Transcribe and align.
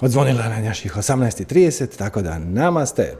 Odzvonila 0.00 0.48
na 0.48 0.60
naših 0.60 0.96
18.30, 0.96 1.96
tako 1.98 2.22
da 2.22 2.38
namaste. 2.38 3.14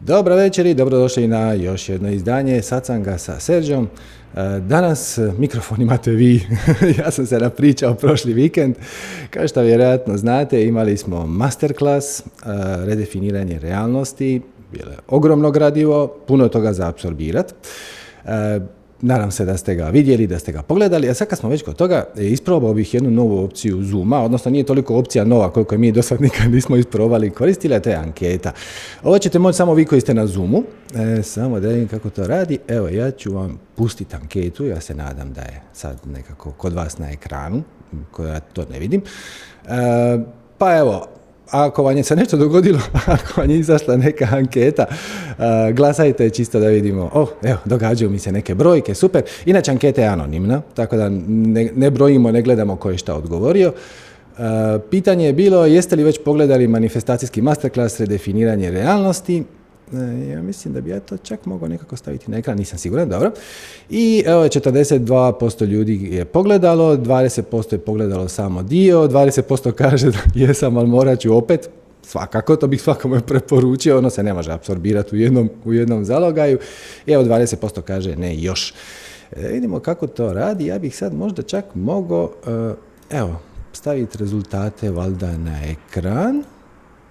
Dobro 0.00 0.34
večer 0.36 0.66
i 0.66 0.74
dobrodošli 0.74 1.28
na 1.28 1.52
još 1.52 1.88
jedno 1.88 2.10
izdanje 2.10 2.62
Sacanga 2.62 3.18
sa 3.18 3.40
Serđom. 3.40 3.88
E, 4.34 4.60
danas 4.60 5.18
mikrofon 5.38 5.82
imate 5.82 6.10
vi, 6.10 6.46
ja 6.98 7.10
sam 7.10 7.26
se 7.26 7.38
napričao 7.38 7.94
prošli 7.94 8.32
vikend. 8.32 8.76
Kao 9.30 9.48
što 9.48 9.60
vjerojatno 9.60 10.16
znate, 10.16 10.64
imali 10.64 10.96
smo 10.96 11.26
masterclass, 11.26 12.20
e, 12.20 12.24
redefiniranje 12.84 13.58
realnosti, 13.58 14.42
bilo 14.72 14.90
je 14.90 14.98
ogromno 15.08 15.50
gradivo, 15.50 16.16
puno 16.26 16.48
toga 16.48 16.72
za 16.72 16.88
apsorbirati. 16.88 17.54
Nadam 19.00 19.30
se 19.30 19.44
da 19.44 19.56
ste 19.56 19.74
ga 19.74 19.88
vidjeli, 19.88 20.26
da 20.26 20.38
ste 20.38 20.52
ga 20.52 20.62
pogledali, 20.62 21.08
a 21.08 21.14
sad 21.14 21.28
kad 21.28 21.38
smo 21.38 21.48
već 21.48 21.62
kod 21.62 21.76
toga, 21.76 22.04
e, 22.16 22.26
isprobao 22.26 22.74
bih 22.74 22.94
jednu 22.94 23.10
novu 23.10 23.44
opciju 23.44 23.82
Zooma, 23.82 24.22
odnosno 24.22 24.50
nije 24.50 24.64
toliko 24.64 24.96
opcija 24.96 25.24
nova 25.24 25.50
koliko 25.50 25.78
mi 25.78 25.92
do 25.92 26.02
sad 26.02 26.20
nikad 26.20 26.50
nismo 26.50 26.76
isprobali 26.76 27.30
koristili, 27.30 27.74
a 27.74 27.80
to 27.80 27.90
je 27.90 27.96
anketa. 27.96 28.52
Ovo 29.02 29.18
ćete 29.18 29.38
moći 29.38 29.56
samo 29.56 29.74
vi 29.74 29.84
koji 29.84 30.00
ste 30.00 30.14
na 30.14 30.26
Zoomu, 30.26 30.62
e, 30.94 31.22
samo 31.22 31.60
da 31.60 31.68
vidim 31.68 31.88
kako 31.88 32.10
to 32.10 32.26
radi. 32.26 32.58
Evo, 32.68 32.88
ja 32.88 33.10
ću 33.10 33.32
vam 33.34 33.60
pustiti 33.76 34.16
anketu, 34.16 34.66
ja 34.66 34.80
se 34.80 34.94
nadam 34.94 35.32
da 35.32 35.40
je 35.40 35.62
sad 35.72 35.98
nekako 36.06 36.52
kod 36.52 36.72
vas 36.72 36.98
na 36.98 37.10
ekranu, 37.10 37.62
koja 38.10 38.40
to 38.40 38.64
ne 38.70 38.78
vidim. 38.78 39.02
E, 39.66 40.18
pa 40.58 40.76
evo, 40.76 41.06
ako 41.50 41.82
vam 41.82 41.96
je 41.96 42.02
se 42.02 42.16
nešto 42.16 42.36
dogodilo, 42.36 42.80
ako 43.06 43.40
vam 43.40 43.50
je 43.50 43.58
izašla 43.58 43.96
neka 43.96 44.28
anketa, 44.32 44.86
glasajte 45.72 46.30
čisto 46.30 46.60
da 46.60 46.68
vidimo, 46.68 47.10
oh, 47.12 47.28
evo, 47.42 47.58
događaju 47.64 48.10
mi 48.10 48.18
se 48.18 48.32
neke 48.32 48.54
brojke, 48.54 48.94
super. 48.94 49.22
Inače, 49.46 49.70
anketa 49.70 50.02
je 50.02 50.08
anonimna, 50.08 50.62
tako 50.74 50.96
da 50.96 51.08
ne, 51.28 51.70
ne 51.76 51.90
brojimo, 51.90 52.30
ne 52.30 52.42
gledamo 52.42 52.76
ko 52.76 52.90
je 52.90 52.98
šta 52.98 53.14
odgovorio. 53.14 53.72
pitanje 54.90 55.26
je 55.26 55.32
bilo, 55.32 55.66
jeste 55.66 55.96
li 55.96 56.04
već 56.04 56.20
pogledali 56.24 56.68
manifestacijski 56.68 57.42
masterclass 57.42 58.00
redefiniranje 58.00 58.70
realnosti? 58.70 59.44
E, 59.92 60.28
ja 60.30 60.42
mislim 60.42 60.74
da 60.74 60.80
bi 60.80 60.90
ja 60.90 61.00
to 61.00 61.16
čak 61.16 61.46
mogao 61.46 61.68
nekako 61.68 61.96
staviti 61.96 62.30
na 62.30 62.38
ekran, 62.38 62.58
nisam 62.58 62.78
siguran, 62.78 63.08
dobro. 63.08 63.30
I 63.90 64.22
evo, 64.26 64.44
42% 64.44 65.66
ljudi 65.66 66.08
je 66.12 66.24
pogledalo, 66.24 66.96
20% 66.96 67.72
je 67.72 67.78
pogledalo 67.78 68.28
samo 68.28 68.62
dio, 68.62 69.08
20% 69.08 69.72
kaže 69.72 70.10
da 70.10 70.18
jesam, 70.46 70.76
ali 70.76 70.88
morat 70.88 71.20
ću 71.20 71.36
opet, 71.36 71.70
svakako, 72.02 72.56
to 72.56 72.66
bih 72.66 72.82
svakome 72.82 73.20
preporučio, 73.20 73.98
ono 73.98 74.10
se 74.10 74.22
ne 74.22 74.34
može 74.34 74.52
apsorbirati 74.52 75.16
u 75.16 75.18
jednom, 75.18 75.50
u 75.64 75.72
jednom 75.72 76.04
zalogaju. 76.04 76.58
I 77.06 77.12
evo, 77.12 77.24
20% 77.24 77.80
kaže 77.80 78.16
ne 78.16 78.36
još. 78.36 78.74
E, 79.32 79.48
vidimo 79.48 79.80
kako 79.80 80.06
to 80.06 80.32
radi, 80.32 80.66
ja 80.66 80.78
bih 80.78 80.96
sad 80.96 81.14
možda 81.14 81.42
čak 81.42 81.64
mogao, 81.74 82.30
e, 82.46 82.74
evo, 83.16 83.40
staviti 83.72 84.18
rezultate 84.18 84.90
valjda 84.90 85.38
na 85.38 85.60
ekran. 85.64 86.42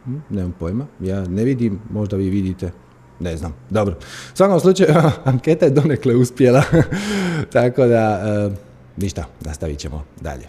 Hm, 0.05 0.17
nemam 0.29 0.53
pojma, 0.59 0.85
ja 0.99 1.27
ne 1.27 1.43
vidim, 1.43 1.79
možda 1.89 2.17
vi 2.17 2.29
vidite, 2.29 2.71
ne 3.19 3.37
znam. 3.37 3.53
Dobro, 3.69 3.95
u 4.33 4.35
svakom 4.37 4.59
slučaju 4.59 4.89
anketa 5.23 5.65
je 5.65 5.71
donekle 5.71 6.15
uspjela, 6.15 6.63
tako 7.53 7.85
da 7.85 8.23
e, 8.25 8.55
ništa, 8.97 9.25
nastavit 9.41 9.79
ćemo 9.79 10.03
dalje. 10.21 10.43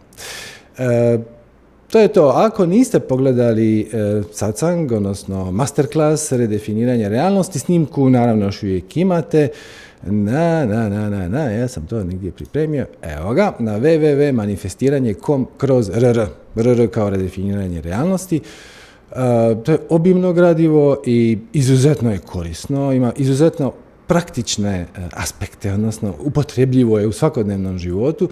E, 0.79 1.19
to 1.91 2.01
je 2.01 2.09
to. 2.09 2.29
Ako 2.29 2.67
niste 2.67 3.01
pogledali 3.01 3.81
e, 3.81 3.87
satsang, 4.33 4.93
odnosno 4.93 5.53
masterclass, 5.53 6.33
redefiniranje 6.33 7.09
realnosti, 7.09 7.59
snimku 7.59 8.11
naravno 8.11 8.45
još 8.45 8.63
uvijek 8.63 8.97
imate. 8.97 9.49
Na, 10.03 10.65
na, 10.65 10.89
na, 10.89 11.11
na, 11.11 11.29
na, 11.29 11.51
ja 11.51 11.69
sam 11.69 11.87
to 11.87 12.05
nigdje 12.05 12.33
pripremio. 12.33 12.87
Evo 13.03 13.35
ga, 13.35 13.53
na 13.59 13.79
www.manifestiranje.com 13.79 15.47
kroz 15.59 15.89
rr, 15.89 16.27
rr 16.57 16.89
kao 16.91 17.11
redefiniranje 17.11 17.81
realnosti. 17.81 18.41
To 19.65 19.73
je 19.73 19.79
obimno 19.89 20.33
gradivo 20.33 21.03
i 21.07 21.39
izuzetno 21.53 22.13
je 22.13 22.19
korisno, 22.19 22.93
ima 22.93 23.13
izuzetno 23.17 23.73
praktične 24.07 24.71
e, 24.71 24.87
aspekte, 25.13 25.73
odnosno 25.73 26.15
upotrebljivo 26.21 26.99
je 26.99 27.07
u 27.07 27.13
svakodnevnom 27.13 27.79
životu. 27.79 28.29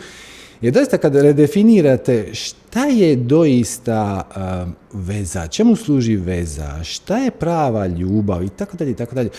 Jer 0.60 0.74
doista 0.74 0.98
kada 0.98 1.22
redefinirate 1.22 2.34
šta 2.34 2.84
je 2.86 3.16
doista 3.16 4.22
e, 4.22 4.72
veza, 4.92 5.46
čemu 5.46 5.76
služi 5.76 6.16
veza, 6.16 6.84
šta 6.84 7.18
je 7.18 7.30
prava 7.30 7.86
ljubav 7.86 8.44
i 8.44 8.48
tako 8.48 8.76
dalje 8.76 8.90
i 8.90 8.94
tako 8.94 9.14
dalje, 9.14 9.30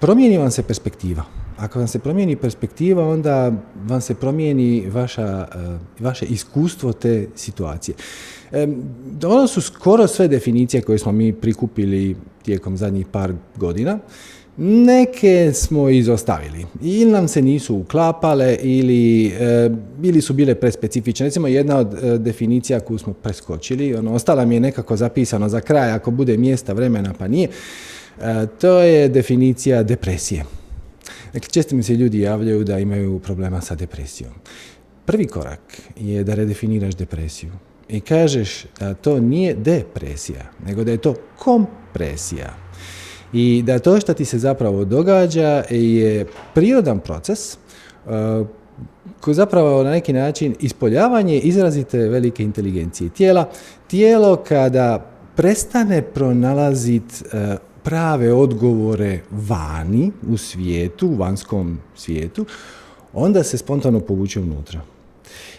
promijeni 0.00 0.38
vam 0.38 0.50
se 0.50 0.62
perspektiva. 0.62 1.24
Ako 1.58 1.78
vam 1.78 1.88
se 1.88 1.98
promijeni 1.98 2.36
perspektiva, 2.36 3.08
onda 3.08 3.52
vam 3.86 4.00
se 4.00 4.14
promijeni 4.14 4.90
vaša, 4.90 5.48
vaše 6.00 6.26
iskustvo 6.26 6.92
te 6.92 7.28
situacije. 7.34 7.94
Ono 9.26 9.46
su 9.46 9.60
skoro 9.60 10.06
sve 10.06 10.28
definicije 10.28 10.82
koje 10.82 10.98
smo 10.98 11.12
mi 11.12 11.32
prikupili 11.32 12.16
tijekom 12.42 12.76
zadnjih 12.76 13.06
par 13.06 13.32
godina. 13.56 13.98
Neke 14.60 15.52
smo 15.54 15.88
izostavili. 15.88 16.66
Ili 16.82 17.10
nam 17.10 17.28
se 17.28 17.42
nisu 17.42 17.76
uklapale 17.76 18.56
ili, 18.62 19.32
ili 20.02 20.20
su 20.20 20.32
bile 20.32 20.54
prespecifične. 20.54 21.26
Recimo 21.26 21.48
jedna 21.48 21.78
od 21.78 21.94
e, 21.94 22.18
definicija 22.18 22.80
koju 22.80 22.98
smo 22.98 23.12
preskočili, 23.12 23.94
ono, 23.94 24.14
ostala 24.14 24.44
mi 24.44 24.54
je 24.54 24.60
nekako 24.60 24.96
zapisano 24.96 25.48
za 25.48 25.60
kraj, 25.60 25.90
ako 25.90 26.10
bude 26.10 26.36
mjesta, 26.36 26.72
vremena, 26.72 27.14
pa 27.18 27.28
nije. 27.28 27.48
E, 27.48 28.46
to 28.60 28.78
je 28.78 29.08
definicija 29.08 29.82
depresije. 29.82 30.44
Dakle, 31.32 31.50
često 31.50 31.76
mi 31.76 31.82
se 31.82 31.94
ljudi 31.94 32.20
javljaju 32.20 32.64
da 32.64 32.78
imaju 32.78 33.18
problema 33.18 33.60
sa 33.60 33.74
depresijom. 33.74 34.32
Prvi 35.04 35.26
korak 35.26 35.80
je 36.00 36.24
da 36.24 36.34
redefiniraš 36.34 36.94
depresiju 36.94 37.52
i 37.88 38.00
kažeš 38.00 38.66
da 38.80 38.94
to 38.94 39.20
nije 39.20 39.54
depresija, 39.54 40.50
nego 40.66 40.84
da 40.84 40.90
je 40.90 40.96
to 40.96 41.14
kompresija. 41.38 42.54
I 43.32 43.62
da 43.66 43.78
to 43.78 44.00
što 44.00 44.14
ti 44.14 44.24
se 44.24 44.38
zapravo 44.38 44.84
događa 44.84 45.64
je 45.70 46.26
prirodan 46.54 47.00
proces 47.00 47.54
uh, 47.54 48.46
koji 49.20 49.34
zapravo 49.34 49.82
na 49.82 49.90
neki 49.90 50.12
način 50.12 50.54
ispoljavanje 50.60 51.38
izrazite 51.38 51.98
velike 51.98 52.42
inteligencije 52.42 53.10
tijela. 53.10 53.48
Tijelo 53.86 54.36
kada 54.36 55.10
prestane 55.36 56.02
pronalaziti 56.02 57.14
uh, 57.24 57.58
prave 57.82 58.32
odgovore 58.32 59.20
vani 59.30 60.12
u 60.28 60.36
svijetu, 60.36 61.08
u 61.08 61.16
vanskom 61.16 61.78
svijetu, 61.96 62.46
onda 63.12 63.42
se 63.42 63.58
spontano 63.58 64.00
povuče 64.00 64.40
unutra. 64.40 64.80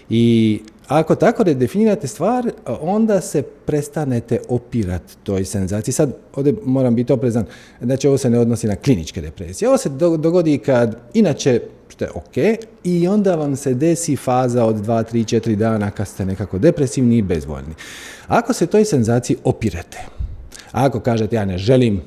I 0.09 0.59
ako 0.89 1.16
tako 1.16 1.44
redefinirate 1.44 2.07
stvar, 2.07 2.51
onda 2.81 3.22
se 3.22 3.41
prestanete 3.41 4.39
opirati 4.50 5.17
toj 5.23 5.45
senzaciji. 5.45 5.94
Sad, 5.94 6.13
ovdje 6.35 6.53
moram 6.66 6.95
biti 6.95 7.13
oprezan, 7.13 7.45
znači 7.81 8.07
ovo 8.07 8.17
se 8.17 8.29
ne 8.29 8.39
odnosi 8.39 8.67
na 8.67 8.75
kliničke 8.75 9.22
depresije. 9.22 9.69
Ovo 9.69 9.77
se 9.77 9.89
dogodi 10.17 10.57
kad, 10.57 10.95
inače, 11.13 11.61
što 11.88 12.05
je 12.05 12.11
ok, 12.11 12.61
i 12.83 13.07
onda 13.07 13.35
vam 13.35 13.55
se 13.55 13.73
desi 13.73 14.16
faza 14.16 14.66
od 14.66 14.75
2, 14.75 15.03
3, 15.13 15.39
4 15.39 15.55
dana 15.55 15.91
kad 15.91 16.07
ste 16.07 16.25
nekako 16.25 16.57
depresivni 16.57 17.17
i 17.17 17.21
bezvoljni. 17.21 17.73
Ako 18.27 18.53
se 18.53 18.67
toj 18.67 18.85
senzaciji 18.85 19.38
opirete, 19.44 19.97
ako 20.72 21.00
kažete 21.00 21.36
ja 21.36 21.46
ne 21.46 21.58
želim 21.58 22.02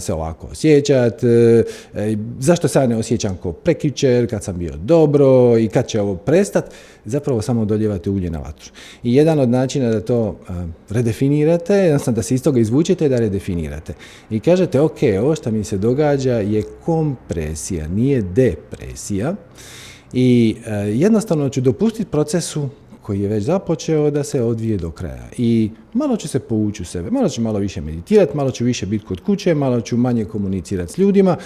se 0.00 0.12
ovako 0.14 0.46
osjećati, 0.46 1.26
e, 1.26 1.64
e, 1.94 2.16
zašto 2.38 2.68
se 2.68 2.78
ja 2.78 2.86
ne 2.86 2.96
osjećam 2.96 3.38
kao 3.42 3.52
prekjučer, 3.52 4.30
kad 4.30 4.44
sam 4.44 4.58
bio 4.58 4.72
dobro 4.76 5.58
i 5.58 5.68
kad 5.68 5.86
će 5.86 6.00
ovo 6.00 6.16
prestat, 6.16 6.64
zapravo 7.04 7.42
samo 7.42 7.64
doljevate 7.64 8.10
ulje 8.10 8.30
na 8.30 8.38
vatru. 8.38 8.72
I 9.02 9.14
jedan 9.14 9.38
od 9.38 9.48
načina 9.48 9.90
da 9.90 10.00
to 10.00 10.36
redefinirate, 10.90 11.74
jednostavno 11.74 12.16
da 12.16 12.22
se 12.22 12.34
iz 12.34 12.42
toga 12.42 12.60
izvučete 12.60 13.08
da 13.08 13.18
redefinirate. 13.18 13.94
I 14.30 14.40
kažete, 14.40 14.80
ok, 14.80 14.98
ovo 15.20 15.34
što 15.34 15.50
mi 15.50 15.64
se 15.64 15.78
događa 15.78 16.34
je 16.34 16.62
kompresija, 16.84 17.88
nije 17.88 18.22
depresija. 18.22 19.34
I 20.12 20.56
e, 20.66 20.72
jednostavno 20.74 21.48
ću 21.48 21.60
dopustiti 21.60 22.10
procesu 22.10 22.68
koji 23.04 23.20
je 23.20 23.28
već 23.28 23.44
započeo 23.44 24.10
da 24.10 24.24
se 24.24 24.42
odvije 24.42 24.76
do 24.76 24.90
kraja. 24.90 25.28
I 25.38 25.70
malo 25.92 26.16
ću 26.16 26.28
se 26.28 26.38
povući 26.38 26.82
u 26.82 26.84
sebe, 26.84 27.10
malo 27.10 27.28
ću 27.28 27.42
malo 27.42 27.58
više 27.58 27.80
meditirati, 27.80 28.36
malo 28.36 28.50
ću 28.50 28.64
više 28.64 28.86
biti 28.86 29.04
kod 29.04 29.20
kuće, 29.20 29.54
malo 29.54 29.80
ću 29.80 29.96
manje 29.96 30.24
komunicirati 30.24 30.92
s 30.92 30.98
ljudima, 30.98 31.36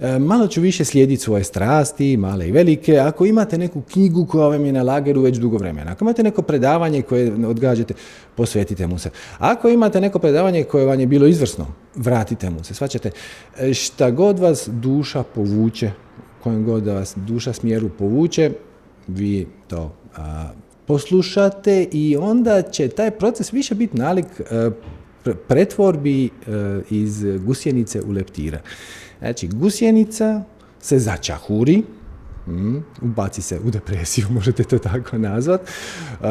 e, 0.00 0.18
malo 0.18 0.46
ću 0.46 0.60
više 0.60 0.84
slijediti 0.84 1.22
svoje 1.22 1.44
strasti, 1.44 2.16
male 2.16 2.48
i 2.48 2.52
velike. 2.52 2.98
Ako 2.98 3.26
imate 3.26 3.58
neku 3.58 3.82
knjigu 3.82 4.26
koja 4.26 4.48
vam 4.48 4.66
je 4.66 4.72
na 4.72 4.82
lageru 4.82 5.22
već 5.22 5.36
dugo 5.36 5.58
vremena, 5.58 5.92
ako 5.92 6.04
imate 6.04 6.22
neko 6.22 6.42
predavanje 6.42 7.02
koje 7.02 7.46
odgađate, 7.46 7.94
posvetite 8.34 8.86
mu 8.86 8.98
se. 8.98 9.10
Ako 9.38 9.68
imate 9.68 10.00
neko 10.00 10.18
predavanje 10.18 10.64
koje 10.64 10.86
vam 10.86 11.00
je 11.00 11.06
bilo 11.06 11.26
izvrsno, 11.26 11.66
vratite 11.94 12.50
mu 12.50 12.64
se. 12.64 12.74
Svaćate, 12.74 13.10
e, 13.58 13.74
šta 13.74 14.10
god 14.10 14.38
vas 14.38 14.68
duša 14.72 15.22
povuče, 15.22 15.90
kojem 16.42 16.64
god 16.64 16.86
vas 16.86 17.14
duša 17.16 17.52
smjeru 17.52 17.88
povuče, 17.98 18.50
vi 19.06 19.46
to 19.68 19.92
poslušate 20.86 21.86
i 21.92 22.16
onda 22.16 22.62
će 22.62 22.88
taj 22.88 23.10
proces 23.10 23.52
više 23.52 23.74
biti 23.74 23.96
nalik 23.96 24.26
e, 24.40 24.70
pretvorbi 25.48 26.24
e, 26.24 26.30
iz 26.90 27.24
gusjenice 27.44 28.02
u 28.02 28.10
leptira. 28.10 28.60
Znači, 29.18 29.48
gusjenica 29.48 30.42
se 30.80 30.98
začahuri, 30.98 31.82
mm, 32.46 32.76
ubaci 33.02 33.42
se 33.42 33.60
u 33.64 33.70
depresiju, 33.70 34.26
možete 34.38 34.64
to 34.64 34.78
tako 34.78 35.18
nazvat, 35.18 35.60
uh, 35.60 36.26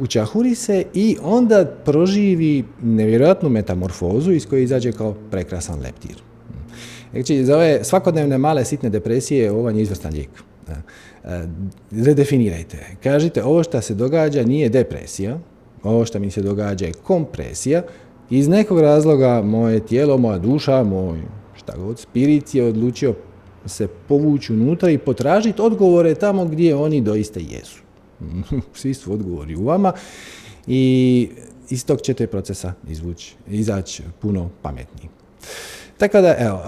učahuri 0.00 0.54
se 0.54 0.84
i 0.94 1.16
onda 1.22 1.64
proživi 1.84 2.64
nevjerojatnu 2.82 3.48
metamorfozu 3.48 4.32
iz 4.32 4.46
koje 4.46 4.62
izađe 4.62 4.92
kao 4.92 5.14
prekrasan 5.30 5.80
leptir. 5.80 6.16
Znači, 7.12 7.44
za 7.44 7.56
ove 7.56 7.84
svakodnevne 7.84 8.38
male 8.38 8.64
sitne 8.64 8.90
depresije 8.90 9.52
ovo 9.52 9.70
je 9.70 9.82
izvrstan 9.82 10.12
lijek. 10.12 10.30
Redefinirajte. 11.90 12.86
Kažite, 13.02 13.44
ovo 13.44 13.62
što 13.62 13.80
se 13.80 13.94
događa 13.94 14.42
nije 14.42 14.68
depresija, 14.68 15.38
ovo 15.82 16.04
što 16.04 16.18
mi 16.18 16.30
se 16.30 16.42
događa 16.42 16.86
je 16.86 16.92
kompresija. 16.92 17.82
Iz 18.30 18.48
nekog 18.48 18.80
razloga 18.80 19.42
moje 19.42 19.86
tijelo, 19.86 20.18
moja 20.18 20.38
duša, 20.38 20.82
moj 20.82 21.18
šta 21.56 21.76
god, 21.76 21.98
spirit 21.98 22.54
je 22.54 22.64
odlučio 22.64 23.14
se 23.66 23.88
povući 24.08 24.52
unutra 24.52 24.90
i 24.90 24.98
potražiti 24.98 25.62
odgovore 25.62 26.14
tamo 26.14 26.44
gdje 26.44 26.76
oni 26.76 27.00
doista 27.00 27.40
jesu. 27.40 27.82
Svi 28.80 28.94
su 28.94 29.12
odgovori 29.12 29.56
u 29.56 29.64
vama 29.64 29.92
i 30.66 31.28
iz 31.70 31.86
tog 31.86 32.00
ćete 32.00 32.26
procesa 32.26 32.72
izvući, 32.88 33.34
izaći 33.48 34.02
puno 34.20 34.50
pametniji. 34.62 35.08
Tako 35.98 36.20
da, 36.20 36.34
evo, 36.38 36.62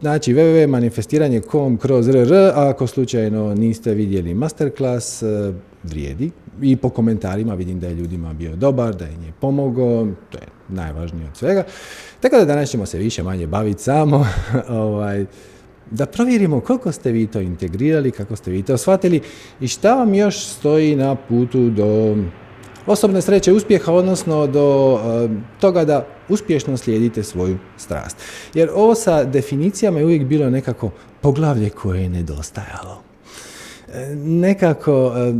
znači 0.00 0.34
www.manifestiranje.com 0.34 1.76
kroz 1.76 2.08
rr, 2.08 2.32
ako 2.54 2.86
slučajno 2.86 3.54
niste 3.54 3.94
vidjeli 3.94 4.34
masterclass, 4.34 5.22
vrijedi. 5.82 6.30
I 6.62 6.76
po 6.76 6.88
komentarima 6.88 7.54
vidim 7.54 7.80
da 7.80 7.86
je 7.86 7.94
ljudima 7.94 8.32
bio 8.32 8.56
dobar, 8.56 8.94
da 8.94 9.04
je 9.04 9.16
nje 9.16 9.32
pomogao, 9.40 10.06
to 10.30 10.38
je 10.38 10.46
najvažnije 10.68 11.28
od 11.28 11.36
svega. 11.36 11.64
Tako 12.20 12.36
da 12.36 12.44
danas 12.44 12.70
ćemo 12.70 12.86
se 12.86 12.98
više 12.98 13.22
manje 13.22 13.46
baviti 13.46 13.82
samo 13.82 14.26
ovaj, 14.68 15.26
da 15.90 16.06
provjerimo 16.06 16.60
koliko 16.60 16.92
ste 16.92 17.12
vi 17.12 17.26
to 17.26 17.40
integrirali, 17.40 18.10
kako 18.10 18.36
ste 18.36 18.50
vi 18.50 18.62
to 18.62 18.76
shvatili 18.76 19.20
i 19.60 19.68
šta 19.68 19.94
vam 19.94 20.14
još 20.14 20.46
stoji 20.46 20.96
na 20.96 21.14
putu 21.14 21.70
do 21.70 22.16
osobne 22.86 23.22
sreće, 23.22 23.52
uspjeha, 23.52 23.92
odnosno 23.92 24.46
do 24.46 24.98
eh, 24.98 25.28
toga 25.60 25.84
da 25.84 26.06
uspješno 26.28 26.76
slijedite 26.76 27.22
svoju 27.22 27.58
strast. 27.76 28.16
Jer 28.54 28.70
ovo 28.74 28.94
sa 28.94 29.24
definicijama 29.24 29.98
je 29.98 30.04
uvijek 30.04 30.24
bilo 30.24 30.50
nekako 30.50 30.90
poglavlje 31.20 31.70
koje 31.70 32.02
je 32.02 32.08
nedostajalo. 32.08 33.09
Nekako 34.24 35.12
e, 35.16 35.32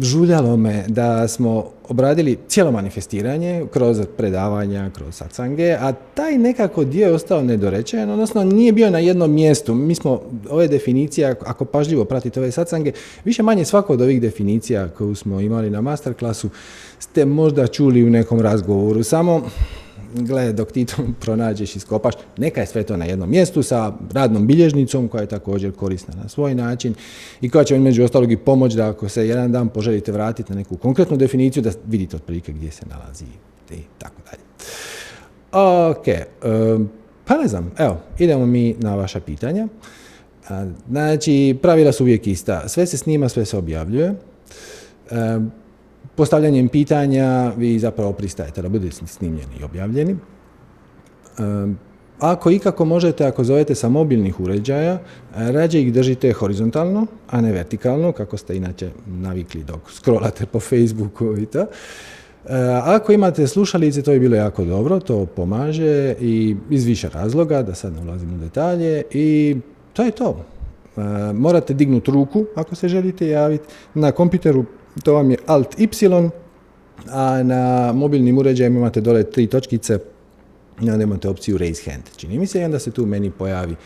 žuljalo 0.00 0.56
me 0.56 0.84
da 0.88 1.28
smo 1.28 1.70
obradili 1.88 2.38
cijelo 2.48 2.70
manifestiranje 2.70 3.66
kroz 3.72 4.00
predavanja, 4.16 4.90
kroz 4.94 5.14
satsange, 5.14 5.76
a 5.80 5.92
taj 5.92 6.38
nekako 6.38 6.84
dio 6.84 7.06
je 7.06 7.14
ostao 7.14 7.42
nedorečen, 7.42 8.10
odnosno 8.10 8.44
nije 8.44 8.72
bio 8.72 8.90
na 8.90 8.98
jednom 8.98 9.32
mjestu. 9.32 9.74
Mi 9.74 9.94
smo, 9.94 10.20
ove 10.50 10.68
definicije, 10.68 11.36
ako 11.46 11.64
pažljivo 11.64 12.04
pratite 12.04 12.40
ove 12.40 12.52
satsange, 12.52 12.92
više 13.24 13.42
manje 13.42 13.64
svako 13.64 13.92
od 13.92 14.00
ovih 14.00 14.20
definicija 14.20 14.88
koju 14.88 15.14
smo 15.14 15.40
imali 15.40 15.70
na 15.70 15.80
masterklasu 15.80 16.50
ste 16.98 17.24
možda 17.24 17.66
čuli 17.66 18.04
u 18.04 18.10
nekom 18.10 18.40
razgovoru, 18.40 19.02
samo 19.02 19.42
gle, 20.14 20.52
dok 20.52 20.72
ti 20.72 20.84
to 20.84 20.96
pronađeš 21.20 21.76
i 21.76 21.80
skopaš, 21.80 22.14
neka 22.36 22.60
je 22.60 22.66
sve 22.66 22.82
to 22.82 22.96
na 22.96 23.04
jednom 23.04 23.30
mjestu 23.30 23.62
sa 23.62 23.92
radnom 24.12 24.46
bilježnicom 24.46 25.08
koja 25.08 25.20
je 25.20 25.26
također 25.26 25.72
korisna 25.72 26.14
na 26.22 26.28
svoj 26.28 26.54
način 26.54 26.94
i 27.40 27.50
koja 27.50 27.64
će 27.64 27.74
vam 27.74 27.82
među 27.82 28.04
ostalog 28.04 28.32
i 28.32 28.36
pomoć 28.36 28.72
da 28.74 28.88
ako 28.88 29.08
se 29.08 29.28
jedan 29.28 29.52
dan 29.52 29.68
poželite 29.68 30.12
vratiti 30.12 30.52
na 30.52 30.58
neku 30.58 30.76
konkretnu 30.76 31.16
definiciju 31.16 31.62
da 31.62 31.70
vidite 31.86 32.16
otprilike 32.16 32.52
gdje 32.52 32.70
se 32.70 32.86
nalazi 32.86 33.24
i 33.70 33.82
tako 33.98 34.16
dalje. 34.30 34.42
Ok, 35.90 36.04
pa 37.24 37.36
ne 37.38 37.48
znam, 37.48 37.72
evo, 37.78 38.00
idemo 38.18 38.46
mi 38.46 38.74
na 38.78 38.94
vaša 38.94 39.20
pitanja. 39.20 39.68
Znači, 40.90 41.58
pravila 41.62 41.92
su 41.92 42.04
uvijek 42.04 42.26
ista. 42.26 42.68
Sve 42.68 42.86
se 42.86 42.96
snima, 42.96 43.28
sve 43.28 43.44
se 43.44 43.58
objavljuje 43.58 44.14
postavljanjem 46.16 46.68
pitanja 46.68 47.52
vi 47.56 47.78
zapravo 47.78 48.12
pristajete 48.12 48.62
da 48.62 48.68
budete 48.68 49.06
snimljeni 49.06 49.54
i 49.60 49.64
objavljeni. 49.64 50.16
Ako 52.18 52.50
ikako 52.50 52.84
možete, 52.84 53.26
ako 53.26 53.44
zovete 53.44 53.74
sa 53.74 53.88
mobilnih 53.88 54.40
uređaja, 54.40 54.98
rađe 55.34 55.80
ih 55.80 55.92
držite 55.92 56.32
horizontalno, 56.32 57.06
a 57.30 57.40
ne 57.40 57.52
vertikalno, 57.52 58.12
kako 58.12 58.36
ste 58.36 58.56
inače 58.56 58.90
navikli 59.06 59.64
dok 59.64 59.90
scrollate 59.90 60.46
po 60.46 60.60
Facebooku 60.60 61.36
i 61.38 61.46
to. 61.46 61.66
Ako 62.84 63.12
imate 63.12 63.46
slušalice, 63.46 64.02
to 64.02 64.12
je 64.12 64.20
bilo 64.20 64.36
jako 64.36 64.64
dobro, 64.64 65.00
to 65.00 65.26
pomaže 65.26 66.14
i 66.20 66.56
iz 66.70 66.84
više 66.84 67.08
razloga, 67.08 67.62
da 67.62 67.74
sad 67.74 67.92
ne 67.92 68.02
ulazim 68.02 68.34
u 68.34 68.38
detalje 68.38 69.02
i 69.10 69.56
to 69.92 70.02
je 70.02 70.10
to. 70.10 70.44
Morate 71.34 71.74
dignuti 71.74 72.10
ruku 72.10 72.44
ako 72.56 72.74
se 72.74 72.88
želite 72.88 73.28
javiti. 73.28 73.64
Na 73.94 74.12
kompjuteru 74.12 74.64
to 75.02 75.14
vam 75.14 75.30
je 75.30 75.36
Alt 75.46 75.78
Y, 75.78 75.88
a 77.10 77.42
na 77.42 77.92
mobilnim 77.92 78.38
uređajima 78.38 78.78
imate 78.78 79.00
dole 79.00 79.30
tri 79.30 79.46
točkice 79.46 79.98
i 80.82 80.90
onda 80.90 81.02
imate 81.02 81.28
opciju 81.28 81.58
Raise 81.58 81.90
Hand. 81.90 82.02
Čini 82.16 82.38
mi 82.38 82.46
se 82.46 82.60
i 82.60 82.64
onda 82.64 82.78
se 82.78 82.90
tu 82.90 83.06
meni 83.06 83.30
pojavi 83.30 83.76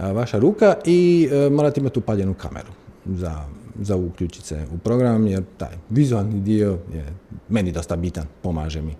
vaša 0.00 0.38
ruka 0.38 0.74
i 0.84 1.28
e, 1.32 1.50
morate 1.50 1.80
imati 1.80 1.98
upaljenu 1.98 2.34
kameru 2.34 2.72
za, 3.06 3.44
za 3.80 3.96
uključiti 3.96 4.46
se 4.46 4.66
u 4.74 4.78
program 4.78 5.26
jer 5.26 5.42
taj 5.56 5.72
vizualni 5.90 6.40
dio 6.40 6.78
je 6.92 7.04
meni 7.48 7.72
dosta 7.72 7.96
bitan, 7.96 8.24
pomaže 8.42 8.82
mi. 8.82 8.96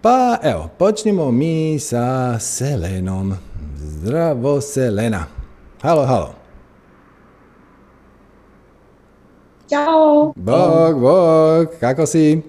Pa 0.00 0.38
evo, 0.42 0.68
počnimo 0.78 1.30
mi 1.30 1.78
sa 1.78 2.38
Selenom. 2.38 3.34
Zdravo 3.76 4.60
Selena. 4.60 5.24
Halo, 5.82 6.06
halo. 6.06 6.47
Ćao. 9.68 10.32
Bog, 10.36 11.00
bog, 11.00 11.66
kako 11.80 12.06
si? 12.06 12.42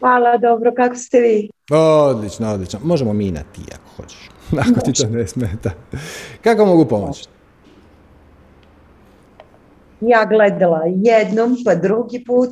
Hvala, 0.00 0.36
dobro, 0.36 0.72
kako 0.76 0.96
ste 0.96 1.20
vi? 1.20 1.50
Odlično, 1.70 2.52
odlično. 2.52 2.80
Možemo 2.82 3.12
mi 3.12 3.30
na 3.30 3.40
ti 3.40 3.62
ako 3.74 4.02
hoćeš, 4.02 4.30
ako 4.70 4.80
ti 4.80 4.92
to 4.92 5.08
ne 5.08 5.26
smeta. 5.26 5.70
Kako 6.44 6.66
mogu 6.66 6.84
pomoći? 6.84 7.28
Ja 10.00 10.24
gledala 10.24 10.80
jednom, 10.86 11.56
pa 11.64 11.74
drugi 11.74 12.24
put, 12.24 12.50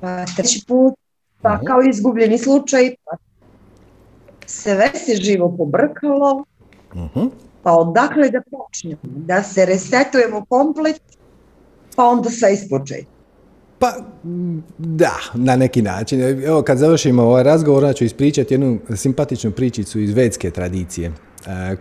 pa 0.00 0.24
treći 0.36 0.64
put, 0.68 0.94
pa 1.42 1.60
kao 1.60 1.82
izgubljeni 1.82 2.38
slučaj, 2.38 2.94
pa 3.04 3.16
sve 4.46 4.90
se 4.94 5.14
živo 5.14 5.54
pobrkalo, 5.58 6.44
uh 6.94 7.32
pa 7.62 7.72
odakle 7.72 8.30
da 8.30 8.40
počnemo, 8.50 9.00
da 9.02 9.42
se 9.42 9.66
resetujemo 9.66 10.44
komplet 10.48 11.02
pa 12.00 12.06
onda 12.06 12.30
sve 12.30 12.52
ispočetka. 12.52 13.10
Pa, 13.78 13.94
da, 14.78 15.14
na 15.34 15.56
neki 15.56 15.82
način. 15.82 16.20
Evo, 16.44 16.62
kad 16.62 16.78
završimo 16.78 17.22
ovaj 17.22 17.42
razgovor, 17.42 17.84
ja 17.84 17.92
ću 17.92 18.04
ispričati 18.04 18.54
jednu 18.54 18.78
simpatičnu 18.96 19.50
pričicu 19.50 20.00
iz 20.00 20.14
vedske 20.14 20.50
tradicije, 20.50 21.12
e, 21.46 21.76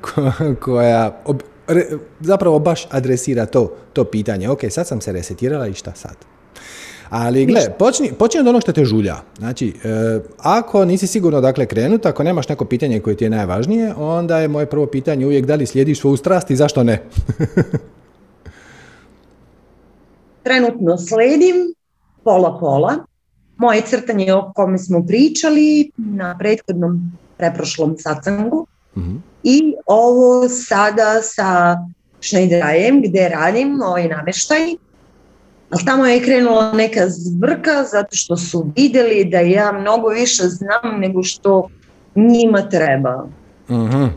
koja 0.59 1.21
zapravo 2.19 2.59
baš 2.59 2.87
adresira 2.91 3.45
to, 3.45 3.73
to 3.93 4.03
pitanje. 4.03 4.49
Ok, 4.49 4.59
sad 4.69 4.87
sam 4.87 5.01
se 5.01 5.11
resetirala 5.11 5.67
i 5.67 5.73
šta 5.73 5.91
sad? 5.95 6.15
Ali 7.09 7.45
gle, 7.45 7.61
počni, 7.79 8.11
počni 8.19 8.39
od 8.39 8.47
onog 8.47 8.61
što 8.61 8.71
te 8.71 8.85
žulja. 8.85 9.15
Znači, 9.37 9.73
e, 9.83 10.19
ako 10.37 10.85
nisi 10.85 11.07
sigurno 11.07 11.41
dakle 11.41 11.65
krenut, 11.65 12.05
ako 12.05 12.23
nemaš 12.23 12.49
neko 12.49 12.65
pitanje 12.65 12.99
koje 12.99 13.17
ti 13.17 13.23
je 13.23 13.29
najvažnije, 13.29 13.93
onda 13.97 14.39
je 14.39 14.47
moje 14.47 14.65
prvo 14.65 14.85
pitanje 14.85 15.25
uvijek 15.25 15.45
da 15.45 15.55
li 15.55 15.65
slijediš 15.65 15.99
svoju 15.99 16.17
strast 16.17 16.51
i 16.51 16.55
zašto 16.55 16.83
ne? 16.83 17.01
trenutno 20.49 20.97
sledim 20.97 21.73
pola-pola. 22.23 22.95
Moje 23.57 23.81
crtanje 23.81 24.33
o 24.33 24.51
kome 24.55 24.77
smo 24.77 25.05
pričali 25.07 25.91
na 25.97 26.37
prethodnom 26.37 27.11
preprošlom 27.37 27.95
sacangu 27.97 28.67
mhm. 28.97 29.15
i 29.43 29.75
ovo 29.85 30.49
sada 30.49 31.21
sa 31.21 31.77
Šnejderajem 32.21 33.01
gdje 33.01 33.29
radim 33.29 33.81
ovaj 33.81 34.07
namještaj. 34.07 34.61
Ali 35.69 35.85
tamo 35.85 36.05
je 36.05 36.23
krenula 36.23 36.73
neka 36.73 37.09
zbrka 37.09 37.83
zato 37.91 38.15
što 38.15 38.37
su 38.37 38.71
vidjeli 38.75 39.25
da 39.25 39.39
ja 39.39 39.71
mnogo 39.71 40.07
više 40.07 40.43
znam 40.43 40.99
nego 40.99 41.23
što 41.23 41.69
njima 42.15 42.69
treba. 42.69 43.27
uh 43.69 44.09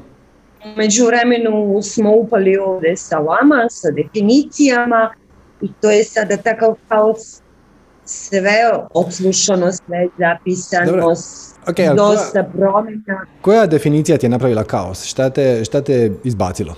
Među 0.77 1.07
vremenu 1.07 1.83
smo 1.83 2.17
upali 2.17 2.57
ovdje 2.57 2.97
sa 2.97 3.19
vama, 3.19 3.67
sa 3.71 3.91
definicijama, 3.91 5.15
i 5.63 5.69
to 5.81 5.91
je 5.91 6.05
sada 6.05 6.37
takav 6.37 6.75
kaos 6.89 7.43
sve 8.05 8.71
odslušano, 8.95 9.73
sve 9.73 10.09
zapisano, 10.19 11.15
okay, 11.67 11.97
dosta 11.97 12.45
promjena. 12.45 13.27
Koja 13.41 13.67
definicija 13.67 14.19
ti 14.19 14.27
je 14.27 14.31
napravila 14.31 14.65
kaos? 14.65 15.05
Šta 15.05 15.31
te, 15.31 15.65
šta 15.65 15.81
te 15.81 16.13
izbacilo? 16.25 16.75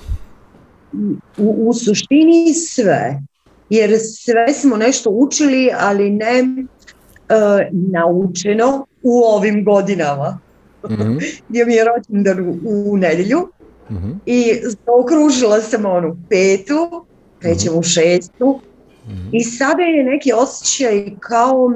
U, 1.39 1.69
u 1.69 1.75
suštini 1.75 2.55
sve. 2.55 3.21
Jer 3.71 3.99
sve 3.99 4.55
smo 4.55 4.77
nešto 4.77 5.11
učili, 5.11 5.71
ali 5.79 6.11
ne 6.11 6.43
uh, 6.43 7.37
naučeno 7.71 8.87
u 9.03 9.21
ovim 9.21 9.65
godinama. 9.65 10.39
Mm-hmm. 10.91 11.19
Gdje 11.49 11.65
mi 11.65 11.75
je 11.75 11.85
rođendan 11.85 12.49
u, 12.49 12.59
u 12.65 12.97
nedjelju 12.97 13.49
mm-hmm. 13.91 14.21
i 14.27 14.53
okružila 15.01 15.61
sam 15.61 15.87
onu 15.87 16.17
petu 16.31 17.05
krećem 17.39 17.79
u 17.79 17.83
šestu 17.83 18.61
i 19.33 19.41
sada 19.41 19.83
je 19.83 20.05
neki 20.05 20.33
osjećaj 20.33 21.11
kao 21.21 21.73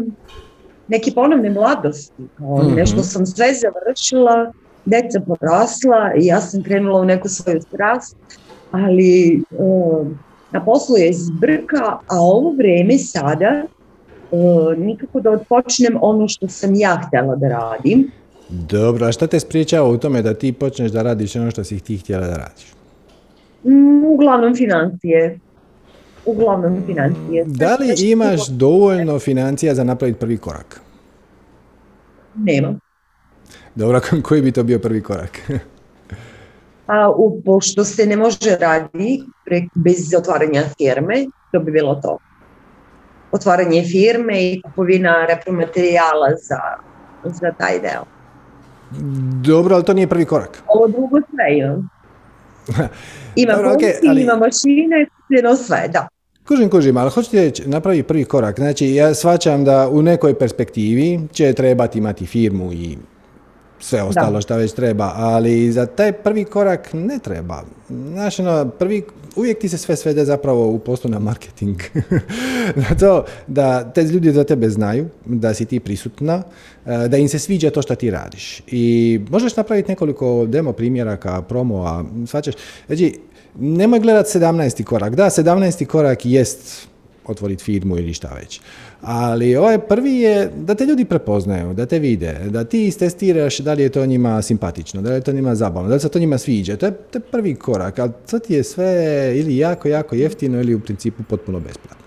neki 0.89 1.13
ponovne 1.15 1.51
mladosti, 1.51 2.23
kao 2.39 2.63
mm 2.63 2.75
nešto 2.77 3.03
sam 3.03 3.27
sve 3.27 3.47
završila, 3.55 4.53
deca 4.85 5.21
porasla 5.21 6.13
i 6.21 6.27
ja 6.27 6.41
sam 6.41 6.63
krenula 6.63 7.01
u 7.01 7.05
neku 7.05 7.29
svoju 7.29 7.61
strast, 7.63 8.17
ali 8.71 9.43
uh, 9.51 10.07
na 10.53 10.65
poslu 10.65 10.97
je 10.97 11.13
zbrka, 11.13 11.99
a 12.07 12.21
ovo 12.21 12.51
vrijeme 12.51 12.99
sada 12.99 13.63
uh, 14.31 14.79
nikako 14.79 15.21
da 15.21 15.31
odpočnem 15.31 15.99
ono 16.01 16.29
što 16.29 16.49
sam 16.49 16.75
ja 16.75 17.03
htjela 17.07 17.37
da 17.37 17.49
radim. 17.49 18.11
Dobro, 18.49 19.07
a 19.07 19.13
šta 19.13 19.27
te 19.27 19.41
spriječava 19.41 19.89
u 19.89 19.99
tome 19.99 20.23
da 20.23 20.35
ti 20.35 20.53
počneš 20.53 20.91
da 20.91 21.03
radiš 21.03 21.37
ono 21.37 21.51
što 21.51 21.65
si 21.65 21.81
ti 21.81 21.97
htjela 21.97 22.27
da 22.27 22.37
radiš? 22.37 22.73
Mm, 23.65 24.05
uglavnom 24.05 24.55
financije. 24.55 25.39
Uglavnom 26.29 26.83
financije. 26.87 27.45
Da 27.47 27.77
li 27.77 28.11
imaš 28.11 28.49
dovoljno 28.49 29.19
financija 29.19 29.75
za 29.75 29.85
napraviti 29.85 30.19
prvi 30.19 30.39
korak? 30.39 30.81
Nemam. 32.35 32.81
Dobro, 33.75 34.01
koji 34.23 34.43
bi 34.43 34.53
to 34.53 34.63
bio 34.63 34.79
prvi 34.79 35.03
korak? 35.03 35.51
A, 36.87 37.11
u, 37.11 37.43
pošto 37.45 37.85
se 37.85 38.07
ne 38.07 38.17
može 38.17 38.57
raditi 38.61 39.23
bez 39.75 40.15
otvaranja 40.19 40.63
firme, 40.79 41.27
to 41.53 41.61
bi 41.61 41.73
bilo 41.73 41.95
to. 41.95 42.19
Otvaranje 43.33 43.83
firme 43.83 44.43
i 44.43 44.63
kupovina 44.63 45.27
repromaterijala 45.27 46.29
za, 46.49 46.61
za 47.25 47.53
taj 47.59 47.81
deo. 47.81 48.05
Dobro, 49.43 49.75
ali 49.75 49.85
to 49.85 49.95
nije 49.95 50.07
prvi 50.07 50.25
korak. 50.25 50.63
Ovo 50.75 50.89
drugo 50.89 51.21
sve 51.31 51.59
imam. 51.59 51.89
Ima 53.37 53.53
Dobro, 53.53 53.71
ali... 54.09 54.23
ima 54.23 54.37
mašine, 54.37 55.07
sve, 55.67 55.89
da. 55.89 56.09
Kužim, 56.49 56.71
kužim, 56.71 56.97
ali 56.97 57.11
hoćete 57.11 57.53
napraviti 57.67 58.03
prvi 58.03 58.25
korak. 58.25 58.59
Znači, 58.59 58.95
ja 58.95 59.15
svačam 59.15 59.65
da 59.65 59.89
u 59.89 60.03
nekoj 60.03 60.35
perspektivi 60.35 61.21
će 61.33 61.53
trebati 61.53 61.99
imati 61.99 62.27
firmu 62.27 62.73
i 62.73 62.97
sve 63.81 64.03
ostalo 64.03 64.41
što 64.41 64.57
već 64.57 64.73
treba, 64.73 65.13
ali 65.17 65.73
za 65.73 65.87
taj 65.87 66.13
prvi 66.13 66.45
korak 66.45 66.93
ne 66.93 67.19
treba. 67.19 67.63
Znaš, 67.89 68.39
ono, 68.39 68.69
prvi, 68.69 69.03
uvijek 69.37 69.59
ti 69.59 69.69
se 69.69 69.79
sve 69.79 69.97
svede 69.97 70.25
zapravo 70.25 70.67
u 70.67 70.79
poslu 70.79 71.11
na 71.11 71.19
marketing. 71.19 71.77
na 72.89 72.97
to 73.01 73.25
da 73.47 73.93
te 73.93 74.03
ljudi 74.03 74.33
za 74.33 74.45
tebe 74.45 74.71
znaju, 74.71 75.09
da 75.25 75.55
si 75.55 75.65
ti 75.65 75.81
prisutna, 75.81 76.43
e, 76.87 77.09
da 77.09 77.17
im 77.17 77.29
se 77.29 77.39
sviđa 77.39 77.71
to 77.71 77.83
što 77.83 77.95
ti 77.95 78.11
radiš. 78.11 78.63
I 78.67 79.21
možeš 79.31 79.57
napraviti 79.57 79.91
nekoliko 79.91 80.47
demo 80.47 80.73
primjeraka, 80.73 81.43
promo, 81.43 82.05
svačaš. 82.27 82.55
Znači, 82.87 83.19
nemoj 83.55 84.01
gledat 84.01 84.27
17. 84.27 84.85
korak. 84.85 85.15
Da, 85.15 85.25
17. 85.25 85.85
korak 85.85 86.27
jest 86.27 86.89
otvoriti 87.29 87.65
firmu 87.65 87.99
ili 87.99 88.15
šta 88.15 88.29
već. 88.41 88.61
Ali 89.03 89.57
ovaj 89.57 89.79
prvi 89.79 90.15
je 90.17 90.51
da 90.57 90.75
te 90.75 90.87
ljudi 90.87 91.05
prepoznaju, 91.05 91.75
da 91.75 91.87
te 91.87 91.99
vide, 91.99 92.41
da 92.49 92.65
ti 92.65 92.87
istestiraš 92.87 93.59
da 93.59 93.73
li 93.73 93.83
je 93.83 93.89
to 93.89 94.07
njima 94.07 94.43
simpatično, 94.43 95.03
da 95.03 95.11
li 95.11 95.15
je 95.15 95.21
to 95.21 95.33
njima 95.33 95.55
zabavno, 95.55 95.89
da 95.89 95.95
li 95.95 96.01
se 96.01 96.09
to 96.09 96.19
njima 96.19 96.39
sviđa. 96.39 96.77
To 96.77 96.87
je, 96.87 96.93
to 96.93 97.19
je 97.19 97.23
prvi 97.23 97.55
korak, 97.55 97.99
ali 97.99 98.11
to 98.31 98.39
ti 98.39 98.55
je 98.55 98.65
sve 98.65 99.33
ili 99.37 99.57
jako, 99.57 99.89
jako 99.89 100.15
jeftino 100.15 100.61
ili 100.61 100.75
u 100.75 100.81
principu 100.81 101.23
potpuno 101.23 101.61
besplatno. 101.61 102.07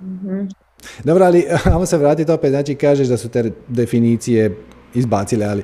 mm 0.00 0.48
Dobro, 1.04 1.24
ali 1.24 1.44
ajmo 1.64 1.86
se 1.86 1.98
vratiti 1.98 2.32
opet, 2.32 2.50
znači 2.50 2.74
kažeš 2.74 3.08
da 3.08 3.16
su 3.16 3.28
te 3.28 3.50
definicije 3.68 4.56
izbacile, 4.94 5.46
ali 5.46 5.62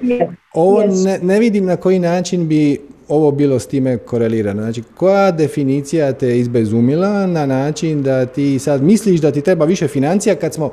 ovo 0.54 0.83
ne, 1.04 1.18
ne 1.23 1.40
vidim 1.40 1.64
na 1.64 1.76
koji 1.76 1.99
način 1.99 2.49
bi 2.49 2.80
ovo 3.08 3.30
bilo 3.30 3.58
s 3.58 3.66
time 3.66 3.98
korelirano? 3.98 4.62
Znači, 4.62 4.82
koja 4.96 5.30
definicija 5.30 6.12
te 6.12 6.38
izbezumila 6.38 7.26
na 7.26 7.46
način 7.46 8.02
da 8.02 8.26
ti 8.26 8.58
sad 8.58 8.82
misliš 8.82 9.20
da 9.20 9.32
ti 9.32 9.40
treba 9.40 9.64
više 9.64 9.88
financija 9.88 10.34
kad 10.34 10.54
smo 10.54 10.70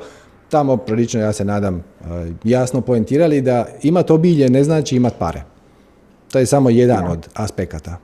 tamo 0.48 0.76
prilično, 0.76 1.20
ja 1.20 1.32
se 1.32 1.44
nadam, 1.44 1.84
jasno 2.44 2.80
poentirali 2.80 3.40
da 3.40 3.66
imat 3.82 4.10
obilje 4.10 4.50
ne 4.50 4.64
znači 4.64 4.96
imat 4.96 5.14
pare. 5.18 5.42
To 6.32 6.38
je 6.38 6.46
samo 6.46 6.70
jedan 6.70 7.06
od 7.06 7.28
aspekata. 7.34 7.98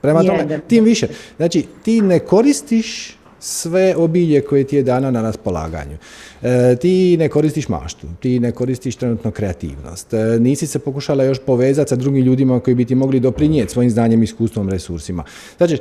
Prema 0.00 0.22
tome, 0.22 0.60
tim 0.68 0.84
više. 0.84 1.08
Znači, 1.36 1.66
ti 1.82 2.00
ne 2.00 2.18
koristiš 2.18 3.16
sve 3.42 3.94
obilje 3.96 4.40
koje 4.40 4.64
ti 4.64 4.76
je 4.76 4.82
dano 4.82 5.10
na 5.10 5.22
raspolaganju. 5.22 5.96
E, 6.42 6.76
ti 6.76 7.16
ne 7.16 7.28
koristiš 7.28 7.68
maštu, 7.68 8.06
ti 8.20 8.40
ne 8.40 8.52
koristiš 8.52 8.96
trenutno 8.96 9.30
kreativnost, 9.30 10.14
e, 10.14 10.38
nisi 10.40 10.66
se 10.66 10.78
pokušala 10.78 11.24
još 11.24 11.38
povezati 11.38 11.88
sa 11.88 11.96
drugim 11.96 12.24
ljudima 12.24 12.60
koji 12.60 12.74
bi 12.74 12.84
ti 12.84 12.94
mogli 12.94 13.20
doprinijeti 13.20 13.72
svojim 13.72 13.90
znanjem, 13.90 14.22
iskustvom, 14.22 14.68
resursima. 14.68 15.24
Znači, 15.56 15.78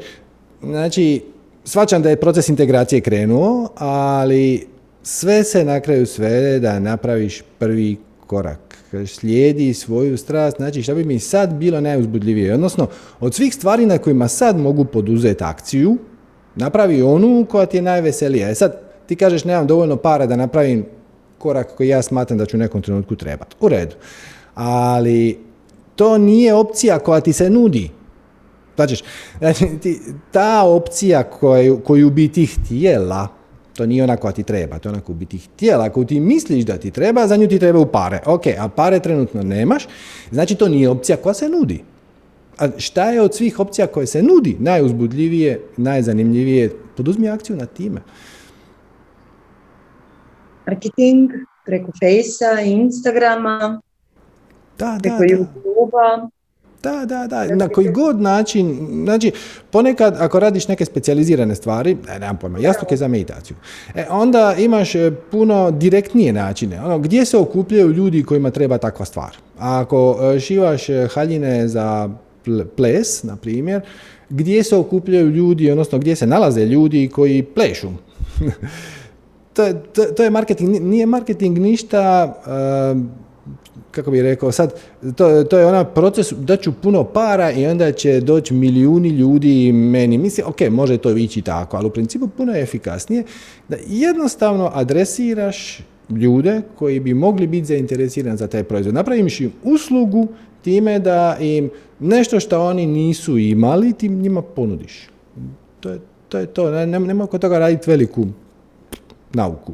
znači 0.63 1.21
svačam 1.63 2.01
da 2.01 2.09
je 2.09 2.19
proces 2.19 2.49
integracije 2.49 3.01
krenuo, 3.01 3.69
ali 3.75 4.67
sve 5.03 5.43
se 5.43 5.65
na 5.65 5.79
kraju 5.79 6.05
svede 6.05 6.59
da 6.59 6.79
napraviš 6.79 7.41
prvi 7.59 7.97
korak. 8.27 8.77
Slijedi 9.07 9.73
svoju 9.73 10.17
strast, 10.17 10.57
znači 10.57 10.83
šta 10.83 10.93
bi 10.93 11.03
mi 11.03 11.19
sad 11.19 11.53
bilo 11.53 11.81
najuzbudljivije? 11.81 12.53
Odnosno, 12.53 12.87
od 13.19 13.33
svih 13.35 13.55
stvari 13.55 13.85
na 13.85 13.97
kojima 13.97 14.27
sad 14.27 14.57
mogu 14.57 14.85
poduzeti 14.85 15.43
akciju, 15.43 15.97
Napravi 16.55 17.01
onu 17.01 17.45
koja 17.49 17.65
ti 17.65 17.77
je 17.77 17.81
najveselija. 17.81 18.49
E 18.49 18.55
sad, 18.55 18.79
ti 19.05 19.15
kažeš 19.15 19.43
nemam 19.43 19.67
dovoljno 19.67 19.95
para 19.95 20.25
da 20.25 20.35
napravim 20.35 20.85
korak 21.37 21.75
koji 21.77 21.87
ja 21.87 22.01
smatram 22.01 22.37
da 22.37 22.45
ću 22.45 22.57
u 22.57 22.59
nekom 22.59 22.81
trenutku 22.81 23.15
trebati. 23.15 23.55
U 23.59 23.69
redu. 23.69 23.95
Ali 24.55 25.39
to 25.95 26.17
nije 26.17 26.53
opcija 26.53 26.99
koja 26.99 27.21
ti 27.21 27.33
se 27.33 27.49
nudi. 27.49 27.89
Znači, 28.75 29.03
ti, 29.81 29.99
ta 30.31 30.63
opcija 30.63 31.23
koju, 31.23 31.79
koju 31.83 32.09
bi 32.09 32.27
ti 32.27 32.45
htjela, 32.45 33.27
to 33.75 33.85
nije 33.85 34.03
ona 34.03 34.17
koja 34.17 34.31
ti 34.31 34.43
treba, 34.43 34.79
to 34.79 34.89
je 34.89 34.93
ona 34.93 35.01
koju 35.01 35.15
bi 35.15 35.25
ti 35.25 35.37
htjela, 35.37 35.85
ako 35.85 36.03
ti 36.03 36.19
misliš 36.19 36.65
da 36.65 36.77
ti 36.77 36.91
treba, 36.91 37.27
za 37.27 37.35
nju 37.37 37.47
ti 37.47 37.59
treba 37.59 37.79
u 37.79 37.85
pare. 37.85 38.19
Ok, 38.25 38.47
a 38.59 38.67
pare 38.67 38.99
trenutno 38.99 39.43
nemaš, 39.43 39.87
znači 40.31 40.55
to 40.55 40.67
nije 40.67 40.89
opcija 40.89 41.17
koja 41.17 41.33
se 41.33 41.49
nudi. 41.49 41.83
A 42.61 42.67
šta 42.77 43.11
je 43.11 43.21
od 43.21 43.35
svih 43.35 43.59
opcija 43.59 43.87
koje 43.87 44.07
se 44.07 44.23
nudi? 44.23 44.57
Najuzbudljivije, 44.59 45.61
najzanimljivije? 45.77 46.69
Poduzmi 46.97 47.29
akciju 47.29 47.55
na 47.55 47.65
time. 47.65 48.01
Marketing 50.67 51.31
preko 51.65 51.91
Fejsa, 51.99 52.61
Instagrama, 52.65 53.81
da, 54.79 54.97
preko 55.01 55.17
da, 55.17 55.23
youtube 55.23 56.27
Da, 56.83 57.05
da, 57.05 57.27
da, 57.27 57.55
na 57.55 57.67
koji 57.69 57.91
god 57.91 58.21
način, 58.21 58.87
znači 59.03 59.31
ponekad 59.71 60.15
ako 60.19 60.39
radiš 60.39 60.67
neke 60.67 60.85
specijalizirane 60.85 61.55
stvari, 61.55 61.97
ne, 62.07 62.19
nemam 62.19 62.37
pojma, 62.37 62.59
jastuke 62.59 62.97
za 62.97 63.07
meditaciju, 63.07 63.57
e, 63.95 64.05
onda 64.09 64.55
imaš 64.57 64.95
e, 64.95 65.11
puno 65.31 65.71
direktnije 65.71 66.33
načine, 66.33 66.81
ono, 66.81 66.99
gdje 66.99 67.25
se 67.25 67.37
okupljaju 67.37 67.91
ljudi 67.91 68.23
kojima 68.23 68.51
treba 68.51 68.77
takva 68.77 69.05
stvar. 69.05 69.37
A 69.59 69.79
ako 69.79 70.19
e, 70.21 70.39
šivaš 70.39 70.89
e, 70.89 71.07
haljine 71.13 71.67
za 71.67 72.09
ples, 72.75 73.23
na 73.23 73.35
primjer, 73.35 73.81
gdje 74.29 74.63
se 74.63 74.75
okupljaju 74.75 75.29
ljudi, 75.29 75.71
odnosno 75.71 75.99
gdje 75.99 76.15
se 76.15 76.27
nalaze 76.27 76.65
ljudi 76.65 77.09
koji 77.13 77.43
plešu. 77.43 77.89
to, 79.53 79.73
to, 79.73 80.03
to, 80.03 80.23
je 80.23 80.29
marketing, 80.29 80.81
nije 80.81 81.05
marketing 81.05 81.57
ništa, 81.57 82.33
uh, 82.95 83.01
kako 83.91 84.11
bih 84.11 84.21
rekao, 84.21 84.51
sad, 84.51 84.73
to, 85.15 85.43
to 85.43 85.59
je 85.59 85.65
onaj 85.65 85.85
proces 85.85 86.33
da 86.33 86.57
ću 86.57 86.71
puno 86.81 87.03
para 87.03 87.51
i 87.51 87.65
onda 87.65 87.91
će 87.91 88.19
doći 88.21 88.53
milijuni 88.53 89.09
ljudi 89.09 89.71
meni. 89.71 90.17
Mislim, 90.17 90.47
ok, 90.47 90.61
može 90.69 90.97
to 90.97 91.09
ići 91.17 91.41
tako, 91.41 91.77
ali 91.77 91.87
u 91.87 91.91
principu 91.91 92.27
puno 92.27 92.53
je 92.53 92.61
efikasnije 92.61 93.23
da 93.69 93.77
jednostavno 93.87 94.71
adresiraš 94.73 95.79
ljude 96.09 96.61
koji 96.75 96.99
bi 96.99 97.13
mogli 97.13 97.47
biti 97.47 97.65
zainteresirani 97.65 98.37
za 98.37 98.47
taj 98.47 98.63
proizvod. 98.63 98.95
Napraviš 98.95 99.39
im 99.39 99.51
uslugu 99.63 100.27
time 100.61 100.99
da 100.99 101.37
im 101.39 101.69
nešto 101.99 102.39
što 102.39 102.65
oni 102.65 102.85
nisu 102.85 103.37
imali, 103.37 103.93
ti 103.93 104.09
njima 104.09 104.41
ponudiš. 104.41 105.09
To 105.79 105.89
je 105.89 105.99
to. 106.29 106.37
Je 106.37 106.45
to. 106.45 106.71
Ne, 106.71 106.85
nema 106.85 107.23
oko 107.23 107.37
toga 107.37 107.59
raditi 107.59 107.89
veliku 107.89 108.25
nauku. 109.33 109.73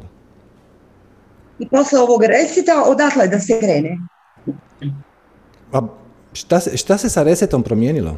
I 1.58 1.68
posle 1.68 2.00
ovog 2.00 2.22
reseta, 2.24 2.82
odatle 2.86 3.28
da 3.28 3.40
se 3.40 3.60
krene? 3.60 3.98
A 5.72 5.80
šta 6.32 6.60
se, 6.60 6.76
šta 6.76 6.98
se 6.98 7.08
sa 7.08 7.22
resetom 7.22 7.62
promijenilo? 7.62 8.16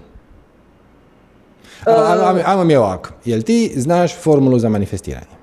Ajmo, 1.87 2.43
ajmo 2.45 2.65
mi 2.65 2.77
ovako. 2.77 3.11
Jel 3.25 3.43
ti 3.43 3.73
znaš 3.77 4.17
formulu 4.17 4.59
za 4.59 4.69
manifestiranje? 4.69 5.41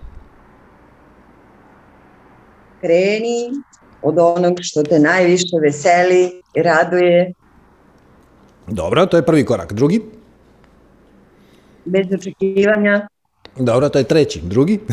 Kreni 2.81 3.49
od 4.01 4.19
onog 4.19 4.57
što 4.61 4.83
te 4.83 4.99
najviše 4.99 5.57
veseli, 5.63 6.41
raduje. 6.55 7.33
Dobro, 8.67 9.05
to 9.05 9.17
je 9.17 9.25
prvi 9.25 9.45
korak. 9.45 9.73
Drugi? 9.73 10.01
Bez 11.85 12.05
očekivanja. 12.13 13.07
Dobro, 13.55 13.89
to 13.89 13.97
je 13.99 14.03
treći. 14.03 14.41
Drugi? 14.43 14.79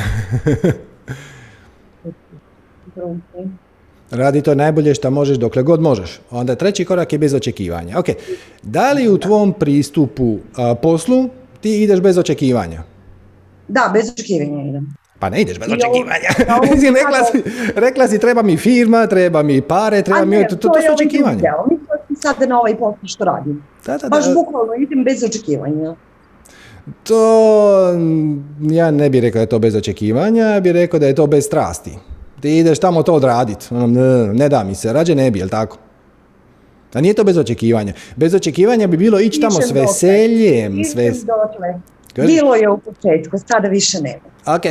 Radi 4.11 4.43
to 4.43 4.55
najbolje 4.55 4.95
što 4.95 5.11
možeš 5.11 5.37
dokle 5.37 5.63
god 5.63 5.81
možeš. 5.81 6.21
Onda 6.31 6.55
treći 6.55 6.85
korak 6.85 7.13
je 7.13 7.19
bez 7.19 7.35
očekivanja. 7.35 7.99
Ok, 7.99 8.07
da 8.63 8.93
li 8.93 9.09
u 9.09 9.19
tvom 9.19 9.53
pristupu 9.53 10.39
a, 10.57 10.75
poslu 10.75 11.29
ti 11.61 11.83
ideš 11.83 12.01
bez 12.01 12.19
očekivanja. 12.19 12.83
Da, 13.69 13.91
bez 13.95 14.11
očekivanja 14.13 14.69
idem. 14.69 14.95
Pa 15.19 15.31
ne 15.31 15.41
ideš 15.41 15.59
bez 15.59 15.69
očekivanja. 15.73 16.29
Mislim, 16.73 16.95
rekla, 16.95 17.25
si, 17.33 17.43
rekla 17.75 18.09
si 18.09 18.19
treba 18.19 18.43
mi 18.43 18.57
firma, 18.57 19.07
treba 19.07 19.43
mi 19.43 19.61
pare, 19.61 20.03
treba 20.03 20.25
mi... 20.25 20.49
To, 20.49 20.57
to, 20.57 20.69
to 20.69 20.81
su 20.87 20.93
očekivanja. 20.93 21.53
Mi 22.09 22.17
sad 22.17 22.49
na 22.49 22.59
ovaj 22.59 22.77
posao 22.77 23.07
što 23.07 23.25
radim. 23.25 23.63
Da, 23.87 23.99
da, 23.99 24.09
Baš 24.09 24.35
bukvalno 24.35 24.73
idem 24.79 25.05
bez 25.05 25.25
očekivanja. 25.25 25.95
To, 27.03 27.95
ja 28.61 28.91
ne 28.91 29.11
bih 29.11 29.23
rekao 29.23 29.39
da 29.39 29.43
je 29.43 29.47
to 29.47 29.59
bez 29.59 29.75
očekivanja, 29.75 30.45
ja 30.45 30.61
bih 30.61 30.73
rekao 30.73 31.01
da 31.01 31.07
je 31.07 31.15
to 31.15 31.27
bez 31.27 31.45
strasti. 31.45 31.91
Ti 32.41 32.59
ideš 32.59 32.79
tamo 32.79 33.03
to 33.03 33.15
odraditi, 33.15 33.67
ono, 33.71 33.87
ne, 33.87 34.35
ne 34.35 34.49
da 34.49 34.65
mi 34.65 34.75
se, 34.75 34.93
rađe 34.93 35.15
ne 35.15 35.31
bi, 35.31 35.39
jel 35.39 35.49
tako? 35.49 35.79
A 36.95 37.01
nije 37.01 37.15
to 37.15 37.25
bez 37.25 37.39
očekivanja. 37.39 37.93
Bez 38.17 38.35
očekivanja 38.35 38.87
bi 38.87 38.97
bilo 38.97 39.21
ići 39.21 39.41
tamo 39.41 39.61
s 39.61 39.71
veseljem. 39.71 40.85
Sve... 40.85 41.13
Bilo 42.17 42.55
je 42.55 42.71
u 42.71 42.79
početku, 42.79 43.39
sada 43.39 43.69
više 43.69 43.99
nema. 44.01 44.35
Ok, 44.47 44.63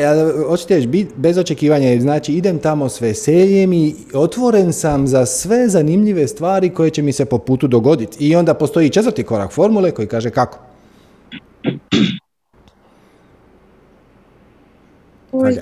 hoćete 0.47 0.75
reći, 0.75 1.07
bez 1.15 1.37
očekivanja, 1.37 2.01
znači 2.01 2.33
idem 2.33 2.59
tamo 2.59 2.89
s 2.89 3.01
veseljem 3.01 3.73
i 3.73 3.95
otvoren 4.13 4.73
sam 4.73 5.07
za 5.07 5.25
sve 5.25 5.69
zanimljive 5.69 6.27
stvari 6.27 6.69
koje 6.69 6.89
će 6.89 7.01
mi 7.01 7.11
se 7.11 7.25
po 7.25 7.37
putu 7.37 7.67
dogoditi. 7.67 8.27
I 8.27 8.35
onda 8.35 8.53
postoji 8.53 8.89
četvrti 8.89 9.23
korak 9.23 9.51
formule 9.51 9.91
koji 9.91 10.07
kaže 10.07 10.29
kako. 10.29 10.59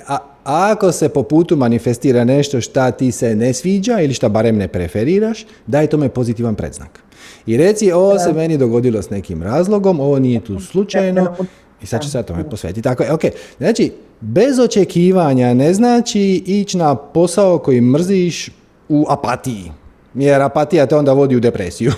a, 0.07 0.17
ako 0.43 0.91
se 0.91 1.09
po 1.09 1.23
putu 1.23 1.55
manifestira 1.55 2.23
nešto 2.23 2.61
šta 2.61 2.91
ti 2.91 3.11
se 3.11 3.35
ne 3.35 3.53
sviđa 3.53 3.99
ili 3.99 4.13
šta 4.13 4.29
barem 4.29 4.57
ne 4.57 4.67
preferiraš, 4.67 5.45
daj 5.67 5.87
tome 5.87 6.09
pozitivan 6.09 6.55
predznak. 6.55 7.03
I 7.45 7.57
reci, 7.57 7.91
ovo 7.91 8.19
se 8.19 8.33
meni 8.33 8.57
dogodilo 8.57 9.01
s 9.01 9.09
nekim 9.09 9.43
razlogom, 9.43 9.99
ovo 9.99 10.19
nije 10.19 10.39
tu 10.39 10.59
slučajno 10.59 11.35
i 11.83 11.85
sad 11.85 12.01
ću 12.01 12.09
se 12.09 12.23
tome 12.23 12.49
posvetiti. 12.49 12.81
Tako 12.81 13.03
je, 13.03 13.13
ok. 13.13 13.21
Znači, 13.57 13.91
bez 14.21 14.59
očekivanja 14.59 15.53
ne 15.53 15.73
znači 15.73 16.43
ići 16.45 16.77
na 16.77 16.95
posao 16.95 17.57
koji 17.57 17.81
mrziš 17.81 18.49
u 18.89 19.05
apatiji. 19.09 19.71
Jer 20.15 20.41
apatija 20.41 20.85
te 20.85 20.95
onda 20.95 21.13
vodi 21.13 21.35
u 21.35 21.39
depresiju. 21.39 21.91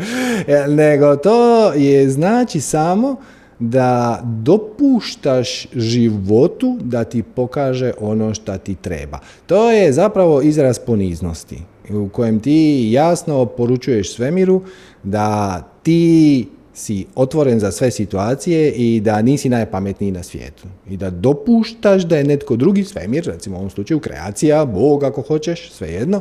Nego 0.80 1.16
to 1.16 1.72
je 1.72 2.10
znači 2.10 2.60
samo 2.60 3.16
da 3.58 4.20
dopuštaš 4.24 5.66
životu 5.72 6.78
da 6.80 7.04
ti 7.04 7.22
pokaže 7.22 7.92
ono 8.00 8.34
što 8.34 8.58
ti 8.58 8.74
treba. 8.74 9.18
To 9.46 9.70
je 9.70 9.92
zapravo 9.92 10.42
izraz 10.42 10.78
poniznosti 10.78 11.58
u 11.90 12.08
kojem 12.08 12.40
ti 12.40 12.88
jasno 12.90 13.46
poručuješ 13.46 14.14
svemiru 14.14 14.62
da 15.02 15.62
ti 15.82 16.48
si 16.80 17.06
otvoren 17.14 17.60
za 17.60 17.72
sve 17.72 17.90
situacije 17.90 18.72
i 18.72 19.00
da 19.00 19.22
nisi 19.22 19.48
najpametniji 19.48 20.10
na 20.10 20.22
svijetu. 20.22 20.68
I 20.88 20.96
da 20.96 21.10
dopuštaš 21.10 22.02
da 22.02 22.16
je 22.16 22.24
netko 22.24 22.56
drugi 22.56 22.84
svemir, 22.84 23.24
recimo 23.26 23.56
u 23.56 23.58
ovom 23.58 23.70
slučaju 23.70 24.00
kreacija, 24.00 24.64
Bog 24.64 25.04
ako 25.04 25.22
hoćeš, 25.22 25.72
svejedno, 25.72 26.20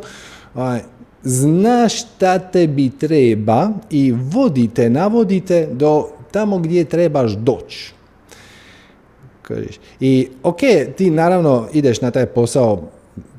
znaš 1.23 1.99
šta 2.01 2.39
tebi 2.39 2.89
treba 2.99 3.69
i 3.89 4.11
vodite, 4.11 4.89
navodite 4.89 5.67
do 5.71 6.07
tamo 6.31 6.59
gdje 6.59 6.85
trebaš 6.85 7.31
doći. 7.31 7.93
I 9.99 10.27
ok, 10.43 10.59
ti 10.97 11.09
naravno 11.09 11.67
ideš 11.73 12.01
na 12.01 12.11
taj 12.11 12.25
posao 12.25 12.83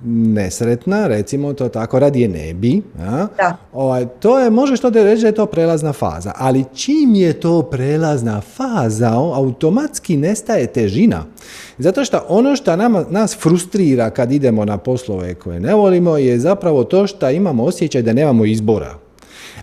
nesretna, 0.04 1.06
recimo 1.06 1.52
to 1.52 1.68
tako, 1.68 1.99
radije 1.99 2.28
ne 2.28 2.54
bi. 2.54 2.82
A? 2.99 3.26
Da. 3.37 3.56
Ovaj, 3.72 4.06
to 4.20 4.38
je, 4.38 4.50
možeš 4.50 4.80
to 4.80 4.90
da 4.90 5.04
reći 5.04 5.22
da 5.22 5.28
je 5.28 5.34
to 5.34 5.46
prelazna 5.46 5.92
faza, 5.92 6.32
ali 6.37 6.64
čim 6.75 7.14
je 7.14 7.32
to 7.32 7.62
prelazna 7.62 8.40
faza, 8.40 9.12
automatski 9.12 10.16
nestaje 10.16 10.66
težina. 10.66 11.25
Zato 11.78 12.04
što 12.04 12.25
ono 12.28 12.56
što 12.56 12.76
nama, 12.76 13.04
nas 13.10 13.38
frustrira 13.40 14.10
kad 14.10 14.32
idemo 14.32 14.64
na 14.64 14.78
poslove 14.78 15.34
koje 15.34 15.60
ne 15.60 15.75
volimo 15.75 16.16
je 16.16 16.38
zapravo 16.38 16.84
to 16.84 17.06
što 17.06 17.30
imamo 17.30 17.64
osjećaj 17.64 18.02
da 18.02 18.12
nemamo 18.12 18.44
izbora. 18.44 18.94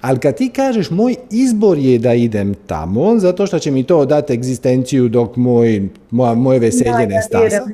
Ali 0.01 0.19
kad 0.19 0.35
ti 0.35 0.49
kažeš 0.49 0.89
moj 0.89 1.15
izbor 1.31 1.77
je 1.77 1.99
da 1.99 2.13
idem 2.13 2.53
tamo, 2.67 3.19
zato 3.19 3.47
što 3.47 3.59
će 3.59 3.71
mi 3.71 3.83
to 3.83 4.05
dati 4.05 4.33
egzistenciju 4.33 5.09
dok 5.09 5.35
moj, 5.35 5.89
moja, 6.11 6.33
moje 6.33 6.59
veselje 6.59 7.07
ne 7.07 7.21
stasa, 7.21 7.65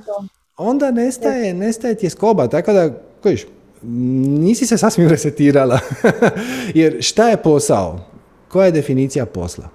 onda 0.57 0.91
nestaje, 0.91 1.53
nestaje 1.53 1.95
tjeskoba, 1.95 2.47
tako 2.47 2.73
da, 2.73 2.89
kojiš, 3.23 3.45
nisi 3.81 4.65
se 4.65 4.77
sasvim 4.77 5.09
resetirala. 5.15 5.79
Jer 6.73 6.97
šta 7.01 7.29
je 7.29 7.37
posao? 7.37 7.99
Koja 8.47 8.65
je 8.65 8.71
definicija 8.71 9.25
posla? 9.25 9.69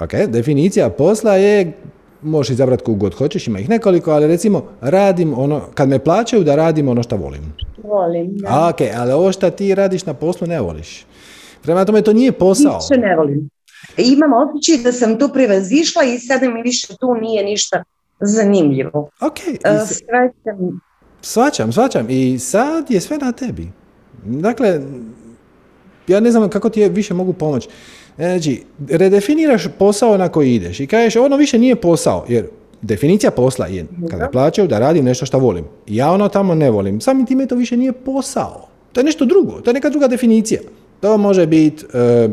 Ok, 0.00 0.14
definicija 0.28 0.90
posla 0.90 1.36
je 1.36 1.72
možeš 2.22 2.50
izabrati 2.50 2.84
kogu 2.84 2.98
god 2.98 3.14
hoćeš, 3.14 3.46
ima 3.46 3.58
ih 3.58 3.68
nekoliko, 3.68 4.10
ali 4.10 4.26
recimo 4.26 4.64
radim 4.80 5.38
ono, 5.38 5.60
kad 5.74 5.88
me 5.88 5.98
plaćaju 5.98 6.44
da 6.44 6.56
radim 6.56 6.88
ono 6.88 7.02
što 7.02 7.16
volim. 7.16 7.52
Volim, 7.84 8.36
da. 8.36 8.68
ok, 8.68 8.80
ali 8.96 9.12
ovo 9.12 9.32
što 9.32 9.50
ti 9.50 9.74
radiš 9.74 10.06
na 10.06 10.14
poslu 10.14 10.46
ne 10.46 10.60
voliš. 10.60 11.06
Prema 11.62 11.84
tome 11.84 12.02
to 12.02 12.12
nije 12.12 12.32
posao. 12.32 12.78
Više 12.78 13.00
ne 13.00 13.16
volim. 13.16 13.48
Imam 13.96 14.30
osjećaj 14.32 14.82
da 14.84 14.92
sam 14.92 15.18
tu 15.18 15.28
prevazišla 15.32 16.04
i 16.04 16.18
sada 16.18 16.50
mi 16.50 16.62
više 16.62 16.86
tu 17.00 17.14
nije 17.14 17.44
ništa 17.44 17.84
zanimljivo. 18.20 19.10
Ok. 19.20 19.38
Uh, 19.48 19.88
svačam, 21.20 21.72
svačam. 21.72 22.06
I 22.10 22.38
sad 22.38 22.90
je 22.90 23.00
sve 23.00 23.18
na 23.18 23.32
tebi. 23.32 23.68
Dakle, 24.24 24.80
ja 26.08 26.20
ne 26.20 26.30
znam 26.30 26.48
kako 26.48 26.68
ti 26.68 26.80
je 26.80 26.88
više 26.88 27.14
mogu 27.14 27.32
pomoći. 27.32 27.68
Znači, 28.16 28.62
redefiniraš 28.88 29.66
posao 29.78 30.16
na 30.16 30.28
koji 30.28 30.54
ideš 30.54 30.80
i 30.80 30.86
kažeš 30.86 31.16
ono 31.16 31.36
više 31.36 31.58
nije 31.58 31.76
posao, 31.76 32.24
jer 32.28 32.46
definicija 32.82 33.30
posla 33.30 33.66
je 33.66 33.86
kada 34.10 34.28
plaćaju 34.28 34.68
da 34.68 34.78
radim 34.78 35.04
nešto 35.04 35.26
što 35.26 35.38
volim. 35.38 35.64
Ja 35.86 36.10
ono 36.10 36.28
tamo 36.28 36.54
ne 36.54 36.70
volim. 36.70 37.00
Samim 37.00 37.26
time 37.26 37.46
to 37.46 37.54
više 37.54 37.76
nije 37.76 37.92
posao. 37.92 38.68
To 38.92 39.00
je 39.00 39.04
nešto 39.04 39.24
drugo, 39.24 39.60
to 39.60 39.70
je 39.70 39.74
neka 39.74 39.90
druga 39.90 40.08
definicija. 40.08 40.60
To 41.00 41.18
može 41.18 41.46
biti 41.46 41.84
e, 41.94 42.28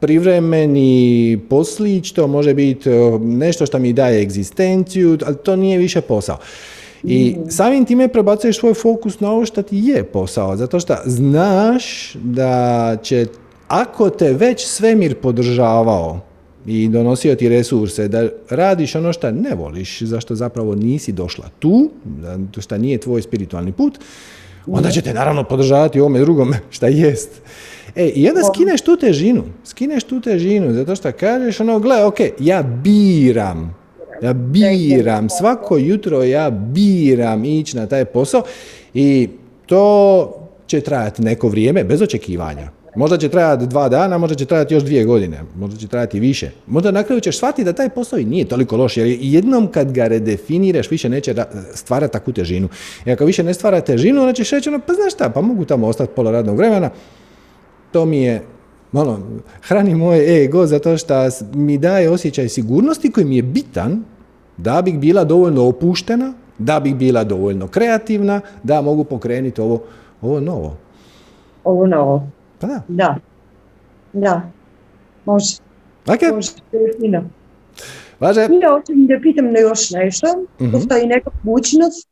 privremeni 0.00 1.38
poslić, 1.50 2.12
to 2.12 2.26
može 2.26 2.54
biti 2.54 2.90
e, 2.90 3.18
nešto 3.18 3.66
što 3.66 3.78
mi 3.78 3.92
daje 3.92 4.22
egzistenciju, 4.22 5.18
ali 5.26 5.36
to 5.36 5.56
nije 5.56 5.78
više 5.78 6.00
posao. 6.00 6.38
I 7.02 7.36
mm. 7.38 7.50
samim 7.50 7.84
time 7.84 8.08
prebacuješ 8.08 8.58
svoj 8.58 8.74
fokus 8.74 9.20
na 9.20 9.30
ovo 9.30 9.46
što 9.46 9.62
ti 9.62 9.78
je 9.78 10.04
posao, 10.04 10.56
zato 10.56 10.80
što 10.80 10.96
znaš 11.04 12.14
da 12.14 12.96
će 13.02 13.26
ako 13.68 14.10
te 14.10 14.32
već 14.32 14.66
svemir 14.66 15.14
podržavao 15.14 16.20
i 16.66 16.88
donosio 16.88 17.34
ti 17.34 17.48
resurse 17.48 18.08
da 18.08 18.28
radiš 18.50 18.94
ono 18.94 19.12
što 19.12 19.30
ne 19.30 19.54
voliš, 19.54 20.02
zašto 20.02 20.34
zapravo 20.34 20.74
nisi 20.74 21.12
došla 21.12 21.48
tu, 21.58 21.90
što 22.60 22.78
nije 22.78 22.98
tvoj 22.98 23.22
spiritualni 23.22 23.72
put, 23.72 23.98
onda 24.66 24.90
će 24.90 25.00
te 25.00 25.14
naravno 25.14 25.44
podržavati 25.44 26.00
u 26.00 26.02
ovome 26.02 26.20
drugome 26.20 26.60
šta 26.76 26.86
jest. 26.86 27.30
E, 27.96 28.08
i 28.08 28.28
onda 28.28 28.40
skineš 28.54 28.80
tu 28.80 28.96
težinu, 28.96 29.44
skineš 29.64 30.04
tu 30.04 30.20
težinu, 30.20 30.72
zato 30.72 30.96
što 30.96 31.12
kažeš 31.12 31.60
ono, 31.60 31.78
gle, 31.78 32.04
ok, 32.04 32.16
ja 32.38 32.62
biram, 32.62 33.74
ja 34.22 34.32
biram, 34.32 35.28
svako 35.28 35.76
jutro 35.76 36.22
ja 36.22 36.50
biram 36.50 37.44
ići 37.44 37.76
na 37.76 37.86
taj 37.86 38.04
posao 38.04 38.42
i 38.94 39.28
to 39.66 40.34
će 40.66 40.80
trajati 40.80 41.22
neko 41.22 41.48
vrijeme 41.48 41.84
bez 41.84 42.02
očekivanja. 42.02 42.68
Možda 42.96 43.18
će 43.18 43.28
trajati 43.28 43.66
dva 43.66 43.88
dana, 43.88 44.18
možda 44.18 44.36
će 44.36 44.44
trajati 44.44 44.74
još 44.74 44.82
dvije 44.82 45.04
godine, 45.04 45.40
možda 45.56 45.76
će 45.76 45.88
trajati 45.88 46.20
više. 46.20 46.50
Možda 46.66 46.90
na 46.90 47.02
kraju 47.02 47.20
ćeš 47.20 47.36
shvatiti 47.36 47.64
da 47.64 47.72
taj 47.72 47.88
posao 47.88 48.18
i 48.18 48.24
nije 48.24 48.44
toliko 48.44 48.76
loš, 48.76 48.96
jer 48.96 49.16
jednom 49.20 49.66
kad 49.66 49.92
ga 49.92 50.06
redefiniraš, 50.06 50.90
više 50.90 51.08
neće 51.08 51.34
stvarati 51.74 52.12
takvu 52.12 52.32
težinu. 52.32 52.68
I 53.06 53.12
ako 53.12 53.24
više 53.24 53.42
ne 53.42 53.54
stvara 53.54 53.80
težinu, 53.80 54.20
onda 54.20 54.32
ćeš 54.32 54.50
reći, 54.50 54.68
ono, 54.68 54.80
pa 54.86 54.92
znaš 54.92 55.12
šta, 55.14 55.30
pa 55.30 55.40
mogu 55.40 55.64
tamo 55.64 55.86
ostati 55.86 56.12
pola 56.16 56.30
radnog 56.30 56.56
vremena, 56.56 56.90
to 57.94 58.04
mi 58.04 58.22
je 58.22 58.42
malo, 58.92 59.18
hrani 59.62 59.94
moj 59.94 60.44
ego 60.44 60.66
zato 60.66 60.96
što 60.96 61.14
mi 61.52 61.78
daje 61.78 62.10
osjećaj 62.10 62.48
sigurnosti 62.48 63.12
koji 63.12 63.26
mi 63.26 63.36
je 63.36 63.42
bitan 63.42 64.04
da 64.56 64.82
bih 64.82 64.98
bila 64.98 65.24
dovoljno 65.24 65.68
opuštena, 65.68 66.32
da 66.58 66.80
bih 66.80 66.96
bila 66.96 67.24
dovoljno 67.24 67.68
kreativna, 67.68 68.40
da 68.62 68.80
mogu 68.80 69.04
pokrenuti 69.04 69.60
ovo, 69.60 69.82
ovo 70.22 70.40
novo. 70.40 70.76
Ovo 71.64 71.86
novo. 71.86 72.28
Pa 72.60 72.66
da. 72.66 72.82
Da. 72.88 73.16
Da. 74.12 74.42
Može. 75.24 75.56
Ok. 76.06 76.34
Može. 76.34 76.50
Važe. 78.20 78.40
Ja 78.40 78.70
hoćem 78.70 79.06
da 79.06 79.14
pitam 79.22 79.52
na 79.52 79.58
još 79.58 79.90
nešto. 79.90 80.26
Uh-huh. 80.26 80.72
Postoji 80.72 81.06
neka 81.06 81.30
mogućnost 81.42 82.08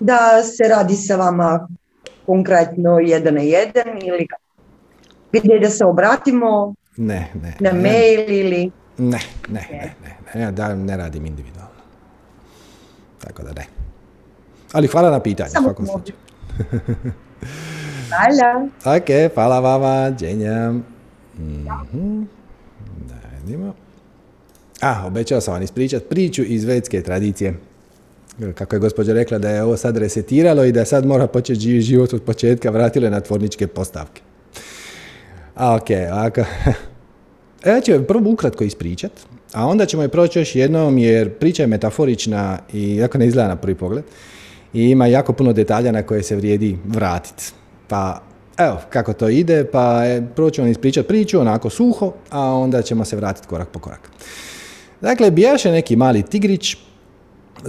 da 0.00 0.42
se 0.42 0.68
radi 0.68 0.94
sa 0.94 1.16
vama 1.16 1.68
konkretno 2.26 2.98
jedan 2.98 3.34
na 3.34 3.40
jedan 3.40 3.98
ili 4.02 4.26
gdje 5.40 5.58
da 5.58 5.70
se 5.70 5.84
obratimo 5.84 6.74
ne, 6.96 7.30
ne, 7.42 7.54
na 7.60 7.72
ne, 7.72 7.80
mail 7.80 8.30
ili... 8.30 8.70
Ne, 8.98 9.20
ne, 9.48 9.68
ne, 9.70 9.94
ne, 10.02 10.16
ne, 10.34 10.40
ja 10.40 10.50
da, 10.50 10.74
ne 10.74 10.96
radim 10.96 11.26
individualno. 11.26 11.70
Tako 13.24 13.42
da 13.42 13.52
ne. 13.52 13.66
Ali 14.72 14.86
hvala 14.86 15.10
na 15.10 15.20
pitanju. 15.20 15.50
Samo 15.50 15.74
Hvala. 18.08 18.68
Ok, 18.96 19.34
hvala 19.34 19.60
vama, 19.60 20.16
dženja. 20.16 20.72
Mm-hmm. 21.38 22.28
A, 24.80 25.06
obećao 25.06 25.40
sam 25.40 25.54
vam 25.54 25.62
ispričati 25.62 26.04
priču 26.08 26.42
iz 26.42 26.64
vedske 26.64 27.02
tradicije. 27.02 27.54
Kako 28.54 28.76
je 28.76 28.80
gospođa 28.80 29.12
rekla 29.12 29.38
da 29.38 29.50
je 29.50 29.62
ovo 29.62 29.76
sad 29.76 29.96
resetiralo 29.96 30.64
i 30.64 30.72
da 30.72 30.84
sad 30.84 31.06
mora 31.06 31.26
početi 31.26 31.60
živi 31.60 31.80
život 31.80 32.12
od 32.12 32.22
početka, 32.22 32.70
vratilo 32.70 33.06
je 33.06 33.10
na 33.10 33.20
tvorničke 33.20 33.66
postavke. 33.66 34.22
A, 35.54 35.74
ok, 35.74 35.90
ako... 36.12 36.40
Ja 37.66 37.80
ću 37.80 38.04
prvo 38.08 38.30
ukratko 38.30 38.64
ispričat, 38.64 39.12
a 39.52 39.66
onda 39.66 39.86
ćemo 39.86 40.02
je 40.02 40.08
proći 40.08 40.38
još 40.38 40.54
jednom 40.54 40.98
jer 40.98 41.38
priča 41.38 41.62
je 41.62 41.66
metaforična 41.66 42.58
i 42.72 42.96
jako 42.96 43.18
ne 43.18 43.26
izgleda 43.26 43.48
na 43.48 43.56
prvi 43.56 43.74
pogled 43.74 44.04
i 44.72 44.90
ima 44.90 45.06
jako 45.06 45.32
puno 45.32 45.52
detalja 45.52 45.92
na 45.92 46.02
koje 46.02 46.22
se 46.22 46.36
vrijedi 46.36 46.78
vratiti. 46.84 47.52
Pa 47.88 48.22
evo 48.58 48.78
kako 48.90 49.12
to 49.12 49.28
ide, 49.28 49.64
pa 49.64 50.02
prvo 50.36 50.50
ćemo 50.50 50.68
ispričati 50.68 51.08
priču 51.08 51.40
onako 51.40 51.70
suho, 51.70 52.12
a 52.30 52.40
onda 52.40 52.82
ćemo 52.82 53.04
se 53.04 53.16
vratiti 53.16 53.48
korak 53.48 53.68
po 53.68 53.78
korak. 53.78 54.10
Dakle, 55.00 55.30
bijaše 55.30 55.70
neki 55.70 55.96
mali 55.96 56.22
tigrić 56.22 56.76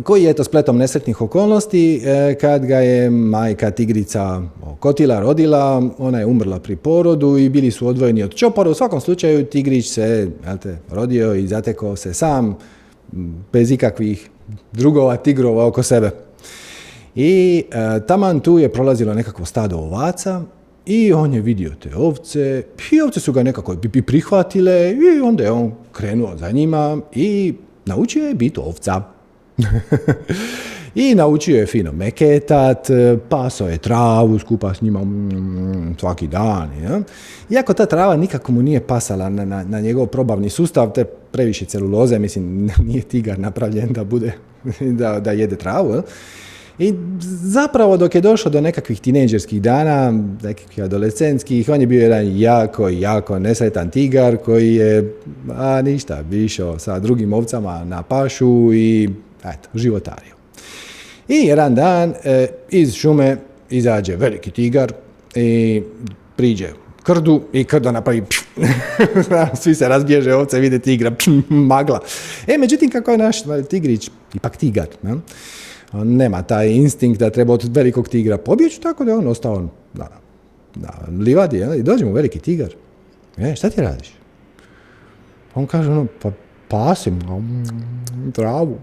koji 0.04 0.24
je 0.24 0.34
to 0.34 0.44
spletom 0.44 0.78
nesretnih 0.78 1.22
okolnosti, 1.22 2.02
e, 2.06 2.36
kad 2.42 2.66
ga 2.66 2.78
je 2.78 3.10
majka 3.10 3.72
tigrica 3.72 4.42
kotila, 4.80 5.20
rodila, 5.20 5.90
ona 5.98 6.20
je 6.20 6.26
umrla 6.26 6.60
pri 6.60 6.76
porodu 6.76 7.38
i 7.38 7.50
bili 7.50 7.72
su 7.72 7.88
odvojeni 7.88 8.24
od 8.24 8.36
čopora. 8.36 8.70
U 8.70 8.74
svakom 8.74 9.02
slučaju 9.02 9.46
tigrić 9.46 9.90
se 9.90 10.30
te, 10.62 10.78
rodio 10.90 11.36
i 11.36 11.48
zatekao 11.48 11.96
se 11.96 12.14
sam, 12.14 12.58
bez 13.54 13.72
ikakvih 13.72 14.30
drugova 14.72 15.18
tigrova 15.18 15.66
oko 15.66 15.84
sebe. 15.84 16.12
I 17.16 17.64
e, 17.72 18.00
taman 18.08 18.40
tu 18.40 18.60
je 18.60 18.70
prolazilo 18.70 19.14
nekakvo 19.14 19.46
stado 19.46 19.78
ovaca 19.78 20.42
i 20.86 21.14
on 21.14 21.34
je 21.34 21.42
vidio 21.42 21.72
te 21.80 21.96
ovce 21.96 22.64
i 22.92 23.02
ovce 23.02 23.20
su 23.20 23.34
ga 23.34 23.44
nekako 23.44 23.76
bi 23.76 24.02
prihvatile 24.02 24.92
i 24.92 25.22
onda 25.22 25.44
je 25.44 25.52
on 25.52 25.72
krenuo 25.92 26.38
za 26.38 26.52
njima 26.52 27.02
i 27.14 27.54
naučio 27.86 28.28
je 28.28 28.36
biti 28.36 28.60
ovca. 28.60 29.15
I 30.96 31.16
naučio 31.16 31.60
je 31.60 31.66
fino 31.66 31.92
meketat, 31.92 32.88
pasao 33.30 33.70
je 33.70 33.78
travu 33.78 34.40
skupa 34.40 34.74
s 34.74 34.82
njima 34.82 35.04
mm, 35.04 35.96
svaki 36.00 36.28
dan. 36.28 36.70
Ja? 36.84 37.02
Iako 37.50 37.74
ta 37.74 37.86
trava 37.86 38.16
nikako 38.16 38.52
mu 38.52 38.62
nije 38.62 38.80
pasala 38.80 39.30
na, 39.30 39.64
na, 39.64 39.80
njegov 39.80 40.08
probavni 40.08 40.50
sustav, 40.50 40.92
te 40.92 41.04
previše 41.06 41.66
celuloze, 41.66 42.20
mislim, 42.20 42.70
nije 42.88 43.02
tigar 43.02 43.40
napravljen 43.40 43.94
da 43.94 44.04
bude, 44.04 44.32
da, 45.00 45.20
da 45.20 45.32
jede 45.32 45.56
travu. 45.56 46.02
I 46.80 46.94
zapravo 47.44 47.98
dok 47.98 48.16
je 48.16 48.22
došao 48.22 48.52
do 48.52 48.62
nekakvih 48.62 49.00
tineđerskih 49.00 49.62
dana, 49.62 50.24
nekakvih 50.44 50.84
adolescentskih, 50.84 51.70
on 51.70 51.82
je 51.82 51.88
bio 51.88 52.02
jedan 52.02 52.40
jako, 52.40 52.90
jako 52.90 53.40
nesretan 53.40 53.90
tigar 53.90 54.38
koji 54.38 54.76
je, 54.76 55.14
a 55.58 55.82
ništa, 55.82 56.24
išao 56.32 56.80
sa 56.80 57.00
drugim 57.00 57.34
ovcama 57.34 57.84
na 57.84 58.04
pašu 58.04 58.74
i 58.74 59.10
eto, 59.54 59.70
životario. 59.74 60.36
I 61.28 61.36
jedan 61.36 61.76
dan 61.76 62.14
e, 62.24 62.48
iz 62.70 62.94
šume 62.94 63.38
izađe 63.70 64.16
veliki 64.16 64.52
tigar 64.52 64.94
i 65.36 65.82
priđe 66.36 66.70
krdu 67.06 67.42
i 67.54 67.64
krda 67.64 67.92
napravi 67.92 68.24
svi 69.62 69.76
se 69.76 69.88
razbježe 69.88 70.34
ovce, 70.34 70.60
vide 70.60 70.80
tigra, 70.80 71.12
magla. 71.50 72.00
E, 72.48 72.58
međutim, 72.58 72.90
kako 72.90 73.12
je 73.12 73.18
naš 73.18 73.38
tigrić, 73.70 74.10
ipak 74.34 74.58
tigar, 74.58 74.88
ne? 75.02 75.14
nema 75.94 76.42
taj 76.42 76.70
instinkt 76.70 77.20
da 77.20 77.30
treba 77.30 77.54
od 77.54 77.76
velikog 77.76 78.10
tigra 78.10 78.38
pobjeći, 78.38 78.82
tako 78.82 79.06
da 79.06 79.12
je 79.12 79.18
on 79.18 79.28
ostao 79.28 79.70
na, 79.94 80.08
na 80.76 80.90
livadi 81.20 81.64
i 81.78 81.84
dođe 81.84 82.06
mu 82.06 82.14
veliki 82.14 82.40
tigar. 82.40 82.74
E, 83.38 83.56
šta 83.56 83.70
ti 83.70 83.82
radiš? 83.82 84.14
On 85.56 85.68
kaže, 85.68 85.92
ono, 85.92 86.08
pa 86.22 86.32
pasim 86.76 87.20
travu. 88.34 88.78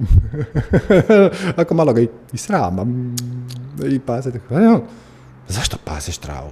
Ako 1.61 1.75
malo 1.75 1.93
ga 1.93 2.01
i, 2.01 2.09
i 2.33 2.39
srama 2.39 2.87
i 3.91 3.99
pasete. 3.99 4.41
Zašto 5.49 5.77
pasiš 5.85 6.19
travu? 6.19 6.51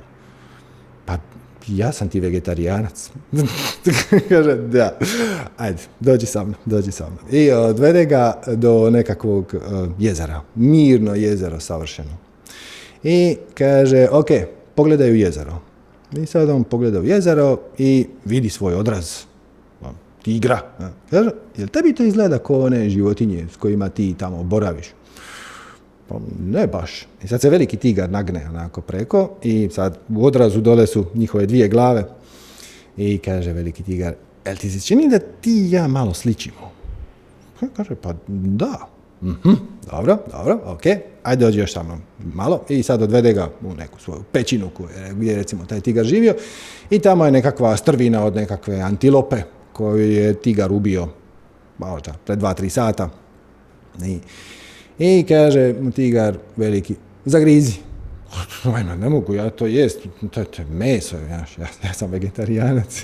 Pa 1.05 1.17
ja 1.69 1.93
sam 1.93 2.09
ti 2.09 2.21
vegetarijanac. 2.21 3.11
Kaže, 4.29 4.57
da, 4.57 4.99
ajde, 5.57 5.79
dođi 6.01 6.27
sa 6.27 6.45
mnom, 6.45 6.55
dođi 6.65 6.93
sa 6.93 7.07
mnom. 7.07 7.25
I 7.31 7.51
odvede 7.51 8.05
ga 8.05 8.41
do 8.47 8.91
nekakvog 8.91 9.55
uh, 9.55 9.89
jezera, 9.99 10.41
mirno 10.55 11.15
jezero, 11.15 11.61
savršeno. 11.61 12.13
I 13.03 13.37
kaže, 13.55 14.09
ok, 14.11 14.29
pogledaj 14.75 15.11
u 15.11 15.15
jezero. 15.15 15.61
I 16.13 16.27
sad 16.27 16.51
on 16.51 16.65
pogleda 16.65 17.01
u 17.01 17.05
jezero 17.05 17.59
i 17.79 18.07
vidi 18.25 18.49
svoj 18.49 18.75
odraz 18.75 19.30
tigra. 20.23 20.61
Kaže, 21.11 21.31
jel 21.57 21.69
tebi 21.69 21.95
to 21.95 22.03
izgleda 22.03 22.39
kao 22.39 22.61
one 22.61 22.91
životinje 22.91 23.47
s 23.53 23.57
kojima 23.57 23.89
ti 23.89 24.15
tamo 24.19 24.43
boraviš? 24.43 24.87
Pa 26.09 26.17
ne 26.47 26.67
baš. 26.67 27.07
I 27.23 27.29
sad 27.29 27.41
se 27.41 27.51
veliki 27.51 27.77
tigar 27.77 28.11
nagne 28.11 28.47
onako 28.49 28.81
preko 28.81 29.31
i 29.43 29.69
sad 29.73 29.99
u 30.09 30.27
odrazu 30.27 30.61
dole 30.61 30.87
su 30.87 31.07
njihove 31.15 31.47
dvije 31.47 31.69
glave 31.69 32.05
i 32.97 33.19
kaže 33.19 33.53
veliki 33.53 33.83
tigar, 33.83 34.15
jel 34.47 34.57
ti 34.57 34.71
se 34.71 34.81
čini 34.81 35.09
da 35.09 35.19
ti 35.19 35.69
ja 35.71 35.89
malo 35.89 36.15
sličimo? 36.15 36.71
Kaže, 37.77 37.95
pa 37.95 38.15
da. 38.29 38.89
Mhm, 39.23 39.53
dobro, 39.91 40.19
dobro, 40.33 40.61
ok, 40.65 40.83
ajde 41.23 41.45
dođi 41.45 41.59
još 41.59 41.73
sa 41.73 41.83
mnom 41.83 42.01
malo 42.35 42.65
i 42.69 42.83
sad 42.83 43.03
odvede 43.03 43.33
ga 43.33 43.51
u 43.63 43.75
neku 43.75 44.01
svoju 44.01 44.23
pećinu 44.33 44.71
gdje 45.13 45.31
je 45.31 45.37
recimo 45.37 45.65
taj 45.65 45.81
tigar 45.81 46.05
živio 46.05 46.35
i 46.91 46.99
tamo 46.99 47.25
je 47.25 47.33
nekakva 47.33 47.77
strvina 47.77 48.25
od 48.25 48.35
nekakve 48.35 48.81
antilope 48.81 49.43
koju 49.73 50.11
je 50.13 50.35
tigar 50.35 50.73
ubio 50.73 51.09
možda 51.79 52.13
pred 52.27 52.39
dva, 52.39 52.55
tri 52.55 52.71
sata. 52.71 53.11
I, 54.05 54.19
i 54.99 55.25
kaže 55.29 55.75
mu 55.81 55.91
tigar 55.91 56.39
veliki, 56.57 56.95
zagrizi. 57.25 57.73
Ajme, 58.77 58.97
ne 58.97 59.09
mogu 59.09 59.35
ja 59.35 59.51
to 59.51 59.67
jest, 59.67 59.99
to 60.31 60.41
je 60.41 60.65
meso, 60.71 61.17
ja, 61.17 61.45
ja, 61.85 61.93
sam 61.93 62.11
vegetarijanac. 62.11 63.03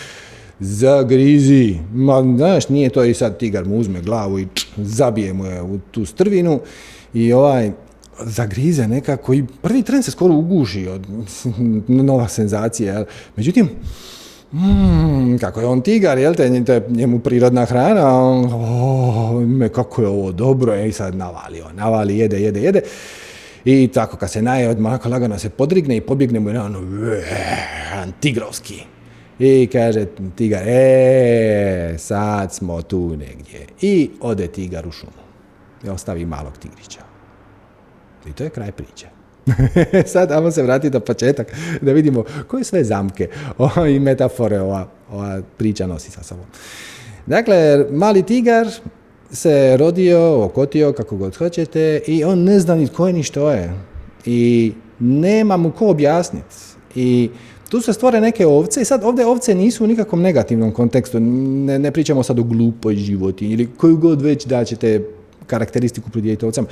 zagrizi. 0.60 1.78
Ma, 1.94 2.22
znaš, 2.36 2.68
nije 2.68 2.90
to 2.90 3.04
i 3.04 3.14
sad 3.14 3.38
tigar 3.38 3.64
mu 3.64 3.78
uzme 3.78 4.00
glavu 4.00 4.38
i 4.38 4.46
zabije 4.76 5.32
mu 5.32 5.46
je 5.46 5.62
u 5.62 5.78
tu 5.90 6.06
strvinu 6.06 6.60
i 7.14 7.32
ovaj 7.32 7.72
zagrize 8.20 8.88
nekako 8.88 9.34
i 9.34 9.44
prvi 9.62 9.82
tren 9.82 10.02
se 10.02 10.10
skoro 10.10 10.34
uguši 10.34 10.88
od 10.88 11.06
nova 12.08 12.28
senzacija. 12.28 13.04
Međutim, 13.36 13.68
mm, 14.54 15.38
kako 15.38 15.60
je 15.60 15.66
on 15.66 15.80
tigar, 15.80 16.18
jel 16.18 16.34
te, 16.34 16.64
to 16.64 16.72
je 16.72 16.86
njemu 16.88 17.18
prirodna 17.18 17.64
hrana, 17.64 18.20
on, 18.20 18.44
oh, 18.52 19.70
kako 19.72 20.02
je 20.02 20.08
ovo 20.08 20.32
dobro, 20.32 20.76
i 20.76 20.92
sad 20.92 21.14
navali, 21.14 21.60
on 21.60 21.76
navali, 21.76 22.18
jede, 22.18 22.40
jede, 22.40 22.60
jede. 22.60 22.80
I 23.64 23.88
tako 23.94 24.16
kad 24.16 24.30
se 24.30 24.42
naje, 24.42 24.68
odmah 24.68 25.06
lagano 25.06 25.38
se 25.38 25.48
podrigne 25.48 25.96
i 25.96 26.00
pobjegne 26.00 26.40
mu 26.40 26.48
jedan 26.48 26.76
tigrovski. 28.20 28.82
I 29.38 29.68
kaže 29.72 30.06
tigar, 30.36 30.62
e, 30.66 31.94
sad 31.98 32.54
smo 32.54 32.82
tu 32.82 33.16
negdje. 33.16 33.66
I 33.80 34.10
ode 34.20 34.46
tigar 34.46 34.88
u 34.88 34.92
šumu. 34.92 35.24
I 35.84 35.88
ostavi 35.88 36.26
malog 36.26 36.58
tigrića. 36.58 37.00
I 38.26 38.32
to 38.32 38.44
je 38.44 38.50
kraj 38.50 38.72
priče. 38.72 39.13
Sad 40.12 40.32
ajmo 40.32 40.50
se 40.50 40.62
vratiti 40.62 40.90
do 40.90 41.00
početak 41.00 41.52
da 41.80 41.92
vidimo 41.92 42.24
koje 42.46 42.64
sve 42.64 42.84
zamke 42.84 43.28
i 43.94 43.98
metafore 43.98 44.60
ova, 44.60 44.88
ova 45.12 45.42
priča 45.56 45.86
nosi 45.86 46.10
sa 46.10 46.22
sobom. 46.22 46.44
Dakle, 47.26 47.86
mali 47.90 48.22
tigar 48.22 48.66
se 49.30 49.76
rodio, 49.76 50.44
okotio, 50.44 50.92
kako 50.92 51.16
god 51.16 51.36
hoćete, 51.36 52.00
i 52.06 52.24
on 52.24 52.44
ne 52.44 52.60
zna 52.60 52.74
ni 52.74 52.86
tko 52.86 53.06
je 53.06 53.12
ni 53.12 53.22
što 53.22 53.50
je. 53.50 53.72
I 54.26 54.72
nema 54.98 55.56
mu 55.56 55.72
ko 55.72 55.88
objasniti. 55.88 56.56
I 56.94 57.30
tu 57.68 57.80
se 57.80 57.92
stvore 57.92 58.20
neke 58.20 58.46
ovce 58.46 58.80
i 58.80 58.84
sad 58.84 59.04
ovdje 59.04 59.26
ovce 59.26 59.54
nisu 59.54 59.84
u 59.84 59.86
nikakvom 59.86 60.22
negativnom 60.22 60.72
kontekstu. 60.72 61.20
Ne, 61.20 61.78
ne 61.78 61.90
pričamo 61.90 62.22
sad 62.22 62.38
o 62.38 62.42
glupoj 62.42 62.94
životinji 62.94 63.52
ili 63.52 63.68
koju 63.76 63.96
god 63.96 64.22
već 64.22 64.46
da 64.46 64.64
ćete 64.64 65.00
karakteristiku 65.46 66.10
pridjeti 66.10 66.44
ovcama. 66.44 66.68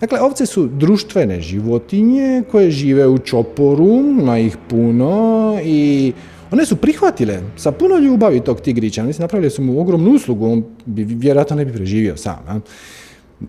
Dakle, 0.00 0.20
ovce 0.20 0.46
su 0.46 0.66
društvene 0.66 1.40
životinje 1.40 2.42
koje 2.50 2.70
žive 2.70 3.06
u 3.08 3.18
čoporu, 3.18 3.86
ima 4.20 4.38
ih 4.38 4.56
puno 4.68 5.58
i 5.64 6.12
one 6.50 6.66
su 6.66 6.76
prihvatile 6.76 7.42
sa 7.56 7.72
puno 7.72 7.98
ljubavi 7.98 8.40
tog 8.40 8.60
tigrića. 8.60 9.04
Mislim, 9.04 9.22
napravili 9.22 9.50
su 9.50 9.62
mu 9.62 9.80
ogromnu 9.80 10.10
uslugu, 10.10 10.46
on 10.46 10.64
bi 10.86 11.04
vjerojatno 11.04 11.56
ne 11.56 11.64
bi 11.64 11.72
preživio 11.72 12.16
sam. 12.16 12.62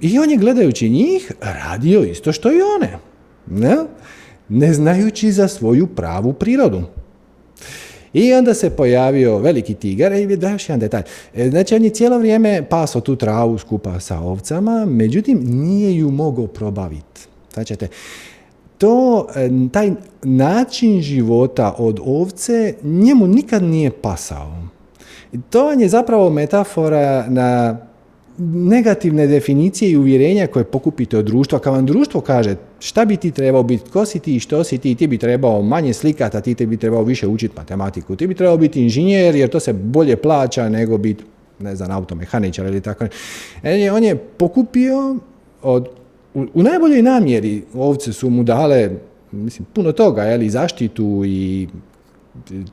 I 0.01 0.19
on 0.19 0.31
je 0.31 0.37
gledajući 0.37 0.89
njih 0.89 1.31
radio 1.41 2.03
isto 2.03 2.31
što 2.31 2.51
i 2.51 2.61
one. 2.77 2.97
Ne? 3.47 3.75
ne 4.49 4.73
znajući 4.73 5.31
za 5.31 5.47
svoju 5.47 5.87
pravu 5.87 6.33
prirodu. 6.33 6.81
I 8.13 8.33
onda 8.33 8.53
se 8.53 8.69
pojavio 8.69 9.37
veliki 9.37 9.73
tigar 9.73 10.13
i 10.13 10.37
da 10.37 10.49
još 10.49 10.69
jedan 10.69 10.79
detalj. 10.79 11.03
E, 11.35 11.49
znači 11.49 11.75
on 11.75 11.83
je 11.83 11.89
cijelo 11.89 12.17
vrijeme 12.17 12.63
pasao 12.69 13.01
tu 13.01 13.15
travu 13.15 13.57
skupa 13.57 13.99
sa 13.99 14.19
ovcama, 14.19 14.85
međutim 14.85 15.39
nije 15.43 15.95
ju 15.97 16.11
mogao 16.11 16.47
probaviti. 16.47 17.21
Znači, 17.53 17.75
to, 18.77 19.27
e, 19.35 19.49
taj 19.71 19.91
način 20.23 21.01
života 21.01 21.75
od 21.77 21.99
ovce 22.05 22.73
njemu 22.83 23.27
nikad 23.27 23.63
nije 23.63 23.91
pasao. 23.91 24.53
To 25.49 25.71
je 25.71 25.89
zapravo 25.89 26.29
metafora 26.29 27.25
na 27.29 27.77
negativne 28.37 29.27
definicije 29.27 29.91
i 29.91 29.97
uvjerenja 29.97 30.47
koje 30.47 30.63
pokupite 30.63 31.17
od 31.17 31.25
društva. 31.25 31.59
Kad 31.59 31.73
vam 31.73 31.85
društvo 31.85 32.21
kaže 32.21 32.55
šta 32.79 33.05
bi 33.05 33.17
ti 33.17 33.31
trebao 33.31 33.63
biti, 33.63 33.89
ko 33.89 34.05
si 34.05 34.19
ti 34.19 34.35
i 34.35 34.39
što 34.39 34.63
si 34.63 34.77
ti, 34.77 34.95
ti 34.95 35.07
bi 35.07 35.17
trebao 35.17 35.61
manje 35.61 35.93
slikati, 35.93 36.37
a 36.37 36.41
ti 36.41 36.65
bi 36.65 36.77
trebao 36.77 37.03
više 37.03 37.27
učiti 37.27 37.55
matematiku. 37.57 38.15
Ti 38.15 38.27
bi 38.27 38.35
trebao 38.35 38.57
biti 38.57 38.81
inženjer 38.81 39.35
jer 39.35 39.49
to 39.49 39.59
se 39.59 39.73
bolje 39.73 40.15
plaća 40.15 40.69
nego 40.69 40.97
biti, 40.97 41.23
ne 41.59 41.75
znam, 41.75 41.91
automehaničar 41.91 42.65
ili 42.65 42.81
tako. 42.81 43.05
E, 43.63 43.91
on 43.91 44.03
je 44.03 44.15
pokupio 44.15 45.17
od, 45.61 45.87
u, 46.33 46.45
u 46.53 46.63
najboljoj 46.63 47.01
namjeri 47.01 47.63
ovce 47.73 48.13
su 48.13 48.29
mu 48.29 48.43
dale 48.43 48.89
mislim, 49.33 49.67
puno 49.73 49.91
toga, 49.91 50.23
jeli, 50.23 50.49
zaštitu 50.49 51.21
i 51.25 51.67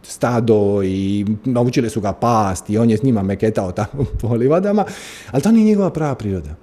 stado 0.03 0.83
i 0.85 1.27
naučili 1.45 1.91
su 1.91 2.01
ga 2.01 2.13
past 2.13 2.71
i 2.71 2.79
on 2.79 2.91
je 2.91 2.97
s 2.97 3.03
njima 3.03 3.23
meketao 3.23 3.73
tamo 3.73 4.05
po 4.21 4.35
livadama, 4.35 4.85
ali 5.31 5.43
to 5.43 5.51
nije 5.51 5.65
njegova 5.65 5.91
prava 5.91 6.15
priroda. 6.15 6.55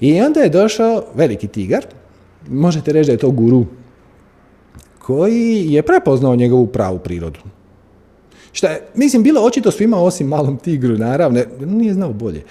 I 0.00 0.20
onda 0.20 0.40
je 0.40 0.48
došao 0.48 1.04
veliki 1.14 1.48
tigar, 1.48 1.86
možete 2.48 2.92
reći 2.92 3.06
da 3.06 3.12
je 3.12 3.18
to 3.18 3.30
guru, 3.30 3.66
koji 4.98 5.72
je 5.72 5.82
prepoznao 5.82 6.36
njegovu 6.36 6.66
pravu 6.66 6.98
prirodu. 6.98 7.40
Šta 8.52 8.68
je, 8.68 8.82
mislim, 8.94 9.22
bilo 9.22 9.42
očito 9.42 9.70
svima 9.70 9.96
osim 9.96 10.28
malom 10.28 10.56
tigru, 10.56 10.98
naravno, 10.98 11.40
nije 11.60 11.94
znao 11.94 12.12
bolje. 12.12 12.42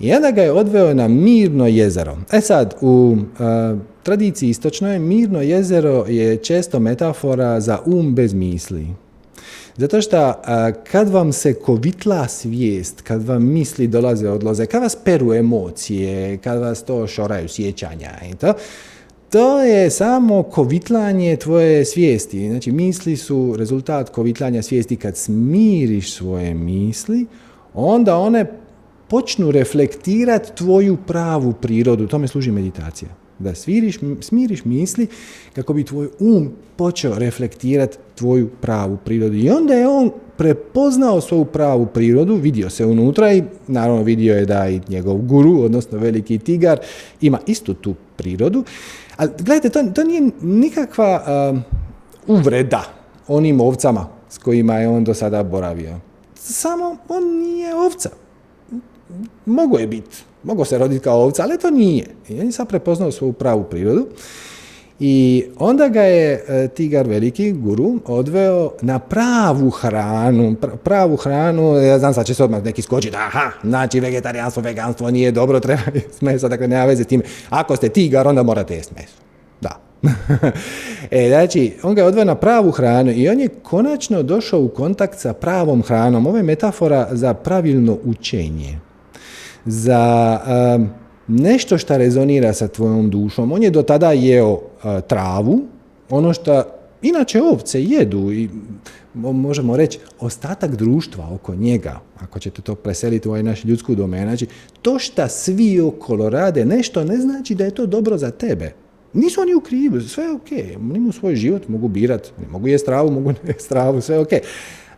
I 0.00 0.12
onda 0.12 0.30
ga 0.30 0.42
je 0.42 0.52
odveo 0.52 0.94
na 0.94 1.08
Mirno 1.08 1.66
jezero. 1.66 2.18
E 2.32 2.40
sad, 2.40 2.74
u 2.80 3.16
tradiciji 4.02 4.48
istočnoj, 4.48 4.98
Mirno 4.98 5.40
jezero 5.42 6.04
je 6.08 6.36
često 6.36 6.80
metafora 6.80 7.60
za 7.60 7.78
um 7.86 8.14
bez 8.14 8.34
misli. 8.34 8.86
Zato 9.80 10.00
što 10.00 10.34
kad 10.90 11.08
vam 11.08 11.32
se 11.32 11.54
kovitla 11.54 12.28
svijest, 12.28 13.02
kad 13.02 13.26
vam 13.26 13.42
misli 13.52 13.86
dolaze, 13.86 14.28
odlaze, 14.28 14.66
kad 14.66 14.82
vas 14.82 14.96
peru 15.04 15.34
emocije, 15.34 16.38
kad 16.38 16.60
vas 16.60 16.82
to 16.82 17.06
šoraju 17.06 17.48
sjećanja 17.48 18.10
i 18.32 18.34
to, 18.34 18.52
to 19.30 19.62
je 19.62 19.90
samo 19.90 20.42
kovitlanje 20.42 21.36
tvoje 21.36 21.84
svijesti. 21.84 22.48
Znači, 22.48 22.72
misli 22.72 23.16
su 23.16 23.54
rezultat 23.58 24.10
kovitlanja 24.10 24.62
svijesti. 24.62 24.96
Kad 24.96 25.16
smiriš 25.16 26.14
svoje 26.14 26.54
misli, 26.54 27.26
onda 27.74 28.16
one 28.16 28.46
počnu 29.08 29.50
reflektirati 29.50 30.54
tvoju 30.54 30.96
pravu 31.06 31.52
prirodu. 31.52 32.06
Tome 32.06 32.28
služi 32.28 32.50
meditacija 32.50 33.19
da 33.40 33.54
sviriš, 33.54 33.98
smiriš 34.20 34.64
misli 34.64 35.06
kako 35.54 35.72
bi 35.72 35.84
tvoj 35.84 36.08
um 36.18 36.50
počeo 36.76 37.18
reflektirati 37.18 37.98
tvoju 38.14 38.48
pravu 38.60 38.98
prirodu. 39.04 39.36
I 39.36 39.50
onda 39.50 39.74
je 39.74 39.88
on 39.88 40.10
prepoznao 40.36 41.20
svoju 41.20 41.44
pravu 41.44 41.86
prirodu, 41.86 42.34
vidio 42.34 42.70
se 42.70 42.86
unutra 42.86 43.32
i 43.32 43.42
naravno 43.66 44.02
vidio 44.02 44.36
je 44.36 44.46
da 44.46 44.68
i 44.68 44.80
njegov 44.88 45.16
guru, 45.16 45.60
odnosno 45.62 45.98
veliki 45.98 46.38
tigar, 46.38 46.80
ima 47.20 47.38
istu 47.46 47.74
tu 47.74 47.94
prirodu. 48.16 48.64
Ali 49.16 49.30
gledajte, 49.38 49.68
to, 49.68 49.82
to 49.94 50.04
nije 50.04 50.30
nikakva 50.42 51.24
uvreda 52.26 52.82
onim 53.28 53.60
ovcama 53.60 54.08
s 54.28 54.38
kojima 54.38 54.74
je 54.74 54.88
on 54.88 55.04
do 55.04 55.14
sada 55.14 55.42
boravio. 55.42 55.96
Samo 56.34 56.96
on 57.08 57.38
nije 57.38 57.74
ovca. 57.74 58.10
Mogu 59.46 59.78
je 59.78 59.86
biti 59.86 60.16
Mogao 60.42 60.64
se 60.64 60.78
roditi 60.78 61.04
kao 61.04 61.22
ovca, 61.22 61.42
ali 61.42 61.58
to 61.58 61.70
nije. 61.70 62.06
I 62.28 62.40
on 62.40 62.46
je 62.46 62.52
sad 62.52 62.68
prepoznao 62.68 63.12
svoju 63.12 63.32
pravu 63.32 63.64
prirodu. 63.64 64.06
I 65.00 65.44
onda 65.58 65.88
ga 65.88 66.02
je 66.02 66.44
e, 66.48 66.68
tigar 66.68 67.08
veliki, 67.08 67.52
guru, 67.52 67.98
odveo 68.06 68.72
na 68.82 68.98
pravu 68.98 69.70
hranu. 69.70 70.54
Pravu 70.84 71.16
hranu, 71.16 71.76
ja 71.76 71.98
znam 71.98 72.14
sad 72.14 72.26
će 72.26 72.34
se 72.34 72.44
odmah 72.44 72.64
neki 72.64 72.82
skočiti, 72.82 73.16
aha, 73.16 73.50
znači 73.64 74.00
vegetarijanstvo, 74.00 74.62
veganstvo 74.62 75.10
nije 75.10 75.30
dobro, 75.30 75.60
treba 75.66 75.82
meso, 76.20 76.48
dakle 76.48 76.68
nema 76.68 76.84
veze 76.84 77.04
s 77.04 77.06
time. 77.06 77.22
Ako 77.50 77.76
ste 77.76 77.88
tigar, 77.88 78.28
onda 78.28 78.42
morate 78.42 78.74
jesti 78.74 78.94
meso. 78.96 79.16
Da. 79.60 79.80
e, 81.10 81.28
znači, 81.28 81.72
on 81.82 81.94
ga 81.94 82.02
je 82.02 82.08
odveo 82.08 82.24
na 82.24 82.34
pravu 82.34 82.70
hranu 82.70 83.12
i 83.12 83.28
on 83.28 83.40
je 83.40 83.48
konačno 83.48 84.22
došao 84.22 84.60
u 84.60 84.68
kontakt 84.68 85.18
sa 85.18 85.32
pravom 85.32 85.82
hranom. 85.82 86.26
Ovo 86.26 86.36
je 86.36 86.42
metafora 86.42 87.08
za 87.10 87.34
pravilno 87.34 87.98
učenje 88.04 88.89
za 89.64 90.38
nešto 91.28 91.78
što 91.78 91.98
rezonira 91.98 92.52
sa 92.52 92.68
tvojom 92.68 93.10
dušom. 93.10 93.52
On 93.52 93.62
je 93.62 93.70
do 93.70 93.82
tada 93.82 94.12
jeo 94.12 94.60
travu, 95.06 95.62
ono 96.10 96.32
što 96.32 96.64
inače 97.02 97.42
ovce 97.42 97.82
jedu 97.82 98.32
i 98.32 98.48
možemo 99.14 99.76
reći 99.76 99.98
ostatak 100.20 100.76
društva 100.76 101.28
oko 101.34 101.54
njega, 101.54 102.00
ako 102.18 102.38
ćete 102.38 102.62
to 102.62 102.74
preseliti 102.74 103.28
u 103.28 103.30
ovaj 103.30 103.42
naš 103.42 103.64
ljudsku 103.64 103.94
domenu, 103.94 104.26
znači 104.26 104.46
to 104.82 104.98
što 104.98 105.28
svi 105.28 105.80
okolo 105.80 106.28
rade 106.28 106.64
nešto 106.64 107.04
ne 107.04 107.16
znači 107.16 107.54
da 107.54 107.64
je 107.64 107.70
to 107.70 107.86
dobro 107.86 108.18
za 108.18 108.30
tebe. 108.30 108.72
Nisu 109.12 109.40
oni 109.40 109.54
u 109.54 109.60
krivu, 109.60 110.00
sve 110.00 110.24
je 110.24 110.32
ok, 110.32 110.50
oni 110.80 110.96
imaju 110.96 111.12
svoj 111.12 111.36
život, 111.36 111.68
mogu 111.68 111.88
birat, 111.88 112.32
mogu 112.50 112.68
jesti 112.68 112.86
travu, 112.86 113.10
mogu 113.10 113.32
ne 113.32 113.38
jesti 113.46 113.68
travu, 113.68 114.00
sve 114.00 114.16
je 114.16 114.20
ok. 114.20 114.28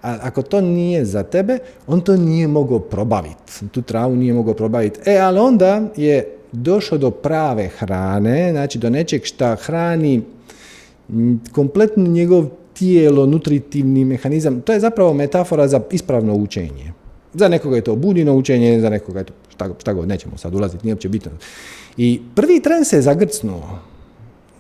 A 0.03 0.19
ako 0.23 0.43
to 0.43 0.61
nije 0.61 1.05
za 1.05 1.23
tebe, 1.23 1.59
on 1.87 2.01
to 2.01 2.17
nije 2.17 2.49
mogao 2.49 2.79
probaviti. 2.79 3.69
Tu 3.73 3.83
travu 3.83 4.17
nije 4.17 4.35
mogao 4.35 4.55
probaviti. 4.55 5.01
E, 5.11 5.17
ali 5.17 5.39
onda 5.39 5.83
je 5.97 6.37
došao 6.53 6.99
do 6.99 7.11
prave 7.11 7.69
hrane, 7.69 8.51
znači 8.53 8.79
do 8.79 8.91
nečeg 8.91 9.25
šta 9.25 9.57
hrani 9.57 10.23
kompletno 11.53 12.07
njegov 12.07 12.47
tijelo, 12.75 13.27
nutritivni 13.27 14.05
mehanizam. 14.05 14.61
To 14.61 14.73
je 14.73 14.81
zapravo 14.81 15.15
metafora 15.15 15.69
za 15.69 15.81
ispravno 15.91 16.35
učenje. 16.35 16.93
Za 17.35 17.49
nekoga 17.49 17.77
je 17.77 17.85
to 17.85 17.97
budino 17.97 18.35
učenje, 18.35 18.81
za 18.81 18.91
nekoga 18.91 19.19
je 19.19 19.25
to 19.25 19.33
šta, 19.49 19.71
šta 19.79 19.93
god, 19.93 20.09
nećemo 20.09 20.39
sad 20.39 20.55
ulaziti, 20.55 20.87
nije 20.87 20.95
uopće 20.95 21.09
bitno. 21.09 21.31
I 21.97 22.21
prvi 22.35 22.63
tren 22.63 22.85
se 22.85 23.01
zagrcnuo. 23.01 23.79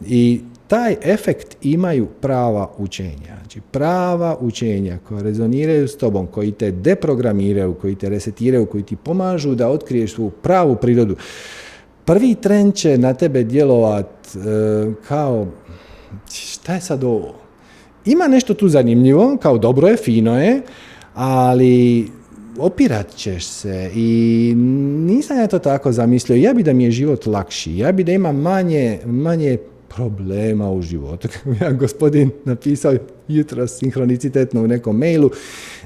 I 0.07 0.41
taj 0.69 0.97
efekt 1.03 1.57
imaju 1.63 2.07
prava 2.21 2.71
učenja. 2.79 3.42
Znači 3.53 3.69
prava 3.71 4.37
učenja 4.41 4.99
koja 5.09 5.23
rezoniraju 5.23 5.89
s 5.89 5.97
tobom, 5.97 6.27
koji 6.27 6.53
te 6.53 6.71
deprogramiraju, 6.71 7.75
koji 7.75 7.95
te 7.95 8.09
resetiraju, 8.09 8.67
koji 8.67 8.83
ti 8.83 8.97
pomažu 8.97 9.55
da 9.55 9.69
otkriješ 9.69 10.15
svoju 10.15 10.31
pravu 10.31 10.77
prirodu. 10.77 11.17
Prvi 12.05 12.35
tren 12.35 12.73
će 12.73 12.99
na 12.99 13.15
tebe 13.15 13.45
djelovat 13.45 14.07
e, 14.07 14.39
kao 15.09 15.47
šta 16.31 16.75
je 16.75 16.81
sad 16.81 17.05
ovo? 17.05 17.35
Ima 18.05 18.29
nešto 18.29 18.55
tu 18.55 18.69
zanimljivo, 18.69 19.37
kao 19.43 19.59
dobro 19.59 19.89
je, 19.89 19.97
fino 19.97 20.43
je, 20.43 20.63
ali 21.15 22.07
opirat 22.59 23.15
ćeš 23.15 23.45
se 23.45 23.91
i 23.95 24.53
nisam 25.07 25.39
ja 25.39 25.47
to 25.47 25.59
tako 25.59 25.93
zamislio. 25.93 26.37
Ja 26.37 26.55
bi 26.55 26.63
da 26.63 26.73
mi 26.73 26.85
je 26.85 26.91
život 26.91 27.27
lakši, 27.27 27.77
ja 27.77 27.93
bi 27.93 28.05
da 28.05 28.13
imam 28.13 28.37
manje, 28.37 28.99
manje 29.07 29.59
problema 29.97 30.71
u 30.71 30.83
životu. 30.83 31.29
Ja 31.61 31.73
gospodin 31.73 32.31
napisao 32.45 32.95
jutro 33.29 33.67
sinhronicitetno 33.67 34.63
u 34.63 34.67
nekom 34.67 34.99
mailu 34.99 35.31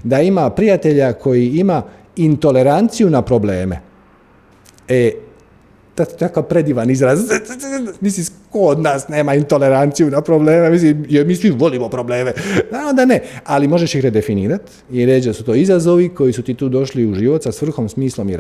da 0.05 0.21
ima 0.21 0.51
prijatelja 0.51 1.12
koji 1.12 1.49
ima 1.49 1.83
intoleranciju 2.16 3.11
na 3.11 3.23
probleme. 3.23 3.81
E, 4.88 5.12
takav 6.04 6.42
predivan 6.42 6.90
izraz. 6.90 7.20
Mislim, 8.00 8.26
ko 8.50 8.59
od 8.59 8.80
nas 8.80 9.09
nema 9.09 9.35
intoleranciju 9.35 10.11
na 10.11 10.20
probleme? 10.20 10.70
Mislim, 10.70 11.06
mi 11.26 11.37
svi 11.37 11.50
volimo 11.50 11.88
probleme. 11.88 12.32
Naravno 12.70 12.92
da 12.92 13.04
ne, 13.04 13.20
ali 13.44 13.68
možeš 13.68 13.94
ih 13.94 14.02
redefinirati 14.02 14.72
i 14.90 15.06
reći 15.06 15.26
da 15.26 15.32
su 15.32 15.44
to 15.44 15.54
izazovi 15.54 16.09
koji 16.09 16.32
su 16.32 16.42
ti 16.42 16.54
tu 16.54 16.68
došli 16.68 17.06
u 17.06 17.14
život 17.14 17.42
sa 17.42 17.52
svrhom, 17.52 17.88
smislom 17.88 18.28
i 18.28 18.37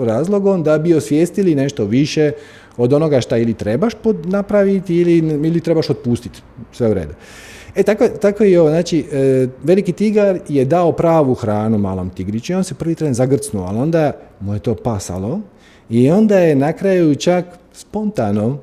razlogom 0.00 0.62
da 0.62 0.78
bi 0.78 0.94
osvijestili 0.94 1.54
nešto 1.54 1.84
više 1.84 2.32
od 2.76 2.92
onoga 2.92 3.20
šta 3.20 3.36
ili 3.36 3.54
trebaš 3.54 3.92
napraviti 4.24 4.96
ili, 4.96 5.18
ili 5.18 5.60
trebaš 5.60 5.90
otpustiti. 5.90 6.42
Sve 6.72 6.90
u 6.90 6.94
redu. 6.94 7.12
E, 7.76 7.82
tako, 7.82 8.08
tako 8.08 8.44
i 8.44 8.56
ovo, 8.56 8.68
znači, 8.68 9.04
e, 9.12 9.48
veliki 9.62 9.92
tigar 9.92 10.38
je 10.48 10.64
dao 10.64 10.92
pravu 10.92 11.34
hranu 11.34 11.78
malom 11.78 12.10
tigriću 12.10 12.52
i 12.52 12.56
on 12.56 12.64
se 12.64 12.74
prvi 12.74 12.94
tren 12.94 13.14
zagrcnuo, 13.14 13.64
ali 13.64 13.78
onda 13.78 14.12
mu 14.40 14.54
je 14.54 14.60
to 14.60 14.74
pasalo 14.74 15.40
i 15.90 16.10
onda 16.10 16.38
je 16.38 16.56
na 16.56 16.72
kraju 16.72 17.14
čak 17.14 17.44
spontano, 17.72 18.58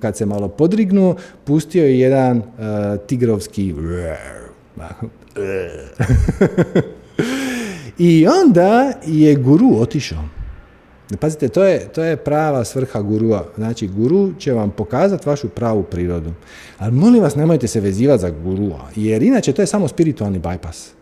kad 0.00 0.16
se 0.16 0.26
malo 0.26 0.48
podrignuo, 0.48 1.16
pustio 1.44 1.84
je 1.84 2.00
jedan 2.00 2.38
uh, 2.38 2.44
tigrovski 3.06 3.74
I 7.98 8.26
onda 8.42 8.92
je 9.06 9.34
guru 9.34 9.80
otišao. 9.80 10.24
Pazite, 11.20 11.48
to 11.48 11.64
je, 11.64 11.88
to 11.88 12.02
je 12.02 12.16
prava 12.16 12.64
svrha 12.64 13.00
gurua. 13.00 13.46
Znači, 13.56 13.88
guru 13.88 14.32
će 14.38 14.52
vam 14.52 14.70
pokazati 14.70 15.28
vašu 15.28 15.48
pravu 15.48 15.82
prirodu. 15.82 16.32
Ali 16.78 16.92
molim 16.92 17.22
vas, 17.22 17.34
nemojte 17.34 17.66
se 17.66 17.80
vezivati 17.80 18.20
za 18.20 18.30
gurua, 18.30 18.88
jer 18.96 19.22
inače 19.22 19.52
to 19.52 19.62
je 19.62 19.66
samo 19.66 19.88
spiritualni 19.88 20.40
bypass. 20.40 21.01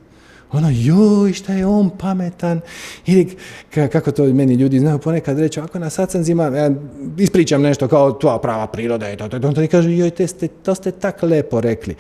Ono, 0.53 0.69
joj, 0.73 1.33
šta 1.33 1.53
je 1.53 1.67
on 1.67 1.91
pametan, 1.99 2.61
ili 3.07 3.37
kako 3.71 4.13
to 4.13 4.25
meni 4.25 4.55
ljudi 4.55 4.79
znaju 4.79 4.99
ponekad 4.99 5.39
reći, 5.39 5.61
ako 5.61 5.79
na 5.79 5.91
sacanzima, 5.91 6.45
ja 6.45 6.71
ispričam 7.19 7.63
nešto 7.63 7.89
kao 7.89 8.13
tvoja 8.13 8.39
prava 8.39 8.67
priroda 8.67 9.11
i 9.11 9.17
to, 9.17 9.29
to, 9.29 9.39
to, 9.39 9.53
to, 9.53 9.67
kažu, 9.71 9.91
joj, 9.91 10.11
te 10.11 10.27
ste, 10.27 10.49
to 10.49 10.75
ste 10.75 10.91
tak 10.91 11.23
lepo 11.23 11.61
rekli. 11.61 11.95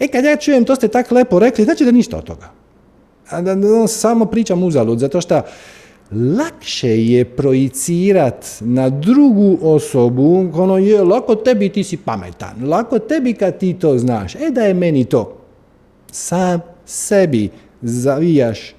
E, 0.00 0.08
kad 0.08 0.24
ja 0.24 0.36
čujem, 0.36 0.64
to 0.64 0.76
ste 0.76 0.88
tak 0.88 1.10
lepo 1.10 1.38
rekli, 1.38 1.64
znači 1.64 1.84
da 1.84 1.90
ništa 1.90 2.16
od 2.16 2.24
toga. 2.24 2.50
A 3.30 3.40
da, 3.42 3.54
da 3.54 3.86
samo 3.86 4.26
pričam 4.26 4.62
uzalud, 4.62 4.98
zato 4.98 5.20
što 5.20 5.42
lakše 6.12 7.04
je 7.04 7.24
projicirat 7.24 8.46
na 8.60 8.88
drugu 8.88 9.58
osobu, 9.62 10.50
ono 10.54 10.78
je, 10.78 11.02
lako 11.02 11.34
tebi 11.34 11.68
ti 11.68 11.84
si 11.84 11.96
pametan, 11.96 12.68
lako 12.68 12.98
tebi 12.98 13.32
kad 13.32 13.58
ti 13.58 13.74
to 13.74 13.98
znaš, 13.98 14.34
e 14.34 14.50
da 14.50 14.62
je 14.62 14.74
meni 14.74 15.04
to. 15.04 15.38
Sam 16.12 16.60
sebi 16.84 17.50
zavijaš 17.86 18.70
e, 18.70 18.74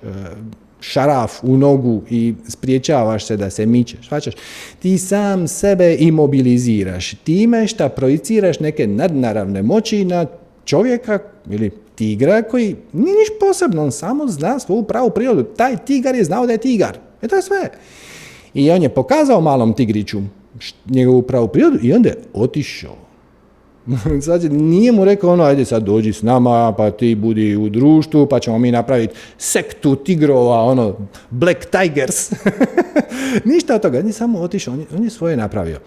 šaraf 0.80 1.43
u 1.43 1.58
nogu 1.58 2.02
i 2.10 2.34
spriječavaš 2.48 3.26
se 3.26 3.38
da 3.38 3.50
se 3.50 3.65
mičeš, 3.65 4.06
shvaćaš? 4.06 4.34
Ti 4.80 4.98
sam 4.98 5.48
sebe 5.48 5.96
imobiliziraš 6.00 7.15
time 7.24 7.67
što 7.67 7.89
projiciraš 7.89 8.60
neke 8.60 8.88
nadnaravne 8.88 9.63
moći 9.63 10.06
na 10.06 10.26
čovjeka 10.65 11.20
ili 11.50 11.72
tigra 11.96 12.41
koji 12.41 12.76
nije 12.93 13.15
niš 13.15 13.30
posebno, 13.39 13.84
on 13.84 13.91
samo 13.91 14.28
zna 14.28 14.60
svoju 14.60 14.84
pravu 14.84 15.10
prirodu. 15.10 15.43
Taj 15.43 15.78
tigar 15.78 16.15
je 16.15 16.24
znao 16.24 16.46
da 16.46 16.52
je 16.52 16.58
tigar. 16.58 16.98
E 17.22 17.28
to 17.28 17.36
je 17.36 17.41
sve. 17.41 17.70
I 18.54 18.72
on 18.72 18.84
je 18.84 18.89
pokazao 18.89 19.41
malom 19.41 19.74
tigriću 19.74 20.22
njegovu 20.86 21.22
pravu 21.22 21.48
prirodu 21.48 21.80
i 21.82 21.93
onda 21.93 22.10
je 22.10 22.17
otišao. 22.34 23.07
sad 24.26 24.54
nije 24.54 24.91
mu 24.91 25.06
rekao 25.06 25.34
ono, 25.34 25.43
ajde 25.43 25.65
sad 25.65 25.84
dođi 25.84 26.13
s 26.13 26.21
nama, 26.21 26.73
pa 26.78 26.91
ti 26.91 27.15
budi 27.15 27.56
u 27.56 27.69
društvu, 27.69 28.28
pa 28.28 28.39
ćemo 28.39 28.58
mi 28.58 28.71
napraviti 28.71 29.15
sektu 29.38 29.95
tigrova, 29.95 30.63
ono, 30.63 30.95
Black 31.30 31.65
Tigers. 31.65 32.32
Ništa 33.54 33.76
od 33.76 33.82
toga, 33.82 34.00
on 34.00 34.12
samo 34.12 34.39
otišao, 34.39 34.73
on 34.73 34.80
je, 34.80 34.86
on 34.97 35.04
je 35.04 35.10
svoje 35.10 35.38
napravio. 35.38 35.80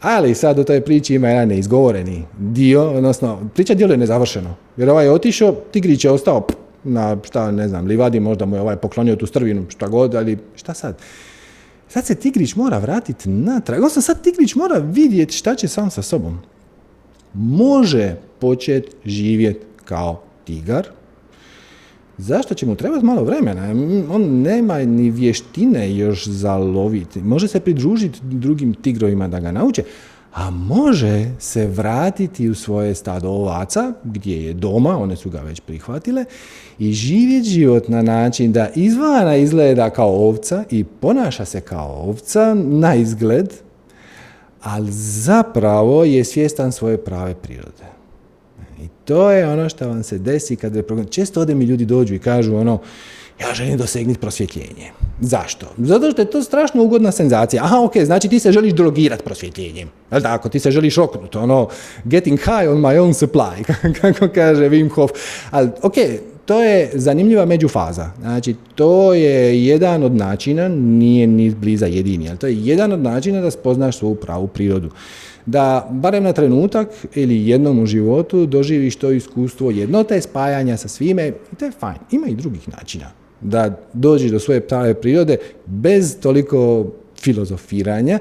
Ali 0.00 0.34
sad 0.34 0.58
u 0.58 0.64
toj 0.64 0.80
priči 0.80 1.14
ima 1.14 1.28
jedan 1.28 1.48
neizgovoreni 1.48 2.22
dio, 2.38 2.90
odnosno 2.90 3.38
priča 3.54 3.74
djeluje 3.74 3.96
nezavršeno. 3.96 4.54
Jer 4.76 4.90
ovaj 4.90 5.04
je 5.04 5.10
otišao, 5.10 5.52
tigrić 5.72 6.04
je 6.04 6.10
ostao 6.10 6.46
na 6.84 7.16
šta 7.22 7.50
ne 7.50 7.68
znam, 7.68 7.86
livadi 7.86 8.20
možda 8.20 8.46
mu 8.46 8.56
je 8.56 8.60
ovaj 8.60 8.76
poklonio 8.76 9.16
tu 9.16 9.26
strvinu, 9.26 9.64
šta 9.68 9.88
god, 9.88 10.14
ali 10.14 10.38
šta 10.54 10.74
sad? 10.74 10.98
Sad 11.88 12.06
se 12.06 12.14
tigrić 12.14 12.54
mora 12.54 12.78
vratiti 12.78 13.28
natrag, 13.28 13.78
odnosno 13.78 14.02
sad 14.02 14.22
tigrić 14.22 14.54
mora 14.54 14.78
vidjeti 14.78 15.36
šta 15.36 15.54
će 15.54 15.68
sam 15.68 15.90
sa 15.90 16.02
sobom. 16.02 16.40
Može 17.34 18.16
početi 18.38 18.88
živjeti 19.04 19.66
kao 19.84 20.22
tigar, 20.44 20.86
Zašto 22.20 22.54
će 22.54 22.66
mu 22.66 22.74
trebati 22.74 23.04
malo 23.04 23.24
vremena? 23.24 23.62
On 24.10 24.42
nema 24.42 24.78
ni 24.78 25.10
vještine 25.10 25.96
još 25.96 26.26
za 26.26 26.56
loviti. 26.56 27.20
Može 27.20 27.48
se 27.48 27.60
pridružiti 27.60 28.18
drugim 28.22 28.74
tigrovima 28.74 29.28
da 29.28 29.40
ga 29.40 29.52
nauče, 29.52 29.82
a 30.34 30.50
može 30.50 31.30
se 31.38 31.66
vratiti 31.66 32.48
u 32.48 32.54
svoje 32.54 32.94
stado 32.94 33.28
ovaca, 33.28 33.92
gdje 34.04 34.44
je 34.46 34.54
doma, 34.54 34.98
one 34.98 35.16
su 35.16 35.30
ga 35.30 35.40
već 35.40 35.60
prihvatile, 35.60 36.24
i 36.78 36.92
živjeti 36.92 37.48
život 37.48 37.88
na 37.88 38.02
način 38.02 38.52
da 38.52 38.68
izvana 38.74 39.36
izgleda 39.36 39.90
kao 39.90 40.28
ovca 40.28 40.64
i 40.70 40.84
ponaša 40.84 41.44
se 41.44 41.60
kao 41.60 42.02
ovca 42.08 42.54
na 42.54 42.94
izgled, 42.94 43.52
ali 44.62 44.92
zapravo 44.92 46.04
je 46.04 46.24
svjestan 46.24 46.72
svoje 46.72 46.96
prave 46.96 47.34
prirode. 47.34 47.90
I 48.80 48.88
to 49.04 49.30
je 49.30 49.48
ono 49.48 49.68
što 49.68 49.88
vam 49.88 50.02
se 50.02 50.18
desi 50.18 50.56
kad 50.56 50.76
je 50.76 50.82
program. 50.82 51.06
Često 51.06 51.40
ode 51.40 51.54
mi 51.54 51.64
ljudi 51.64 51.84
dođu 51.84 52.14
i 52.14 52.18
kažu 52.18 52.56
ono, 52.56 52.78
ja 53.40 53.54
želim 53.54 53.78
dosegnuti 53.78 54.20
prosvjetljenje. 54.20 54.90
Zašto? 55.20 55.66
Zato 55.78 56.10
što 56.10 56.22
je 56.22 56.30
to 56.30 56.42
strašno 56.42 56.82
ugodna 56.82 57.12
senzacija. 57.12 57.64
Aha, 57.64 57.80
ok, 57.80 57.96
znači 57.96 58.28
ti 58.28 58.38
se 58.38 58.52
želiš 58.52 58.72
drogirati 58.72 59.24
prosvjetljenjem. 59.24 59.88
Jel 60.12 60.22
tako? 60.22 60.48
Ti 60.48 60.58
se 60.58 60.70
želiš 60.70 60.98
oknuti, 60.98 61.38
ono, 61.38 61.68
getting 62.04 62.38
high 62.38 62.70
on 62.70 62.78
my 62.78 63.00
own 63.00 63.26
supply, 63.26 63.64
kako 64.00 64.28
kaže 64.34 64.68
Wim 64.68 64.90
Hof. 64.90 65.10
Ali, 65.50 65.68
ok, 65.82 65.94
to 66.50 66.62
je 66.62 66.90
zanimljiva 66.94 67.44
međufaza. 67.46 68.10
Znači, 68.20 68.54
to 68.74 69.14
je 69.14 69.66
jedan 69.66 70.02
od 70.02 70.14
načina, 70.14 70.68
nije 70.68 71.26
ni 71.26 71.50
bliza 71.50 71.86
jedini, 71.86 72.28
ali 72.28 72.38
to 72.38 72.46
je 72.46 72.64
jedan 72.64 72.92
od 72.92 73.00
načina 73.00 73.40
da 73.40 73.50
spoznaš 73.50 73.98
svoju 73.98 74.14
pravu 74.14 74.46
prirodu 74.46 74.90
da 75.46 75.88
barem 75.90 76.24
na 76.24 76.32
trenutak 76.32 76.88
ili 77.14 77.48
jednom 77.48 77.78
u 77.78 77.86
životu 77.86 78.46
doživiš 78.46 78.96
to 78.96 79.10
iskustvo 79.10 79.70
jednote, 79.70 80.20
spajanja 80.20 80.76
sa 80.76 80.88
svime 80.88 81.28
i 81.52 81.56
to 81.56 81.64
je 81.64 81.70
fajn. 81.70 81.98
Ima 82.10 82.26
i 82.26 82.34
drugih 82.34 82.68
načina 82.68 83.10
da 83.40 83.78
dođeš 83.92 84.30
do 84.30 84.38
svoje 84.38 84.60
prave 84.60 84.94
prirode 84.94 85.36
bez 85.66 86.16
toliko 86.20 86.86
filozofiranja, 87.20 88.18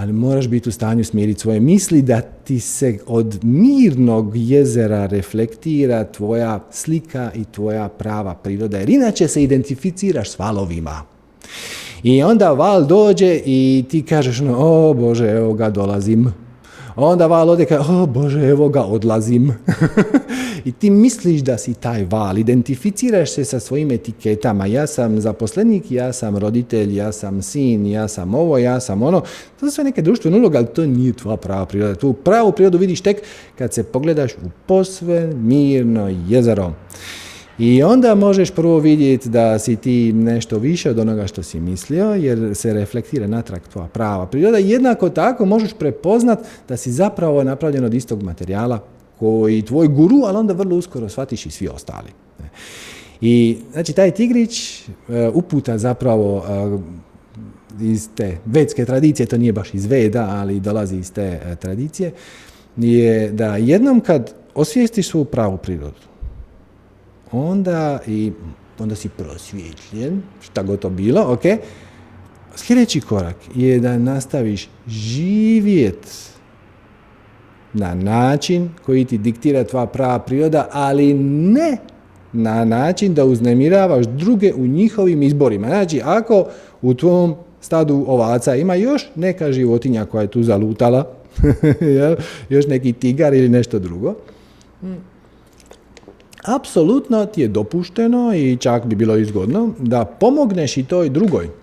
ali 0.00 0.12
moraš 0.12 0.48
biti 0.48 0.68
u 0.68 0.72
stanju 0.72 1.04
smiriti 1.04 1.40
svoje 1.40 1.60
misli 1.60 2.02
da 2.02 2.20
ti 2.20 2.60
se 2.60 2.98
od 3.06 3.38
mirnog 3.42 4.32
jezera 4.34 5.06
reflektira 5.06 6.04
tvoja 6.04 6.60
slika 6.70 7.30
i 7.34 7.44
tvoja 7.44 7.88
prava 7.88 8.34
priroda, 8.34 8.78
jer 8.78 8.90
inače 8.90 9.28
se 9.28 9.42
identificiraš 9.42 10.30
s 10.30 10.38
valovima. 10.38 11.02
I 12.02 12.22
onda 12.22 12.52
val 12.52 12.86
dođe 12.86 13.40
i 13.44 13.84
ti 13.90 14.02
kažeš 14.02 14.40
ono, 14.40 14.56
o 14.58 14.94
Bože, 14.94 15.30
evo 15.30 15.54
ga 15.54 15.70
dolazim. 15.70 16.32
Onda 16.96 17.26
val 17.26 17.50
ode 17.50 17.64
kaže, 17.64 17.90
o 17.90 18.06
Bože, 18.06 18.48
evo 18.48 18.68
ga, 18.68 18.82
odlazim. 18.82 19.54
I 20.64 20.72
ti 20.72 20.90
misliš 20.90 21.40
da 21.40 21.58
si 21.58 21.74
taj 21.74 22.06
val, 22.10 22.38
identificiraš 22.38 23.34
se 23.34 23.44
sa 23.44 23.60
svojim 23.60 23.90
etiketama. 23.90 24.66
Ja 24.66 24.86
sam 24.86 25.20
zaposlenik, 25.20 25.90
ja 25.90 26.12
sam 26.12 26.36
roditelj, 26.36 26.96
ja 26.96 27.12
sam 27.12 27.42
sin, 27.42 27.86
ja 27.86 28.08
sam 28.08 28.34
ovo, 28.34 28.58
ja 28.58 28.80
sam 28.80 29.02
ono. 29.02 29.20
To 29.60 29.66
su 29.66 29.70
sve 29.74 29.84
neke 29.84 30.02
društvene 30.02 30.38
uloge, 30.38 30.58
ali 30.58 30.66
to 30.66 30.86
nije 30.86 31.12
tvoja 31.12 31.36
prava 31.36 31.66
priroda. 31.66 31.94
Tu 31.94 32.12
pravu 32.12 32.52
prirodu 32.52 32.78
vidiš 32.78 33.00
tek 33.00 33.22
kad 33.58 33.74
se 33.74 33.82
pogledaš 33.82 34.32
u 34.32 34.50
posve 34.66 35.34
mirno 35.34 36.14
jezero. 36.28 36.72
I 37.58 37.82
onda 37.82 38.14
možeš 38.14 38.50
prvo 38.50 38.78
vidjeti 38.78 39.28
da 39.28 39.58
si 39.58 39.76
ti 39.76 40.12
nešto 40.12 40.58
više 40.58 40.90
od 40.90 40.98
onoga 40.98 41.26
što 41.26 41.42
si 41.42 41.60
mislio, 41.60 42.14
jer 42.14 42.50
se 42.54 42.72
reflektira 42.72 43.26
natrag 43.26 43.60
tvoja 43.72 43.88
prava 43.88 44.26
priroda. 44.26 44.58
Jednako 44.58 45.08
tako 45.08 45.44
možeš 45.44 45.70
prepoznat 45.78 46.38
da 46.68 46.76
si 46.76 46.92
zapravo 46.92 47.44
napravljen 47.44 47.84
od 47.84 47.94
istog 47.94 48.22
materijala 48.22 48.80
koji 49.20 49.62
tvoj 49.62 49.88
guru, 49.88 50.16
ali 50.24 50.36
onda 50.36 50.52
vrlo 50.52 50.76
uskoro 50.76 51.08
shvatiš 51.08 51.46
i 51.46 51.50
svi 51.50 51.68
ostali. 51.68 52.08
I 53.20 53.58
znači 53.72 53.92
taj 53.92 54.10
tigrić 54.10 54.80
e, 54.80 55.28
uputa 55.34 55.78
zapravo 55.78 56.44
e, 56.48 57.84
iz 57.84 58.08
te 58.14 58.38
vedske 58.46 58.84
tradicije, 58.84 59.26
to 59.26 59.38
nije 59.38 59.52
baš 59.52 59.74
iz 59.74 59.86
Veda, 59.86 60.28
ali 60.30 60.60
dolazi 60.60 60.96
iz 60.96 61.12
te 61.12 61.40
e, 61.44 61.56
tradicije, 61.56 62.12
je 62.76 63.30
da 63.32 63.56
jednom 63.56 64.00
kad 64.00 64.34
osvijestiš 64.54 65.08
svoju 65.08 65.24
pravu 65.24 65.56
prirodu, 65.56 66.08
onda 67.32 68.00
i 68.06 68.32
onda 68.78 68.94
si 68.94 69.08
prosvjetljen, 69.08 70.22
šta 70.40 70.62
god 70.62 70.78
to 70.78 70.90
bilo, 70.90 71.32
ok. 71.32 71.42
Sljedeći 72.54 73.00
korak 73.00 73.36
je 73.54 73.80
da 73.80 73.98
nastaviš 73.98 74.68
živjet 74.88 76.29
na 77.72 77.94
način 77.94 78.68
koji 78.86 79.04
ti 79.04 79.18
diktira 79.18 79.64
tvoja 79.64 79.86
prava 79.86 80.18
priroda, 80.18 80.68
ali 80.72 81.14
ne 81.14 81.76
na 82.32 82.64
način 82.64 83.14
da 83.14 83.24
uznemiravaš 83.24 84.06
druge 84.06 84.54
u 84.54 84.66
njihovim 84.66 85.22
izborima. 85.22 85.66
Znači, 85.66 86.00
ako 86.04 86.46
u 86.82 86.94
tvom 86.94 87.34
stadu 87.60 88.04
ovaca 88.08 88.56
ima 88.56 88.74
još 88.74 89.06
neka 89.14 89.52
životinja 89.52 90.04
koja 90.04 90.22
je 90.22 90.30
tu 90.30 90.42
zalutala, 90.42 91.06
još 92.48 92.66
neki 92.66 92.92
tigar 92.92 93.34
ili 93.34 93.48
nešto 93.48 93.78
drugo, 93.78 94.14
apsolutno 96.44 97.26
ti 97.26 97.40
je 97.40 97.48
dopušteno 97.48 98.34
i 98.34 98.56
čak 98.56 98.86
bi 98.86 98.96
bilo 98.96 99.16
izgodno 99.16 99.72
da 99.78 100.04
pomogneš 100.04 100.76
i 100.76 100.84
toj 100.84 101.08
drugoj 101.08 101.59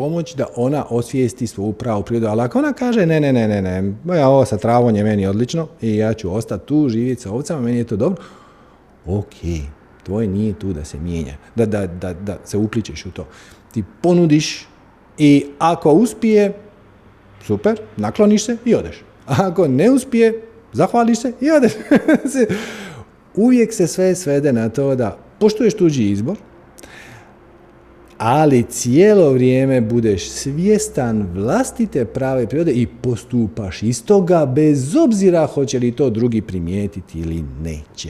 pomoć 0.00 0.34
da 0.34 0.46
ona 0.56 0.84
osvijesti 0.90 1.46
svoju 1.46 1.72
pravu 1.72 2.02
prirodu. 2.02 2.26
Ali 2.26 2.40
ako 2.40 2.58
ona 2.58 2.72
kaže 2.72 3.06
ne, 3.06 3.20
ne, 3.20 3.32
ne, 3.32 3.48
ne, 3.48 3.62
ne, 3.62 4.18
ja 4.18 4.28
ovo 4.28 4.44
sa 4.44 4.56
travom 4.56 4.96
je 4.96 5.04
meni 5.04 5.26
odlično 5.26 5.68
i 5.80 5.96
ja 5.96 6.14
ću 6.14 6.34
ostati 6.34 6.66
tu, 6.66 6.88
živjeti 6.88 7.22
sa 7.22 7.32
ovcama, 7.32 7.60
meni 7.60 7.78
je 7.78 7.84
to 7.84 7.96
dobro, 7.96 8.22
ok, 9.06 9.34
tvoje 10.02 10.28
nije 10.28 10.52
tu 10.58 10.72
da 10.72 10.84
se 10.84 10.98
mijenja, 10.98 11.34
da, 11.54 11.66
da, 11.66 11.86
da, 11.86 12.14
da 12.14 12.38
se 12.44 12.56
upličeš 12.56 13.06
u 13.06 13.10
to. 13.10 13.26
Ti 13.72 13.84
ponudiš 14.02 14.68
i 15.18 15.46
ako 15.58 15.92
uspije, 15.92 16.52
super, 17.44 17.80
nakloniš 17.96 18.44
se 18.44 18.56
i 18.64 18.74
odeš. 18.74 19.04
A 19.26 19.34
ako 19.38 19.68
ne 19.68 19.90
uspije, 19.90 20.42
zahvališ 20.72 21.18
se 21.18 21.32
i 21.40 21.50
odeš. 21.50 21.72
uvijek 23.44 23.74
se 23.74 23.86
sve 23.86 24.14
svede 24.14 24.52
na 24.52 24.68
to 24.68 24.94
da 24.94 25.18
poštuješ 25.40 25.74
tuđi 25.74 26.10
izbor, 26.10 26.36
ali 28.20 28.62
cijelo 28.62 29.32
vrijeme 29.32 29.80
budeš 29.80 30.30
svjestan 30.30 31.28
vlastite 31.34 32.04
prave 32.04 32.46
prirode 32.46 32.72
i 32.72 32.86
postupaš 32.86 33.82
iz 33.82 34.04
toga 34.04 34.46
bez 34.46 34.96
obzira 34.96 35.46
hoće 35.46 35.78
li 35.78 35.92
to 35.92 36.10
drugi 36.10 36.42
primijetiti 36.42 37.18
ili 37.18 37.44
neće. 37.62 38.08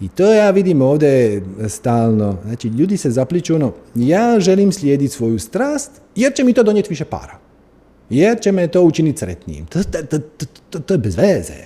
I 0.00 0.08
to 0.08 0.32
ja 0.32 0.50
vidim 0.50 0.82
ovdje 0.82 1.42
stalno. 1.68 2.36
Znači, 2.44 2.68
ljudi 2.68 2.96
se 2.96 3.10
zapliču 3.10 3.54
ono, 3.54 3.72
ja 3.94 4.40
želim 4.40 4.72
slijediti 4.72 5.14
svoju 5.14 5.38
strast 5.38 5.90
jer 6.16 6.34
će 6.34 6.44
mi 6.44 6.52
to 6.52 6.62
donijeti 6.62 6.88
više 6.88 7.04
para. 7.04 7.38
Jer 8.10 8.40
će 8.40 8.52
me 8.52 8.68
to 8.68 8.82
učiniti 8.82 9.18
sretnijim. 9.18 9.66
To, 9.66 9.78
to, 10.10 10.18
to, 10.70 10.78
to 10.78 10.94
je 10.94 10.98
bez 10.98 11.16
veze. 11.16 11.64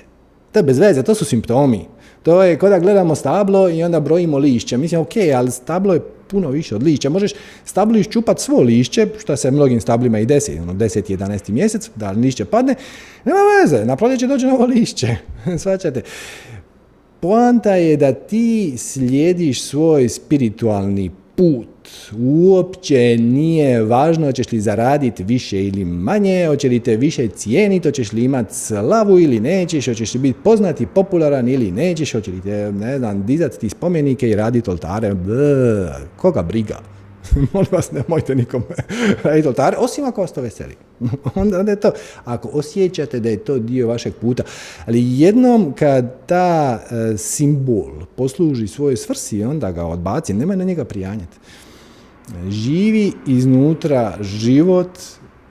To 0.52 0.58
je 0.58 0.62
bez 0.62 0.78
veze, 0.78 1.02
to 1.02 1.14
su 1.14 1.24
simptomi. 1.24 1.86
To 2.22 2.42
je 2.42 2.58
kao 2.58 2.68
da 2.68 2.78
gledamo 2.78 3.14
stablo 3.14 3.68
i 3.68 3.82
onda 3.82 4.00
brojimo 4.00 4.38
lišće. 4.38 4.76
Mislim, 4.76 5.00
ok, 5.00 5.12
ali 5.34 5.50
stablo 5.50 5.94
je 5.94 6.00
puno 6.28 6.50
više 6.50 6.74
od 6.76 6.82
lišća. 6.82 7.10
Možeš 7.10 7.32
stablo 7.64 7.98
iščupati 7.98 8.42
svo 8.42 8.60
lišće, 8.60 9.06
što 9.18 9.36
se 9.36 9.50
mnogim 9.50 9.80
stablima 9.80 10.18
i 10.18 10.26
desi, 10.26 10.58
ono 10.58 10.72
10. 10.72 11.16
11. 11.16 11.50
mjesec, 11.50 11.90
da 11.94 12.10
lišće 12.10 12.44
padne, 12.44 12.74
nema 13.24 13.38
veze, 13.62 13.84
na 13.84 13.96
proljeće 13.96 14.26
dođe 14.26 14.46
novo 14.46 14.66
lišće. 14.66 15.16
Svačate. 15.62 16.02
Poanta 17.20 17.74
je 17.74 17.96
da 17.96 18.12
ti 18.12 18.74
slijediš 18.78 19.62
svoj 19.62 20.08
spiritualni 20.08 21.10
put. 21.36 21.75
Uopće 22.18 23.16
nije 23.18 23.82
važno 23.82 24.26
hoćeš 24.26 24.52
li 24.52 24.60
zaraditi 24.60 25.24
više 25.24 25.64
ili 25.64 25.84
manje, 25.84 26.46
hoće 26.46 26.68
li 26.68 26.80
te 26.80 26.96
više 26.96 27.28
cijeniti, 27.28 27.88
hoćeš 27.88 28.12
li 28.12 28.24
imati 28.24 28.54
slavu 28.54 29.20
ili 29.20 29.40
nećeš, 29.40 29.86
hoćeš 29.86 30.14
li 30.14 30.20
biti 30.20 30.38
poznat 30.44 30.80
i 30.80 30.86
popularan 30.86 31.48
ili 31.48 31.70
nećeš, 31.70 32.12
hoće 32.12 32.30
li 32.30 32.40
te, 32.40 32.72
ne 32.72 32.98
znam, 32.98 33.26
dizati 33.26 33.58
ti 33.58 33.68
spomenike 33.68 34.30
i 34.30 34.36
raditi 34.36 34.70
oltare. 34.70 35.14
koga 36.16 36.42
briga? 36.42 36.78
Molim 37.52 37.68
vas, 37.72 37.92
nemojte 37.92 38.34
nikome 38.34 38.64
raditi 39.24 39.48
oltare, 39.48 39.76
osim 39.76 40.04
ako 40.04 40.20
vas 40.20 40.32
to 40.32 40.40
veseli. 40.40 40.74
onda, 41.34 41.58
onda 41.58 41.72
je 41.72 41.80
to, 41.80 41.90
ako 42.24 42.48
osjećate 42.48 43.20
da 43.20 43.28
je 43.28 43.36
to 43.36 43.58
dio 43.58 43.88
vašeg 43.88 44.14
puta, 44.20 44.42
ali 44.86 45.20
jednom 45.20 45.72
kad 45.78 46.26
ta 46.26 46.80
e, 46.90 47.16
simbol 47.16 47.90
posluži 48.16 48.68
svojoj 48.68 48.96
svrsi, 48.96 49.44
onda 49.44 49.72
ga 49.72 49.84
odbaci, 49.84 50.34
nemoj 50.34 50.56
na 50.56 50.64
njega 50.64 50.84
prijanjati. 50.84 51.36
Živi 52.48 53.12
iznutra 53.26 54.18
život 54.20 54.98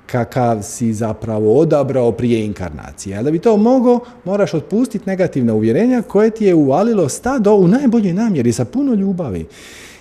kakav 0.06 0.62
si 0.64 0.94
zapravo 0.94 1.60
odabrao 1.60 2.12
prije 2.12 2.46
inkarnacije. 2.46 3.18
A 3.18 3.24
da 3.24 3.32
bi 3.32 3.40
to 3.40 3.58
mogao, 3.58 4.00
moraš 4.26 4.54
otpustiti 4.54 5.10
negativna 5.10 5.54
uvjerenja 5.54 6.02
koje 6.02 6.30
ti 6.30 6.46
je 6.46 6.56
uvalilo 6.56 7.10
stado 7.10 7.56
u 7.56 7.68
najboljoj 7.68 8.14
namjeri, 8.14 8.52
sa 8.52 8.66
puno 8.66 8.94
ljubavi. 8.94 9.46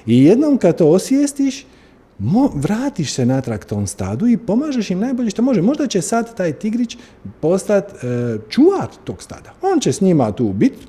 I 0.07 0.25
jednom 0.25 0.59
kad 0.59 0.79
to 0.79 0.89
osvijestiš, 0.89 1.67
vratiš 2.55 3.13
se 3.13 3.27
natrag 3.27 3.65
tom 3.65 3.87
stadu 3.87 4.27
i 4.27 4.37
pomažeš 4.37 4.91
im 4.91 4.99
najbolje 4.99 5.31
što 5.31 5.43
može. 5.43 5.63
Možda 5.63 5.87
će 5.87 6.03
sad 6.03 6.37
taj 6.37 6.53
tigrić 6.53 6.97
postati 7.41 8.07
e, 8.07 8.39
čuvar 8.49 8.89
tog 9.05 9.23
stada. 9.23 9.55
On 9.63 9.81
će 9.81 9.93
s 9.93 10.01
njima 10.01 10.33
tu 10.33 10.53
biti, 10.53 10.87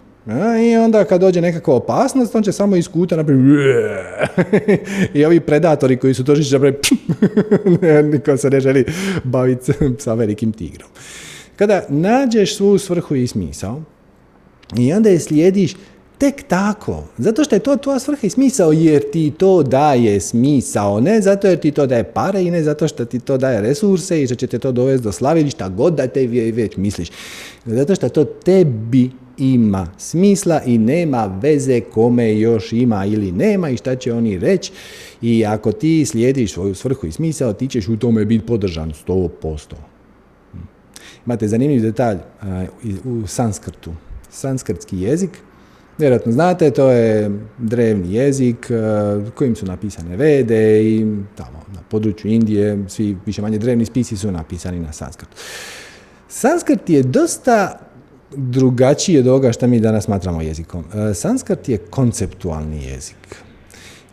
i 0.71 0.75
onda 0.77 1.03
kad 1.03 1.21
dođe 1.21 1.41
nekakva 1.41 1.75
opasnost, 1.75 2.35
on 2.35 2.43
će 2.43 2.51
samo 2.51 2.75
iz 2.75 2.87
kuta 2.87 3.25
i 5.13 5.25
ovi 5.25 5.39
predatori 5.39 5.97
koji 5.97 6.13
su 6.13 6.23
će 6.23 6.53
napraviti 6.53 6.97
niko 8.11 8.37
se 8.37 8.49
ne 8.49 8.59
želi 8.59 8.85
baviti 9.23 9.71
sa 9.97 10.13
velikim 10.13 10.53
tigrom. 10.53 10.89
Kada 11.55 11.83
nađeš 11.89 12.55
svu 12.55 12.77
svrhu 12.77 13.15
i 13.15 13.27
smisao 13.27 13.81
i 14.77 14.93
onda 14.93 15.09
je 15.09 15.19
slijediš 15.19 15.73
tek 16.17 16.43
tako, 16.47 17.03
zato 17.17 17.43
što 17.43 17.55
je 17.55 17.59
to 17.59 17.77
tvoja 17.77 17.99
svrha 17.99 18.27
i 18.27 18.29
smisao, 18.29 18.71
jer 18.71 19.11
ti 19.11 19.33
to 19.37 19.63
daje 19.63 20.19
smisao, 20.19 20.99
ne 20.99 21.21
zato 21.21 21.47
jer 21.47 21.59
ti 21.59 21.71
to 21.71 21.85
daje 21.85 22.03
pare 22.03 22.43
i 22.43 22.51
ne 22.51 22.63
zato 22.63 22.87
što 22.87 23.05
ti 23.05 23.19
to 23.19 23.37
daje 23.37 23.61
resurse 23.61 24.23
i 24.23 24.25
što 24.25 24.35
će 24.35 24.47
te 24.47 24.59
to 24.59 24.71
dovesti 24.71 25.03
do 25.03 25.11
slave 25.11 25.41
ili 25.41 25.49
šta 25.49 25.69
god 25.69 25.93
da 25.93 26.07
te 26.07 26.27
već 26.27 26.77
misliš. 26.77 27.09
Zato 27.65 27.95
što 27.95 28.09
to 28.09 28.25
tebi 28.25 29.11
ima 29.37 29.87
smisla 29.97 30.61
i 30.65 30.77
nema 30.77 31.39
veze 31.41 31.81
kome 31.81 32.39
još 32.39 32.73
ima 32.73 33.05
ili 33.05 33.31
nema 33.31 33.69
i 33.69 33.77
šta 33.77 33.95
će 33.95 34.13
oni 34.13 34.39
reći 34.39 34.71
i 35.21 35.45
ako 35.45 35.71
ti 35.71 36.05
slijediš 36.05 36.53
svoju 36.53 36.75
svrhu 36.75 37.07
i 37.07 37.11
smisao, 37.11 37.53
ti 37.53 37.67
ćeš 37.67 37.87
u 37.87 37.97
tome 37.97 38.25
biti 38.25 38.45
podržan 38.45 38.93
100%. 39.07 39.73
Imate 41.25 41.47
zanimljiv 41.47 41.81
detalj 41.81 42.17
u 43.05 43.27
sanskrtu. 43.27 43.91
Sanskrtski 44.29 44.99
jezik, 44.99 45.29
vjerojatno 45.97 46.31
znate, 46.31 46.71
to 46.71 46.91
je 46.91 47.31
drevni 47.57 48.13
jezik 48.13 48.71
kojim 49.35 49.55
su 49.55 49.65
napisane 49.65 50.17
vede 50.17 50.83
i 50.83 51.05
tamo 51.35 51.63
na 51.73 51.81
području 51.89 52.31
Indije 52.31 52.83
svi 52.87 53.17
više 53.25 53.41
manje 53.41 53.57
drevni 53.57 53.85
spisi 53.85 54.17
su 54.17 54.31
napisani 54.31 54.79
na 54.79 54.93
sanskrtu. 54.93 55.37
Sanskrt 56.27 56.89
je 56.89 57.03
dosta 57.03 57.79
drugačiji 58.37 59.19
od 59.19 59.27
ovoga 59.27 59.51
što 59.51 59.67
mi 59.67 59.79
danas 59.79 60.03
smatramo 60.03 60.41
jezikom. 60.41 60.83
E, 60.93 61.13
sanskrt 61.13 61.69
je 61.69 61.77
konceptualni 61.77 62.83
jezik. 62.85 63.45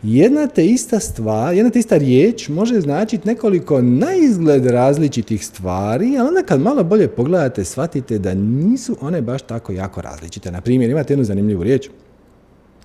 Jedna 0.03 0.47
te 0.47 0.65
ista 0.65 0.99
stvar, 0.99 1.53
jedna 1.53 1.71
te 1.71 1.79
ista 1.79 1.97
riječ 1.97 2.49
može 2.49 2.81
značiti 2.81 3.27
nekoliko 3.27 3.81
na 3.81 4.13
izgled 4.13 4.65
različitih 4.65 5.45
stvari, 5.45 6.17
a 6.17 6.23
onda 6.23 6.43
kad 6.43 6.61
malo 6.61 6.83
bolje 6.83 7.07
pogledate, 7.07 7.65
shvatite 7.65 8.19
da 8.19 8.33
nisu 8.33 8.97
one 9.01 9.21
baš 9.21 9.41
tako 9.41 9.71
jako 9.71 10.01
različite. 10.01 10.51
Na 10.51 10.61
primjer, 10.61 10.89
imate 10.89 11.13
jednu 11.13 11.25
zanimljivu 11.25 11.63
riječ, 11.63 11.89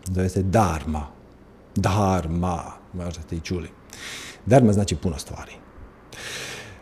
zove 0.05 0.29
se 0.29 0.43
dharma. 0.43 1.07
Dharma, 1.77 2.63
možda 2.93 3.23
ste 3.23 3.37
i 3.37 3.41
čuli. 3.41 3.69
Dharma 4.47 4.73
znači 4.73 4.97
puno 4.97 5.19
stvari. 5.19 5.53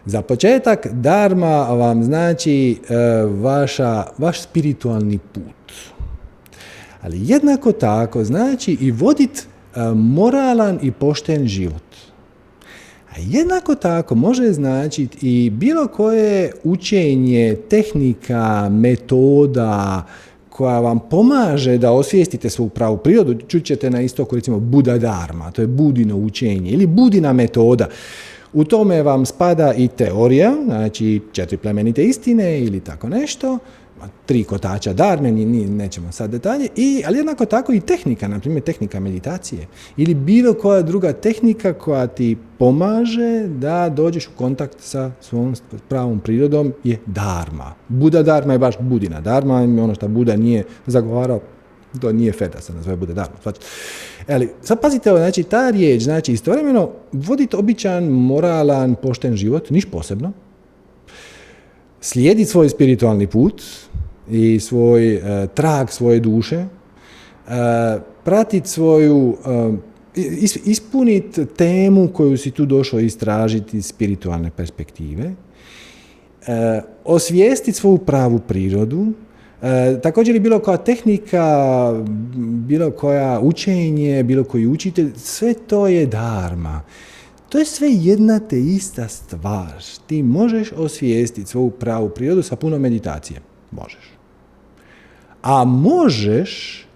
Za 0.07 0.23
početak, 0.23 0.87
darma 0.93 1.63
vam 1.63 2.05
znači 2.05 2.79
e, 2.89 2.95
vaša, 3.25 4.05
vaš 4.19 4.43
spiritualni 4.43 5.19
put. 5.19 5.73
Ali 7.03 7.19
jednako 7.23 7.73
tako 7.73 8.25
znači 8.25 8.77
i 8.81 8.91
vodit 8.91 9.39
e, 9.39 9.81
moralan 9.95 10.79
i 10.83 10.93
pošten 10.93 11.47
život. 11.47 11.83
A 13.11 13.15
jednako 13.19 13.75
tako 13.75 14.15
može 14.15 14.53
značiti 14.53 15.47
i 15.47 15.51
bilo 15.51 15.87
koje 15.87 16.53
učenje, 16.65 17.57
tehnika, 17.71 18.69
metoda 18.69 20.07
koja 20.49 20.81
vam 20.81 21.01
pomaže 21.11 21.79
da 21.79 21.93
osvijestite 21.93 22.51
svoju 22.51 22.69
pravu 22.69 22.97
prirodu. 22.97 23.35
Čućete 23.49 23.91
na 23.91 24.01
istoku 24.01 24.37
recimo 24.37 24.59
Buda 24.61 24.99
Dharma, 24.99 25.51
to 25.51 25.63
je 25.63 25.67
Budino 25.67 26.17
učenje 26.17 26.71
ili 26.71 26.87
Budina 26.87 27.33
metoda. 27.33 27.89
U 28.53 28.65
tome 28.65 29.03
vam 29.03 29.27
spada 29.27 29.75
i 29.75 29.89
teorija, 29.89 30.53
znači 30.65 31.21
četiri 31.33 31.57
plemenite 31.57 32.05
istine 32.05 32.61
ili 32.61 32.81
tako 32.81 33.09
nešto, 33.09 33.59
tri 34.27 34.45
kotača 34.45 34.93
darme, 34.93 35.33
nećemo 35.33 36.13
sad 36.13 36.31
detalje, 36.31 36.69
i, 36.77 37.03
ali 37.07 37.19
jednako 37.19 37.45
tako 37.45 37.73
i 37.73 37.81
tehnika, 37.81 38.29
na 38.29 38.41
primjer 38.41 38.63
tehnika 38.63 39.01
meditacije 39.01 39.67
ili 39.97 40.15
bilo 40.15 40.55
koja 40.55 40.83
druga 40.83 41.13
tehnika 41.13 41.73
koja 41.73 42.07
ti 42.07 42.37
pomaže 42.59 43.47
da 43.47 43.89
dođeš 43.89 44.27
u 44.27 44.31
kontakt 44.39 44.81
sa 44.81 45.11
svom 45.21 45.55
pravom 45.89 46.21
prirodom 46.21 46.73
je 46.85 46.99
darma. 47.07 47.75
Buda 47.89 48.23
darma 48.23 48.53
je 48.53 48.59
baš 48.59 48.75
budina. 48.81 49.21
Darma, 49.21 49.55
ono 49.55 49.95
što 49.95 50.09
Buda 50.09 50.37
nije 50.37 50.65
zagovarao, 50.87 51.41
to 52.01 52.13
nije 52.13 52.33
feda, 52.33 52.61
se 52.61 52.73
nazove 52.73 52.97
bude 52.97 53.15
darma. 53.15 53.37
Ali, 54.29 54.49
sad 54.63 54.81
pazite, 54.81 55.11
znači, 55.11 55.43
ta 55.43 55.71
riječ, 55.71 56.03
znači, 56.03 56.33
istovremeno 56.33 56.91
voditi 57.13 57.57
običan, 57.57 58.05
moralan, 58.05 58.95
pošten 58.95 59.37
život, 59.37 59.71
niš 59.71 59.85
posebno. 59.85 60.33
Slijediti 62.01 62.51
svoj 62.51 62.69
spiritualni 62.69 63.27
put 63.27 63.63
i 64.31 64.61
svoj 64.61 65.15
e, 65.15 65.47
trag 65.55 65.91
svoje 65.91 66.21
duše, 66.21 66.57
e, 66.57 66.67
pratiti 68.25 68.69
svoju, 68.69 69.37
e, 70.15 70.23
ispuniti 70.65 71.47
temu 71.47 72.09
koju 72.09 72.37
si 72.37 72.51
tu 72.51 72.67
došao 72.67 73.01
istražiti 73.01 73.77
iz 73.77 73.87
spiritualne 73.87 74.51
perspektive, 74.57 75.35
osvijestiti 77.05 77.79
svoju 77.79 77.99
pravu 77.99 78.39
prirodu, 78.39 79.13
E, 79.63 80.01
također 80.03 80.35
je 80.35 80.41
bilo 80.41 80.59
koja 80.59 80.77
tehnika, 80.77 81.45
bilo 82.67 82.91
koja 82.91 83.41
učenje, 83.41 84.23
bilo 84.23 84.45
koji 84.45 84.67
učitelj, 84.67 85.13
sve 85.17 85.55
to 85.55 85.87
je 85.87 86.07
darma. 86.07 86.83
To 87.49 87.59
je 87.59 87.65
sve 87.65 87.89
jedna 87.91 88.39
te 88.39 88.61
ista 88.61 89.09
stvar. 89.09 89.83
Ti 90.07 90.23
možeš 90.23 90.73
osvijestiti 90.73 91.51
svoju 91.51 91.71
pravu 91.71 92.09
prirodu 92.09 92.43
sa 92.43 92.57
puno 92.57 92.79
meditacije. 92.79 93.41
Možeš. 93.71 94.11
A 95.43 95.65
možeš 95.65 96.87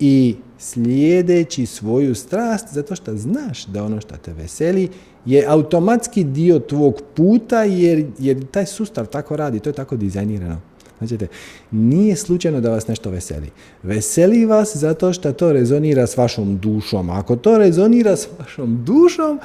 i 0.00 0.36
slijedeći 0.58 1.66
svoju 1.66 2.14
strast, 2.14 2.66
zato 2.72 2.96
što 2.96 3.16
znaš 3.16 3.66
da 3.66 3.84
ono 3.84 4.00
što 4.00 4.16
te 4.16 4.32
veseli 4.32 4.88
je 5.24 5.44
automatski 5.48 6.24
dio 6.24 6.58
tvog 6.58 7.02
puta 7.14 7.62
jer, 7.62 8.06
jer 8.18 8.46
taj 8.46 8.66
sustav 8.66 9.06
tako 9.06 9.36
radi, 9.36 9.60
to 9.60 9.68
je 9.70 9.74
tako 9.74 9.96
dizajnirano. 9.96 10.60
Znači, 10.98 11.26
nije 11.70 12.16
slučajno 12.16 12.60
da 12.60 12.70
vas 12.70 12.88
nešto 12.88 13.10
veseli. 13.10 13.50
Veseli 13.82 14.44
vas 14.44 14.76
zato 14.76 15.12
što 15.12 15.32
to 15.32 15.52
rezonira 15.52 16.06
s 16.06 16.16
vašom 16.16 16.58
dušom. 16.58 17.10
Ako 17.10 17.36
to 17.36 17.58
rezonira 17.58 18.16
s 18.16 18.28
vašom 18.38 18.84
dušom, 18.84 19.40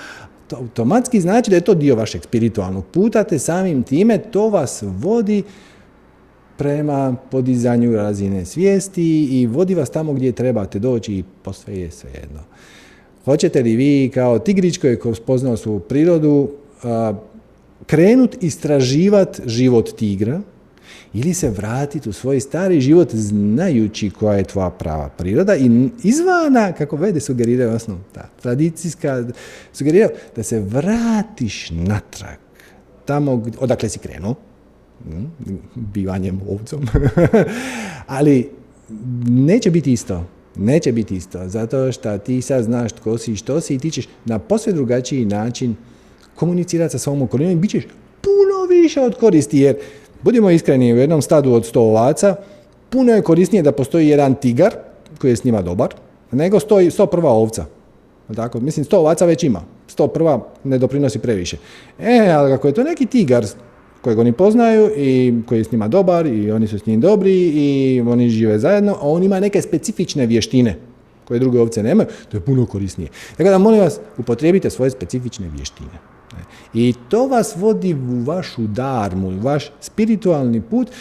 to 0.48 0.56
automatski 0.56 1.22
znači 1.22 1.50
da 1.50 1.56
je 1.56 1.62
to 1.62 1.74
dio 1.74 1.96
vašeg 1.96 2.24
spiritualnog 2.24 2.86
puta, 2.86 3.24
te 3.24 3.40
samim 3.40 3.84
time 3.84 4.18
to 4.18 4.50
vas 4.50 4.84
vodi 4.86 5.44
prema 6.58 7.16
podizanju 7.32 7.96
razine 7.96 8.46
svijesti 8.46 9.24
i 9.24 9.48
vodi 9.48 9.76
vas 9.76 9.90
tamo 9.90 10.14
gdje 10.14 10.32
trebate 10.32 10.80
doći 10.80 11.14
i 11.14 11.24
posve 11.44 11.80
je 11.80 11.92
svejedno. 11.92 12.40
Hoćete 13.26 13.62
li 13.62 13.76
vi 13.76 14.12
kao 14.14 14.40
tigrić 14.40 14.78
koji 14.78 14.92
je 14.92 15.16
spoznao 15.16 15.58
svoju 15.58 15.80
prirodu 15.80 16.50
krenut 17.86 18.44
istraživati 18.44 19.42
život 19.46 19.96
tigra 19.96 20.42
ili 21.14 21.34
se 21.34 21.50
vratiti 21.50 22.10
u 22.10 22.14
svoj 22.14 22.40
stari 22.40 22.82
život 22.82 23.10
znajući 23.16 24.10
koja 24.10 24.38
je 24.38 24.44
tvoja 24.44 24.70
prava 24.70 25.10
priroda 25.10 25.56
i 25.56 25.90
izvana, 26.04 26.72
kako 26.72 26.96
vede 26.96 27.20
sugeriraju 27.20 27.72
osnovno, 27.72 28.04
ta 28.12 28.30
tradicijska 28.42 29.26
sugerira 29.74 30.10
da 30.36 30.44
se 30.44 30.60
vratiš 30.60 31.70
natrag 31.72 32.44
tamo 33.06 33.44
odakle 33.60 33.90
si 33.90 34.00
krenuo, 34.00 34.36
bivanjem 35.76 36.42
ovcom, 36.50 36.88
ali 38.08 38.50
neće 39.28 39.72
biti 39.72 39.94
isto. 39.94 40.26
Neće 40.56 40.92
biti 40.92 41.16
isto, 41.16 41.50
zato 41.50 41.92
što 41.92 42.18
ti 42.18 42.42
sad 42.42 42.64
znaš 42.64 42.92
tko 42.94 43.18
si 43.18 43.32
i 43.32 43.36
što 43.36 43.62
si 43.62 43.76
i 43.76 43.80
ti 43.80 43.92
ćeš 43.92 44.08
na 44.26 44.40
posve 44.40 44.74
drugačiji 44.74 45.26
način 45.26 45.76
komunicirati 46.36 46.92
sa 46.92 47.00
svom 47.00 47.22
okolinom 47.22 47.54
i 47.54 47.56
bit 47.56 47.72
ćeš 47.72 47.84
puno 48.22 48.66
više 48.70 49.02
od 49.02 49.16
koristi, 49.16 49.60
jer 49.60 49.76
budimo 50.24 50.50
iskreni, 50.50 50.94
u 50.94 50.98
jednom 50.98 51.22
stadu 51.22 51.54
od 51.54 51.66
sto 51.66 51.82
ovaca 51.82 52.36
puno 52.90 53.14
je 53.14 53.22
korisnije 53.22 53.64
da 53.64 53.72
postoji 53.72 54.08
jedan 54.08 54.36
tigar 54.36 54.76
koji 55.22 55.32
je 55.32 55.36
s 55.36 55.44
njima 55.44 55.62
dobar, 55.62 55.94
nego 56.32 56.60
stoji 56.60 56.92
sto 56.92 57.06
prva 57.06 57.32
ovca. 57.32 57.66
Tako, 58.36 58.60
mislim, 58.60 58.86
sto 58.86 59.00
ovaca 59.00 59.26
već 59.26 59.44
ima, 59.44 59.62
sto 59.88 60.08
prva 60.08 60.48
ne 60.64 60.78
doprinosi 60.78 61.20
previše. 61.20 61.58
E, 62.00 62.30
ali 62.30 62.54
ako 62.54 62.68
je 62.68 62.74
to 62.74 62.84
neki 62.84 63.06
tigar 63.06 63.46
kojeg 64.02 64.20
oni 64.20 64.32
poznaju 64.32 64.92
i 64.98 65.34
koji 65.48 65.60
je 65.60 65.64
s 65.64 65.72
njima 65.72 65.88
dobar 65.88 66.26
i 66.26 66.52
oni 66.52 66.68
su 66.68 66.80
s 66.80 66.86
njim 66.86 67.02
dobri 67.02 67.34
i 67.34 68.02
oni 68.02 68.30
žive 68.30 68.60
zajedno, 68.60 68.94
a 68.94 69.10
on 69.10 69.24
ima 69.24 69.40
neke 69.40 69.62
specifične 69.62 70.26
vještine 70.26 70.76
koje 71.26 71.40
druge 71.40 71.60
ovce 71.60 71.84
nemaju, 71.84 72.10
to 72.32 72.38
je 72.38 72.42
puno 72.42 72.66
korisnije. 72.66 73.10
Tako 73.38 73.50
da 73.50 73.58
molim 73.58 73.80
vas, 73.80 74.00
upotrijebite 74.18 74.70
svoje 74.70 74.92
specifične 74.92 75.50
vještine. 75.56 76.13
I 76.74 76.94
to 77.10 77.28
vas 77.28 77.56
vodi 77.56 77.94
u 77.94 78.24
vašu 78.24 78.68
darmu, 78.68 79.28
u 79.28 79.40
vaš 79.40 79.72
spiritualni 79.82 80.62
put. 80.62 80.92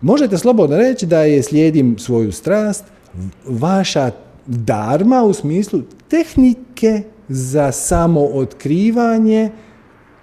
Možete 0.00 0.38
slobodno 0.38 0.76
reći 0.76 1.06
da 1.06 1.22
je 1.22 1.42
slijedim 1.42 1.98
svoju 1.98 2.32
strast, 2.32 2.84
vaša 3.46 4.10
darma 4.46 5.22
u 5.22 5.32
smislu 5.32 5.82
tehnike 6.08 7.02
za 7.28 7.72
samo 7.72 8.20
otkrivanje 8.20 9.50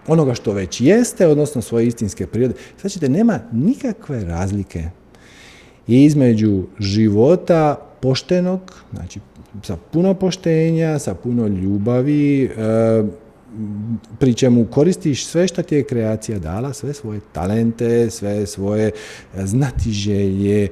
onoga 0.07 0.33
što 0.33 0.53
već 0.53 0.81
jeste, 0.81 1.27
odnosno 1.27 1.61
svoje 1.61 1.87
istinske 1.87 2.27
prirode. 2.27 2.53
Sad 2.77 2.91
ćete, 2.91 3.09
nema 3.09 3.39
nikakve 3.51 4.23
razlike 4.23 4.83
između 5.87 6.63
života 6.79 7.75
poštenog, 8.01 8.83
znači 8.93 9.19
sa 9.63 9.77
puno 9.91 10.13
poštenja, 10.13 10.99
sa 10.99 11.13
puno 11.13 11.47
ljubavi, 11.47 12.43
e, 12.43 12.49
pri 14.19 14.33
čemu 14.33 14.65
koristiš 14.65 15.25
sve 15.25 15.47
što 15.47 15.63
ti 15.63 15.75
je 15.75 15.83
kreacija 15.83 16.39
dala, 16.39 16.73
sve 16.73 16.93
svoje 16.93 17.19
talente, 17.31 18.09
sve 18.09 18.45
svoje 18.45 18.91
znatiželje, 19.43 20.63
e, 20.63 20.69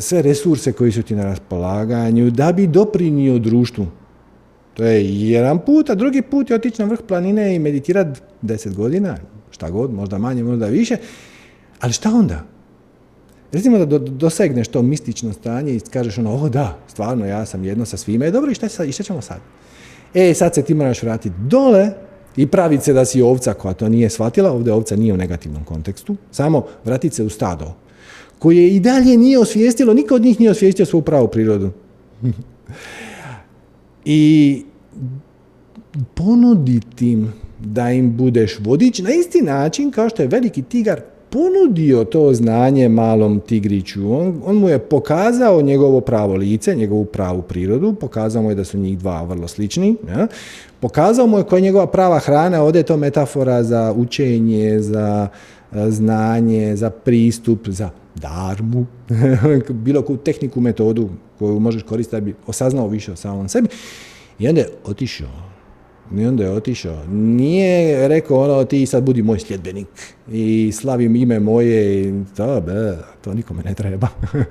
sve 0.00 0.22
resurse 0.22 0.72
koji 0.72 0.92
su 0.92 1.02
ti 1.02 1.14
na 1.14 1.24
raspolaganju, 1.24 2.30
da 2.30 2.52
bi 2.52 2.66
doprinio 2.66 3.38
društvu. 3.38 3.86
To 4.74 4.84
je 4.84 5.30
jedan 5.30 5.58
put, 5.58 5.90
a 5.90 5.94
drugi 5.94 6.22
put 6.22 6.50
je 6.50 6.56
otići 6.56 6.82
na 6.82 6.88
vrh 6.88 7.00
planine 7.08 7.54
i 7.54 7.58
meditirati 7.58 8.20
deset 8.42 8.74
godina, 8.74 9.16
šta 9.50 9.70
god, 9.70 9.94
možda 9.94 10.18
manje, 10.18 10.44
možda 10.44 10.66
više. 10.66 10.96
Ali 11.80 11.92
šta 11.92 12.10
onda? 12.14 12.44
Recimo 13.52 13.78
da 13.78 13.98
dosegneš 13.98 14.68
to 14.68 14.82
mistično 14.82 15.32
stanje 15.32 15.74
i 15.74 15.80
kažeš 15.80 16.18
ono, 16.18 16.34
o 16.34 16.48
da, 16.48 16.78
stvarno 16.88 17.26
ja 17.26 17.46
sam 17.46 17.64
jedno 17.64 17.84
sa 17.84 17.96
svime, 17.96 18.26
je 18.26 18.30
dobro 18.30 18.50
i 18.50 18.54
šta, 18.54 18.84
i 18.84 18.92
šta 18.92 19.02
ćemo 19.02 19.20
sad? 19.20 19.38
E, 20.14 20.34
sad 20.34 20.54
se 20.54 20.62
ti 20.62 20.74
moraš 20.74 21.02
vratiti 21.02 21.34
dole 21.38 21.90
i 22.36 22.46
praviti 22.46 22.84
se 22.84 22.92
da 22.92 23.04
si 23.04 23.22
ovca 23.22 23.54
koja 23.54 23.74
to 23.74 23.88
nije 23.88 24.10
shvatila, 24.10 24.52
ovdje 24.52 24.72
ovca 24.72 24.96
nije 24.96 25.14
u 25.14 25.16
negativnom 25.16 25.64
kontekstu, 25.64 26.16
samo 26.30 26.66
vratiti 26.84 27.16
se 27.16 27.24
u 27.24 27.28
stado, 27.28 27.74
koje 28.38 28.68
i 28.68 28.80
dalje 28.80 29.16
nije 29.16 29.38
osvijestilo, 29.38 29.94
niko 29.94 30.14
od 30.14 30.22
njih 30.22 30.40
nije 30.40 30.50
osvijestio 30.50 30.86
svoju 30.86 31.02
pravu 31.02 31.28
prirodu. 31.28 31.70
I 34.04 34.62
ponuditi 36.14 37.10
im 37.10 37.32
da 37.58 37.90
im 37.90 38.16
budeš 38.16 38.58
vodič 38.60 38.98
na 38.98 39.10
isti 39.10 39.42
način 39.42 39.90
kao 39.90 40.08
što 40.08 40.22
je 40.22 40.28
veliki 40.28 40.62
tigar 40.62 41.00
ponudio 41.32 42.04
to 42.04 42.34
znanje 42.34 42.88
malom 42.88 43.40
tigriću. 43.40 44.12
On, 44.14 44.42
on 44.44 44.56
mu 44.56 44.68
je 44.68 44.78
pokazao 44.78 45.62
njegovo 45.62 46.00
pravo 46.00 46.34
lice, 46.34 46.74
njegovu 46.74 47.04
pravu 47.04 47.42
prirodu, 47.42 47.94
pokazao 47.94 48.42
mu 48.42 48.50
je 48.50 48.54
da 48.54 48.64
su 48.64 48.78
njih 48.78 48.98
dva 48.98 49.22
vrlo 49.22 49.48
slični. 49.48 49.96
Ja? 50.08 50.26
Pokazao 50.80 51.26
mu 51.26 51.38
je 51.38 51.44
koja 51.44 51.58
je 51.58 51.62
njegova 51.62 51.86
prava 51.86 52.18
hrana, 52.18 52.62
ovdje 52.62 52.78
je 52.78 52.82
to 52.82 52.96
metafora 52.96 53.62
za 53.62 53.94
učenje, 53.96 54.80
za 54.80 55.28
e, 55.72 55.90
znanje, 55.90 56.76
za 56.76 56.90
pristup, 56.90 57.68
za 57.68 57.90
darmu, 58.14 58.86
bilo 59.84 60.02
koju 60.02 60.16
tehniku, 60.16 60.60
metodu 60.60 61.08
koju 61.38 61.60
možeš 61.60 61.82
koristiti 61.82 62.16
da 62.16 62.20
bi 62.20 62.34
osaznao 62.46 62.88
više 62.88 63.12
o 63.12 63.16
samom 63.16 63.48
sebi. 63.48 63.68
I 64.38 64.48
onda 64.48 64.60
je 64.60 64.68
otišao 64.84 65.51
i 66.16 66.26
onda 66.26 66.44
je 66.44 66.50
otišao. 66.50 67.04
Nije 67.10 68.08
rekao 68.08 68.40
ono, 68.40 68.64
ti 68.64 68.86
sad 68.86 69.02
budi 69.02 69.22
moj 69.22 69.38
sljedbenik 69.38 69.88
i 70.32 70.72
slavim 70.72 71.16
ime 71.16 71.40
moje 71.40 72.02
i 72.02 72.24
to, 72.36 72.60
be, 72.60 72.96
to 73.20 73.34
nikome 73.34 73.62
ne 73.62 73.74
treba. 73.74 74.08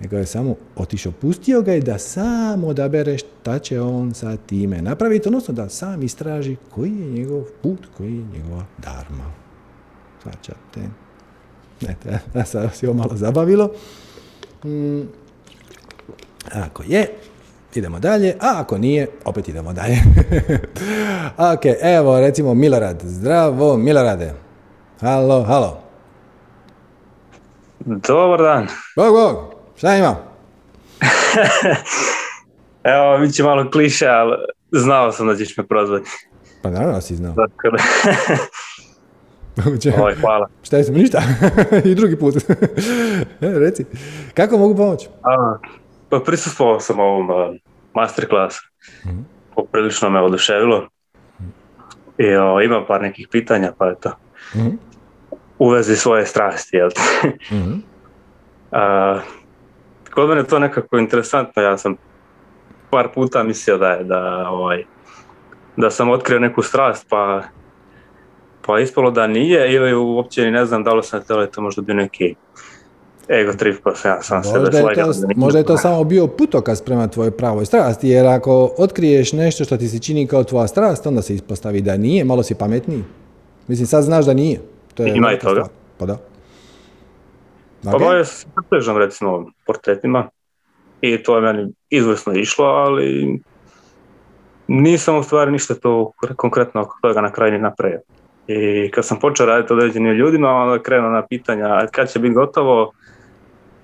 Nego 0.00 0.16
je 0.16 0.26
samo 0.26 0.56
otišao, 0.76 1.12
pustio 1.12 1.62
ga 1.62 1.74
i 1.74 1.80
da 1.80 1.98
sam 1.98 2.64
odabere 2.64 3.18
šta 3.18 3.58
će 3.58 3.80
on 3.80 4.14
sa 4.14 4.36
time 4.36 4.82
napraviti, 4.82 5.28
odnosno 5.28 5.54
da 5.54 5.68
sam 5.68 6.02
istraži 6.02 6.56
koji 6.70 6.90
je 6.90 7.10
njegov 7.10 7.42
put, 7.62 7.78
koji 7.96 8.14
je 8.14 8.24
njegova 8.38 8.64
darma. 8.78 9.32
Svačate. 10.22 10.80
Ne, 11.80 11.96
da 12.34 12.44
se 12.44 12.88
ovo 12.88 12.94
malo 12.94 13.16
zabavilo. 13.16 13.70
Mm. 14.64 15.02
Ako 16.52 16.82
je, 16.82 17.06
idemo 17.78 17.98
dalje, 17.98 18.36
a 18.40 18.60
ako 18.60 18.78
nije, 18.78 19.08
opet 19.24 19.48
idemo 19.48 19.72
dalje. 19.72 19.96
ok, 21.54 21.64
evo 21.82 22.20
recimo 22.20 22.54
Milorad. 22.54 23.00
Zdravo, 23.02 23.76
Milorade. 23.76 24.34
Halo, 25.00 25.42
halo. 25.42 25.80
Dobar 27.80 28.42
dan. 28.42 28.66
Bog, 28.96 29.14
bog, 29.14 29.54
šta 29.76 29.96
ima? 29.96 30.16
evo, 32.94 33.18
mi 33.18 33.32
će 33.32 33.42
malo 33.42 33.70
kliše, 33.70 34.06
ali 34.06 34.36
znao 34.72 35.12
sam 35.12 35.26
da 35.26 35.36
ćeš 35.36 35.56
me 35.56 35.66
prozvati. 35.66 36.10
Pa 36.62 36.70
naravno 36.70 37.00
si 37.00 37.16
znao. 37.16 37.34
Oj, 40.02 40.14
hvala. 40.20 40.48
Šta 40.62 40.76
je 40.76 40.90
ništa. 40.90 41.22
I 41.84 41.94
drugi 41.94 42.16
put. 42.16 42.36
E, 43.40 43.58
reci, 43.58 43.84
kako 44.34 44.58
mogu 44.58 44.76
pomoći? 44.76 45.08
Pa 46.08 46.20
prisustvovao 46.20 46.80
sam 46.80 47.00
ovom 47.00 47.28
masterclass. 48.00 48.56
Mm-hmm. 49.04 49.26
Poprilično 49.54 50.10
me 50.10 50.20
oduševilo. 50.20 50.88
I 52.18 52.36
o, 52.36 52.60
imam 52.60 52.84
par 52.86 53.02
nekih 53.02 53.28
pitanja, 53.30 53.72
pa 53.78 53.90
eto. 53.90 54.12
Mm-hmm. 54.54 54.78
U 55.58 55.70
vezi 55.70 55.96
svoje 55.96 56.26
strasti, 56.26 56.76
jel 56.76 56.88
mm-hmm. 57.50 57.82
uh, 58.70 59.22
kod 60.14 60.28
mene 60.28 60.44
to 60.44 60.58
nekako 60.58 60.98
interesantno, 60.98 61.62
ja 61.62 61.78
sam 61.78 61.96
par 62.90 63.08
puta 63.14 63.42
mislio 63.42 63.78
da 63.78 63.88
je 63.88 64.04
da, 64.04 64.48
ovaj, 64.50 64.84
da 65.76 65.90
sam 65.90 66.10
otkrio 66.10 66.38
neku 66.38 66.62
strast, 66.62 67.06
pa 67.10 67.42
pa 68.68 68.80
ispalo 68.80 69.10
da 69.10 69.26
nije 69.26 69.72
ili 69.72 69.94
uopće 69.94 70.50
ne 70.50 70.64
znam 70.64 70.84
da 70.84 70.94
li 70.94 71.02
sam 71.02 71.22
to 71.52 71.62
možda 71.62 71.82
bio 71.82 71.94
neki 71.94 72.34
ego 73.30 73.52
trip, 73.52 73.76
pa 73.84 74.08
ja 74.08 74.22
sam 74.22 74.42
možda 74.54 74.78
je 74.78 74.94
to, 74.94 75.12
Možda 75.36 75.58
je 75.58 75.64
to 75.64 75.76
samo 75.76 76.04
bio 76.04 76.26
putokaz 76.26 76.82
prema 76.82 77.08
tvojoj 77.08 77.30
pravoj 77.30 77.66
strasti, 77.66 78.08
jer 78.08 78.26
ako 78.26 78.74
otkriješ 78.78 79.32
nešto 79.32 79.64
što 79.64 79.76
ti 79.76 79.88
se 79.88 79.98
čini 79.98 80.26
kao 80.26 80.44
tvoja 80.44 80.66
strast, 80.66 81.06
onda 81.06 81.22
se 81.22 81.34
ispostavi 81.34 81.80
da 81.80 81.96
nije, 81.96 82.24
malo 82.24 82.42
si 82.42 82.54
pametniji. 82.54 83.04
Mislim, 83.68 83.86
sad 83.86 84.04
znaš 84.04 84.24
da 84.24 84.34
nije. 84.34 84.60
To 84.94 85.02
je 85.02 85.12
Ima 85.16 85.32
i 85.32 85.38
toga. 85.38 85.64
Pa 85.98 86.06
da. 86.06 86.18
Okay. 87.82 87.98
Pa 87.98 88.14
ja 88.14 88.24
se 88.24 88.46
pretežam 88.54 88.98
recimo 88.98 89.46
portretima 89.66 90.28
i 91.00 91.22
to 91.22 91.36
je 91.36 91.42
meni 91.42 91.72
izvrsno 91.90 92.32
išlo, 92.32 92.64
ali 92.64 93.40
nisam 94.68 95.16
u 95.16 95.22
stvari 95.22 95.52
ništa 95.52 95.74
to 95.74 96.12
konkretno 96.36 96.80
oko 96.80 96.98
toga 97.02 97.20
na 97.20 97.32
kraju 97.32 97.52
ni 97.52 97.58
napravio. 97.58 98.00
I 98.46 98.90
kad 98.90 99.04
sam 99.06 99.18
počeo 99.20 99.46
raditi 99.46 99.72
određenim 99.72 100.12
ljudima, 100.12 100.48
onda 100.48 100.82
krenuo 100.82 101.10
na 101.10 101.26
pitanja 101.26 101.86
kad 101.92 102.12
će 102.12 102.18
biti 102.18 102.34
gotovo, 102.34 102.92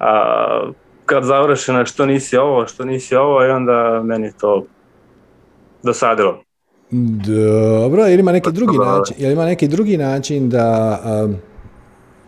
a 0.04 0.70
kad 1.06 1.24
završeno 1.24 1.86
što 1.86 2.06
nisi 2.06 2.36
ovo, 2.36 2.66
što 2.66 2.84
nisi 2.84 3.16
ovo 3.16 3.44
i 3.44 3.50
onda 3.50 4.02
meni 4.04 4.32
to 4.40 4.64
dosadilo. 5.82 6.42
Dobro, 6.90 8.08
ili 8.08 8.20
ima 8.20 8.32
neki 8.32 8.52
drugi 8.52 8.78
način, 8.78 9.16
ili 9.18 9.32
ima 9.32 9.44
neki 9.44 9.68
drugi 9.68 9.96
način 9.96 10.48
da 10.48 10.98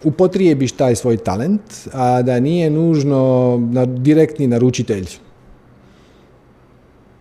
upotrijebiš 0.04 0.72
taj 0.72 0.94
svoj 0.94 1.16
talent, 1.16 1.62
a 1.92 2.22
da 2.22 2.40
nije 2.40 2.70
nužno 2.70 3.56
na, 3.72 3.84
direktni 3.86 4.46
naručitelj. 4.46 5.06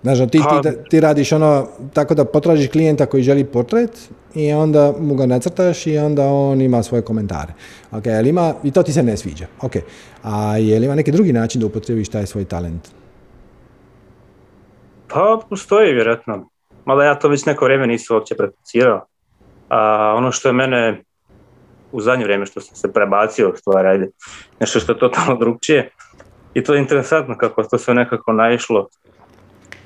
Znaš, 0.05 0.19
ti, 0.19 0.39
ti, 0.61 0.69
ti 0.89 0.99
radiš 0.99 1.31
ono, 1.31 1.67
tako 1.93 2.15
da 2.15 2.25
potražiš 2.25 2.69
klijenta 2.71 3.05
koji 3.05 3.23
želi 3.23 3.45
portret 3.45 4.09
i 4.35 4.53
onda 4.53 4.93
mu 4.99 5.15
ga 5.15 5.25
nacrtaš 5.25 5.87
i 5.87 5.97
onda 5.97 6.27
on 6.27 6.61
ima 6.61 6.83
svoje 6.83 7.01
komentare. 7.01 7.53
Ok, 7.91 8.07
ali 8.07 8.29
ima, 8.29 8.53
i 8.63 8.71
to 8.71 8.83
ti 8.83 8.93
se 8.93 9.03
ne 9.03 9.17
sviđa. 9.17 9.45
Ok, 9.61 9.71
a 10.23 10.57
je 10.57 10.79
li 10.79 10.85
ima 10.85 10.95
neki 10.95 11.11
drugi 11.11 11.33
način 11.33 11.61
da 11.61 11.67
upotrebiš 11.67 12.09
taj 12.09 12.25
svoj 12.25 12.45
talent? 12.45 12.87
Pa 15.07 15.39
postoji 15.49 15.93
vjerojatno. 15.93 16.49
Mada 16.85 17.03
ja 17.03 17.15
to 17.15 17.27
već 17.27 17.45
neko 17.45 17.65
vrijeme 17.65 17.87
nisam 17.87 18.17
uopće 18.17 18.35
prakticirao. 18.35 19.05
A 19.69 20.13
ono 20.17 20.31
što 20.31 20.49
je 20.49 20.53
mene 20.53 21.03
u 21.91 22.01
zadnje 22.01 22.23
vrijeme 22.23 22.45
što 22.45 22.61
sam 22.61 22.75
se 22.75 22.93
prebacio 22.93 23.49
u 23.49 23.57
stvari, 23.57 23.87
ajde, 23.87 24.09
nešto 24.59 24.79
što 24.79 24.91
je 24.91 24.99
totalno 24.99 25.35
drugčije. 25.35 25.89
I 26.53 26.63
to 26.63 26.73
je 26.73 26.81
interesantno 26.81 27.37
kako 27.37 27.63
to 27.63 27.77
sve 27.77 27.93
nekako 27.93 28.33
naišlo. 28.33 28.87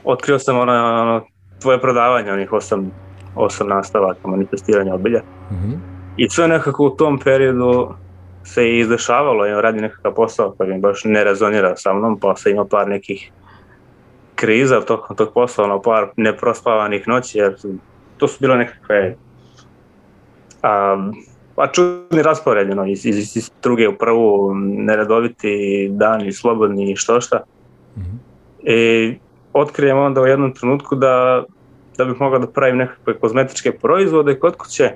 Otkrio 0.04 0.40
sam 0.40 0.58
ono, 0.58 0.74
ono 0.74 1.22
tvoje 1.62 1.82
predavanje, 1.82 2.32
onih 2.32 2.54
osam, 2.54 2.92
osam 3.36 3.68
nastavaka 3.68 4.28
manifestiranja 4.28 4.96
obilja. 4.96 5.22
Mhm. 5.52 5.72
I 6.18 6.30
sve 6.30 6.48
nekako 6.48 6.86
u 6.86 6.90
tom 6.90 7.20
periodu 7.20 7.94
se 8.44 8.70
i 8.70 8.80
izdešavalo, 8.80 9.46
ja 9.46 9.62
radim 9.62 9.82
nekakav 9.82 10.14
posao 10.14 10.52
koji 10.58 10.74
mi 10.74 10.80
baš 10.80 11.02
ne 11.06 11.24
rezonira 11.24 11.76
sa 11.76 11.94
mnom, 11.94 12.20
pa 12.20 12.36
sam 12.36 12.52
imao 12.52 12.66
par 12.66 12.88
nekih 12.88 13.32
kriza 14.36 14.82
tokom 14.82 15.16
tog 15.16 15.34
posla, 15.34 15.64
ono 15.64 15.82
par 15.82 16.08
neprospavanih 16.16 17.08
noći, 17.08 17.38
jer 17.38 17.56
to 18.18 18.28
su 18.28 18.38
bile 18.40 18.58
nekakve 18.58 19.16
a, 20.62 20.98
pa 21.56 21.68
čudni 21.72 22.24
raspored, 22.24 22.72
ono, 22.72 22.86
iz, 22.86 23.06
iz, 23.06 23.38
iz 23.38 23.52
druge 23.64 23.88
u 23.88 23.98
prvu, 23.98 24.54
neredoviti 24.56 25.88
dani, 25.92 26.34
slobodni 26.34 26.92
i 26.92 26.96
što 26.96 27.22
šta. 27.22 27.44
Mhm. 27.98 28.16
I 28.64 29.18
otkrijem 29.54 29.98
onda 29.98 30.22
u 30.22 30.26
jednom 30.26 30.54
trenutku 30.54 30.96
da, 30.96 31.44
da 31.98 32.06
bih 32.06 32.16
mogao 32.20 32.40
da 32.40 32.48
pravim 32.48 32.78
nekakve 32.78 33.20
kozmetičke 33.20 33.72
proizvode 33.72 34.40
kod 34.40 34.56
kuće, 34.56 34.92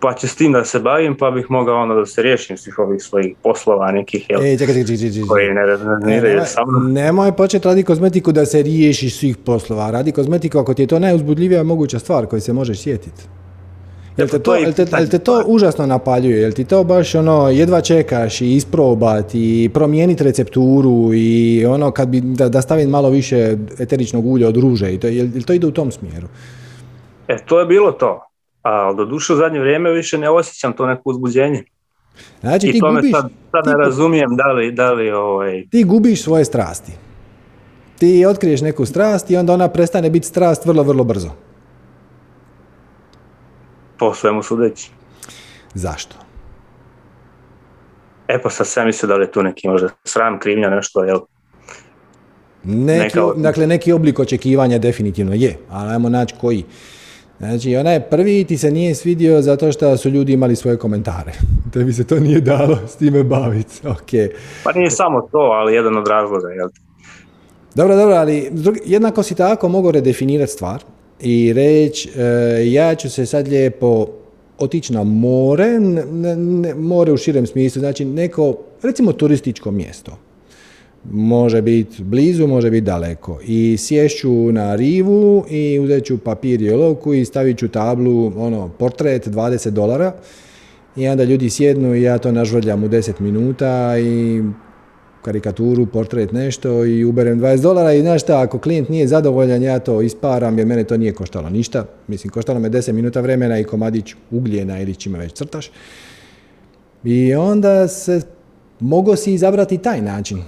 pa 0.00 0.12
će 0.12 0.28
s 0.28 0.36
tim 0.36 0.52
da 0.52 0.64
se 0.64 0.78
bavim, 0.78 1.16
pa 1.16 1.30
bih 1.30 1.46
mogao 1.48 1.76
onda 1.76 1.94
da 1.94 2.06
se 2.06 2.22
riješim 2.22 2.56
svih 2.56 2.78
ovih 2.78 3.02
svojih 3.02 3.36
poslova 3.42 3.92
nekih, 3.92 4.30
jel, 4.30 4.40
E, 4.42 4.58
čekaj, 4.58 4.74
čekaj, 4.74 4.96
čekaj, 4.96 5.10
čekaj. 5.10 5.28
koji 5.28 5.48
ne 5.48 5.60
E, 5.60 5.66
rezoniraju 5.66 6.22
nemoj, 6.22 6.46
sa 6.46 6.60
mnom. 6.66 6.92
nemoj 6.92 7.32
početi 7.32 7.68
raditi 7.68 7.86
kozmetiku 7.86 8.32
da 8.32 8.46
se 8.46 8.62
riješiš 8.62 9.18
svih 9.18 9.36
poslova. 9.36 9.90
Radi 9.90 10.12
kozmetiku 10.12 10.58
ako 10.58 10.74
ti 10.74 10.82
je 10.82 10.86
to 10.86 10.98
najuzbudljivija 10.98 11.62
moguća 11.62 11.98
stvar 11.98 12.26
koju 12.26 12.40
se 12.40 12.52
možeš 12.52 12.82
sjetiti. 12.82 13.22
Jel 14.16 14.28
te 14.28 14.38
pa 14.38 14.38
to, 14.38 14.44
to 14.44 14.54
je 14.54 14.62
jel 14.62 14.72
te, 14.72 14.86
jel 14.98 15.08
te 15.08 15.18
to 15.18 15.42
užasno 15.46 15.86
napaljuje? 15.86 16.40
Jel 16.40 16.52
ti 16.52 16.64
to 16.64 16.84
baš 16.84 17.14
ono 17.14 17.50
jedva 17.50 17.80
čekaš 17.80 18.40
i 18.40 18.54
isprobati 18.56 19.64
i 19.64 19.68
promijeniti 19.68 20.24
recepturu 20.24 21.14
i 21.14 21.64
ono 21.66 21.90
kad 21.90 22.08
bi 22.08 22.20
da, 22.20 22.48
da 22.48 22.62
stavim 22.62 22.90
malo 22.90 23.10
više 23.10 23.56
eteričnog 23.78 24.26
ulja 24.26 24.48
od 24.48 24.56
ruže 24.56 24.94
i 24.94 24.98
to, 24.98 25.06
jel, 25.06 25.26
jel 25.34 25.42
to 25.42 25.52
ide 25.52 25.66
u 25.66 25.70
tom 25.70 25.92
smjeru? 25.92 26.26
E, 27.28 27.36
to 27.46 27.60
je 27.60 27.66
bilo 27.66 27.92
to. 27.92 28.20
A 28.62 28.92
do 28.92 29.04
duše 29.04 29.32
u 29.32 29.36
zadnje 29.36 29.60
vrijeme 29.60 29.90
više 29.90 30.18
ne 30.18 30.30
osjećam 30.30 30.72
to 30.72 30.86
neko 30.86 31.02
uzbuđenje. 31.04 31.64
Znači 32.40 32.68
I 32.68 32.72
ti 32.72 32.80
to 32.80 32.92
me 32.92 33.00
gubiš, 33.00 33.12
sad, 33.12 33.30
sad 33.50 33.64
ti 33.64 33.70
ne 33.70 33.84
razumijem 33.84 34.36
da 34.36 34.52
li, 34.52 34.72
da 34.72 34.92
li 34.92 35.10
ovaj, 35.10 35.64
ti 35.70 35.84
gubiš 35.84 36.22
svoje 36.22 36.44
strasti. 36.44 36.92
Ti 37.98 38.26
otkriješ 38.26 38.60
neku 38.60 38.86
strast 38.86 39.30
i 39.30 39.36
onda 39.36 39.52
ona 39.52 39.68
prestane 39.68 40.10
biti 40.10 40.26
strast 40.26 40.66
vrlo, 40.66 40.82
vrlo 40.82 41.04
brzo. 41.04 41.30
Po 44.02 44.14
svemu 44.14 44.42
sudeći. 44.42 44.90
Zašto? 45.74 46.16
E 48.28 48.42
pa 48.42 48.50
sad 48.50 48.66
sam 48.66 48.86
mislio 48.86 49.08
da 49.08 49.16
li 49.16 49.24
je 49.24 49.32
tu 49.32 49.42
neki 49.42 49.68
možda 49.68 49.88
sram, 50.04 50.38
krivnja, 50.38 50.70
nešto, 50.70 51.04
jel? 51.04 51.18
Neki, 52.64 53.02
Neka 53.02 53.20
dakle, 53.36 53.66
neki 53.66 53.92
oblik 53.92 54.18
očekivanja 54.18 54.78
definitivno 54.78 55.34
je, 55.34 55.58
ali 55.70 55.90
ajmo 55.90 56.08
naći 56.08 56.34
koji. 56.40 56.64
Znači, 57.38 57.76
onaj 57.76 58.00
prvi 58.00 58.44
ti 58.44 58.58
se 58.58 58.70
nije 58.70 58.94
svidio 58.94 59.42
zato 59.42 59.72
što 59.72 59.96
su 59.96 60.08
ljudi 60.08 60.32
imali 60.32 60.56
svoje 60.56 60.78
komentare. 60.78 61.32
Tebi 61.72 61.92
se 61.92 62.06
to 62.06 62.20
nije 62.20 62.40
dalo 62.40 62.78
s 62.88 62.96
time 62.96 63.22
baviti. 63.22 63.80
Ok. 63.94 64.10
Pa 64.64 64.72
nije 64.72 64.90
samo 64.90 65.28
to, 65.32 65.38
ali 65.38 65.74
jedan 65.74 65.96
od 65.96 66.08
razloga, 66.08 66.48
jel? 66.48 66.68
Dobro, 67.74 67.96
dobro, 67.96 68.14
ali 68.14 68.50
jednako 68.84 69.22
si 69.22 69.34
tako 69.34 69.68
mogao 69.68 69.90
redefinirati 69.90 70.52
stvar 70.52 70.82
i 71.22 71.52
reći 71.52 72.10
e, 72.20 72.22
ja 72.72 72.94
ću 72.94 73.10
se 73.10 73.26
sad 73.26 73.48
lijepo 73.48 74.06
otići 74.58 74.92
na 74.92 75.04
more, 75.04 75.64
n- 75.64 75.98
n- 75.98 76.60
ne- 76.60 76.74
more 76.74 77.12
u 77.12 77.16
širem 77.16 77.46
smislu, 77.46 77.80
znači 77.80 78.04
neko, 78.04 78.56
recimo 78.82 79.12
turističko 79.12 79.70
mjesto. 79.70 80.18
Može 81.10 81.62
biti 81.62 82.02
blizu, 82.02 82.46
može 82.46 82.70
biti 82.70 82.84
daleko. 82.84 83.40
I 83.46 83.76
sješću 83.78 84.52
na 84.52 84.74
rivu 84.74 85.44
i 85.50 85.78
uzet 85.78 86.04
ću 86.04 86.18
papir 86.18 86.62
i 86.62 86.70
olovku 86.70 87.14
i 87.14 87.24
stavit 87.24 87.58
ću 87.58 87.68
tablu, 87.68 88.32
ono, 88.36 88.68
portret 88.78 89.26
20 89.28 89.70
dolara. 89.70 90.12
I 90.96 91.08
onda 91.08 91.24
ljudi 91.24 91.50
sjednu 91.50 91.94
i 91.94 92.02
ja 92.02 92.18
to 92.18 92.32
nažvrljam 92.32 92.84
u 92.84 92.88
10 92.88 93.20
minuta 93.20 93.98
i 93.98 94.42
karikaturu, 95.22 95.86
portret, 95.86 96.32
nešto 96.32 96.84
i 96.84 97.04
uberem 97.04 97.40
20 97.40 97.62
dolara 97.62 97.92
i 97.92 98.00
znaš 98.00 98.22
šta, 98.22 98.40
ako 98.40 98.58
klijent 98.58 98.88
nije 98.88 99.08
zadovoljan, 99.08 99.62
ja 99.62 99.78
to 99.78 100.02
isparam 100.02 100.58
jer 100.58 100.66
mene 100.66 100.84
to 100.84 100.96
nije 100.96 101.12
koštalo 101.12 101.50
ništa. 101.50 101.84
Mislim, 102.08 102.30
koštalo 102.30 102.60
me 102.60 102.70
10 102.70 102.92
minuta 102.92 103.20
vremena 103.20 103.58
i 103.58 103.64
komadić 103.64 104.14
ugljena 104.30 104.80
ili 104.80 104.94
čime 104.94 105.18
već 105.18 105.32
crtaš. 105.32 105.70
I 107.04 107.34
onda 107.34 107.88
se, 107.88 108.20
mogo 108.80 109.16
si 109.16 109.34
izabrati 109.34 109.78
taj 109.78 110.00
način. 110.00 110.42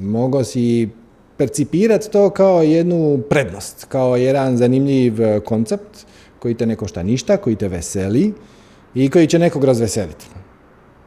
Mogo 0.00 0.44
si 0.44 0.88
percipirati 1.36 2.10
to 2.10 2.30
kao 2.30 2.62
jednu 2.62 3.22
prednost, 3.30 3.84
kao 3.88 4.16
jedan 4.16 4.56
zanimljiv 4.56 5.22
e, 5.22 5.40
koncept 5.40 6.06
koji 6.38 6.54
te 6.54 6.66
ne 6.66 6.76
košta 6.76 7.02
ništa, 7.02 7.36
koji 7.36 7.56
te 7.56 7.68
veseli 7.68 8.32
i 8.94 9.10
koji 9.10 9.26
će 9.26 9.38
nekog 9.38 9.64
razveseliti. 9.64 10.26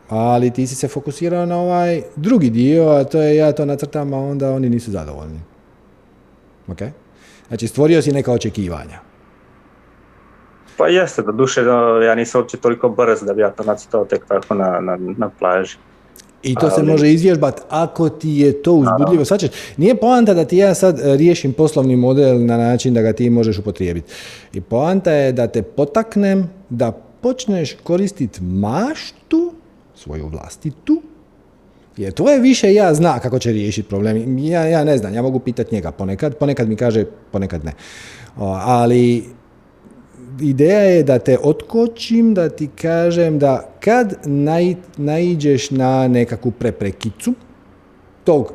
Ali 0.09 0.51
ti 0.51 0.67
si 0.67 0.75
se 0.75 0.87
fokusirao 0.87 1.45
na 1.45 1.57
ovaj 1.57 2.01
drugi 2.15 2.49
dio, 2.49 2.89
a 2.89 3.03
to 3.03 3.21
je 3.21 3.35
ja 3.35 3.51
to 3.51 3.65
nacrtam, 3.65 4.13
a 4.13 4.17
onda 4.17 4.51
oni 4.51 4.69
nisu 4.69 4.91
zadovoljni. 4.91 5.39
Ok? 6.67 6.79
Znači, 7.47 7.67
stvorio 7.67 8.01
si 8.01 8.11
neka 8.11 8.31
očekivanja. 8.31 8.99
Pa 10.77 10.87
jeste, 10.87 11.21
do 11.21 11.31
duše, 11.31 11.63
no, 11.63 11.77
ja 12.01 12.15
nisam 12.15 12.41
uopće 12.41 12.57
toliko 12.57 12.89
brz 12.89 13.21
da 13.21 13.33
bi 13.33 13.41
ja 13.41 13.51
to 13.51 13.63
nacrtao 13.63 14.05
tek 14.05 14.25
tako 14.27 14.53
na, 14.53 14.79
na, 14.79 14.97
na 15.17 15.29
plaži. 15.39 15.77
I 16.43 16.55
to 16.55 16.69
se 16.69 16.81
Ali- 16.81 16.91
može 16.91 17.11
izvježbati 17.11 17.61
ako 17.69 18.09
ti 18.09 18.29
je 18.29 18.61
to 18.63 18.73
uzbudljivo. 18.73 19.25
Svačeš, 19.25 19.49
nije 19.77 19.95
poanta 19.95 20.33
da 20.33 20.45
ti 20.45 20.57
ja 20.57 20.73
sad 20.73 20.99
e, 20.99 21.17
riješim 21.17 21.53
poslovni 21.53 21.95
model 21.95 22.45
na 22.45 22.57
način 22.57 22.93
da 22.93 23.01
ga 23.01 23.13
ti 23.13 23.29
možeš 23.29 23.57
upotrijebiti. 23.57 24.13
I 24.53 24.61
poanta 24.61 25.11
je 25.11 25.31
da 25.31 25.47
te 25.47 25.61
potaknem 25.61 26.49
da 26.69 26.91
počneš 27.21 27.75
koristiti 27.83 28.43
maštu, 28.43 29.53
svoju 29.97 30.27
vlastitu, 30.27 31.01
jer 31.97 32.13
tvoje 32.13 32.39
više 32.39 32.73
ja 32.73 32.93
zna 32.93 33.19
kako 33.19 33.39
će 33.39 33.51
riješiti 33.51 33.89
problem. 33.89 34.37
Ja, 34.37 34.65
ja 34.65 34.83
ne 34.83 34.97
znam, 34.97 35.13
ja 35.13 35.21
mogu 35.21 35.39
pitati 35.39 35.75
njega 35.75 35.91
ponekad, 35.91 36.37
ponekad 36.37 36.69
mi 36.69 36.75
kaže, 36.75 37.05
ponekad 37.31 37.65
ne. 37.65 37.73
O, 38.37 38.45
ali 38.61 39.23
ideja 40.41 40.79
je 40.79 41.03
da 41.03 41.19
te 41.19 41.37
otkočim, 41.43 42.33
da 42.33 42.49
ti 42.49 42.69
kažem 42.81 43.39
da 43.39 43.69
kad 43.79 44.13
nai, 44.25 44.75
naiđeš 44.97 45.71
na 45.71 46.07
nekakvu 46.07 46.51
preprekicu 46.51 47.33
tog 48.23 48.53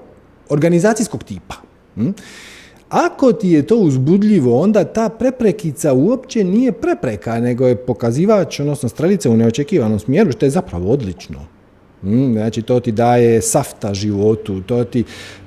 organizacijskog 0.48 1.24
tipa, 1.24 1.54
hm, 1.94 2.10
ako 2.92 3.32
ti 3.32 3.48
je 3.48 3.66
to 3.66 3.76
uzbudljivo, 3.76 4.60
onda 4.60 4.84
ta 4.84 5.08
preprekica 5.08 5.92
uopće 5.92 6.44
nije 6.44 6.72
prepreka, 6.72 7.40
nego 7.40 7.66
je 7.66 7.76
pokazivač, 7.76 8.60
odnosno 8.60 8.88
strelica 8.88 9.30
u 9.30 9.36
neočekivanom 9.36 9.98
smjeru, 9.98 10.32
što 10.32 10.46
je 10.46 10.50
zapravo 10.50 10.92
odlično. 10.92 11.38
Mm, 12.02 12.32
znači 12.32 12.62
to 12.62 12.80
ti 12.80 12.92
daje 12.92 13.42
safta 13.42 13.94
životu, 13.94 14.60
to 14.60 14.84
ti 14.84 15.04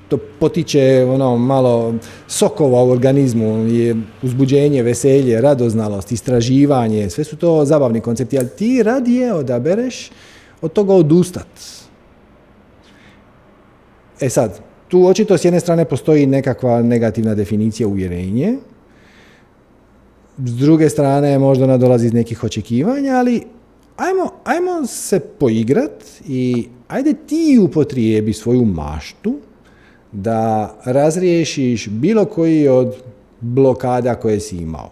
to 0.10 0.18
potiče 0.40 1.06
ono 1.10 1.38
malo 1.38 1.94
sokova 2.28 2.84
u 2.84 2.90
organizmu, 2.90 3.68
je 3.68 3.96
uzbuđenje, 4.22 4.84
veselje, 4.84 5.42
radoznalost, 5.42 6.12
istraživanje, 6.12 7.10
sve 7.10 7.24
su 7.24 7.38
to 7.38 7.66
zabavni 7.66 8.02
koncepti, 8.02 8.38
ali 8.38 8.50
ti 8.58 8.84
radije 8.84 9.34
odabereš 9.34 10.12
od 10.62 10.74
toga 10.74 10.94
odustat. 10.94 11.48
E 14.20 14.30
sad, 14.30 14.60
tu 14.96 15.08
očito 15.08 15.38
s 15.38 15.46
jedne 15.46 15.60
strane 15.60 15.86
postoji 15.86 16.26
nekakva 16.26 16.82
negativna 16.82 17.36
definicija 17.36 17.88
uvjerenje, 17.88 18.58
s 20.38 20.58
druge 20.58 20.90
strane 20.90 21.40
možda 21.40 21.64
ona 21.64 21.78
dolazi 21.78 22.06
iz 22.06 22.14
nekih 22.14 22.44
očekivanja, 22.44 23.16
ali 23.16 23.42
ajmo, 23.98 24.32
ajmo 24.44 24.86
se 24.88 25.20
poigrat 25.20 26.04
i 26.28 26.68
ajde 26.88 27.14
ti 27.14 27.60
upotrijebi 27.62 28.34
svoju 28.34 28.66
maštu 28.66 29.36
da 30.12 30.76
razriješiš 30.86 31.88
bilo 31.90 32.26
koji 32.26 32.68
od 32.68 32.96
blokada 33.42 34.16
koje 34.16 34.40
si 34.40 34.58
imao. 34.58 34.92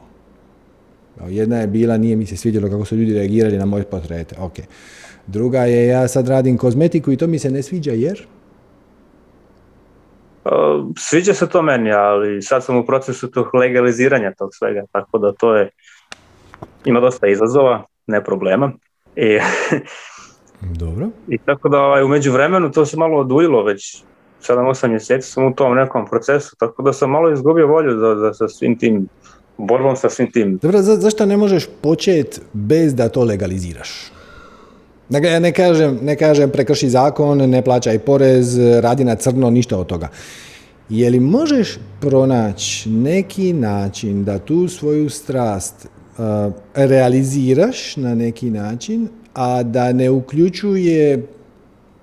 Jedna 1.27 1.57
je 1.57 1.67
bila, 1.67 1.97
nije 1.97 2.15
mi 2.15 2.25
se 2.25 2.37
svidjelo 2.37 2.69
kako 2.69 2.85
su 2.85 2.95
ljudi 2.95 3.13
reagirali 3.13 3.57
na 3.57 3.65
moje 3.65 3.83
portrete. 3.83 4.35
Ok. 4.39 4.59
Druga 5.27 5.65
je 5.65 5.87
ja 5.87 6.07
sad 6.07 6.27
radim 6.27 6.57
kozmetiku 6.57 7.11
i 7.11 7.17
to 7.17 7.27
mi 7.27 7.39
se 7.39 7.51
ne 7.51 7.63
sviđa 7.63 7.91
jer? 7.91 8.27
Sviđa 10.97 11.33
se 11.33 11.49
to 11.49 11.61
meni, 11.61 11.91
ali 11.91 12.41
sad 12.41 12.63
sam 12.63 12.77
u 12.77 12.85
procesu 12.85 13.31
tog 13.31 13.55
legaliziranja 13.55 14.33
tog 14.37 14.49
svega, 14.53 14.83
tako 14.91 15.17
da 15.17 15.31
to 15.31 15.55
je, 15.55 15.69
ima 16.85 16.99
dosta 16.99 17.27
izazova, 17.27 17.83
ne 18.07 18.23
problema. 18.23 18.71
I, 19.15 19.39
Dobro. 20.83 21.09
I 21.27 21.37
tako 21.37 21.69
da 21.69 21.79
ovaj, 21.79 22.03
u 22.03 22.07
međuvremenu 22.07 22.71
to 22.71 22.85
se 22.85 22.97
malo 22.97 23.19
oduljilo 23.19 23.63
već 23.63 24.03
7-8 24.41 24.87
mjeseci 24.87 25.31
sam 25.31 25.45
u 25.45 25.55
tom 25.55 25.75
nekom 25.75 26.05
procesu, 26.09 26.55
tako 26.59 26.83
da 26.83 26.93
sam 26.93 27.09
malo 27.09 27.31
izgubio 27.31 27.67
volju 27.67 27.99
za, 27.99 28.15
za, 28.15 28.33
sa 28.33 28.47
svim 28.47 28.79
tim 28.79 29.07
borbom 29.57 29.95
sa 29.95 30.09
svim 30.09 30.31
tim. 30.31 30.57
Dobro, 30.61 30.81
za, 30.81 30.95
zašto 30.95 31.25
ne 31.25 31.37
možeš 31.37 31.67
početi 31.81 32.41
bez 32.53 32.95
da 32.95 33.09
to 33.09 33.23
legaliziraš? 33.23 34.12
Dakle, 35.13 35.29
ja 35.29 35.39
ne 35.39 35.51
kažem, 35.51 35.99
ne 36.01 36.15
kažem 36.15 36.49
prekrši 36.49 36.89
zakon, 36.89 37.37
ne 37.49 37.61
plaćaj 37.61 37.99
porez, 37.99 38.57
radi 38.81 39.03
na 39.05 39.15
crno, 39.15 39.49
ništa 39.49 39.77
od 39.77 39.87
toga. 39.87 40.09
Je 40.89 41.09
li 41.09 41.19
možeš 41.19 41.77
pronaći 42.01 42.89
neki 42.89 43.53
način 43.53 44.23
da 44.23 44.39
tu 44.39 44.67
svoju 44.67 45.09
strast 45.09 45.85
uh, 45.85 46.53
realiziraš 46.75 47.97
na 47.97 48.15
neki 48.15 48.49
način, 48.49 49.07
a 49.33 49.63
da 49.63 49.93
ne 49.93 50.09
uključuje 50.09 51.27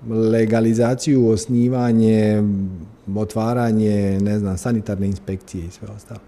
legalizaciju, 0.09 1.29
osnivanje, 1.29 2.43
otvaranje, 3.17 4.21
ne 4.21 4.39
znam, 4.39 4.59
sanitarne 4.59 5.07
inspekcije 5.07 5.65
i 5.65 5.71
sve 5.71 5.89
ostalo. 5.97 6.21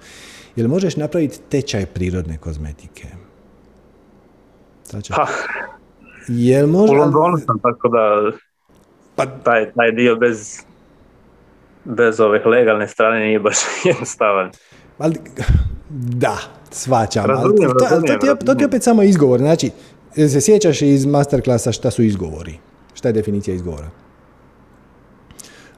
Jel 0.56 0.68
možeš 0.68 0.96
napraviti 0.96 1.38
tečaj 1.48 1.86
prirodne 1.86 2.38
kozmetike? 2.38 3.08
Pa, 5.08 5.26
Jel 6.28 6.66
može... 6.66 6.92
U 6.92 6.96
Londonu 6.96 7.38
sam, 7.46 7.58
tako 7.58 7.88
da 7.88 8.32
pa, 9.16 9.26
taj, 9.26 9.72
taj 9.72 9.92
dio 9.92 10.16
bez, 10.16 10.58
bez 11.84 12.20
ove 12.20 12.44
legalne 12.44 12.88
strane 12.88 13.20
nije 13.20 13.40
baš 13.40 13.56
jednostavan. 13.84 14.50
Ali, 14.98 15.14
da, 15.90 16.38
svačam. 16.70 17.24
Razumijem, 17.24 17.70
to, 17.78 17.84
razumijem, 17.90 18.20
to, 18.20 18.34
ti, 18.34 18.46
to 18.46 18.54
ti 18.54 18.64
opet 18.64 18.82
samo 18.82 19.02
izgovor. 19.02 19.40
Znači, 19.40 19.70
se 20.14 20.40
sjećaš 20.40 20.82
iz 20.82 21.06
masterklasa 21.06 21.72
šta 21.72 21.90
su 21.90 22.02
izgovori? 22.02 22.58
Šta 22.94 23.08
je 23.08 23.12
definicija 23.12 23.54
izgovora? 23.54 23.90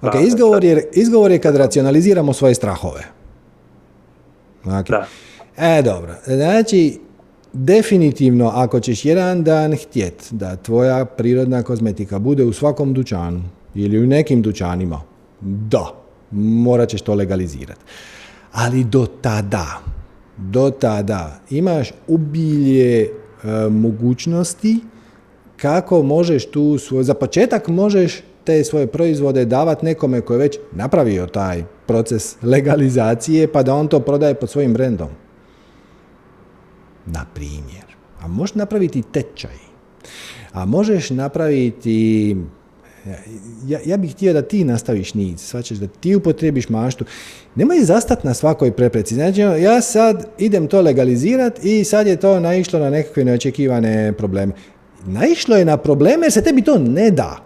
Ok, 0.02 0.12
da, 0.12 0.20
izgovor, 0.20 0.64
je, 0.64 0.88
izgovor 0.92 1.30
je 1.30 1.38
kad 1.38 1.56
racionaliziramo 1.56 2.32
svoje 2.32 2.54
strahove. 2.54 3.04
Okay. 4.64 4.90
Da. 4.90 5.06
E, 5.56 5.82
dobro. 5.82 6.14
Znači, 6.24 6.98
definitivno, 7.54 8.50
ako 8.54 8.80
ćeš 8.80 9.04
jedan 9.04 9.44
dan 9.44 9.76
htjet 9.76 10.28
da 10.30 10.56
tvoja 10.56 11.04
prirodna 11.04 11.62
kozmetika 11.62 12.18
bude 12.18 12.44
u 12.44 12.52
svakom 12.52 12.94
dućanu 12.94 13.42
ili 13.74 13.98
u 13.98 14.06
nekim 14.06 14.42
dućanima, 14.42 15.00
da, 15.40 15.94
morat 16.30 16.88
ćeš 16.88 17.00
to 17.00 17.14
legalizirati. 17.14 17.80
Ali 18.52 18.84
do 18.84 19.06
tada, 19.20 19.66
do 20.36 20.70
tada 20.70 21.40
imaš 21.50 21.92
ubilje 22.08 23.02
e, 23.02 23.08
mogućnosti 23.70 24.78
kako 25.56 26.02
možeš 26.02 26.50
tu 26.50 26.78
svoj, 26.78 27.04
za 27.04 27.14
početak 27.14 27.68
možeš 27.68 28.22
te 28.44 28.64
svoje 28.64 28.86
proizvode 28.86 29.44
davati 29.44 29.84
nekome 29.84 30.20
koji 30.20 30.34
je 30.34 30.38
već 30.38 30.58
napravio 30.72 31.26
taj 31.26 31.64
proces 31.86 32.36
legalizacije 32.42 33.52
pa 33.52 33.62
da 33.62 33.74
on 33.74 33.88
to 33.88 34.00
prodaje 34.00 34.34
pod 34.34 34.50
svojim 34.50 34.72
brendom. 34.72 35.08
Na 37.06 37.26
primjer. 37.34 37.84
A 38.20 38.28
možeš 38.28 38.54
napraviti 38.54 39.02
tečaj. 39.02 39.58
A 40.52 40.64
možeš 40.64 41.10
napraviti 41.10 42.36
ja, 43.66 43.78
ja 43.84 43.96
bih 43.96 44.12
htio 44.12 44.32
da 44.32 44.42
ti 44.42 44.64
nastaviš 44.64 45.14
niz, 45.14 45.40
svačeš 45.40 45.78
da 45.78 45.86
ti 45.86 46.14
upotrebiš 46.16 46.68
maštu. 46.68 47.04
Nemoj 47.54 47.80
zastat 47.80 48.24
na 48.24 48.34
svakoj 48.34 48.72
prepreci. 48.72 49.14
Znači, 49.14 49.40
ja 49.40 49.80
sad 49.80 50.26
idem 50.38 50.68
to 50.68 50.80
legalizirati 50.80 51.80
i 51.80 51.84
sad 51.84 52.06
je 52.06 52.16
to 52.16 52.40
naišlo 52.40 52.78
na 52.78 52.90
nekakve 52.90 53.24
neočekivane 53.24 54.12
probleme. 54.12 54.52
Naišlo 55.06 55.56
je 55.56 55.64
na 55.64 55.76
probleme 55.76 56.26
jer 56.26 56.32
se 56.32 56.42
tebi 56.42 56.62
to 56.62 56.78
ne 56.78 57.10
da. 57.10 57.36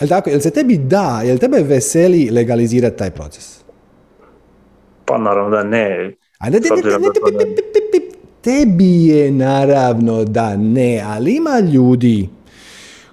Jel 0.00 0.08
tako? 0.08 0.30
Jel 0.30 0.40
se 0.40 0.50
tebi 0.50 0.78
da? 0.78 1.20
Jel 1.24 1.38
tebe 1.38 1.62
veseli 1.62 2.30
legalizirati 2.30 2.98
taj 2.98 3.10
proces? 3.10 3.64
Pa 5.04 5.18
naravno 5.18 5.56
da 5.56 5.62
ne. 5.62 6.14
A 6.38 6.50
ne, 6.50 6.60
ne, 6.60 6.68
ne, 6.70 6.98
ne, 6.98 7.08
tebi 8.44 9.06
je 9.06 9.30
naravno 9.30 10.24
da 10.24 10.56
ne, 10.56 11.02
ali 11.06 11.36
ima 11.36 11.60
ljudi 11.72 12.28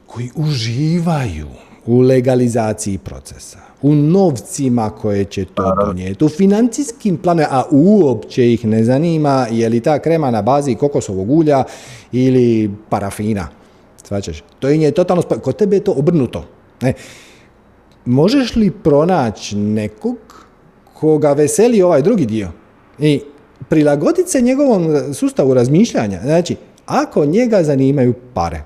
koji 0.06 0.30
uživaju 0.36 1.48
u 1.86 2.00
legalizaciji 2.00 2.98
procesa, 2.98 3.60
u 3.82 3.96
novcima 3.96 4.90
koje 4.90 5.26
će 5.26 5.46
to 5.46 5.76
donijeti, 5.86 6.26
u 6.26 6.30
financijskim 6.30 7.18
planovima, 7.18 7.50
a 7.52 7.64
uopće 7.72 8.54
ih 8.54 8.66
ne 8.66 8.84
zanima 8.84 9.48
je 9.52 9.70
li 9.70 9.80
ta 9.80 10.00
krema 10.00 10.32
na 10.32 10.42
bazi 10.42 10.76
kokosovog 10.76 11.32
ulja 11.32 11.64
ili 12.12 12.72
parafina. 12.90 13.48
Svačeš? 14.04 14.44
To 14.60 14.70
je 14.70 14.92
totalno, 14.92 15.22
kod 15.22 15.56
tebe 15.56 15.76
je 15.76 15.84
to 15.84 15.92
obrnuto. 15.92 16.46
Ne. 16.82 16.94
Možeš 18.06 18.56
li 18.56 18.72
pronaći 18.72 19.56
nekog 19.56 20.18
koga 20.94 21.34
veseli 21.34 21.82
ovaj 21.82 22.02
drugi 22.02 22.26
dio? 22.26 22.52
I 23.00 23.22
prilagoditi 23.72 24.30
se 24.30 24.42
njegovom 24.42 25.14
sustavu 25.14 25.54
razmišljanja. 25.54 26.20
Znači, 26.24 26.56
ako 26.86 27.26
njega 27.26 27.64
zanimaju 27.64 28.14
pare, 28.34 28.64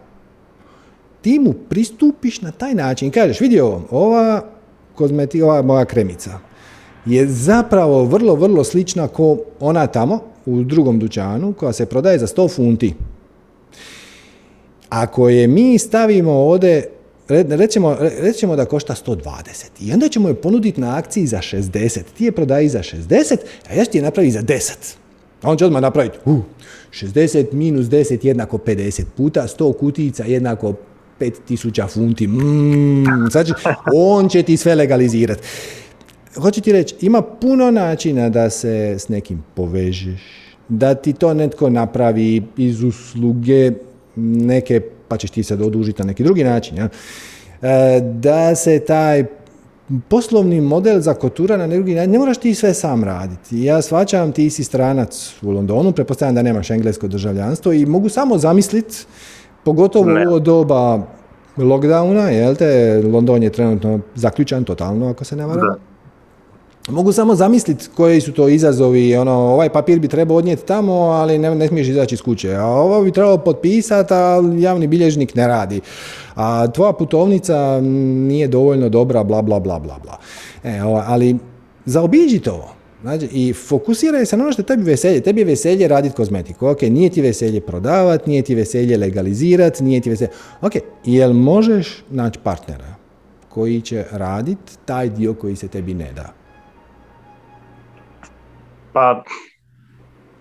ti 1.22 1.40
mu 1.40 1.54
pristupiš 1.54 2.42
na 2.42 2.52
taj 2.52 2.74
način. 2.74 3.12
Kažeš, 3.12 3.40
vidi 3.40 3.60
ovo, 3.60 3.84
ova 3.92 4.42
kozmetika, 4.96 5.46
ova 5.46 5.62
moja 5.62 5.86
kremica 5.86 6.40
je 7.06 7.28
zapravo 7.28 8.04
vrlo, 8.04 8.36
vrlo 8.36 8.64
slična 8.64 9.08
ko 9.08 9.38
ona 9.60 9.88
tamo 9.88 10.20
u 10.46 10.64
drugom 10.64 11.00
dućanu 11.00 11.54
koja 11.54 11.74
se 11.74 11.86
prodaje 11.86 12.20
za 12.20 12.28
100 12.28 12.56
funti. 12.56 12.94
Ako 14.90 15.30
je 15.30 15.48
mi 15.48 15.78
stavimo 15.78 16.32
ovdje 16.32 16.90
Rećemo, 17.30 17.98
rećemo 18.00 18.56
da 18.56 18.66
košta 18.66 18.96
120 18.96 19.66
i 19.80 19.94
onda 19.94 20.10
ćemo 20.10 20.28
je 20.28 20.36
ponuditi 20.36 20.82
na 20.82 20.98
akciji 20.98 21.28
za 21.28 21.38
60. 21.38 22.00
Ti 22.18 22.26
je 22.26 22.32
prodaji 22.32 22.70
za 22.70 22.80
60, 22.80 23.38
a 23.70 23.74
ja 23.74 23.86
ću 23.86 23.92
ti 23.92 23.98
je 23.98 24.02
napraviti 24.02 24.34
za 24.34 24.42
10. 24.42 24.96
A 25.42 25.52
on 25.52 25.58
će 25.58 25.66
odmah 25.66 25.82
napraviti, 25.82 26.18
uh, 26.26 26.40
60 26.92 27.54
minus 27.54 27.86
10 27.86 28.26
jednako 28.26 28.58
50 28.58 29.04
puta, 29.18 29.48
100 29.60 29.78
kutijica 29.78 30.24
jednako 30.24 30.74
5000 31.20 31.88
funti. 31.90 32.28
Mm, 32.28 33.30
će, 33.46 33.54
on 33.94 34.30
će 34.30 34.44
ti 34.44 34.58
sve 34.58 34.76
legalizirati. 34.76 35.42
Hoću 36.36 36.62
ti 36.62 36.72
reći, 36.72 36.96
ima 37.02 37.22
puno 37.22 37.72
načina 37.72 38.30
da 38.30 38.50
se 38.50 38.96
s 39.00 39.10
nekim 39.10 39.44
povežeš, 39.56 40.22
da 40.70 40.96
ti 40.96 41.14
to 41.14 41.34
netko 41.34 41.70
napravi 41.70 42.44
iz 42.58 42.84
usluge 42.84 43.72
neke 44.16 44.82
pa 45.08 45.18
ćeš 45.18 45.30
ti 45.30 45.44
se 45.44 45.54
odužiti 45.54 46.02
na 46.02 46.06
neki 46.06 46.24
drugi 46.24 46.44
način. 46.44 46.78
Ja? 46.78 46.90
E, 47.62 48.02
da 48.02 48.56
se 48.56 48.80
taj 48.80 49.26
poslovni 50.08 50.62
model 50.62 51.00
za 51.00 51.14
kotura 51.14 51.58
na 51.58 51.68
drugi 51.68 51.96
način, 51.96 52.12
ne 52.12 52.20
moraš 52.20 52.38
ti 52.38 52.56
sve 52.56 52.74
sam 52.74 53.04
raditi. 53.04 53.64
Ja 53.64 53.82
svačam, 53.82 54.32
ti 54.32 54.50
si 54.50 54.64
stranac 54.64 55.34
u 55.42 55.52
Londonu, 55.52 55.92
pretpostavljam 55.92 56.36
da 56.36 56.42
nemaš 56.42 56.70
englesko 56.70 57.08
državljanstvo 57.08 57.74
i 57.74 57.86
mogu 57.86 58.10
samo 58.10 58.38
zamisliti, 58.38 58.96
pogotovo 59.64 60.14
u 60.14 60.28
ovo 60.28 60.40
doba 60.40 61.08
lockdowna, 61.58 62.28
jel 62.28 62.56
te, 62.56 63.02
London 63.12 63.44
je 63.44 63.50
trenutno 63.50 64.00
zaključan 64.16 64.64
totalno, 64.64 65.10
ako 65.10 65.24
se 65.24 65.36
ne 65.36 65.46
varam. 65.46 65.76
Mogu 66.90 67.12
samo 67.12 67.36
zamisliti 67.36 67.86
koji 67.96 68.22
su 68.22 68.34
to 68.34 68.48
izazovi, 68.48 69.16
ono, 69.16 69.32
ovaj 69.32 69.70
papir 69.70 70.00
bi 70.00 70.08
trebao 70.08 70.38
odnijeti 70.38 70.66
tamo, 70.66 70.94
ali 70.94 71.38
ne, 71.38 71.56
ne 71.56 71.68
smiješ 71.68 71.88
izaći 71.88 72.16
iz 72.16 72.22
kuće, 72.22 72.56
a 72.56 72.66
ovo 72.66 73.04
bi 73.04 73.12
trebalo 73.12 73.38
potpisati, 73.38 74.14
a 74.14 74.42
javni 74.58 74.88
bilježnik 74.88 75.36
ne 75.36 75.48
radi, 75.48 75.82
a 76.36 76.68
tvoja 76.68 76.94
putovnica 76.94 77.82
nije 77.82 78.48
dovoljno 78.48 78.90
dobra, 78.90 79.24
bla, 79.24 79.42
bla, 79.42 79.60
bla, 79.60 79.80
bla, 79.80 80.00
bla. 80.04 80.18
E, 80.64 80.80
ali 81.06 81.38
zaobiđi 81.86 82.40
to. 82.40 82.72
Znači, 83.02 83.30
I 83.32 83.54
fokusiraj 83.54 84.26
se 84.26 84.38
na 84.38 84.44
ono 84.44 84.54
što 84.54 84.64
tebi 84.64 84.84
veselje. 84.84 85.22
Tebi 85.22 85.42
je 85.42 85.46
veselje 85.46 85.88
raditi 85.88 86.16
kozmetiku. 86.16 86.68
Ok, 86.68 86.82
nije 86.82 87.10
ti 87.10 87.22
veselje 87.22 87.62
prodavati, 87.62 88.30
nije 88.30 88.42
ti 88.42 88.56
veselje 88.56 88.98
legalizirati, 88.98 89.84
nije 89.84 90.02
ti 90.02 90.10
veselje... 90.10 90.30
Ok, 90.62 90.72
jel 91.06 91.34
možeš 91.34 92.04
naći 92.10 92.40
partnera 92.44 92.96
koji 93.50 93.82
će 93.82 94.06
raditi 94.12 94.74
taj 94.86 95.10
dio 95.10 95.34
koji 95.34 95.56
se 95.56 95.68
tebi 95.68 95.94
ne 95.94 96.14
da? 96.14 96.45
Pa, 98.96 99.24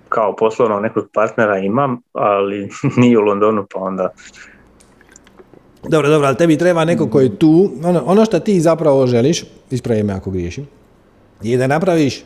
kao 0.09 0.36
poslovno 0.36 0.80
nekog 0.80 1.05
partnera 1.14 1.59
imam, 1.59 2.00
ali 2.12 2.68
nije 3.00 3.18
u 3.18 3.20
Londonu, 3.20 3.66
pa 3.74 3.80
onda... 3.80 4.12
Dobro, 5.88 6.09
dobro, 6.09 6.28
ali 6.28 6.36
tebi 6.36 6.59
treba 6.59 6.84
neko 6.84 7.09
koji 7.09 7.24
je 7.24 7.38
tu, 7.38 7.70
ono, 7.84 8.02
ono 8.07 8.24
što 8.24 8.40
ti 8.40 8.61
zapravo 8.61 9.07
želiš, 9.07 9.44
ispravi 9.70 10.02
me 10.02 10.12
ako 10.12 10.30
griješim, 10.30 10.66
je 11.42 11.59
da 11.59 11.66
napraviš 11.66 12.24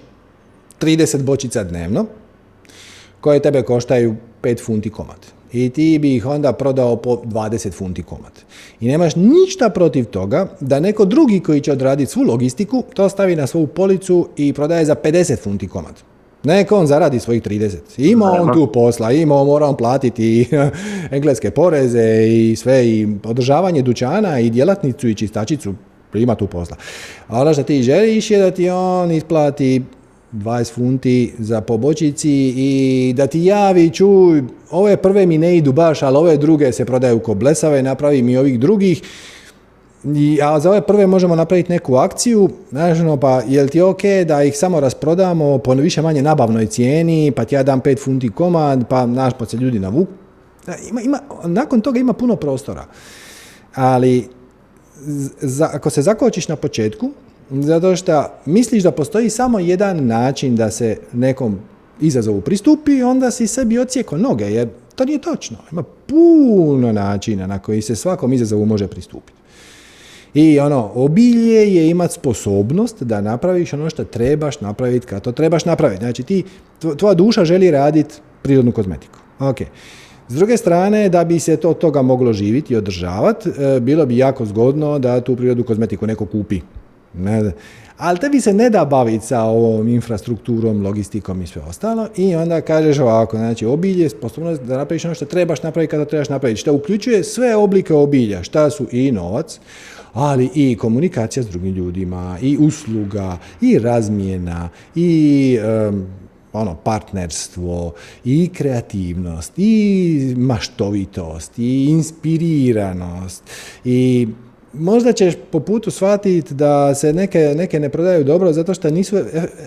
30 0.80 1.22
bočica 1.22 1.64
dnevno, 1.64 2.06
koje 3.20 3.42
tebe 3.42 3.62
koštaju 3.62 4.14
5 4.42 4.64
funti 4.64 4.90
komad. 4.90 5.26
i 5.52 5.70
ti 5.70 5.98
bi 5.98 6.16
ih 6.16 6.26
onda 6.26 6.52
prodao 6.52 6.96
po 6.96 7.16
20 7.24 7.72
funti 7.72 8.02
komad. 8.02 8.32
I 8.80 8.88
nemaš 8.88 9.16
ništa 9.16 9.68
protiv 9.68 10.04
toga 10.04 10.48
da 10.60 10.80
neko 10.80 11.04
drugi 11.04 11.40
koji 11.40 11.60
će 11.60 11.72
odraditi 11.72 12.12
svu 12.12 12.22
logistiku 12.22 12.84
to 12.94 13.08
stavi 13.08 13.36
na 13.36 13.46
svoju 13.46 13.66
policu 13.66 14.28
i 14.36 14.52
prodaje 14.52 14.84
za 14.84 14.94
50 14.94 15.38
funti 15.42 15.68
komad. 15.68 16.02
Neko 16.44 16.78
on 16.78 16.86
zaradi 16.86 17.20
svojih 17.20 17.42
30. 17.42 17.76
Ima 17.96 18.24
on 18.24 18.52
tu 18.52 18.72
posla, 18.72 19.12
ima 19.12 19.34
on 19.34 19.46
mora 19.46 19.66
on 19.66 19.76
platiti 19.76 20.40
i 20.40 20.46
engleske 21.16 21.50
poreze 21.50 22.26
i 22.28 22.56
sve 22.56 22.88
i 22.88 23.08
održavanje 23.24 23.82
dućana 23.82 24.40
i 24.40 24.50
djelatnicu 24.50 25.08
i 25.08 25.14
čistačicu 25.14 25.74
ima 26.14 26.34
tu 26.34 26.46
posla. 26.46 26.76
A 27.28 27.40
ono 27.40 27.52
što 27.52 27.62
ti 27.62 27.82
želiš 27.82 28.30
je 28.30 28.38
da 28.38 28.50
ti 28.50 28.70
on 28.70 29.10
isplati 29.10 29.82
20 30.32 30.74
funti 30.74 31.32
za 31.38 31.60
pobočici 31.60 32.54
i 32.56 33.12
da 33.16 33.26
ti 33.26 33.44
javi, 33.44 33.90
čuj, 33.90 34.42
ove 34.70 34.96
prve 34.96 35.26
mi 35.26 35.38
ne 35.38 35.56
idu 35.56 35.72
baš, 35.72 36.02
ali 36.02 36.16
ove 36.16 36.36
druge 36.36 36.72
se 36.72 36.84
prodaju 36.84 37.18
ko 37.18 37.34
blesave, 37.34 37.82
napravi 37.82 38.22
mi 38.22 38.36
ovih 38.36 38.60
drugih. 38.60 39.02
I, 40.04 40.38
a 40.42 40.60
za 40.60 40.70
ove 40.70 40.80
prve 40.80 41.06
možemo 41.06 41.36
napraviti 41.36 41.72
neku 41.72 41.96
akciju, 41.96 42.50
znaš, 42.70 42.98
no, 42.98 43.16
pa 43.16 43.42
jel 43.48 43.68
ti 43.68 43.80
ok 43.80 44.02
da 44.26 44.42
ih 44.42 44.58
samo 44.58 44.80
rasprodamo 44.80 45.58
po 45.58 45.74
više 45.74 46.02
manje 46.02 46.22
nabavnoj 46.22 46.66
cijeni, 46.66 47.32
pa 47.36 47.44
ti 47.44 47.54
ja 47.54 47.62
dam 47.62 47.80
5 47.80 48.04
funti 48.04 48.28
komad, 48.28 48.88
pa 48.88 49.06
naš 49.06 49.32
pa 49.38 49.46
se 49.46 49.56
ljudi 49.56 49.78
navuku. 49.78 50.12
Ima, 50.90 51.00
ima, 51.00 51.18
nakon 51.44 51.80
toga 51.80 52.00
ima 52.00 52.12
puno 52.12 52.36
prostora. 52.36 52.84
Ali 53.74 54.28
za, 55.40 55.70
ako 55.72 55.90
se 55.90 56.02
zakočiš 56.02 56.48
na 56.48 56.56
početku, 56.56 57.10
zato 57.50 57.96
što 57.96 58.24
misliš 58.46 58.82
da 58.82 58.90
postoji 58.90 59.30
samo 59.30 59.58
jedan 59.58 60.06
način 60.06 60.56
da 60.56 60.70
se 60.70 60.96
nekom 61.12 61.58
izazovu 62.00 62.40
pristupi, 62.40 63.02
onda 63.02 63.30
si 63.30 63.46
sebi 63.46 63.78
ocijeko 63.78 64.16
noge, 64.16 64.44
jer 64.44 64.68
to 64.94 65.04
nije 65.04 65.18
točno. 65.18 65.56
Ima 65.72 65.82
puno 66.06 66.92
načina 66.92 67.46
na 67.46 67.58
koji 67.58 67.82
se 67.82 67.96
svakom 67.96 68.32
izazovu 68.32 68.66
može 68.66 68.86
pristupiti. 68.86 69.38
I 70.38 70.60
ono, 70.60 70.90
obilje 70.94 71.74
je 71.74 71.90
imati 71.90 72.14
sposobnost 72.14 73.02
da 73.02 73.20
napraviš 73.20 73.72
ono 73.72 73.90
što 73.90 74.04
trebaš 74.04 74.60
napraviti 74.60 75.06
kad 75.06 75.22
to 75.22 75.32
trebaš 75.32 75.64
napraviti. 75.64 76.00
Znači 76.00 76.22
ti, 76.22 76.44
tvoja 76.96 77.14
duša 77.14 77.44
želi 77.44 77.70
raditi 77.70 78.14
prirodnu 78.42 78.72
kozmetiku. 78.72 79.18
Ok. 79.38 79.56
S 80.28 80.34
druge 80.34 80.56
strane, 80.56 81.08
da 81.08 81.24
bi 81.24 81.38
se 81.40 81.56
to 81.56 81.74
toga 81.74 82.02
moglo 82.02 82.32
živiti 82.32 82.74
i 82.74 82.76
održavati, 82.76 83.48
e, 83.48 83.80
bilo 83.80 84.06
bi 84.06 84.16
jako 84.16 84.46
zgodno 84.46 84.98
da 84.98 85.20
tu 85.20 85.36
prirodnu 85.36 85.64
kozmetiku 85.64 86.06
neko 86.06 86.26
kupi. 86.26 86.60
Ne, 87.14 87.52
ali 87.96 88.18
tebi 88.18 88.40
se 88.40 88.52
ne 88.52 88.70
da 88.70 88.84
baviti 88.84 89.26
sa 89.26 89.42
ovom 89.42 89.88
infrastrukturom, 89.88 90.82
logistikom 90.82 91.42
i 91.42 91.46
sve 91.46 91.62
ostalo 91.68 92.08
i 92.16 92.34
onda 92.34 92.60
kažeš 92.60 92.98
ovako, 92.98 93.36
znači 93.36 93.66
obilje, 93.66 94.08
sposobnost 94.08 94.62
da 94.62 94.76
napraviš 94.76 95.04
ono 95.04 95.14
što 95.14 95.24
trebaš 95.24 95.62
napraviti 95.62 95.90
kada 95.90 96.04
trebaš 96.04 96.28
napraviti, 96.28 96.60
što 96.60 96.74
uključuje 96.74 97.24
sve 97.24 97.56
oblike 97.56 97.94
obilja, 97.94 98.42
šta 98.42 98.70
su 98.70 98.86
i 98.92 99.12
novac, 99.12 99.60
ali 100.12 100.50
i 100.54 100.76
komunikacija 100.76 101.42
s 101.42 101.48
drugim 101.48 101.74
ljudima, 101.74 102.38
i 102.42 102.56
usluga, 102.60 103.38
i 103.60 103.78
razmjena, 103.78 104.68
i 104.94 105.58
ono, 106.52 106.74
partnerstvo, 106.74 107.92
i 108.24 108.48
kreativnost, 108.52 109.52
i 109.56 110.34
maštovitost, 110.36 111.58
i 111.58 111.86
inspiriranost, 111.90 113.42
i 113.84 114.28
možda 114.72 115.12
ćeš 115.12 115.34
po 115.50 115.60
putu 115.60 115.90
shvatiti 115.90 116.54
da 116.54 116.94
se 116.94 117.12
neke, 117.12 117.54
neke 117.56 117.80
ne 117.80 117.88
prodaju 117.88 118.24
dobro 118.24 118.52
zato 118.52 118.74
što 118.74 118.90
nisu 118.90 119.16
e, 119.16 119.22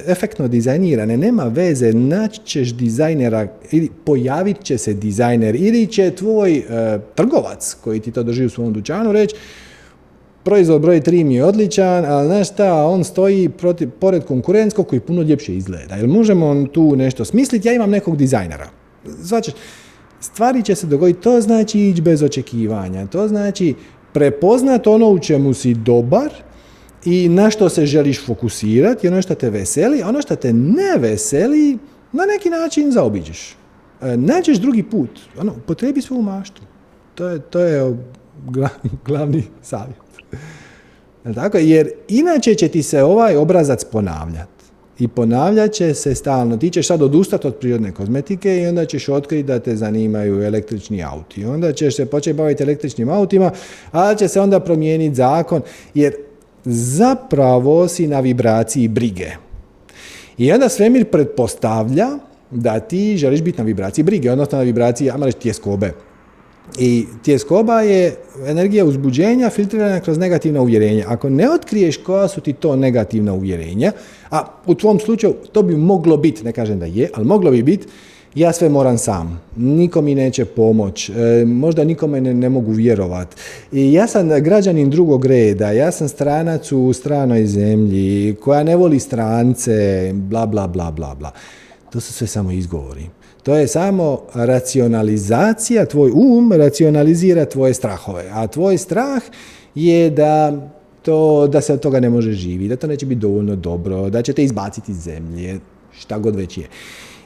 efektno 0.07 0.47
dizajnirane. 0.47 1.17
Nema 1.17 1.43
veze, 1.43 1.93
naći 1.93 2.41
ćeš 2.45 2.73
dizajnera 2.73 3.47
ili 3.71 3.89
pojavit 4.05 4.63
će 4.63 4.77
se 4.77 4.93
dizajner 4.93 5.55
ili 5.55 5.87
će 5.87 6.11
tvoj 6.11 6.57
e, 6.57 6.63
trgovac 7.15 7.75
koji 7.83 7.99
ti 7.99 8.11
to 8.11 8.23
drži 8.23 8.45
u 8.45 8.49
svom 8.49 8.73
dućanu 8.73 9.11
reći 9.11 9.35
proizvod 10.43 10.81
broj 10.81 11.01
3 11.01 11.23
mi 11.23 11.35
je 11.35 11.45
odličan, 11.45 12.05
ali 12.05 12.27
znaš 12.27 12.49
šta, 12.49 12.85
on 12.85 13.03
stoji 13.03 13.49
protiv, 13.49 13.89
pored 13.89 14.23
konkurentskog 14.25 14.87
koji 14.87 14.99
puno 14.99 15.21
ljepše 15.21 15.55
izgleda. 15.55 15.95
Jel 15.95 16.07
možemo 16.07 16.67
tu 16.67 16.95
nešto 16.95 17.25
smisliti? 17.25 17.67
Ja 17.67 17.73
imam 17.73 17.89
nekog 17.89 18.17
dizajnera. 18.17 18.69
Znači, 19.05 19.51
stvari 20.19 20.63
će 20.63 20.75
se 20.75 20.87
dogoditi, 20.87 21.21
to 21.21 21.41
znači 21.41 21.79
ići 21.79 22.01
bez 22.01 22.23
očekivanja, 22.23 23.07
to 23.07 23.27
znači 23.27 23.73
prepoznat 24.13 24.87
ono 24.87 25.09
u 25.09 25.19
čemu 25.19 25.53
si 25.53 25.73
dobar 25.73 26.29
i 27.05 27.29
na 27.29 27.49
što 27.49 27.69
se 27.69 27.85
želiš 27.85 28.25
fokusirati, 28.25 29.07
ono 29.07 29.21
što 29.21 29.35
te 29.35 29.49
veseli, 29.49 30.03
ono 30.03 30.21
što 30.21 30.35
te 30.35 30.53
ne 30.53 30.97
veseli, 30.97 31.77
na 32.11 32.25
neki 32.25 32.49
način 32.49 32.91
zaobiđeš. 32.91 33.55
E, 34.01 34.17
nađeš 34.17 34.57
drugi 34.57 34.83
put, 34.83 35.09
ono, 35.39 35.53
potrebi 35.67 36.01
svoju 36.01 36.21
maštu. 36.21 36.61
To 37.15 37.27
je, 37.27 37.39
to 37.39 37.59
je 37.59 37.97
glavni 39.07 39.43
savjet. 39.61 40.10
Tako? 41.35 41.57
Jer 41.57 41.89
inače 42.07 42.55
će 42.55 42.67
ti 42.67 42.83
se 42.83 43.03
ovaj 43.03 43.35
obrazac 43.35 43.83
ponavljati. 43.83 44.61
I 44.99 45.07
ponavljat 45.07 45.71
će 45.71 45.93
se 45.93 46.15
stalno. 46.15 46.57
Ti 46.57 46.69
ćeš 46.69 46.87
sad 46.87 47.01
odustati 47.01 47.47
od 47.47 47.55
prirodne 47.55 47.91
kozmetike 47.91 48.57
i 48.57 48.67
onda 48.67 48.85
ćeš 48.85 49.09
otkriti 49.09 49.43
da 49.43 49.59
te 49.59 49.75
zanimaju 49.75 50.43
električni 50.43 51.03
auti. 51.03 51.45
Onda 51.45 51.73
ćeš 51.73 51.95
se 51.95 52.05
početi 52.05 52.37
baviti 52.37 52.63
električnim 52.63 53.09
autima, 53.09 53.51
ali 53.91 54.17
će 54.17 54.27
se 54.27 54.41
onda 54.41 54.59
promijeniti 54.59 55.15
zakon, 55.15 55.61
jer 55.93 56.13
zapravo 56.65 57.87
si 57.87 58.07
na 58.07 58.19
vibraciji 58.19 58.87
brige. 58.87 59.31
I 60.37 60.51
onda 60.51 60.69
svemir 60.69 61.05
pretpostavlja 61.05 62.07
da 62.51 62.79
ti 62.79 63.17
želiš 63.17 63.41
biti 63.41 63.57
na 63.57 63.63
vibraciji 63.63 64.03
brige, 64.03 64.31
odnosno 64.31 64.57
na 64.57 64.63
vibraciji, 64.63 65.11
ajmo 65.11 65.25
reći, 65.25 65.39
tjeskobe. 65.39 65.93
I 66.79 67.05
tjeskoba 67.23 67.81
je 67.81 68.15
energija 68.47 68.85
uzbuđenja 68.85 69.49
filtrirana 69.49 69.99
kroz 69.99 70.17
negativna 70.17 70.61
uvjerenja. 70.61 71.05
Ako 71.07 71.29
ne 71.29 71.49
otkriješ 71.49 71.97
koja 71.97 72.27
su 72.27 72.41
ti 72.41 72.53
to 72.53 72.75
negativna 72.75 73.33
uvjerenja, 73.33 73.91
a 74.29 74.45
u 74.65 74.75
tvom 74.75 74.99
slučaju 74.99 75.33
to 75.51 75.63
bi 75.63 75.75
moglo 75.75 76.17
biti, 76.17 76.43
ne 76.43 76.51
kažem 76.51 76.79
da 76.79 76.85
je, 76.85 77.09
ali 77.13 77.25
moglo 77.25 77.51
bi 77.51 77.63
biti, 77.63 77.87
ja 78.35 78.53
sve 78.53 78.69
moram 78.69 78.97
sam, 78.97 79.41
niko 79.55 80.01
mi 80.01 80.15
neće 80.15 80.45
pomoć, 80.45 81.09
e, 81.09 81.45
možda 81.45 81.83
nikome 81.83 82.21
ne, 82.21 82.33
ne 82.33 82.49
mogu 82.49 82.71
vjerovat. 82.71 83.35
I 83.71 83.93
ja 83.93 84.07
sam 84.07 84.29
građanin 84.29 84.89
drugog 84.89 85.25
reda, 85.25 85.71
ja 85.71 85.91
sam 85.91 86.07
stranac 86.07 86.71
u 86.71 86.93
stranoj 86.93 87.45
zemlji, 87.45 88.35
koja 88.43 88.63
ne 88.63 88.75
voli 88.75 88.99
strance, 88.99 90.11
bla, 90.13 90.45
bla, 90.45 90.67
bla, 90.67 90.91
bla, 90.91 91.15
bla. 91.15 91.31
To 91.89 91.99
su 91.99 92.13
sve 92.13 92.27
samo 92.27 92.51
izgovori. 92.51 93.20
To 93.43 93.55
je 93.55 93.67
samo 93.67 94.21
racionalizacija, 94.33 95.85
tvoj 95.85 96.11
um 96.15 96.51
racionalizira 96.51 97.45
tvoje 97.45 97.73
strahove, 97.73 98.29
a 98.33 98.47
tvoj 98.47 98.77
strah 98.77 99.21
je 99.75 100.09
da 100.09 100.67
to, 101.01 101.47
da 101.47 101.61
se 101.61 101.73
od 101.73 101.79
toga 101.79 101.99
ne 101.99 102.09
može 102.09 102.31
živjeti, 102.31 102.69
da 102.69 102.75
to 102.75 102.87
neće 102.87 103.05
biti 103.05 103.21
dovoljno 103.21 103.55
dobro, 103.55 104.09
da 104.09 104.21
će 104.21 104.33
te 104.33 104.43
izbaciti 104.43 104.91
iz 104.91 104.97
zemlje, 104.97 105.59
šta 105.91 106.17
god 106.17 106.35
već 106.35 106.57
je. 106.57 106.67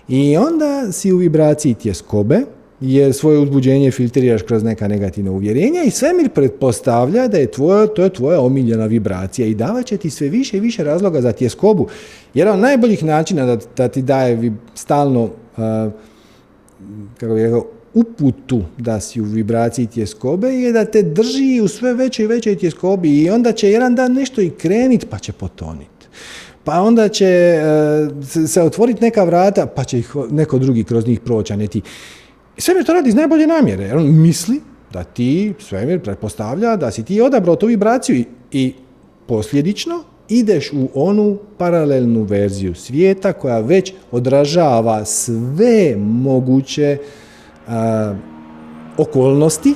I 0.08 0.38
onda 0.38 0.92
si 0.92 1.12
u 1.12 1.18
vibraciji 1.18 1.74
tjeskobe, 1.74 2.42
jer 2.82 3.14
svoje 3.14 3.40
uzbuđenje 3.40 3.92
filtriraš 3.92 4.42
kroz 4.42 4.64
neka 4.64 4.88
negativna 4.88 5.32
uvjerenja 5.32 5.84
i 5.84 5.92
svemir 5.92 6.30
pretpostavlja 6.30 7.28
da 7.28 7.38
je 7.38 7.52
tvoja, 7.52 7.88
to 7.88 8.04
je 8.04 8.10
tvoja 8.10 8.42
omiljena 8.42 8.86
vibracija 8.86 9.48
i 9.48 9.56
davat 9.56 9.86
će 9.86 9.98
ti 9.98 10.10
sve 10.10 10.30
više 10.30 10.58
i 10.58 10.60
više 10.60 10.84
razloga 10.84 11.22
za 11.22 11.32
tjeskobu. 11.32 11.88
Jedan 12.34 12.54
od 12.54 12.60
najboljih 12.60 13.04
načina 13.04 13.46
da, 13.46 13.58
da 13.78 13.88
ti 13.88 14.02
daje 14.02 14.54
stalno 14.74 15.30
kako 17.18 17.34
bih 17.34 17.44
rekao, 17.44 17.66
uputu 17.94 18.62
da 18.78 19.00
si 19.00 19.22
u 19.22 19.24
vibraciji 19.24 19.88
tjeskobe 19.88 20.48
je 20.48 20.72
da 20.72 20.86
te 20.86 21.02
drži 21.02 21.62
u 21.64 21.68
sve 21.68 21.94
većoj 21.94 22.26
i 22.26 22.28
većoj 22.28 22.56
tjeskobi 22.56 23.22
i 23.22 23.30
onda 23.30 23.52
će 23.52 23.72
jedan 23.72 23.96
dan 23.96 24.14
nešto 24.14 24.42
i 24.42 24.50
krenit 24.50 25.06
pa 25.10 25.18
će 25.20 25.32
potonit. 25.32 25.88
Pa 26.64 26.82
onda 26.82 27.10
će 27.10 27.26
e, 27.26 28.48
se 28.48 28.62
otvoriti 28.62 29.04
neka 29.04 29.24
vrata 29.24 29.66
pa 29.66 29.84
će 29.84 30.00
ih 30.00 30.16
neko 30.32 30.60
drugi 30.60 30.84
kroz 30.84 31.08
njih 31.08 31.20
proći, 31.20 31.54
a 31.54 31.56
ne 31.56 31.68
ti. 31.68 31.82
Svemir 32.58 32.86
to 32.86 32.94
radi 32.94 33.10
iz 33.10 33.16
najbolje 33.16 33.48
namjere. 33.48 33.94
On 33.94 34.22
misli 34.22 34.62
da 34.94 35.04
ti, 35.04 35.54
svemir 35.60 36.00
pretpostavlja 36.00 36.76
da 36.76 36.92
si 36.92 37.06
ti 37.06 37.22
odabrao 37.22 37.56
tu 37.56 37.68
vibraciju 37.68 38.24
i 38.52 38.74
posljedično 39.28 40.04
ideš 40.30 40.72
u 40.74 40.88
onu 40.94 41.38
paralelnu 41.58 42.24
verziju 42.24 42.76
svijeta 42.76 43.34
koja 43.34 43.60
već 43.60 43.94
odražava 44.12 45.06
sve 45.06 45.96
moguće 45.98 46.98
okolnosti 48.98 49.74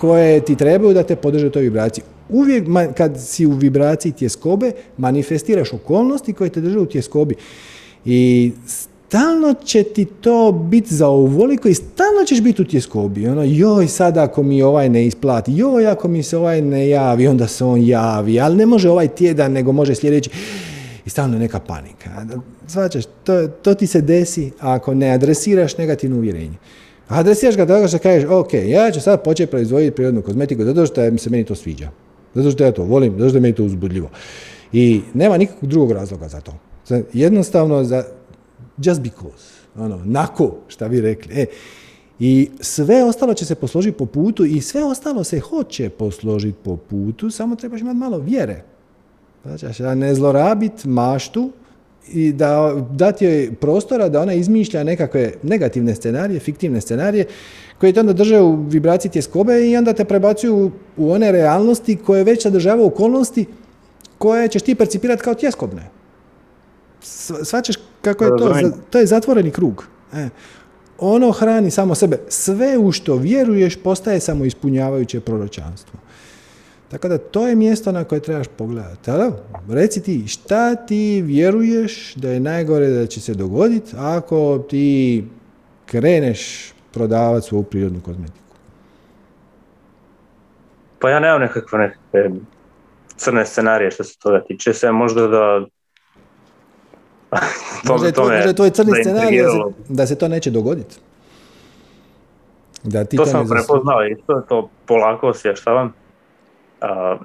koje 0.00 0.40
ti 0.40 0.56
trebaju 0.56 0.94
da 0.94 1.02
te 1.02 1.16
podrže 1.16 1.46
u 1.46 1.50
toj 1.50 1.62
vibraciji. 1.62 2.04
Uvijek 2.28 2.64
kad 2.96 3.20
si 3.20 3.46
u 3.46 3.52
vibraciji 3.52 4.12
tjeskobe, 4.12 4.72
manifestiraš 4.96 5.72
okolnosti 5.72 6.32
koje 6.32 6.50
te 6.50 6.60
drže 6.60 6.78
u 6.78 6.86
tjeskobi. 6.86 7.34
I 8.04 8.52
stalno 9.10 9.54
će 9.64 9.82
ti 9.82 10.04
to 10.04 10.52
biti 10.52 10.94
za 10.94 11.08
ovoliko 11.08 11.68
i 11.68 11.74
stalno 11.74 12.24
ćeš 12.26 12.40
biti 12.40 12.62
u 12.62 12.64
tjeskobi. 12.64 13.28
Ono, 13.28 13.42
joj, 13.44 13.88
sad 13.88 14.18
ako 14.18 14.42
mi 14.42 14.62
ovaj 14.62 14.88
ne 14.88 15.06
isplati, 15.06 15.52
joj, 15.56 15.86
ako 15.86 16.08
mi 16.08 16.22
se 16.22 16.36
ovaj 16.36 16.62
ne 16.62 16.88
javi, 16.88 17.28
onda 17.28 17.46
se 17.46 17.64
on 17.64 17.82
javi, 17.82 18.40
ali 18.40 18.56
ne 18.56 18.66
može 18.66 18.90
ovaj 18.90 19.08
tjedan, 19.08 19.52
nego 19.52 19.72
može 19.72 19.94
sljedeći. 19.94 20.30
I 21.06 21.10
stalno 21.10 21.34
je 21.36 21.40
neka 21.40 21.60
panika. 21.60 22.10
Svačaš, 22.66 23.04
to, 23.24 23.48
to 23.48 23.74
ti 23.74 23.86
se 23.86 24.00
desi 24.00 24.50
ako 24.60 24.94
ne 24.94 25.10
adresiraš 25.10 25.78
negativno 25.78 26.16
uvjerenje. 26.16 26.56
Adresiraš 27.08 27.56
ga 27.56 27.66
tako 27.66 27.88
što 27.88 27.98
kažeš, 27.98 28.28
ok, 28.30 28.54
ja 28.54 28.90
ću 28.90 29.00
sad 29.00 29.24
početi 29.24 29.50
proizvoditi 29.50 29.96
prirodnu 29.96 30.22
kozmetiku 30.22 30.64
zato 30.64 30.86
što 30.86 31.18
se 31.18 31.30
meni 31.30 31.44
to 31.44 31.54
sviđa. 31.54 31.90
Zato 32.34 32.50
što 32.50 32.64
ja 32.64 32.72
to 32.72 32.84
volim, 32.84 33.12
zato 33.18 33.28
što 33.28 33.36
je 33.36 33.42
meni 33.42 33.54
to 33.54 33.64
uzbudljivo. 33.64 34.08
I 34.72 35.00
nema 35.14 35.36
nikakvog 35.36 35.70
drugog 35.70 35.92
razloga 35.92 36.28
za 36.28 36.40
to. 36.40 36.54
Jednostavno, 37.12 37.84
za, 37.84 38.04
just 38.84 39.00
because. 39.00 39.60
Ono, 39.76 40.00
nako, 40.04 40.56
šta 40.68 40.86
vi 40.86 41.00
rekli. 41.00 41.34
E, 41.34 41.46
i 42.18 42.50
sve 42.60 43.04
ostalo 43.04 43.34
će 43.34 43.44
se 43.44 43.54
posložiti 43.54 43.98
po 43.98 44.06
putu 44.06 44.44
i 44.44 44.60
sve 44.60 44.84
ostalo 44.84 45.24
se 45.24 45.40
hoće 45.40 45.88
posložiti 45.88 46.58
po 46.64 46.76
putu, 46.76 47.30
samo 47.30 47.56
trebaš 47.56 47.80
imati 47.80 47.96
malo 47.96 48.18
vjere. 48.18 48.62
Znači, 49.44 49.82
ne 49.82 50.14
zlorabiti 50.14 50.88
maštu 50.88 51.50
i 52.08 52.32
da 52.32 52.74
dati 52.90 53.24
joj 53.24 53.54
prostora 53.60 54.08
da 54.08 54.20
ona 54.20 54.32
izmišlja 54.32 54.84
nekakve 54.84 55.32
negativne 55.42 55.94
scenarije, 55.94 56.40
fiktivne 56.40 56.80
scenarije, 56.80 57.24
koje 57.78 57.92
te 57.92 58.00
onda 58.00 58.12
drže 58.12 58.40
u 58.40 58.62
vibraciji 58.62 59.10
tjeskobe 59.10 59.70
i 59.70 59.76
onda 59.76 59.92
te 59.92 60.04
prebacuju 60.04 60.70
u 60.96 61.10
one 61.10 61.32
realnosti 61.32 61.96
koje 61.96 62.24
već 62.24 62.42
sadržavaju 62.42 62.86
okolnosti 62.86 63.46
koje 64.18 64.48
ćeš 64.48 64.62
ti 64.62 64.74
percipirati 64.74 65.22
kao 65.22 65.34
tjeskobne. 65.34 65.90
Svačeš 67.44 67.76
kako 68.02 68.24
je 68.24 68.30
to, 68.30 68.54
to 68.90 68.98
je 68.98 69.06
zatvoreni 69.06 69.50
krug. 69.50 69.86
E, 70.12 70.28
ono 70.98 71.32
hrani 71.32 71.70
samo 71.70 71.94
sebe. 71.94 72.18
Sve 72.28 72.78
u 72.78 72.92
što 72.92 73.16
vjeruješ 73.16 73.82
postaje 73.82 74.20
samo 74.20 74.44
ispunjavajuće 74.44 75.20
proročanstvo. 75.20 76.00
Tako 76.90 77.08
da 77.08 77.18
to 77.18 77.48
je 77.48 77.54
mjesto 77.54 77.92
na 77.92 78.04
koje 78.04 78.20
trebaš 78.20 78.46
pogledati. 78.56 79.10
Ali, 79.10 79.32
reci 79.68 80.02
ti, 80.02 80.28
šta 80.28 80.74
ti 80.74 81.22
vjeruješ 81.22 82.14
da 82.14 82.30
je 82.30 82.40
najgore 82.40 82.88
da 82.88 83.06
će 83.06 83.20
se 83.20 83.34
dogoditi 83.34 83.92
ako 83.98 84.58
ti 84.70 85.24
kreneš 85.86 86.72
prodavati 86.92 87.46
svoju 87.46 87.62
prirodnu 87.62 88.00
kozmetiku? 88.00 88.38
Pa 90.98 91.10
ja 91.10 91.20
nemam 91.20 91.40
nekakve 91.40 91.78
nekakve 91.78 92.30
crne 93.16 93.46
scenarije 93.46 93.90
što 93.90 94.04
se 94.04 94.18
toga 94.18 94.44
tiče. 94.48 94.72
Se 94.72 94.92
možda 94.92 95.26
da 95.26 95.66
to, 97.30 97.92
možda, 97.92 98.06
je 98.06 98.12
tvoj, 98.12 98.34
možda 98.34 98.48
je 98.48 98.54
tvoj 98.54 98.70
crni 98.70 98.92
scenarij 99.00 99.42
da, 99.42 99.48
da 99.88 100.06
se 100.06 100.18
to 100.18 100.28
neće 100.28 100.50
dogoditi. 100.50 100.96
Da 102.82 103.04
ti 103.04 103.16
to, 103.16 103.24
to 103.24 103.30
sam 103.30 103.48
prepoznao 103.48 104.06
i 104.06 104.16
to, 104.26 104.42
to 104.48 104.70
polako 104.86 105.28
osvještavam. 105.28 105.86
Uh, 106.80 107.20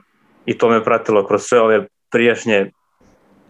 I 0.45 0.57
to 0.57 0.69
me 0.69 0.83
pratilo 0.83 1.27
kroz 1.27 1.43
sve 1.43 1.61
ove 1.61 1.87
prijašnje 2.11 2.71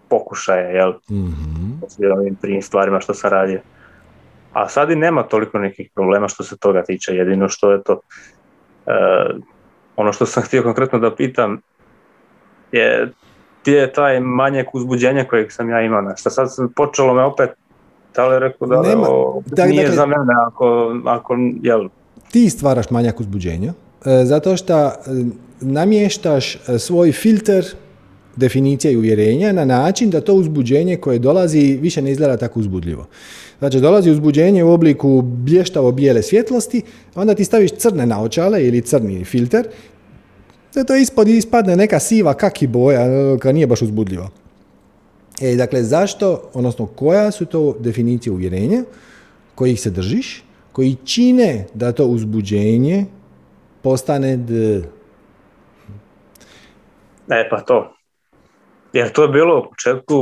pokušaje, 0.09 0.75
jel? 0.75 0.93
Mm-hmm. 1.11 1.81
ovim 2.17 2.35
prvim 2.35 2.61
stvarima 2.61 2.99
što 2.99 3.13
sam 3.13 3.29
radio. 3.29 3.59
A 4.53 4.69
sad 4.69 4.91
i 4.91 4.95
nema 4.95 5.23
toliko 5.23 5.59
nekih 5.59 5.89
problema 5.95 6.27
što 6.27 6.43
se 6.43 6.57
toga 6.57 6.83
tiče. 6.83 7.15
Jedino 7.15 7.49
što 7.49 7.71
je 7.71 7.83
to, 7.83 7.93
uh, 7.93 9.41
ono 9.95 10.13
što 10.13 10.25
sam 10.25 10.43
htio 10.47 10.63
konkretno 10.63 10.99
da 10.99 11.15
pitam, 11.15 11.61
je 12.71 13.11
ti 13.65 13.71
je 13.71 13.93
taj 13.93 14.19
manjak 14.19 14.75
uzbuđenja 14.75 15.23
kojeg 15.23 15.51
sam 15.51 15.69
ja 15.69 15.81
imao. 15.81 16.13
Što 16.17 16.29
sad 16.29 16.49
počelo 16.75 17.13
me 17.13 17.23
opet, 17.23 17.49
da 18.15 18.27
li 18.27 18.39
rekao 18.39 18.67
da 18.67 18.81
Nema, 18.81 19.07
ovo, 19.07 19.43
nije 19.67 19.83
dakle, 19.83 19.95
za 19.95 20.05
mene 20.05 20.33
ako, 20.47 20.95
ako 21.05 21.35
jel... 21.61 21.89
Ti 22.31 22.49
stvaraš 22.49 22.89
manjak 22.89 23.19
uzbuđenja, 23.19 23.73
e, 24.05 24.25
zato 24.25 24.57
što 24.57 24.87
e, 24.87 24.91
namještaš 25.61 26.55
e, 26.55 26.79
svoj 26.79 27.11
filter 27.11 27.65
definicija 28.35 28.91
i 28.91 28.97
uvjerenja 28.97 29.51
na 29.51 29.65
način 29.65 30.09
da 30.09 30.21
to 30.21 30.33
uzbuđenje 30.33 30.97
koje 30.97 31.19
dolazi 31.19 31.77
više 31.81 32.01
ne 32.01 32.11
izgleda 32.11 32.37
tako 32.37 32.59
uzbudljivo. 32.59 33.07
Znači, 33.59 33.79
dolazi 33.79 34.11
uzbuđenje 34.11 34.63
u 34.63 34.71
obliku 34.71 35.21
blještavo 35.21 35.91
bijele 35.91 36.21
svjetlosti, 36.21 36.81
onda 37.15 37.35
ti 37.35 37.43
staviš 37.45 37.71
crne 37.71 38.05
naočale 38.05 38.67
ili 38.67 38.81
crni 38.81 39.25
filter 39.25 39.67
da 40.75 40.83
to 40.83 40.95
ispod 40.95 41.27
ispadne 41.27 41.75
neka 41.75 41.99
siva 41.99 42.33
kaki 42.33 42.67
boja 42.67 42.99
koja 43.41 43.51
nije 43.51 43.67
baš 43.67 43.81
uzbudljiva. 43.81 44.29
E, 45.41 45.55
dakle, 45.55 45.83
zašto, 45.83 46.49
odnosno 46.53 46.85
koja 46.85 47.31
su 47.31 47.45
to 47.45 47.75
definicije 47.79 48.33
uvjerenja 48.33 48.83
kojih 49.55 49.81
se 49.81 49.89
držiš, 49.89 50.43
koji 50.71 50.95
čine 51.05 51.67
da 51.73 51.91
to 51.91 52.05
uzbuđenje 52.05 53.05
postane 53.81 54.37
d... 54.37 54.81
E, 57.29 57.49
pa 57.49 57.61
to. 57.61 57.93
Jer 58.93 59.11
to 59.11 59.23
je 59.23 59.29
bilo 59.29 59.59
u 59.59 59.69
početku 59.69 60.15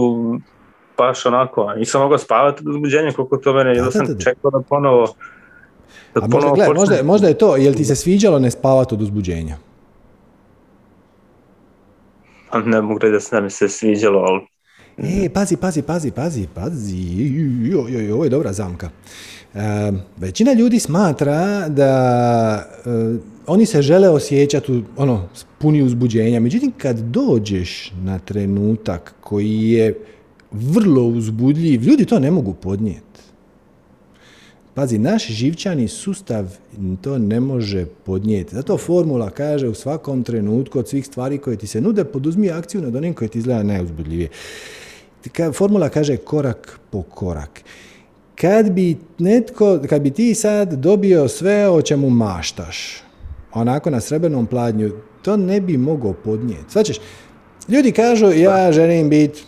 baš 0.97 1.25
onako, 1.25 1.73
nisam 1.73 2.01
mogao 2.01 2.17
spavati 2.17 2.61
od 2.61 2.67
uzbuđenja 2.67 3.11
koliko 3.11 3.37
to 3.37 3.53
mene, 3.53 3.75
da, 3.75 3.91
sam 3.91 4.19
čekao 4.23 4.51
da 4.51 4.59
ponovo 4.69 5.07
da 6.15 6.21
A 6.23 6.27
možda, 6.27 6.49
gledaj, 6.49 6.73
možda, 6.73 7.03
možda 7.03 7.27
je 7.27 7.37
to, 7.37 7.55
jel 7.55 7.73
ti 7.73 7.85
se 7.85 7.95
sviđalo 7.95 8.39
ne 8.39 8.51
spavati 8.51 8.95
od 8.95 9.01
uzbuđenja? 9.01 9.57
Ne 12.59 12.81
mogu 12.81 12.99
reći 12.99 13.11
da 13.11 13.19
se 13.19 13.41
mi 13.41 13.49
se 13.49 13.69
sviđalo, 13.69 14.19
ali... 14.19 14.41
E, 14.97 15.29
pazi, 15.29 15.55
pazi, 15.57 15.81
pazi, 15.81 16.11
pazi, 16.11 16.47
pazi, 16.53 16.97
joj, 17.71 18.11
ovo 18.11 18.23
je 18.23 18.29
dobra 18.29 18.53
zamka. 18.53 18.89
E, 19.53 19.91
većina 20.17 20.53
ljudi 20.53 20.79
smatra 20.79 21.69
da 21.69 22.65
e, 22.85 22.89
oni 23.47 23.65
se 23.65 23.81
žele 23.81 24.09
osjećati 24.09 24.83
ono, 24.97 25.29
puni 25.57 25.83
uzbuđenja, 25.83 26.39
međutim 26.39 26.71
kad 26.77 26.99
dođeš 26.99 27.93
na 28.03 28.19
trenutak 28.19 29.15
koji 29.21 29.69
je 29.69 29.99
vrlo 30.51 31.03
uzbudljiv, 31.03 31.83
ljudi 31.83 32.05
to 32.05 32.19
ne 32.19 32.31
mogu 32.31 32.53
podnijeti. 32.53 33.12
Pazi, 34.75 34.97
naš 34.97 35.27
živčani 35.27 35.87
sustav 35.87 36.57
to 37.01 37.17
ne 37.17 37.39
može 37.39 37.85
podnijeti. 37.85 38.55
Zato 38.55 38.77
formula 38.77 39.29
kaže 39.29 39.67
u 39.67 39.73
svakom 39.73 40.23
trenutku 40.23 40.79
od 40.79 40.89
svih 40.89 41.05
stvari 41.05 41.37
koje 41.37 41.57
ti 41.57 41.67
se 41.67 41.81
nude, 41.81 42.03
poduzmi 42.03 42.51
akciju 42.51 42.81
nad 42.81 42.95
onim 42.95 43.13
koje 43.13 43.27
ti 43.27 43.37
izgleda 43.37 43.63
najuzbudljivije. 43.63 44.29
Formula 45.53 45.89
kaže 45.89 46.17
korak 46.17 46.79
po 46.89 47.01
korak. 47.01 47.61
Kad 48.35 48.71
bi 48.71 48.97
netko, 49.19 49.79
kad 49.89 50.01
bi 50.01 50.11
ti 50.11 50.35
sad 50.35 50.73
dobio 50.73 51.27
sve 51.27 51.69
o 51.69 51.81
čemu 51.81 52.09
maštaš, 52.09 53.03
onako 53.53 53.89
na 53.89 54.01
srebrnom 54.01 54.45
pladnju, 54.45 54.91
to 55.21 55.37
ne 55.37 55.61
bi 55.61 55.77
mogao 55.77 56.13
podnijeti. 56.13 56.71
Svačeš, 56.71 56.97
ljudi 57.69 57.91
kažu 57.91 58.31
ja 58.31 58.71
želim 58.71 59.09
biti 59.09 59.43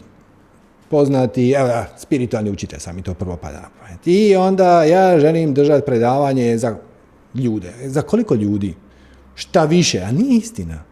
poznati, 0.89 1.51
evo 1.51 1.69
spiritualni 1.97 2.51
učitelj 2.51 2.79
sam 2.79 2.95
mi 2.95 3.01
to 3.01 3.13
prvo 3.13 3.37
pada. 3.37 3.69
I 4.05 4.35
onda 4.35 4.83
ja 4.83 5.19
želim 5.19 5.53
držati 5.53 5.85
predavanje 5.85 6.57
za 6.57 6.77
ljude. 7.35 7.73
Za 7.85 8.01
koliko 8.01 8.35
ljudi? 8.35 8.75
Šta 9.35 9.65
više? 9.65 9.99
A 9.99 10.11
nije 10.11 10.37
istina. 10.37 10.83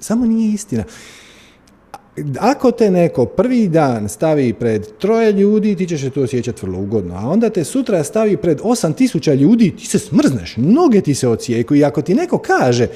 Samo 0.00 0.26
nije 0.26 0.54
istina. 0.54 0.84
Ako 2.38 2.70
te 2.70 2.90
neko 2.90 3.24
prvi 3.24 3.68
dan 3.68 4.08
stavi 4.08 4.52
pred 4.52 4.86
troje 4.98 5.32
ljudi, 5.32 5.76
ti 5.76 5.86
ćeš 5.86 6.00
se 6.00 6.10
tu 6.10 6.22
osjećati 6.22 6.66
vrlo 6.66 6.78
ugodno. 6.78 7.14
A 7.14 7.28
onda 7.28 7.50
te 7.50 7.64
sutra 7.64 8.04
stavi 8.04 8.36
pred 8.36 8.60
osam 8.62 8.92
tisuća 8.92 9.34
ljudi, 9.34 9.76
ti 9.76 9.86
se 9.86 9.98
smrzneš. 9.98 10.54
Noge 10.56 11.00
ti 11.00 11.14
se 11.14 11.28
ocijeku. 11.28 11.74
I 11.74 11.84
ako 11.84 12.02
ti 12.02 12.14
neko 12.14 12.38
kaže, 12.38 12.88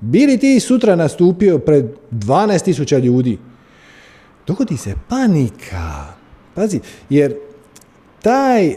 bili 0.00 0.38
ti 0.38 0.60
sutra 0.60 0.96
nastupio 0.96 1.58
pred 1.58 1.84
12 2.10 2.64
tisuća 2.64 2.98
ljudi, 2.98 3.38
dogodi 4.46 4.76
se 4.76 4.94
panika. 5.08 6.14
Pazi, 6.54 6.80
jer 7.10 7.34
taj 8.22 8.66
e, 8.66 8.76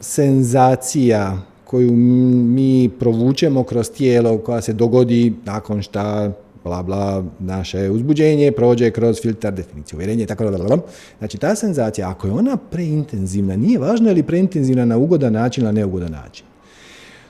senzacija 0.00 1.38
koju 1.64 1.92
mi 1.92 2.90
provučemo 2.98 3.62
kroz 3.64 3.90
tijelo, 3.90 4.38
koja 4.38 4.60
se 4.60 4.72
dogodi 4.72 5.34
nakon 5.44 5.82
šta 5.82 6.32
bla 6.64 6.82
bla, 6.82 7.24
naše 7.38 7.90
uzbuđenje 7.90 8.52
prođe 8.52 8.90
kroz 8.90 9.20
filtar 9.22 9.54
definicije 9.54 9.96
uvjerenje, 9.96 10.26
tako 10.26 10.50
da, 10.50 10.78
Znači, 11.18 11.38
ta 11.38 11.54
senzacija, 11.54 12.10
ako 12.10 12.26
je 12.26 12.32
ona 12.32 12.56
preintenzivna, 12.56 13.56
nije 13.56 13.78
važno 13.78 14.08
je 14.08 14.14
li 14.14 14.22
preintenzivna 14.22 14.84
na 14.84 14.96
ugodan 14.96 15.32
način 15.32 15.64
ili 15.64 15.72
na 15.72 15.80
neugodan 15.80 16.12
način. 16.12 16.46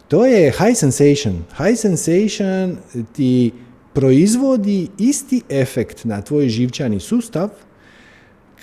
To 0.09 0.26
je 0.26 0.53
high 0.53 0.76
sensation. 0.76 1.42
High 1.57 1.78
sensation 1.78 2.76
ti 3.12 3.51
proizvodi 3.92 4.88
isti 4.99 5.42
efekt 5.49 6.05
na 6.05 6.22
tvoj 6.22 6.49
živčani 6.49 7.01
sustav 7.01 7.49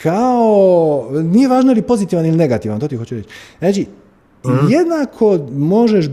kao, 0.04 1.10
nije 1.24 1.48
važno 1.48 1.74
li 1.74 1.82
pozitivan 1.82 2.26
ili 2.26 2.38
negativan, 2.38 2.80
to 2.80 2.88
ti 2.88 2.96
hoću 2.96 3.16
reći. 3.16 3.30
Znači, 3.60 3.86
mhm. 4.46 4.68
jednako 4.70 5.40
možeš, 5.52 6.06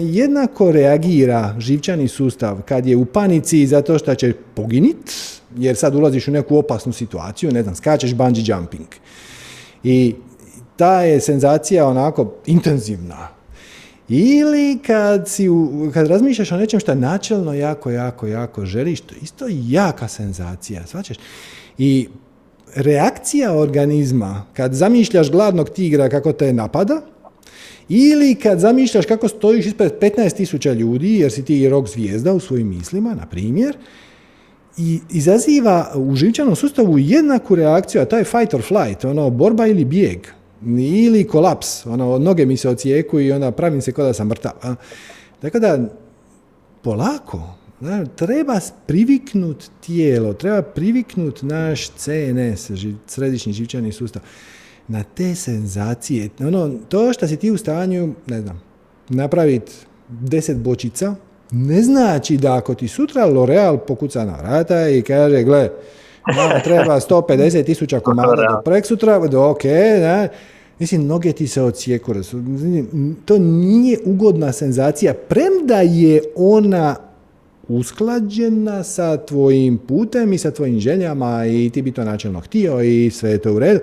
jednako 0.00 0.72
reagira 0.72 1.54
živčani 1.58 2.08
sustav 2.08 2.62
kad 2.68 2.86
je 2.86 2.96
u 2.96 3.04
panici 3.04 3.66
zato 3.66 3.98
što 3.98 4.14
će 4.14 4.32
poginit, 4.54 5.12
jer 5.56 5.76
sad 5.76 5.94
ulaziš 5.94 6.28
u 6.28 6.30
neku 6.30 6.56
opasnu 6.56 6.92
situaciju, 6.92 7.52
ne 7.52 7.62
znam, 7.62 7.74
skačeš 7.74 8.14
bungee 8.14 8.44
jumping. 8.46 8.88
I 9.84 10.14
ta 10.76 11.02
je 11.02 11.20
senzacija 11.20 11.86
onako 11.86 12.34
intenzivna. 12.46 13.28
Ili 14.08 14.78
kad, 14.86 15.28
si 15.28 15.48
kad 15.94 16.06
razmišljaš 16.06 16.52
o 16.52 16.56
nečem 16.56 16.80
što 16.80 16.94
načelno 16.94 17.54
jako, 17.54 17.90
jako, 17.90 18.26
jako 18.26 18.66
želiš, 18.66 19.00
to 19.00 19.14
isto 19.22 19.46
jaka 19.48 20.08
senzacija, 20.08 20.86
svačeš? 20.86 21.16
I 21.78 22.08
reakcija 22.74 23.56
organizma 23.56 24.46
kad 24.54 24.74
zamišljaš 24.74 25.30
gladnog 25.30 25.70
tigra 25.70 26.08
kako 26.08 26.32
te 26.32 26.52
napada 26.52 27.00
Ili 27.92 28.34
kad 28.34 28.58
zamišljaš 28.58 29.06
kako 29.06 29.28
stojiš 29.28 29.66
ispred 29.66 29.92
15.000 30.00 30.74
ljudi, 30.74 31.18
jer 31.18 31.32
si 31.32 31.44
ti 31.44 31.68
rok 31.68 31.88
zvijezda 31.88 32.32
u 32.32 32.40
svojim 32.40 32.68
mislima, 32.68 33.14
na 33.14 33.26
primjer, 33.26 33.76
i 34.76 35.00
izaziva 35.10 35.92
u 35.94 36.14
živčanom 36.14 36.56
sustavu 36.56 36.98
jednaku 36.98 37.54
reakciju, 37.54 38.02
a 38.02 38.04
taj 38.04 38.24
fight 38.24 38.54
or 38.54 38.62
flight, 38.62 39.04
ono, 39.04 39.30
borba 39.30 39.66
ili 39.66 39.84
bijeg, 39.84 40.18
ili 40.78 41.26
kolaps, 41.26 41.86
ono, 41.86 42.18
noge 42.18 42.46
mi 42.46 42.56
se 42.56 42.68
ocijeku 42.68 43.20
i 43.20 43.32
onda 43.32 43.50
pravim 43.50 43.80
se 43.80 43.92
kao 43.92 44.04
da 44.04 44.12
sam 44.12 44.28
mrtav. 44.28 44.52
Dakle 45.42 45.60
da, 45.60 45.78
polako, 46.82 47.54
treba 48.16 48.60
priviknut 48.86 49.64
tijelo, 49.86 50.32
treba 50.32 50.62
priviknut 50.62 51.42
naš 51.42 51.90
CNS, 51.90 52.70
središnji 53.06 53.52
živčani 53.52 53.92
sustav, 53.92 54.22
na 54.88 55.02
te 55.02 55.34
senzacije. 55.34 56.28
Ono, 56.40 56.70
to 56.88 57.12
što 57.12 57.28
si 57.28 57.36
ti 57.36 57.50
u 57.50 57.56
stanju, 57.56 58.14
ne 58.26 58.40
znam, 58.40 58.62
napraviti 59.08 59.72
deset 60.08 60.56
bočica, 60.56 61.14
ne 61.50 61.82
znači 61.82 62.36
da 62.36 62.56
ako 62.56 62.74
ti 62.74 62.88
sutra 62.88 63.26
L'Oreal 63.26 63.78
pokuca 63.78 64.24
na 64.24 64.36
vrata 64.36 64.88
i 64.88 65.02
kaže, 65.02 65.42
gle, 65.42 65.70
nama 66.36 66.60
treba 66.60 67.00
150 67.00 67.64
tisuća 67.64 68.00
komada 68.00 68.34
do 68.48 68.62
prek 68.64 68.86
sutra, 68.86 69.18
do 69.18 69.50
ok, 69.50 69.62
da, 70.00 70.28
Mislim, 70.80 71.06
noge 71.06 71.32
ti 71.32 71.46
se 71.48 71.62
ocijeku. 71.62 72.14
To 73.24 73.38
nije 73.38 73.98
ugodna 74.04 74.52
senzacija, 74.52 75.14
premda 75.14 75.80
je 75.80 76.22
ona 76.36 76.96
usklađena 77.70 78.84
sa 78.84 79.16
tvojim 79.16 79.78
putem 79.78 80.32
i 80.32 80.38
sa 80.38 80.50
tvojim 80.50 80.80
željama 80.80 81.46
i 81.46 81.70
ti 81.70 81.82
bi 81.82 81.92
to 81.92 82.04
načelno 82.04 82.40
htio 82.40 82.82
i 82.82 83.10
sve 83.10 83.30
je 83.30 83.38
to 83.38 83.54
u 83.54 83.58
redu. 83.58 83.80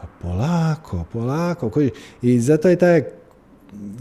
A 0.00 0.06
polako, 0.22 1.04
polako. 1.12 1.70
I 2.22 2.40
zato 2.40 2.68
je 2.68 2.76
taj, 2.76 3.02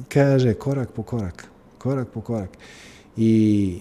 kaže, 0.07 0.53
korak 0.53 0.91
po 0.91 1.03
korak, 1.03 1.45
korak 1.77 2.07
po 2.07 2.21
korak. 2.21 2.49
I 3.17 3.79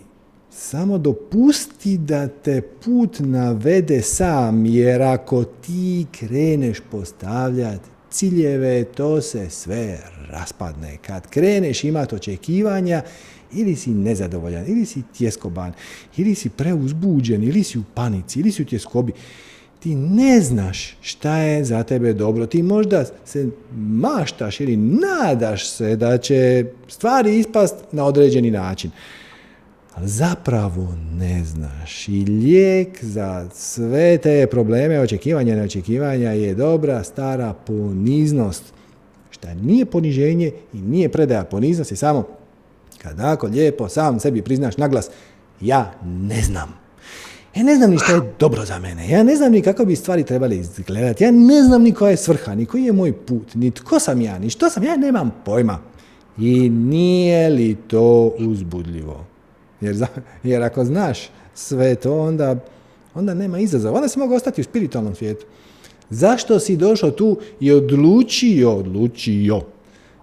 samo 0.51 0.99
dopusti 0.99 1.99
da 1.99 2.29
te 2.29 2.63
put 2.85 3.17
navede 3.19 4.03
sam, 4.03 4.67
jer 4.67 5.03
ako 5.03 5.45
ti 5.45 6.07
kreneš 6.19 6.81
postavljati 6.91 7.89
ciljeve, 8.11 8.85
to 8.85 9.21
se 9.21 9.51
sve 9.51 9.99
raspadne. 10.31 10.97
Kad 11.07 11.31
kreneš 11.31 11.85
imati 11.85 12.15
očekivanja, 12.15 13.03
ili 13.57 13.77
si 13.77 13.91
nezadovoljan, 13.91 14.65
ili 14.69 14.87
si 14.87 15.03
tjeskoban, 15.19 15.73
ili 16.17 16.35
si 16.35 16.49
preuzbuđen, 16.49 17.45
ili 17.45 17.65
si 17.65 17.79
u 17.79 17.83
panici, 17.95 18.41
ili 18.41 18.53
si 18.53 18.63
u 18.63 18.67
tjeskobi. 18.67 19.13
Ti 19.81 19.95
ne 19.95 20.41
znaš 20.41 20.97
šta 21.01 21.37
je 21.37 21.65
za 21.65 21.83
tebe 21.83 22.13
dobro. 22.13 22.47
Ti 22.47 22.63
možda 22.63 23.05
se 23.25 23.49
maštaš 23.77 24.61
ili 24.61 24.77
nadaš 24.77 25.69
se 25.71 25.97
da 25.97 26.19
će 26.19 26.65
stvari 26.89 27.39
ispast 27.39 27.75
na 27.93 28.05
određeni 28.05 28.51
način. 28.51 28.91
Ali 29.95 30.09
zapravo 30.09 30.95
ne 31.13 31.45
znaš. 31.45 32.09
I 32.09 32.25
lijek 32.25 33.05
za 33.05 33.49
sve 33.55 34.19
te 34.19 34.47
probleme, 34.51 35.01
očekivanja 35.01 35.53
i 35.53 35.57
neočekivanja 35.57 36.31
je 36.31 36.55
dobra 36.55 37.05
stara 37.05 37.53
poniznost. 37.53 38.65
Šta 39.31 39.55
nije 39.55 39.87
poniženje 39.87 40.53
i 40.73 40.81
nije 40.81 41.09
predaja 41.09 41.45
poniznost 41.45 41.91
je 41.91 41.97
samo 41.97 42.27
kad 43.09 43.21
ako 43.21 43.47
lijepo 43.47 43.89
sam 43.89 44.21
sebi 44.21 44.43
priznaš 44.43 44.77
naglas, 44.77 45.11
ja 45.61 45.93
ne 46.05 46.43
znam. 46.43 46.75
Ja 47.55 47.63
ne 47.63 47.77
znam 47.77 47.91
ni 47.91 47.99
što 47.99 48.15
je 48.15 48.33
dobro 48.39 48.65
za 48.65 48.79
mene. 48.79 49.09
Ja 49.09 49.23
ne 49.23 49.37
znam 49.37 49.53
ni 49.53 49.63
kako 49.63 49.85
bi 49.85 49.97
stvari 49.97 50.25
trebali 50.25 50.59
izgledati. 50.59 51.25
Ja 51.25 51.31
ne 51.31 51.63
znam 51.63 51.83
ni 51.83 51.93
koja 51.93 52.11
je 52.11 52.17
svrha, 52.17 52.55
ni 52.55 52.67
koji 52.67 52.85
je 52.85 52.93
moj 52.93 53.13
put, 53.13 53.55
ni 53.55 53.71
tko 53.71 54.01
sam 54.01 54.21
ja, 54.21 54.39
ni 54.39 54.51
što 54.51 54.71
sam. 54.71 54.83
Ja 54.83 54.97
nemam 54.97 55.35
pojma. 55.45 55.79
I 56.39 56.71
nije 56.71 57.49
li 57.49 57.77
to 57.89 58.35
uzbudljivo? 58.39 59.25
Jer, 59.81 60.07
jer 60.43 60.63
ako 60.63 60.85
znaš 60.85 61.19
sve 61.55 61.95
to, 61.95 62.21
onda, 62.21 62.57
onda 63.15 63.35
nema 63.35 63.59
izazova. 63.59 63.97
Onda 63.97 64.09
se 64.09 64.19
mogu 64.19 64.35
ostati 64.35 64.61
u 64.61 64.65
spiritualnom 64.65 65.15
svijetu. 65.15 65.47
Zašto 66.11 66.59
si 66.59 66.77
došao 66.77 67.11
tu 67.11 67.39
i 67.61 67.73
odlučio, 67.73 68.73
odlučio 68.73 69.61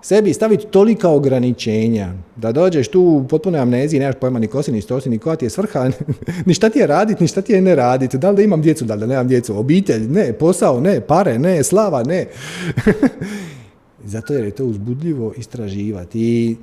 sebi 0.03 0.33
staviti 0.33 0.65
tolika 0.65 1.09
ograničenja 1.09 2.13
da 2.35 2.51
dođeš 2.51 2.87
tu 2.87 3.01
u 3.01 3.27
potpunoj 3.27 3.59
amneziji, 3.61 3.99
nemaš 3.99 4.15
pojma 4.21 4.39
ni 4.39 4.47
kosi, 4.47 4.71
ni 4.71 4.81
stosi, 4.81 5.09
ni 5.09 5.19
koja 5.19 5.35
ti 5.35 5.45
je 5.45 5.49
svrha, 5.49 5.91
ni 6.45 6.53
šta 6.53 6.69
ti 6.69 6.79
je 6.79 6.87
raditi, 6.87 7.23
ni 7.23 7.27
šta 7.27 7.41
ti 7.41 7.53
je 7.53 7.61
ne 7.61 7.75
raditi, 7.75 8.17
da 8.17 8.29
li 8.29 8.35
da 8.35 8.41
imam 8.41 8.61
djecu, 8.61 8.85
da 8.85 8.93
li 8.93 8.99
da 8.99 9.05
nemam 9.05 9.27
djecu, 9.27 9.59
obitelj, 9.59 10.07
ne, 10.07 10.33
posao, 10.33 10.79
ne, 10.79 11.01
pare, 11.01 11.39
ne, 11.39 11.63
slava, 11.63 12.03
ne. 12.03 12.25
Zato 14.13 14.33
jer 14.33 14.45
je 14.45 14.51
to 14.51 14.65
uzbudljivo 14.65 15.33
istraživati. 15.37 16.19
I 16.19 16.55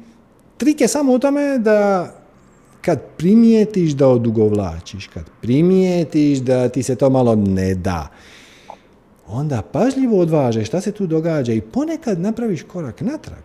trik 0.56 0.80
je 0.80 0.88
samo 0.88 1.12
u 1.12 1.18
tome 1.18 1.58
da 1.58 2.10
kad 2.80 3.00
primijetiš 3.16 3.90
da 3.90 4.08
odugovlačiš, 4.08 5.06
kad 5.06 5.24
primijetiš 5.40 6.38
da 6.38 6.68
ti 6.68 6.82
se 6.82 6.96
to 6.96 7.10
malo 7.10 7.34
ne 7.34 7.74
da, 7.74 8.08
onda 9.32 9.62
pažljivo 9.72 10.18
odvažeš 10.18 10.66
šta 10.66 10.80
se 10.80 10.92
tu 10.92 11.06
događa 11.06 11.52
i 11.52 11.60
ponekad 11.60 12.20
napraviš 12.20 12.62
korak 12.62 13.00
natrag. 13.00 13.38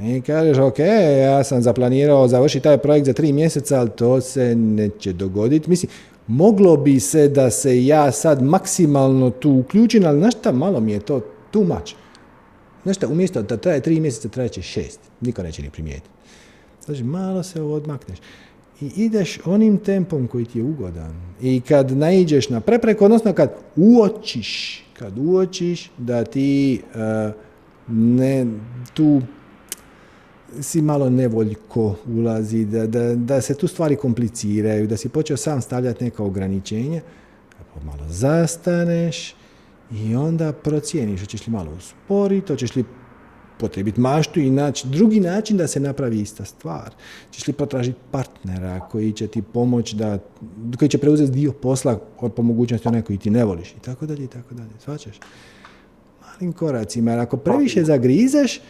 I 0.00 0.20
kažeš, 0.20 0.58
ok, 0.58 0.78
ja 1.20 1.44
sam 1.44 1.62
zaplanirao 1.62 2.28
završiti 2.28 2.62
taj 2.62 2.78
projekt 2.78 3.06
za 3.06 3.12
tri 3.12 3.32
mjeseca, 3.32 3.80
ali 3.80 3.90
to 3.90 4.20
se 4.20 4.54
neće 4.54 5.12
dogoditi. 5.12 5.70
Mislim, 5.70 5.90
moglo 6.26 6.76
bi 6.76 7.00
se 7.00 7.28
da 7.28 7.50
se 7.50 7.86
ja 7.86 8.12
sad 8.12 8.42
maksimalno 8.42 9.30
tu 9.30 9.50
uključim, 9.50 10.06
ali 10.06 10.18
znaš 10.18 10.34
šta, 10.34 10.52
malo 10.52 10.80
mi 10.80 10.92
je 10.92 11.00
to 11.00 11.20
too 11.50 11.64
much. 11.64 11.94
Znaš 12.82 12.96
šta, 12.96 13.08
umjesto 13.08 13.42
da 13.42 13.56
traje 13.56 13.80
tri 13.80 14.00
mjeseca, 14.00 14.28
trajeće 14.28 14.62
šest. 14.62 15.00
Niko 15.20 15.42
neće 15.42 15.62
ni 15.62 15.70
primijetiti. 15.70 16.10
Znači, 16.84 17.04
malo 17.04 17.42
se 17.42 17.62
odmakneš. 17.62 18.18
I 18.80 18.90
ideš 18.96 19.38
onim 19.44 19.78
tempom 19.78 20.28
koji 20.28 20.44
ti 20.44 20.58
je 20.58 20.64
ugodan. 20.64 21.12
I 21.42 21.60
kad 21.60 21.96
naiđeš 21.96 22.48
na 22.48 22.60
prepreku, 22.60 23.04
odnosno 23.04 23.32
kad 23.32 23.50
uočiš 23.76 24.84
kad 25.00 25.18
uočiš 25.18 25.90
da 25.98 26.24
ti 26.24 26.82
uh, 26.94 27.32
ne, 27.88 28.46
tu 28.94 29.22
si 30.60 30.82
malo 30.82 31.10
nevoljko 31.10 31.96
ulazi, 32.06 32.64
da, 32.64 32.86
da, 32.86 33.14
da, 33.14 33.40
se 33.40 33.54
tu 33.54 33.68
stvari 33.68 33.96
kompliciraju, 33.96 34.86
da 34.86 34.96
si 34.96 35.08
počeo 35.08 35.36
sam 35.36 35.60
stavljati 35.60 36.04
neka 36.04 36.24
ograničenja, 36.24 37.00
pa 37.74 37.80
malo 37.84 38.04
zastaneš 38.08 39.34
i 39.92 40.14
onda 40.14 40.52
procijeniš, 40.52 41.20
hoćeš 41.20 41.46
li 41.46 41.52
malo 41.52 41.72
usporiti, 41.78 42.52
hoćeš 42.52 42.76
li 42.76 42.84
potrebiti 43.60 44.00
maštu 44.00 44.40
i 44.40 44.50
naći 44.50 44.88
drugi 44.88 45.20
način 45.20 45.56
da 45.56 45.66
se 45.66 45.80
napravi 45.80 46.20
ista 46.20 46.44
stvar. 46.44 46.90
Češ 47.30 47.46
li 47.46 47.52
potražiti 47.52 47.98
partnera 48.10 48.80
koji 48.80 49.12
će 49.12 49.26
ti 49.26 49.42
pomoći 49.42 49.96
da, 49.96 50.18
koji 50.78 50.88
će 50.88 50.98
preuzeti 50.98 51.32
dio 51.32 51.52
posla 51.52 51.98
po 52.36 52.42
mogućnosti 52.42 52.88
onaj 52.88 53.02
koji 53.02 53.18
ti 53.18 53.30
ne 53.30 53.44
voliš 53.44 53.70
i 53.70 53.80
tako 53.80 54.06
dalje 54.06 54.24
i 54.24 54.28
tako 54.28 54.54
dalje. 54.54 54.70
Svačaš? 54.84 55.20
Malim 56.20 56.52
koracima. 56.52 57.10
Jer 57.10 57.20
ako 57.20 57.36
previše 57.36 57.84
zagrizeš, 57.84 58.60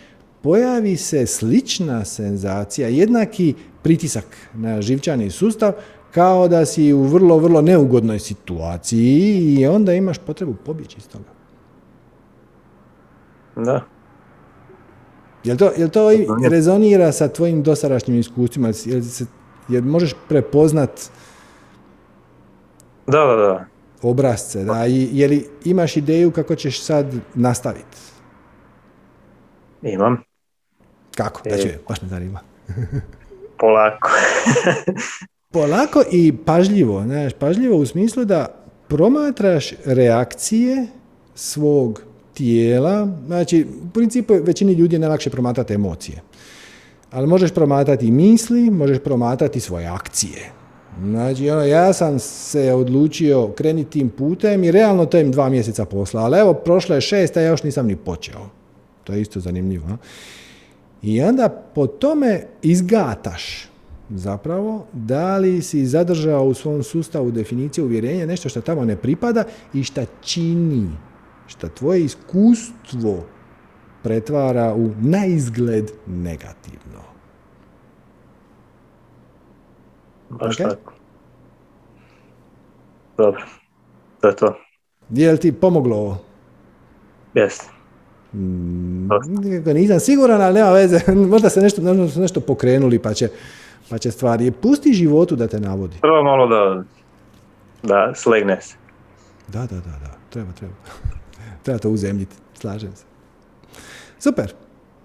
pojavi 0.43 0.97
se 0.97 1.27
slična 1.27 2.05
senzacija, 2.05 2.89
jednaki 2.89 3.55
pritisak 3.83 4.37
na 4.55 4.83
živčani 4.83 5.31
sustav 5.31 5.73
kao 6.11 6.49
da 6.49 6.67
si 6.67 6.93
u 6.93 7.03
vrlo, 7.03 7.39
vrlo 7.39 7.61
neugodnoj 7.61 8.19
situaciji 8.19 9.57
i 9.59 9.67
onda 9.67 9.95
imaš 9.95 10.19
potrebu 10.19 10.55
pobjeći 10.55 10.97
iz 10.99 11.09
toga. 11.09 11.31
Da. 13.57 13.85
Jel 15.45 15.57
to, 15.57 15.71
jel 15.77 15.89
to 15.89 16.11
rezonira 16.51 17.13
sa 17.13 17.29
tvojim 17.29 17.63
dosadašnjim 17.63 18.19
iskustvima? 18.19 18.73
Jel, 18.85 19.03
se, 19.03 19.27
jel 19.69 19.83
možeš 19.83 20.15
prepoznat 20.29 21.11
da, 23.07 23.19
da, 23.19 23.37
da. 23.37 23.65
obrazce? 24.03 24.65
Da? 24.65 24.87
I, 24.87 25.09
je 25.13 25.29
li 25.29 25.49
imaš 25.65 25.97
ideju 25.97 26.31
kako 26.31 26.55
ćeš 26.55 26.83
sad 26.83 27.15
nastaviti? 27.35 27.99
Imam. 29.83 30.23
Kako? 31.17 31.43
Da 31.49 31.57
će, 31.57 31.79
baš 31.89 32.03
me 32.03 32.09
zanima. 32.09 32.41
Polako. 33.61 34.11
Polako 35.53 36.03
i 36.13 36.37
pažljivo. 36.47 37.03
Znaš, 37.03 37.33
pažljivo 37.33 37.77
u 37.77 37.87
smislu 37.87 38.25
da 38.25 38.47
promatraš 38.89 39.73
reakcije 39.85 40.87
svog 41.35 42.03
tijela, 42.41 43.09
znači 43.27 43.67
u 43.83 43.91
principu 43.93 44.35
većini 44.43 44.73
ljudi 44.73 44.95
je 44.95 44.99
najlakše 44.99 45.31
promatrati 45.31 45.75
emocije. 45.75 46.23
Ali 47.11 47.27
možeš 47.27 47.51
promatrati 47.51 48.11
misli, 48.11 48.71
možeš 48.71 48.99
promatrati 48.99 49.61
svoje 49.61 49.87
akcije. 49.87 50.53
Znači, 51.01 51.51
ono, 51.51 51.65
ja 51.65 51.93
sam 51.93 52.19
se 52.19 52.73
odlučio 52.73 53.49
krenuti 53.49 53.91
tim 53.91 54.09
putem 54.09 54.65
i 54.65 54.71
realno 54.71 55.07
to 55.07 55.19
im 55.19 55.33
dva 55.33 55.49
mjeseca 55.49 55.85
posla, 55.85 56.23
ali 56.23 56.39
evo, 56.39 56.55
prošlo 56.55 56.95
je 56.95 57.01
šest, 57.01 57.37
a 57.37 57.41
ja 57.41 57.49
još 57.49 57.63
nisam 57.63 57.87
ni 57.87 57.97
počeo. 57.97 58.49
To 59.05 59.13
je 59.13 59.21
isto 59.21 59.41
zanimljivo. 59.41 59.89
I 61.03 61.23
onda 61.23 61.49
po 61.75 61.87
tome 61.87 62.43
izgataš 62.63 63.69
zapravo 64.11 64.87
da 64.93 65.37
li 65.37 65.63
si 65.63 65.87
zadržao 65.87 66.45
u 66.45 66.55
svom 66.55 66.83
sustavu 66.83 67.31
definiciju 67.31 67.85
uvjerenja 67.85 68.27
nešto 68.27 68.49
što 68.49 68.61
tamo 68.61 68.85
ne 68.85 68.97
pripada 68.97 69.45
i 69.75 69.85
šta 69.85 70.05
čini 70.21 70.89
šta 71.51 71.69
tvoje 71.69 72.05
iskustvo 72.05 73.25
pretvara 74.03 74.75
u 74.75 74.91
naizgled 75.01 75.91
negativno. 76.07 77.01
Baš 80.31 80.57
tako. 80.57 80.93
Dobro, 83.17 83.43
to 84.21 84.29
je 84.29 84.37
to. 84.37 84.57
Je 85.11 85.33
li 85.33 85.39
ti 85.39 85.53
pomoglo 85.53 85.97
ovo? 85.97 86.19
Jeste. 87.35 87.67
Mm, 88.35 89.09
nisam 89.75 90.01
siguran, 90.01 90.43
ali 90.43 90.55
nema 90.55 90.71
veze. 90.71 91.01
Možda 91.33 91.51
se 91.51 91.61
nešto, 91.61 91.83
nešto 92.17 92.41
pokrenuli 92.41 92.99
pa 92.99 93.15
će, 93.15 93.29
pa 93.91 93.99
će 93.99 94.11
stvari. 94.11 94.51
Pusti 94.51 94.93
životu 94.93 95.37
da 95.37 95.49
te 95.49 95.61
navodi. 95.61 95.97
Prvo 96.01 96.23
malo 96.23 96.49
da, 96.49 96.85
da 97.83 98.15
slegne 98.15 98.61
se. 98.61 98.75
Da, 99.49 99.61
da, 99.61 99.77
da, 99.77 99.99
da. 100.03 100.15
Treba, 100.31 100.53
treba. 100.53 100.75
treba 101.63 101.79
to 101.79 101.91
uzemljiti. 101.91 102.37
Slažem 102.55 102.97
se. 102.97 103.05
Super. 104.19 104.55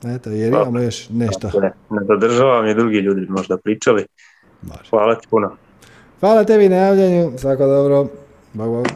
Eto, 0.03 0.29
jer 0.29 0.53
imamo 0.53 0.79
još 0.79 1.09
nešto. 1.09 1.51
Ne, 1.59 1.73
zadržavam 2.07 2.67
i 2.67 2.73
drugi 2.73 2.97
ljudi 2.97 3.25
možda 3.29 3.57
pričali. 3.57 4.05
Hvala 4.89 5.15
ti 5.15 5.27
puno. 5.29 5.55
Hvala 6.19 6.43
tebi 6.43 6.69
na 6.69 6.75
javljanju. 6.75 7.31
Svako 7.37 7.67
dobro. 7.67 8.07
Bog, 8.53 8.69
bog. 8.69 8.87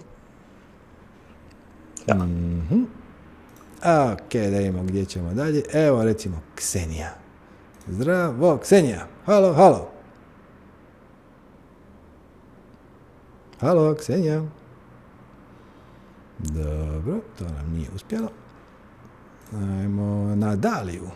Ja. 2.07 2.15
Mm-hmm. 2.15 2.87
Ok, 4.13 4.33
da 4.33 4.61
imamo 4.61 4.83
gdje 4.83 5.05
ćemo 5.05 5.33
dalje. 5.33 5.63
Evo 5.73 6.03
recimo 6.03 6.41
Ksenija. 6.55 7.09
Zdravo, 7.87 8.57
Ksenija. 8.57 9.07
Halo, 9.25 9.53
halo. 9.53 9.91
Halo, 13.59 13.95
Ksenija. 13.95 14.43
Dobro, 16.39 17.19
to 17.37 17.43
nam 17.43 17.73
nije 17.73 17.87
uspjelo. 17.95 18.29
Ajmo 19.53 20.35
na 20.35 20.55
Daliju. 20.55 21.09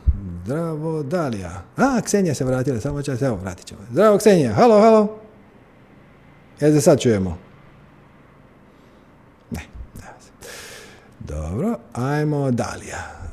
Zdravo, 0.44 1.04
Dalija. 1.04 1.64
A, 1.78 2.02
Ksenija 2.02 2.36
se 2.36 2.46
vratila, 2.46 2.80
samo 2.80 3.02
čas, 3.02 3.22
evo, 3.22 3.36
vratit 3.36 3.66
ćemo. 3.66 3.82
Zdravo, 3.92 4.18
Ksenija. 4.18 4.54
Halo, 4.54 4.82
halo. 4.82 5.20
Jel 6.60 6.74
se 6.74 6.82
sad 6.82 7.00
čujemo? 7.00 7.38
Ne, 9.52 9.62
ne. 9.96 10.08
Dobro, 11.20 11.78
ajmo 11.94 12.52
Dalija. 12.52 13.24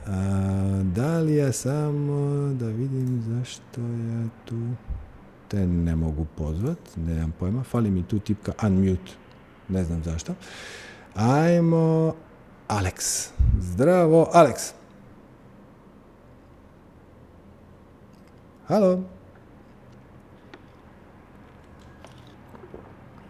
Dalija, 0.83 1.53
samo 1.53 2.53
da 2.55 2.67
vidim 2.67 3.23
zašto 3.27 3.81
ja 3.81 4.29
tu 4.45 4.57
te 5.49 5.67
ne 5.67 5.97
mogu 5.97 6.27
pozvat, 6.37 6.79
nemam 6.97 7.33
pojma, 7.39 7.63
fali 7.63 7.91
mi 7.91 8.03
tu 8.03 8.19
tipka 8.19 8.53
unmute, 8.63 9.13
ne 9.69 9.85
znam 9.85 10.03
zašto. 10.05 10.35
Ajmo 11.15 12.15
Alex. 12.69 13.29
Zdravo, 13.61 14.29
Alex. 14.33 14.73
Halo. 18.69 19.01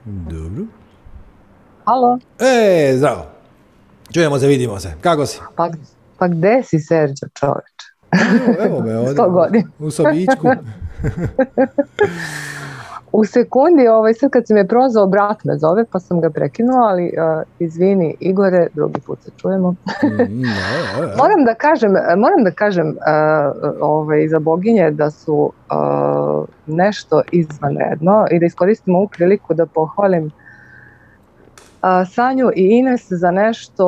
Dobro. 0.05 0.65
Halo. 1.85 2.19
E, 2.39 2.93
zdravo. 2.97 3.27
Čujemo 4.15 4.39
se, 4.39 4.47
vidimo 4.47 4.81
se. 4.81 4.95
Kako 5.01 5.27
si? 5.27 5.39
Pa, 5.57 5.71
pa 6.19 6.29
gde 6.29 6.63
si, 6.65 6.79
Serđo, 6.79 7.27
čoveč? 7.41 7.81
Evo, 8.59 8.65
evo 8.65 8.81
me 8.81 8.99
ovdje. 9.25 9.65
U 9.79 9.91
sobičku. 9.91 10.47
U 13.13 13.25
sekundi, 13.25 13.89
ovaj, 13.89 14.15
sad 14.15 14.31
kad 14.31 14.47
si 14.47 14.55
me 14.55 14.69
prozvao, 14.69 15.07
brat 15.07 15.45
me 15.45 15.59
zove, 15.59 15.85
pa 15.93 15.99
sam 16.01 16.21
ga 16.21 16.31
prekinula, 16.31 16.89
ali 16.89 17.05
uh, 17.05 17.43
izvini 17.59 18.17
Igore, 18.21 18.67
drugi 18.75 19.01
put 19.01 19.19
se 19.23 19.31
čujemo. 19.37 19.71
Mm, 19.71 20.43
moram 21.23 21.45
da 21.45 21.55
kažem, 21.55 21.91
moram 22.17 22.45
da 22.45 22.51
kažem 22.51 22.89
uh, 22.89 22.95
ovaj, 23.81 24.29
za 24.29 24.39
boginje 24.39 24.91
da 24.91 25.11
su 25.11 25.35
uh, 25.35 26.45
nešto 26.67 27.23
izvanredno 27.33 28.27
i 28.31 28.39
da 28.39 28.47
iskoristim 28.47 28.95
ovu 28.95 29.09
priliku 29.09 29.55
da 29.55 29.67
pohvalim 29.67 30.31
Sanju 32.11 32.51
i 32.57 32.79
Ines 32.79 33.07
za 33.09 33.31
nešto, 33.31 33.85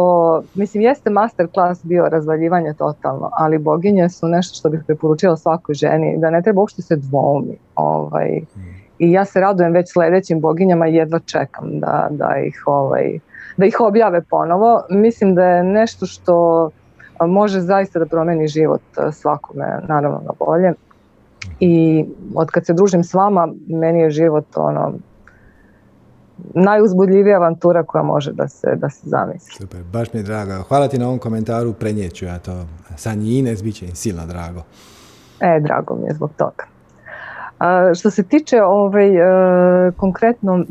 mislim 0.54 0.82
jeste 0.82 1.10
masterclass 1.10 1.84
bio 1.84 2.08
razvaljivanje 2.08 2.74
totalno, 2.74 3.30
ali 3.32 3.58
boginje 3.58 4.08
su 4.08 4.28
nešto 4.28 4.56
što 4.56 4.70
bih 4.70 4.80
preporučila 4.86 5.36
svakoj 5.36 5.74
ženi, 5.74 6.18
da 6.18 6.30
ne 6.30 6.42
treba 6.42 6.60
uopšte 6.60 6.82
se 6.82 6.96
dvoumi. 6.96 7.58
Ovaj, 7.76 8.40
mm 8.56 8.81
i 9.02 9.12
ja 9.12 9.24
se 9.24 9.40
radujem 9.40 9.72
već 9.72 9.92
sledećim 9.92 10.40
boginjama 10.40 10.88
i 10.88 10.94
jedva 10.94 11.18
čekam 11.18 11.80
da, 11.80 12.08
da, 12.10 12.36
ih, 12.46 12.62
ovaj, 12.66 13.18
da 13.56 13.66
ih 13.66 13.76
objave 13.80 14.22
ponovo. 14.22 14.82
Mislim 14.90 15.34
da 15.34 15.44
je 15.44 15.64
nešto 15.64 16.06
što 16.06 16.70
može 17.20 17.60
zaista 17.60 17.98
da 17.98 18.06
promeni 18.06 18.48
život 18.48 18.80
svakome, 19.12 19.80
naravno 19.88 20.20
na 20.24 20.32
bolje. 20.38 20.72
I 21.60 22.04
od 22.34 22.50
kad 22.50 22.66
se 22.66 22.72
družim 22.72 23.04
s 23.04 23.14
vama, 23.14 23.48
meni 23.66 24.00
je 24.00 24.10
život 24.10 24.46
ono, 24.56 24.92
najuzbudljivija 26.54 27.36
avantura 27.36 27.82
koja 27.82 28.02
može 28.02 28.32
da 28.32 28.48
se, 28.48 28.76
da 28.76 28.90
se 28.90 29.08
zamisli. 29.08 29.54
Super, 29.54 29.80
baš 29.92 30.12
mi 30.12 30.20
je 30.20 30.24
drago. 30.24 30.62
Hvala 30.68 30.88
ti 30.88 30.98
na 30.98 31.06
ovom 31.06 31.18
komentaru, 31.18 31.72
prenijeću 31.72 32.24
ja 32.24 32.38
to. 32.38 32.64
Sanji 32.96 33.38
Ines, 33.38 33.62
bit 33.62 33.74
će 33.74 33.86
im 33.86 33.94
silno 33.94 34.26
drago. 34.26 34.62
E, 35.40 35.60
drago 35.60 35.94
mi 35.94 36.06
je 36.06 36.14
zbog 36.14 36.30
toga. 36.36 36.71
Što 37.94 38.10
se 38.10 38.22
tiče 38.22 38.62
ovaj, 38.62 39.16
e, 39.16 39.92
konkretno, 39.96 40.64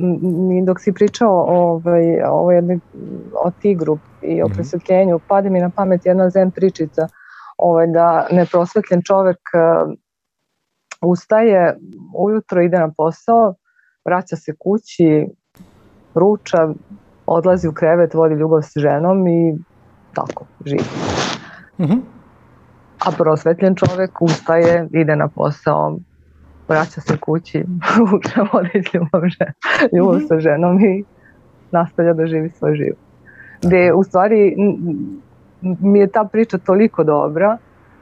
dok 0.64 0.80
si 0.80 0.94
pričao 0.94 1.46
ovaj, 1.48 2.22
ovaj, 2.24 2.60
o 3.46 3.52
tigru 3.62 3.98
i 4.22 4.42
o 4.42 4.46
mhm. 4.46 4.56
prosvetljenju, 4.56 5.20
pade 5.28 5.50
mi 5.50 5.60
na 5.60 5.70
pamet 5.70 6.06
jedna 6.06 6.30
zen 6.30 6.52
pričica 6.52 7.08
ovaj, 7.58 7.88
da 7.88 8.28
neprosvetljen 8.32 9.02
čovek 9.02 9.38
e, 9.54 9.58
ustaje, 11.02 11.78
ujutro 12.18 12.62
ide 12.62 12.80
na 12.80 12.92
posao, 12.98 13.54
vraća 14.06 14.36
se 14.36 14.56
kući, 14.60 15.28
ruča, 16.16 16.70
odlazi 17.26 17.68
u 17.68 17.74
krevet, 17.74 18.14
vodi 18.14 18.36
ljubav 18.36 18.62
s 18.62 18.72
ženom 18.76 19.28
i 19.28 19.58
tako, 20.14 20.46
živi. 20.66 20.84
Mhm. 21.80 22.00
A 23.06 23.12
prosvetljen 23.18 23.76
čovek 23.76 24.22
ustaje, 24.22 24.88
ide 24.92 25.16
na 25.16 25.28
posao, 25.28 25.98
vraća 26.72 27.02
se 27.02 27.18
kući, 27.18 27.64
uče 28.16 28.42
vodić 28.54 28.94
ljubav, 28.94 29.22
ljubav 29.98 30.20
sa 30.28 30.40
ženom 30.40 30.80
i 30.80 31.04
nastavlja 31.72 32.14
da 32.14 32.26
živi 32.26 32.50
svoj 32.50 32.76
život. 32.76 33.00
Gde 33.62 33.94
u 33.94 34.04
stvari 34.04 34.56
mi 35.62 36.00
je 36.00 36.08
ta 36.08 36.24
priča 36.32 36.58
toliko 36.58 37.04
dobra 37.04 37.58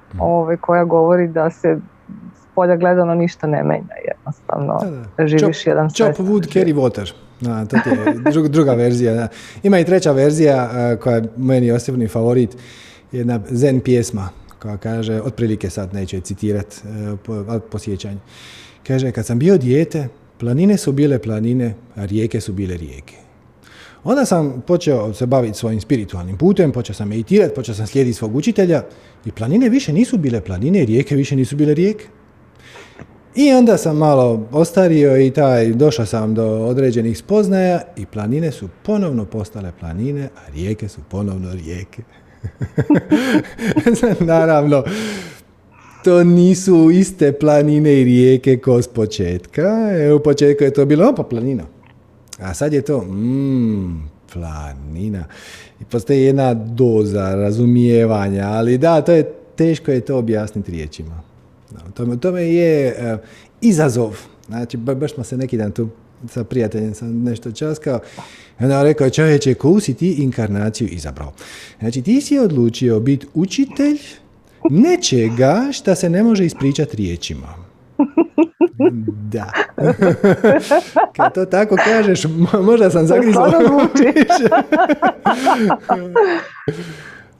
mhm. 0.09 0.21
ovaj, 0.21 0.57
koja 0.57 0.83
govori 0.83 1.27
da 1.27 1.49
se 1.49 1.77
s 2.35 2.55
polja 2.55 2.75
gledano 2.75 3.15
ništa 3.15 3.47
ne 3.47 3.63
menja 3.63 3.95
jednostavno. 4.07 4.79
Da, 5.17 5.27
Živiš 5.27 5.67
jedan 5.67 5.89
Chop 5.89 6.15
wood, 6.17 6.53
carry 6.53 6.75
water. 6.75 7.13
Da, 7.41 7.65
to 7.65 7.75
je 7.75 8.49
druga 8.57 8.73
verzija. 8.73 9.13
Da. 9.13 9.27
Ima 9.63 9.79
i 9.79 9.85
treća 9.85 10.11
verzija 10.11 10.69
koja 11.03 11.15
je 11.15 11.23
meni 11.37 11.71
osobni 11.71 12.07
favorit. 12.07 12.57
Jedna 13.11 13.39
zen 13.49 13.79
pjesma 13.79 14.29
koja 14.61 14.77
kaže, 14.77 15.21
otprilike 15.21 15.69
sad 15.69 15.93
neću 15.93 16.21
citirati, 16.21 16.75
e, 17.55 17.59
posjećanje. 17.71 18.19
Kaže, 18.87 19.11
kad 19.11 19.25
sam 19.25 19.39
bio 19.39 19.57
dijete, 19.57 20.07
planine 20.39 20.77
su 20.77 20.91
bile 20.91 21.19
planine, 21.19 21.75
a 21.95 22.05
rijeke 22.05 22.41
su 22.41 22.53
bile 22.53 22.77
rijeke. 22.77 23.15
Onda 24.03 24.25
sam 24.25 24.63
počeo 24.67 25.13
se 25.13 25.25
baviti 25.25 25.57
svojim 25.57 25.81
spiritualnim 25.81 26.37
putem, 26.37 26.71
počeo 26.71 26.93
sam 26.93 27.07
meditirati, 27.09 27.55
počeo 27.55 27.75
sam 27.75 27.87
slijediti 27.87 28.17
svog 28.17 28.35
učitelja 28.35 28.83
i 29.25 29.31
planine 29.31 29.69
više 29.69 29.93
nisu 29.93 30.17
bile 30.17 30.41
planine, 30.41 30.85
rijeke 30.85 31.15
više 31.15 31.35
nisu 31.35 31.55
bile 31.55 31.73
rijeke. 31.73 32.05
I 33.35 33.53
onda 33.53 33.77
sam 33.77 33.97
malo 33.97 34.47
ostario 34.51 35.21
i 35.21 35.31
taj, 35.31 35.73
došao 35.73 36.05
sam 36.05 36.35
do 36.35 36.45
određenih 36.45 37.17
spoznaja 37.17 37.81
i 37.97 38.05
planine 38.05 38.51
su 38.51 38.69
ponovno 38.83 39.25
postale 39.25 39.71
planine, 39.79 40.23
a 40.23 40.51
rijeke 40.53 40.87
su 40.87 41.01
ponovno 41.09 41.53
rijeke. 41.53 42.03
Naravno, 44.19 44.83
to 46.03 46.23
nisu 46.23 46.91
iste 46.91 47.31
planine 47.31 48.01
i 48.01 48.03
rijeke 48.03 48.57
ko 48.57 48.81
s 48.81 48.87
početka. 48.87 49.89
E, 49.91 50.13
u 50.13 50.19
početku 50.19 50.63
je 50.63 50.73
to 50.73 50.85
bilo, 50.85 51.09
opa, 51.09 51.23
planina. 51.23 51.63
A 52.39 52.53
sad 52.53 52.73
je 52.73 52.81
to, 52.81 53.01
mmm, 53.01 54.09
planina. 54.33 55.25
I 55.81 55.85
postoji 55.85 56.21
jedna 56.21 56.53
doza 56.53 57.35
razumijevanja, 57.35 58.47
ali 58.47 58.77
da, 58.77 59.01
to 59.01 59.11
je 59.11 59.31
teško 59.55 59.91
je 59.91 60.01
to 60.01 60.17
objasniti 60.17 60.71
riječima. 60.71 61.21
To 61.93 62.15
tome 62.15 62.43
je 62.43 62.95
uh, 63.13 63.19
izazov. 63.61 64.17
Znači, 64.47 64.77
baš 64.77 65.13
smo 65.13 65.23
se 65.23 65.37
neki 65.37 65.57
dan 65.57 65.71
tu 65.71 65.89
sa 66.27 66.43
prijateljem 66.43 66.93
sam 66.93 67.23
nešto 67.23 67.51
časkao. 67.51 67.99
I 68.59 68.63
onda 68.63 68.83
rekao, 68.83 69.09
čovječe, 69.09 69.53
koju 69.53 69.79
si 69.79 69.93
ti 69.93 70.15
inkarnaciju 70.23 70.87
izabrao? 70.91 71.33
Znači, 71.79 72.01
ti 72.01 72.21
si 72.21 72.39
odlučio 72.39 72.99
biti 72.99 73.27
učitelj 73.33 73.97
nečega 74.69 75.63
šta 75.71 75.95
se 75.95 76.09
ne 76.09 76.23
može 76.23 76.45
ispričati 76.45 76.97
riječima. 76.97 77.47
Da. 79.31 79.51
Kad 81.15 81.33
to 81.33 81.45
tako 81.45 81.75
kažeš, 81.85 82.23
možda 82.61 82.89
sam 82.89 83.05
zagrizao. 83.05 83.51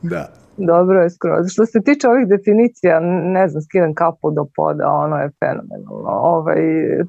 da. 0.02 0.34
Dobro 0.58 1.02
je 1.02 1.10
skroz. 1.10 1.48
Što 1.52 1.66
se 1.66 1.82
tiče 1.82 2.08
ovih 2.08 2.28
definicija, 2.28 3.00
ne 3.24 3.48
znam, 3.48 3.62
skidam 3.62 3.94
kapu 3.94 4.32
do 4.32 4.46
poda, 4.56 4.88
ono 4.88 5.16
je 5.16 5.32
fenomenalno. 5.40 6.10
Ovaj, 6.10 6.62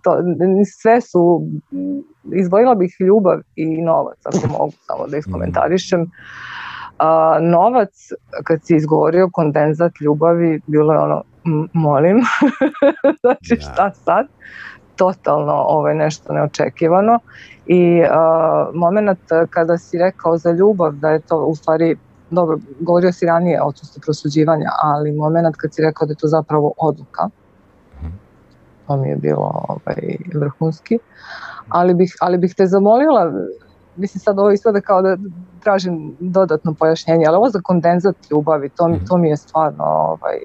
to, 0.03 0.19
sve 0.81 1.01
su, 1.01 1.47
izvojila 2.25 2.75
bih 2.75 2.97
ljubav 3.01 3.41
i 3.57 3.83
novac, 3.83 4.19
ako 4.25 4.49
mogu 4.59 4.73
samo 4.87 5.07
da 5.07 5.17
iskomentarišem. 5.17 6.11
A, 6.99 7.39
novac, 7.41 8.09
kad 8.45 8.65
si 8.65 8.77
izgovorio 8.77 9.31
kondenzat 9.33 9.93
ljubavi, 10.01 10.61
bilo 10.67 10.93
je 10.93 10.99
ono, 10.99 11.23
molim, 11.73 12.21
znači 13.21 13.57
šta 13.61 13.91
sad? 13.95 14.27
Totalno 14.97 15.53
ovaj, 15.53 15.95
nešto 15.95 16.33
neočekivano. 16.33 17.19
I 17.67 18.03
uh, 18.03 18.75
moment 18.75 19.19
kada 19.51 19.79
si 19.79 19.99
rekao 19.99 20.39
za 20.39 20.53
ljubav, 20.53 20.93
da 20.93 21.11
je 21.11 21.21
to 21.21 21.45
u 21.45 21.55
stvari 21.55 21.97
dobro, 22.31 22.59
govorio 22.81 23.13
si 23.13 23.27
ranije 23.27 23.63
o 23.63 23.67
odsustu 23.67 24.01
prosuđivanja, 24.01 24.71
ali 24.83 25.13
moment 25.13 25.57
kad 25.57 25.75
si 25.75 25.83
rekao 25.83 26.07
da 26.07 26.13
je 26.13 26.17
to 26.17 26.27
zapravo 26.27 26.73
odluka, 26.77 27.29
mhm. 28.03 28.13
to 28.87 28.97
mi 28.97 29.09
je 29.09 29.17
bilo 29.17 29.65
ovaj, 29.69 30.17
vrhunski, 30.35 30.99
ali 31.71 31.95
bih, 31.95 32.15
ali 32.21 32.39
bih 32.39 32.55
te 32.57 32.67
zamolila, 32.67 33.33
mislim 33.97 34.21
sad 34.21 34.39
ovo 34.39 34.51
ispada 34.51 34.81
kao 34.81 35.03
da 35.03 35.17
tražim 35.63 36.17
dodatno 36.21 36.75
pojašnjenje, 36.75 37.25
ali 37.27 37.37
ovo 37.37 37.49
za 37.49 37.61
kondenzat 37.63 38.17
ljubavi, 38.31 38.69
to, 38.69 38.89
mhm. 38.89 39.05
to 39.05 39.17
mi 39.17 39.29
je 39.29 39.37
stvarno 39.37 39.85
ovaj, 39.85 40.39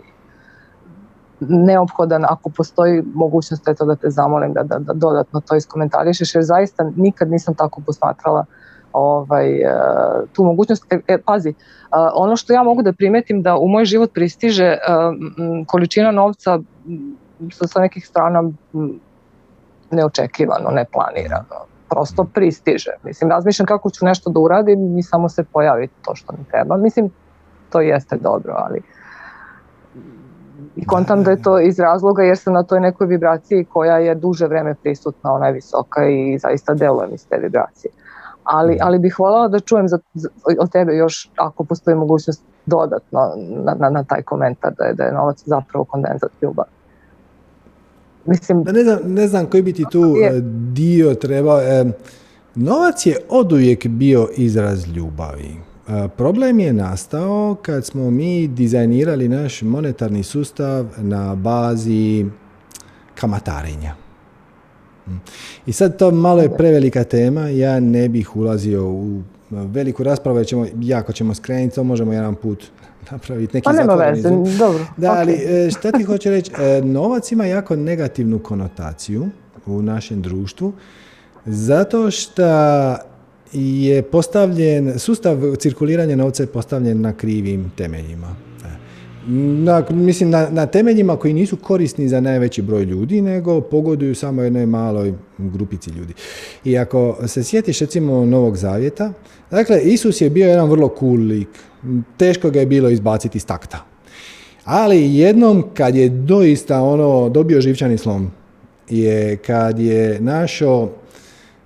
neophodan 1.40 2.26
ako 2.26 2.50
postoji 2.50 3.04
mogućnost 3.14 3.68
eto 3.68 3.86
da 3.86 3.96
te 3.96 4.10
zamolim 4.10 4.54
da, 4.54 4.64
da, 4.64 4.80
da 4.80 4.94
dodatno 4.94 5.42
to 5.42 5.56
iskomentarišeš 5.56 6.36
jer 6.36 6.44
zaista 6.44 6.92
nikad 6.96 7.32
nisam 7.32 7.56
tako 7.56 7.82
posmatrala 7.86 8.46
ovaj, 8.94 9.56
e, 9.56 9.72
tu 10.34 10.44
mogućnost. 10.44 10.94
E, 10.94 11.00
e, 11.08 11.18
pazi, 11.18 11.54
ono 12.14 12.36
što 12.36 12.54
ja 12.54 12.64
mogu 12.64 12.82
da 12.82 12.94
primetim 12.94 13.42
da 13.42 13.58
u 13.58 13.68
moj 13.68 13.86
život 13.86 14.14
pristiže 14.14 14.78
količina 15.68 16.12
novca 16.12 16.60
sa, 17.52 17.68
sa 17.68 17.80
nekih 17.80 18.08
strana 18.08 18.44
neočekivano, 19.92 20.70
neplanirano. 20.70 21.66
Prosto 21.90 22.24
pristiže. 22.24 22.92
Mislim, 23.04 23.30
razmišljam 23.30 23.66
kako 23.66 23.90
ću 23.90 24.06
nešto 24.06 24.30
da 24.30 24.40
uradim 24.40 24.98
i 24.98 25.04
samo 25.04 25.30
se 25.30 25.44
pojavi 25.44 25.88
to 26.02 26.16
što 26.16 26.34
mi 26.34 26.44
treba. 26.52 26.78
Mislim, 26.78 27.10
to 27.70 27.82
jeste 27.82 28.18
dobro, 28.18 28.54
ali 28.58 28.82
i 30.76 30.86
kontam 30.86 31.24
da 31.24 31.32
je 31.32 31.42
to 31.42 31.60
iz 31.60 31.80
razloga 31.80 32.24
jer 32.24 32.38
sam 32.38 32.54
na 32.54 32.64
toj 32.64 32.80
nekoj 32.80 33.08
vibraciji 33.08 33.66
koja 33.66 33.98
je 33.98 34.16
duže 34.16 34.48
vreme 34.48 34.76
prisutna, 34.76 35.34
ona 35.34 35.48
je 35.48 35.54
visoka 35.54 36.08
i 36.10 36.38
zaista 36.38 36.74
delujem 36.74 37.14
iz 37.14 37.28
te 37.28 37.38
vibracije 37.38 37.92
ali, 38.46 38.76
mhm. 38.76 38.84
ali 38.88 39.00
bih 39.00 39.20
voljela 39.20 39.48
da 39.48 39.60
čujem 39.60 39.88
za, 39.88 40.00
za, 40.14 40.30
od 40.60 40.72
tebe 40.72 40.96
još 40.96 41.30
ako 41.36 41.64
postoji 41.64 41.96
mogućnost 41.96 42.44
dodatno 42.66 43.20
na, 43.38 43.76
na, 43.80 43.90
na 43.90 44.04
taj 44.04 44.22
komentar 44.22 44.74
da 44.78 44.86
je, 44.86 44.94
da 44.94 45.04
je 45.04 45.14
novac 45.14 45.44
zapravo 45.46 45.86
kondenzat 45.86 46.32
ljubav. 46.42 46.66
Mislim, 48.26 48.64
ne, 48.74 48.84
znam, 48.84 49.00
ne 49.06 49.28
znam 49.28 49.46
koji 49.46 49.64
bi 49.64 49.74
ti 49.74 49.84
tu 49.92 50.16
je. 50.22 50.38
E, 50.38 50.42
dio 50.74 51.14
trebao. 51.14 51.62
E, 51.62 51.86
novac 52.56 53.06
je 53.06 53.18
oduvijek 53.30 53.88
bio 53.88 54.30
izraz 54.38 54.88
ljubavi. 54.88 55.56
E, 55.88 56.08
problem 56.18 56.60
je 56.60 56.74
nastao 56.74 57.56
kad 57.62 57.86
smo 57.86 58.12
mi 58.12 58.48
dizajnirali 58.48 59.30
naš 59.30 59.62
monetarni 59.62 60.24
sustav 60.24 60.86
na 60.98 61.36
bazi 61.36 62.26
kamatarenja. 63.16 63.96
I 65.66 65.72
sad 65.74 65.98
to 65.98 66.12
malo 66.12 66.42
je 66.42 66.58
prevelika 66.58 67.04
tema, 67.04 67.42
ja 67.50 67.80
ne 67.80 68.10
bih 68.10 68.36
ulazio 68.36 68.90
u 68.90 69.22
veliku 69.50 70.04
raspravu, 70.04 70.38
jer 70.38 70.46
ćemo, 70.46 70.66
jako 70.82 71.14
ćemo 71.14 71.34
skrenuti, 71.36 71.76
to 71.76 71.84
možemo 71.84 72.14
jedan 72.14 72.36
put 72.36 72.64
napraviti 73.12 73.58
neki 73.58 73.66
Pa 73.66 73.72
nema 73.72 73.96
veze, 73.96 74.30
dobro. 74.60 74.86
Da, 74.98 75.12
ali 75.12 75.34
e, 75.34 75.72
šta 75.72 75.92
ti 75.92 76.04
hoće 76.04 76.30
reći, 76.30 76.52
e, 76.62 76.82
novac 76.82 77.32
ima 77.32 77.46
jako 77.46 77.76
negativnu 77.76 78.40
konotaciju 78.40 79.30
u 79.66 79.82
našem 79.82 80.22
društvu, 80.22 80.74
zato 81.46 82.12
što 82.12 82.44
je 83.54 84.02
postavljen, 84.02 85.00
sustav 85.00 85.56
cirkuliranja 85.60 86.16
novca 86.16 86.44
je 86.44 86.48
postavljen 86.48 87.02
na 87.02 87.14
krivim 87.14 87.72
temeljima 87.76 88.36
na, 89.28 89.84
mislim 89.90 90.30
na, 90.30 90.50
na 90.50 90.66
temeljima 90.66 91.18
koji 91.18 91.34
nisu 91.34 91.58
korisni 91.58 92.08
za 92.10 92.22
najveći 92.22 92.62
broj 92.62 92.84
ljudi, 92.84 93.22
nego 93.22 93.62
pogoduju 93.62 94.16
samo 94.16 94.42
jednoj 94.42 94.66
maloj 94.66 95.14
grupici 95.38 95.90
ljudi. 95.90 96.14
I 96.64 96.78
ako 96.78 97.18
se 97.28 97.44
sjetiš 97.44 97.80
recimo 97.80 98.26
Novog 98.26 98.58
Zavjeta, 98.58 99.14
dakle 99.52 99.82
Isus 99.82 100.22
je 100.22 100.30
bio 100.30 100.48
jedan 100.48 100.70
vrlo 100.70 100.96
cool 101.00 101.20
lik, 101.20 101.50
teško 102.18 102.50
ga 102.50 102.60
je 102.60 102.66
bilo 102.66 102.90
izbaciti 102.90 103.38
iz 103.38 103.46
takta. 103.46 103.86
Ali 104.66 105.16
jednom 105.16 105.64
kad 105.74 105.96
je 105.96 106.10
doista 106.10 106.82
ono 106.82 107.30
dobio 107.30 107.62
živčani 107.62 107.98
slom, 107.98 108.32
je 108.90 109.38
kad 109.38 109.80
je 109.80 110.20
našao 110.20 110.90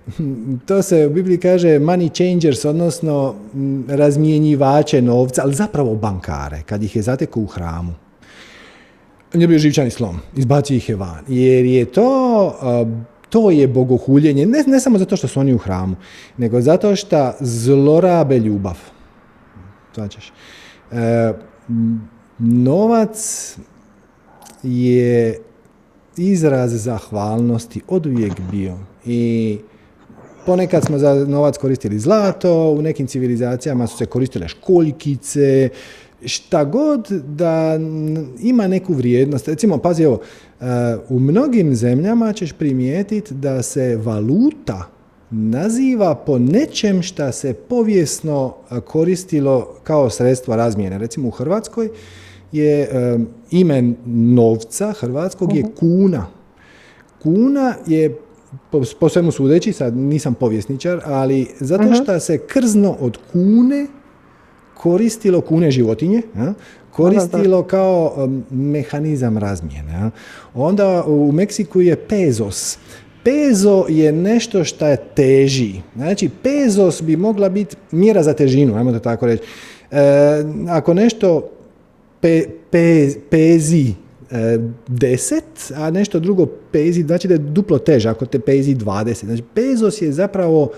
to 0.66 0.82
se 0.82 1.06
u 1.06 1.10
Bibliji 1.10 1.38
kaže 1.38 1.68
money 1.68 2.14
changers, 2.14 2.64
odnosno 2.64 3.34
razmjenjivače 3.88 5.02
novca, 5.02 5.42
ali 5.42 5.54
zapravo 5.54 5.94
bankare, 5.94 6.62
kad 6.66 6.82
ih 6.82 6.96
je 6.96 7.02
zatekao 7.02 7.42
u 7.42 7.46
hramu. 7.46 7.92
On 9.34 9.40
je 9.40 9.46
bio 9.46 9.58
živčani 9.58 9.90
slom, 9.90 10.18
izbacio 10.36 10.76
ih 10.76 10.88
je 10.88 10.96
van. 10.96 11.24
Jer 11.28 11.64
je 11.64 11.84
to, 11.84 12.54
to 13.30 13.50
je 13.50 13.68
bogohuljenje, 13.68 14.46
ne, 14.46 14.64
ne 14.66 14.80
samo 14.80 14.98
zato 14.98 15.16
što 15.16 15.28
su 15.28 15.40
oni 15.40 15.54
u 15.54 15.58
hramu, 15.58 15.96
nego 16.36 16.60
zato 16.60 16.96
što 16.96 17.32
zlorabe 17.40 18.38
ljubav. 18.38 18.78
Značiš, 19.94 20.32
e, 20.92 21.32
novac 22.38 23.56
je 24.62 25.38
izraz 26.16 26.82
zahvalnosti 26.82 27.80
od 27.88 28.06
uvijek 28.06 28.32
bio. 28.50 28.78
I 29.04 29.58
Ponekad 30.46 30.84
smo 30.84 30.98
za 30.98 31.14
novac 31.14 31.58
koristili 31.58 31.98
zlato, 31.98 32.70
u 32.70 32.82
nekim 32.82 33.06
civilizacijama 33.06 33.86
su 33.86 33.96
se 33.96 34.06
koristile 34.06 34.48
školjkice, 34.48 35.68
šta 36.24 36.64
god 36.64 37.08
da 37.10 37.78
ima 38.40 38.66
neku 38.66 38.94
vrijednost. 38.94 39.48
Recimo, 39.48 39.78
pazi 39.78 40.02
evo, 40.02 40.14
uh, 40.60 40.66
u 41.08 41.18
mnogim 41.18 41.74
zemljama 41.74 42.32
ćeš 42.32 42.52
primijetiti 42.52 43.34
da 43.34 43.62
se 43.62 43.96
valuta 43.96 44.88
naziva 45.30 46.14
po 46.14 46.38
nečem 46.38 47.02
šta 47.02 47.32
se 47.32 47.54
povijesno 47.54 48.44
uh, 48.46 48.78
koristilo 48.78 49.74
kao 49.84 50.10
sredstvo 50.10 50.56
razmjene. 50.56 50.98
Recimo 50.98 51.28
u 51.28 51.30
Hrvatskoj 51.30 51.88
je 52.52 52.88
um, 53.14 53.26
ime 53.50 53.92
novca 54.06 54.92
hrvatskog 54.92 55.56
je 55.56 55.62
mhm. 55.62 55.72
kuna. 55.78 56.26
Kuna 57.22 57.74
je 57.86 58.18
po, 58.70 58.82
po 59.00 59.08
svemu 59.08 59.32
sudeći, 59.32 59.72
sad 59.72 59.96
nisam 59.96 60.34
povjesničar, 60.34 61.00
ali 61.04 61.46
zato 61.60 61.84
mhm. 61.84 61.94
što 61.94 62.20
se 62.20 62.38
krzno 62.38 62.96
od 63.00 63.18
kune 63.32 63.86
koristilo, 64.74 65.40
kune 65.40 65.70
životinje, 65.70 66.22
ja, 66.36 66.54
koristilo 66.90 67.62
kao 67.62 68.14
um, 68.16 68.44
mehanizam 68.50 69.38
razmjene. 69.38 69.92
Ja. 69.92 70.10
Onda 70.54 71.04
u 71.06 71.32
Meksiku 71.32 71.80
je 71.80 71.96
pezos. 71.96 72.78
Pezo 73.24 73.84
je 73.88 74.12
nešto 74.12 74.64
što 74.64 74.86
je 74.86 74.96
teži. 75.14 75.74
Znači, 75.96 76.30
pezos 76.42 77.02
bi 77.02 77.16
mogla 77.16 77.48
biti 77.48 77.76
mjera 77.90 78.22
za 78.22 78.32
težinu, 78.32 78.76
ajmo 78.76 78.92
to 78.92 78.98
tako 78.98 79.26
reći. 79.26 79.42
E, 79.90 80.00
ako 80.68 80.94
nešto 80.94 81.50
pe, 82.20 82.44
pe, 82.70 83.10
pezi 83.30 83.94
10, 84.30 85.42
a 85.76 85.90
nešto 85.90 86.20
drugo 86.20 86.46
pezi, 86.46 87.02
znači 87.02 87.28
da 87.28 87.34
je 87.34 87.38
duplo 87.38 87.78
teže 87.78 88.08
ako 88.08 88.26
te 88.26 88.38
pezi 88.38 88.74
20. 88.74 89.24
Znači 89.24 89.42
pezos 89.54 90.02
je 90.02 90.12
zapravo 90.12 90.70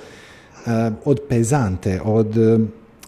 eh, 0.66 0.91
od 1.05 1.20
pezante, 1.29 2.01
od 2.05 2.39
eh, 2.39 2.59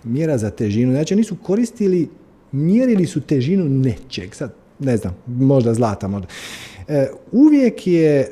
mjera 0.04 0.38
za 0.38 0.50
težinu. 0.50 0.92
Znači 0.92 1.14
oni 1.14 1.24
su 1.24 1.36
koristili, 1.42 2.08
mjerili 2.52 3.06
su 3.06 3.20
težinu 3.20 3.64
nečeg. 3.64 4.34
Sad, 4.34 4.54
ne 4.78 4.96
znam, 4.96 5.16
možda 5.26 5.74
zlata, 5.74 6.08
možda. 6.08 6.28
Eh, 6.88 7.06
uvijek 7.32 7.86
je 7.86 8.30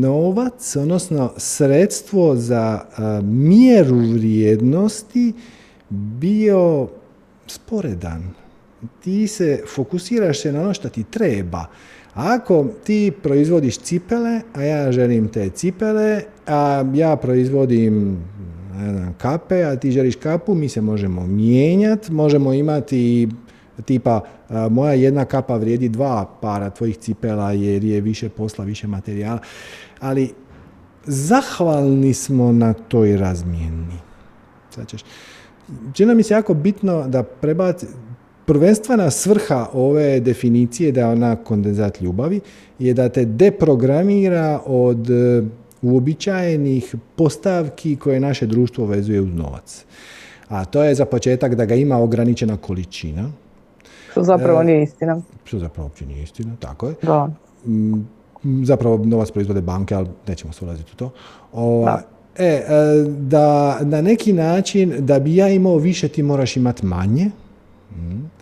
novac, 0.00 0.76
odnosno 0.76 1.32
sredstvo 1.36 2.36
za 2.36 2.80
mjeru 3.22 3.96
vrijednosti 3.96 5.32
bio 5.90 6.88
sporedan 7.46 8.34
ti 9.00 9.26
se 9.26 9.62
fokusiraš 9.74 10.40
se 10.40 10.52
na 10.52 10.60
ono 10.60 10.74
što 10.74 10.88
ti 10.88 11.04
treba. 11.04 11.66
Ako 12.14 12.66
ti 12.84 13.12
proizvodiš 13.22 13.78
cipele, 13.78 14.40
a 14.54 14.62
ja 14.62 14.92
želim 14.92 15.28
te 15.28 15.50
cipele, 15.50 16.22
a 16.46 16.84
ja 16.94 17.16
proizvodim 17.16 18.18
ne 18.76 19.12
kape, 19.18 19.64
a 19.64 19.76
ti 19.76 19.90
želiš 19.90 20.16
kapu, 20.16 20.54
mi 20.54 20.68
se 20.68 20.80
možemo 20.80 21.26
mijenjati, 21.26 22.12
možemo 22.12 22.52
imati 22.52 23.28
tipa 23.84 24.20
moja 24.70 24.92
jedna 24.92 25.24
kapa 25.24 25.56
vrijedi 25.56 25.88
dva 25.88 26.38
para 26.40 26.70
tvojih 26.70 26.96
cipela 26.96 27.52
jer 27.52 27.84
je 27.84 28.00
više 28.00 28.28
posla, 28.28 28.64
više 28.64 28.86
materijala, 28.86 29.38
ali 30.00 30.32
zahvalni 31.04 32.14
smo 32.14 32.52
na 32.52 32.72
toj 32.72 33.16
razmjeni. 33.16 33.98
Znači, 34.74 34.96
čini 35.92 36.14
mi 36.14 36.22
se 36.22 36.34
jako 36.34 36.54
bitno 36.54 37.08
da 37.08 37.22
prebaci, 37.22 37.86
prvenstvena 38.46 39.10
svrha 39.10 39.66
ove 39.72 40.20
definicije 40.20 40.92
da 40.92 41.00
je 41.00 41.06
ona 41.06 41.36
kondenzat 41.36 42.00
ljubavi 42.00 42.40
je 42.78 42.94
da 42.94 43.08
te 43.08 43.24
deprogramira 43.24 44.60
od 44.66 45.10
e, 45.10 45.42
uobičajenih 45.82 46.94
postavki 47.16 47.96
koje 47.96 48.20
naše 48.20 48.46
društvo 48.46 48.86
vezuje 48.86 49.20
uz 49.20 49.34
novac. 49.34 49.84
A 50.48 50.64
to 50.64 50.84
je 50.84 50.94
za 50.94 51.04
početak 51.04 51.54
da 51.54 51.64
ga 51.64 51.74
ima 51.74 51.98
ograničena 51.98 52.56
količina. 52.56 53.30
Što 54.10 54.22
zapravo 54.22 54.60
e, 54.60 54.64
nije 54.64 54.82
istina. 54.82 55.20
Što 55.44 55.58
zapravo 55.58 55.86
uopće 55.86 56.06
nije 56.06 56.22
istina, 56.22 56.56
tako 56.60 56.88
je. 56.88 56.94
Da. 57.02 57.30
Mm, 57.66 58.64
zapravo 58.64 59.04
novac 59.04 59.30
proizvode 59.30 59.60
banke, 59.60 59.94
ali 59.94 60.08
nećemo 60.26 60.52
se 60.52 60.64
ulaziti 60.64 60.90
u 60.92 60.96
to. 60.96 61.10
da. 61.84 62.02
E, 62.38 62.44
e, 62.44 62.64
da 63.18 63.78
na 63.80 64.02
neki 64.02 64.32
način, 64.32 64.94
da 64.98 65.18
bi 65.18 65.36
ja 65.36 65.48
imao 65.48 65.76
više, 65.76 66.08
ti 66.08 66.22
moraš 66.22 66.56
imati 66.56 66.86
manje. 66.86 67.30
Mm. 67.90 68.35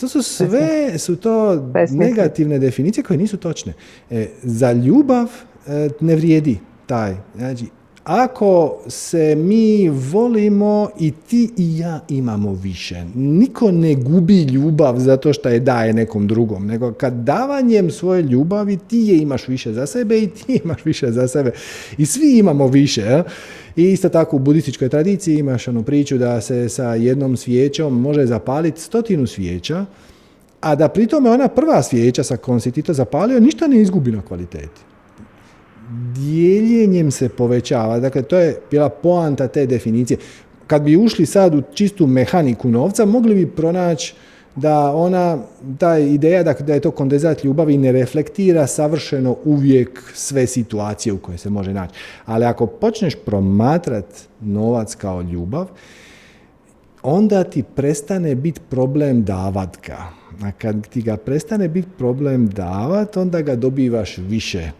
To 0.00 0.08
su 0.08 0.22
sve, 0.22 0.98
su 0.98 1.16
to 1.16 1.54
negativne 1.90 2.58
definicije 2.58 3.04
koje 3.04 3.18
nisu 3.18 3.36
točne. 3.36 3.72
E, 4.10 4.28
za 4.42 4.72
ljubav 4.72 5.26
e, 5.66 5.88
ne 6.00 6.16
vrijedi 6.16 6.58
taj. 6.86 7.16
Znači, 7.36 7.66
ako 8.04 8.78
se 8.88 9.34
mi 9.34 9.88
volimo 9.88 10.88
i 11.00 11.12
ti 11.28 11.50
i 11.56 11.78
ja 11.78 12.00
imamo 12.08 12.52
više. 12.52 13.04
Niko 13.14 13.70
ne 13.70 13.94
gubi 13.94 14.42
ljubav 14.42 14.98
zato 14.98 15.32
što 15.32 15.48
je 15.48 15.60
daje 15.60 15.92
nekom 15.92 16.26
drugom, 16.26 16.66
nego 16.66 16.92
kad 16.92 17.14
davanjem 17.14 17.90
svoje 17.90 18.22
ljubavi 18.22 18.76
ti 18.76 18.98
je 18.98 19.18
imaš 19.18 19.48
više 19.48 19.72
za 19.72 19.86
sebe 19.86 20.18
i 20.18 20.26
ti 20.26 20.44
imaš 20.64 20.84
više 20.84 21.12
za 21.12 21.28
sebe. 21.28 21.52
I 21.98 22.06
svi 22.06 22.38
imamo 22.38 22.66
više. 22.66 23.22
I 23.76 23.92
isto 23.92 24.08
tako 24.08 24.36
u 24.36 24.38
budističkoj 24.38 24.88
tradiciji 24.88 25.38
imaš 25.38 25.68
onu 25.68 25.82
priču 25.82 26.18
da 26.18 26.40
se 26.40 26.68
sa 26.68 26.94
jednom 26.94 27.36
svijećom 27.36 28.00
može 28.00 28.26
zapaliti 28.26 28.80
stotinu 28.80 29.26
svijeća, 29.26 29.84
a 30.60 30.74
da 30.74 30.88
pri 30.88 31.06
tome 31.06 31.30
ona 31.30 31.48
prva 31.48 31.82
svijeća 31.82 32.22
sa 32.22 32.36
kojom 32.36 32.60
si 32.60 32.70
ti 32.70 32.82
to 32.82 32.92
zapalio 32.92 33.40
ništa 33.40 33.66
ne 33.66 33.80
izgubi 33.80 34.12
na 34.12 34.22
kvaliteti 34.22 34.80
dijeljenjem 36.14 37.10
se 37.10 37.28
povećava. 37.28 38.00
Dakle, 38.00 38.22
to 38.22 38.38
je 38.38 38.58
bila 38.70 38.88
poanta 38.88 39.48
te 39.48 39.66
definicije. 39.66 40.18
Kad 40.66 40.82
bi 40.82 40.96
ušli 40.96 41.26
sad 41.26 41.54
u 41.54 41.62
čistu 41.74 42.06
mehaniku 42.06 42.68
novca, 42.68 43.04
mogli 43.04 43.34
bi 43.34 43.50
pronaći 43.50 44.14
da 44.56 44.92
ona, 44.94 45.38
ta 45.78 45.98
ideja 45.98 46.42
da, 46.42 46.52
da 46.52 46.74
je 46.74 46.80
to 46.80 46.90
kondenzat 46.90 47.44
ljubavi 47.44 47.78
ne 47.78 47.92
reflektira 47.92 48.66
savršeno 48.66 49.36
uvijek 49.44 50.12
sve 50.14 50.46
situacije 50.46 51.12
u 51.12 51.18
koje 51.18 51.38
se 51.38 51.50
može 51.50 51.72
naći. 51.72 51.94
Ali 52.24 52.44
ako 52.44 52.66
počneš 52.66 53.14
promatrati 53.24 54.20
novac 54.40 54.94
kao 54.94 55.22
ljubav, 55.22 55.68
onda 57.02 57.44
ti 57.44 57.62
prestane 57.62 58.34
biti 58.34 58.60
problem 58.70 59.24
davat 59.24 59.76
ga. 59.86 59.98
A 60.42 60.52
kad 60.52 60.88
ti 60.88 61.02
ga 61.02 61.16
prestane 61.16 61.68
biti 61.68 61.88
problem 61.98 62.48
davat, 62.48 63.16
onda 63.16 63.40
ga 63.40 63.56
dobivaš 63.56 64.18
više. 64.18 64.70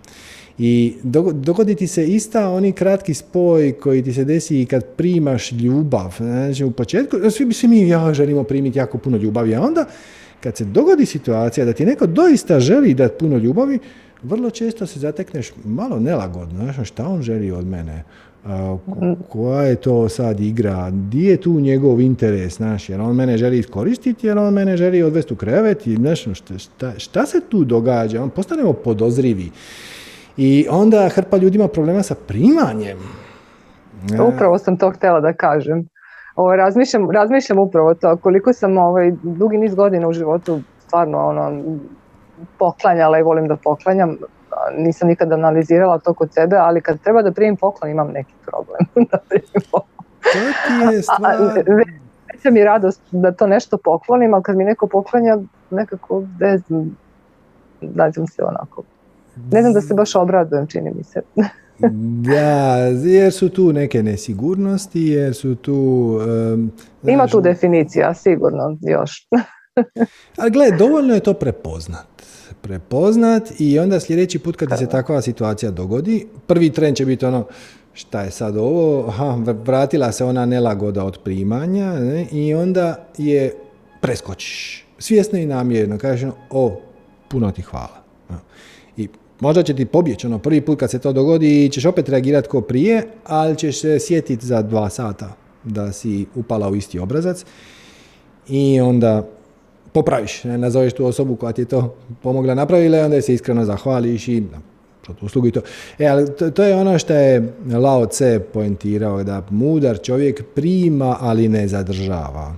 I 0.59 0.95
dogodi 1.33 1.75
ti 1.75 1.87
se 1.87 2.07
ista 2.07 2.51
oni 2.51 2.73
kratki 2.73 3.15
spoj 3.15 3.73
koji 3.73 4.03
ti 4.03 4.13
se 4.13 4.25
desi 4.25 4.61
i 4.61 4.67
kad 4.67 4.85
primaš 4.85 5.53
ljubav. 5.53 6.15
Znači 6.19 6.65
u 6.65 6.71
početku, 6.71 7.17
svi, 7.31 7.53
svi 7.53 7.69
mi 7.69 7.89
ja 7.89 8.15
želimo 8.15 8.45
primiti 8.45 8.79
jako 8.79 8.99
puno 8.99 9.17
ljubavi, 9.17 9.55
a 9.55 9.63
onda 9.63 9.87
kad 10.41 10.57
se 10.57 10.65
dogodi 10.65 11.07
situacija 11.07 11.67
da 11.67 11.73
ti 11.73 11.87
neko 11.87 12.07
doista 12.07 12.61
želi 12.61 12.95
dati 12.95 13.15
puno 13.19 13.37
ljubavi, 13.37 13.79
vrlo 14.23 14.51
često 14.51 14.87
se 14.87 15.01
zatekneš 15.01 15.53
malo 15.65 16.01
nelagodno, 16.01 16.73
znaš 16.73 16.89
šta 16.89 17.09
on 17.09 17.23
želi 17.23 17.51
od 17.51 17.67
mene, 17.67 18.05
koja 19.29 19.63
je 19.63 19.77
to 19.77 20.09
sad 20.09 20.41
igra, 20.41 20.91
di 20.91 21.25
je 21.25 21.37
tu 21.37 21.61
njegov 21.61 22.01
interes, 22.01 22.57
znaš, 22.57 22.89
jer 22.89 23.01
on 23.01 23.17
mene 23.17 23.39
želi 23.39 23.59
iskoristiti, 23.59 24.27
jer 24.27 24.39
on 24.39 24.55
mene 24.55 24.77
želi 24.77 25.03
odvesti 25.03 25.33
u 25.33 25.37
krevet 25.37 25.87
i 25.87 25.95
znaš, 25.95 26.25
šta, 26.57 26.99
šta 26.99 27.27
se 27.27 27.41
tu 27.49 27.65
događa, 27.65 28.23
on 28.23 28.31
postanemo 28.31 28.73
podozrivi. 28.73 29.51
I 30.37 30.67
onda 30.71 31.09
hrpa 31.09 31.37
ljudima 31.37 31.69
problema 31.69 32.03
sa 32.03 32.15
primanjem. 32.15 32.99
Upravo 34.35 34.59
sam 34.59 34.77
to 34.77 34.91
htjela 34.91 35.21
da 35.21 35.33
kažem. 35.33 35.89
Ovaj, 36.37 36.57
razmišljam, 36.57 37.11
razmišljam 37.11 37.59
upravo 37.59 37.95
to. 37.95 38.17
Koliko 38.17 38.53
sam 38.53 38.79
ovaj, 38.79 39.13
dugi 39.23 39.57
niz 39.57 39.75
godina 39.75 40.09
u 40.09 40.13
životu 40.13 40.61
stvarno 40.87 41.27
ono, 41.27 41.63
poklanjala 42.59 43.19
i 43.19 43.23
volim 43.23 43.49
da 43.49 43.57
poklanjam. 43.57 44.17
Nisam 44.77 45.09
nikad 45.09 45.33
analizirala 45.33 45.99
to 45.99 46.15
kod 46.15 46.33
sebe, 46.33 46.57
ali 46.57 46.81
kad 46.81 47.01
treba 47.01 47.23
da 47.23 47.33
primim 47.33 47.57
poklon 47.57 47.91
imam 47.91 48.11
neki 48.13 48.35
problem. 48.47 48.79
da 49.11 49.19
to 49.19 49.87
ti 50.33 50.95
je 50.95 51.03
stvar... 51.13 51.37
Veća 52.33 52.51
mi 52.51 52.65
radost 52.65 53.01
da 53.11 53.33
to 53.33 53.47
nešto 53.47 53.77
poklonim, 53.77 54.35
ali 54.35 54.43
kad 54.43 54.57
mi 54.57 54.65
neko 54.65 54.87
poklanja 54.87 55.39
nekako 55.71 56.23
bez 56.39 56.63
nađem 57.81 58.27
se 58.27 58.45
onako 58.45 58.83
ne 59.53 59.63
znam 59.63 59.73
da 59.73 59.81
se 59.81 59.95
baš 59.95 60.15
obradujem, 60.15 60.67
čini 60.67 60.93
mi 60.97 61.05
se. 61.05 61.21
da, 62.29 62.77
jer 63.05 63.33
su 63.33 63.49
tu 63.49 63.73
neke 63.73 64.03
nesigurnosti, 64.03 65.03
jer 65.03 65.35
su 65.35 65.55
tu... 65.55 65.75
Um, 66.53 66.73
Ima 67.03 67.27
tu 67.27 67.41
definicija, 67.41 68.15
sigurno, 68.15 68.79
još. 68.81 69.29
Ali 70.39 70.51
gle, 70.51 70.71
dovoljno 70.71 71.15
je 71.15 71.21
to 71.21 71.35
prepoznat. 71.35 72.07
Prepoznat 72.61 73.53
i 73.59 73.79
onda 73.79 74.01
sljedeći 74.01 74.39
put 74.39 74.57
kad 74.57 74.79
se 74.79 74.87
takva 74.87 75.23
situacija 75.23 75.71
dogodi, 75.71 76.27
prvi 76.47 76.71
tren 76.71 76.95
će 76.95 77.07
biti 77.07 77.27
ono, 77.27 77.47
šta 77.93 78.23
je 78.23 78.31
sad 78.31 78.57
ovo, 78.57 79.09
Aha, 79.09 79.39
vratila 79.65 80.13
se 80.13 80.25
ona 80.25 80.47
nelagoda 80.47 81.05
od 81.05 81.19
primanja 81.25 81.93
ne? 81.93 82.27
i 82.33 82.55
onda 82.55 83.07
je 83.19 83.55
preskočiš. 84.01 84.87
Svjesno 84.99 85.39
i 85.39 85.47
namjerno 85.47 85.99
kažeš, 85.99 86.31
o, 86.51 86.81
puno 87.29 87.51
ti 87.51 87.63
hvala. 87.63 88.05
Možda 89.41 89.63
će 89.63 89.75
ti 89.75 89.85
pobjeći 89.85 90.27
ono 90.27 90.39
prvi 90.39 90.61
put 90.61 90.81
kad 90.81 90.91
se 90.91 90.99
to 90.99 91.13
dogodi 91.13 91.65
i 91.65 91.69
ćeš 91.69 91.85
opet 91.85 92.09
reagirati 92.09 92.49
kao 92.49 92.61
prije, 92.61 93.03
ali 93.25 93.57
ćeš 93.57 93.81
se 93.81 93.99
sjetiti 93.99 94.47
za 94.47 94.63
dva 94.63 94.91
sata 94.91 95.33
da 95.65 95.93
si 95.93 96.27
upala 96.35 96.69
u 96.69 96.77
isti 96.77 96.99
obrazac 96.99 97.45
i 98.49 98.81
onda 98.81 99.27
popraviš, 99.93 100.45
ne, 100.45 100.59
nazoveš 100.59 100.93
tu 100.93 101.07
osobu 101.07 101.37
koja 101.37 101.53
ti 101.53 101.63
je 101.63 101.67
to 101.67 101.95
pomogla 102.23 102.55
napravila 102.55 102.99
i 102.99 103.03
onda 103.03 103.23
se 103.23 103.35
iskreno 103.35 103.65
zahvališ 103.65 104.29
i 104.29 104.43
uslugu 105.21 105.49
i 105.49 105.51
to. 105.51 105.61
E, 105.99 106.07
ali 106.07 106.27
to, 106.55 106.65
je 106.65 106.77
ono 106.77 106.99
što 106.99 107.15
je 107.15 107.53
Lao 107.73 108.07
Tse 108.07 108.41
poentirao, 108.53 109.25
da 109.25 109.43
mudar 109.51 109.99
čovjek 110.03 110.45
prima, 110.55 111.17
ali 111.21 111.49
ne 111.49 111.69
zadržava. 111.69 112.57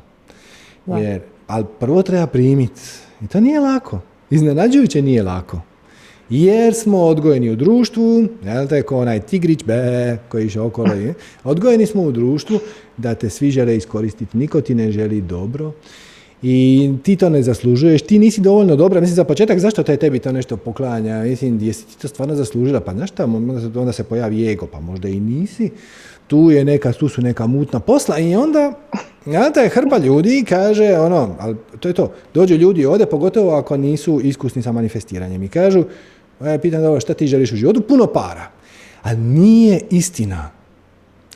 Jer, 0.87 1.21
ali 1.47 1.65
prvo 1.81 2.03
treba 2.03 2.27
primiti. 2.27 2.81
I 3.23 3.27
to 3.27 3.41
nije 3.41 3.61
lako. 3.61 4.01
Iznenađujuće 4.31 5.03
nije 5.03 5.23
lako 5.23 5.61
jer 6.31 6.75
smo 6.75 6.99
odgojeni 6.99 7.51
u 7.51 7.57
društvu, 7.57 8.29
jel 8.45 8.69
te, 8.69 8.83
ko 8.83 8.99
onaj 8.99 9.21
tigrić 9.21 9.65
be, 9.65 10.19
koji 10.29 10.47
išao 10.47 10.67
okolo, 10.67 10.91
odgojeni 11.45 11.87
smo 11.87 12.03
u 12.03 12.13
društvu 12.13 12.59
da 12.97 13.15
te 13.15 13.31
svi 13.31 13.51
žele 13.51 13.77
iskoristiti, 13.77 14.37
niko 14.37 14.61
ti 14.61 14.75
ne 14.75 14.93
želi 14.93 15.21
dobro 15.21 15.73
i 16.43 16.91
ti 17.03 17.17
to 17.17 17.29
ne 17.29 17.43
zaslužuješ, 17.43 18.03
ti 18.03 18.19
nisi 18.19 18.41
dovoljno 18.41 18.77
dobra, 18.77 19.01
mislim 19.01 19.15
za 19.15 19.25
početak 19.25 19.59
zašto 19.59 19.83
taj 19.83 19.97
tebi 19.97 20.19
to 20.19 20.33
nešto 20.33 20.57
poklanja, 20.57 21.23
mislim 21.23 21.59
jesi 21.61 21.87
ti 21.87 21.99
to 21.99 22.09
stvarno 22.09 22.35
zaslužila, 22.35 22.81
pa 22.81 22.93
znaš 22.93 23.11
šta, 23.11 23.25
onda 23.75 23.93
se 23.93 24.05
pojavi 24.05 24.53
ego, 24.53 24.67
pa 24.67 24.81
možda 24.81 25.09
i 25.09 25.21
nisi, 25.21 25.71
tu 26.27 26.51
je 26.51 26.65
neka, 26.65 26.93
tu 26.93 27.09
su 27.09 27.23
neka 27.23 27.47
mutna 27.47 27.81
posla 27.81 28.19
i 28.19 28.37
onda 28.37 28.73
ja, 29.27 29.63
je 29.63 29.69
hrpa 29.69 29.99
ljudi 29.99 30.45
kaže 30.49 30.99
ono, 30.99 31.37
ali 31.39 31.57
to 31.81 31.89
je 31.89 31.95
to, 31.95 32.13
dođu 32.35 32.55
ljudi 32.55 32.87
ovdje, 32.87 33.07
pogotovo 33.07 33.55
ako 33.55 33.77
nisu 33.77 34.21
iskusni 34.21 34.63
sa 34.63 34.73
manifestiranjem 34.73 35.43
i 35.43 35.49
kažu, 35.49 35.85
ja 36.45 36.59
pitam 36.59 36.83
dobro, 36.83 37.01
šta 37.01 37.15
ti 37.15 37.27
želiš 37.27 37.53
u 37.53 37.57
životu? 37.57 37.81
Puno 37.81 38.07
para. 38.07 38.51
A 39.03 39.15
nije 39.15 39.81
istina. 39.91 40.51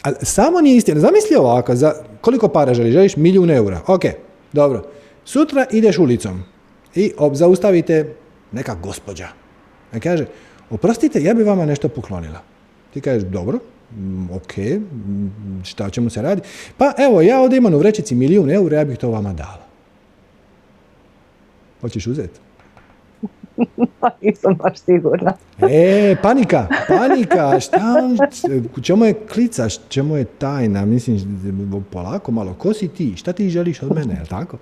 A 0.02 0.10
samo 0.22 0.60
nije 0.60 0.76
istina. 0.76 1.00
Zamisli 1.00 1.36
ovako, 1.36 1.76
za 1.76 1.94
koliko 2.20 2.48
para 2.48 2.74
želiš? 2.74 2.92
Želiš 2.92 3.16
milijun 3.16 3.50
eura. 3.50 3.80
Ok, 3.86 4.02
dobro. 4.52 4.90
Sutra 5.24 5.66
ideš 5.70 5.98
ulicom 5.98 6.42
i 6.94 7.12
zaustavite 7.32 8.14
neka 8.52 8.74
gospođa. 8.74 9.28
A 9.92 10.00
kaže, 10.00 10.26
oprostite, 10.70 11.22
ja 11.22 11.34
bi 11.34 11.42
vama 11.42 11.66
nešto 11.66 11.88
poklonila. 11.88 12.42
Ti 12.94 13.00
kažeš, 13.00 13.22
dobro, 13.22 13.58
ok, 14.32 14.52
šta 15.64 15.90
će 15.90 16.00
mu 16.00 16.10
se 16.10 16.22
radi? 16.22 16.42
Pa 16.76 16.92
evo, 16.98 17.20
ja 17.20 17.40
ovdje 17.40 17.56
imam 17.56 17.74
u 17.74 17.78
vrećici 17.78 18.14
milijun 18.14 18.50
eura, 18.50 18.78
ja 18.78 18.84
bih 18.84 18.98
to 18.98 19.10
vama 19.10 19.32
dala. 19.32 19.66
Hoćeš 21.80 22.06
uzeti? 22.06 22.40
pa 24.00 24.10
nisam 24.22 24.54
baš 24.54 24.78
sigurna. 24.78 25.32
e, 25.70 26.16
panika, 26.22 26.66
panika, 26.88 27.60
šta 27.60 27.80
on, 28.04 28.18
čemu 28.82 29.04
je 29.04 29.14
klica, 29.32 29.68
čemu 29.88 30.16
je 30.16 30.24
tajna, 30.24 30.84
mislim, 30.84 31.18
polako 31.90 32.32
malo, 32.32 32.54
ko 32.54 32.74
si 32.74 32.88
ti, 32.88 33.16
šta 33.16 33.32
ti 33.32 33.50
želiš 33.50 33.82
od 33.82 33.94
mene, 33.94 34.14
jel 34.14 34.26
tako? 34.26 34.58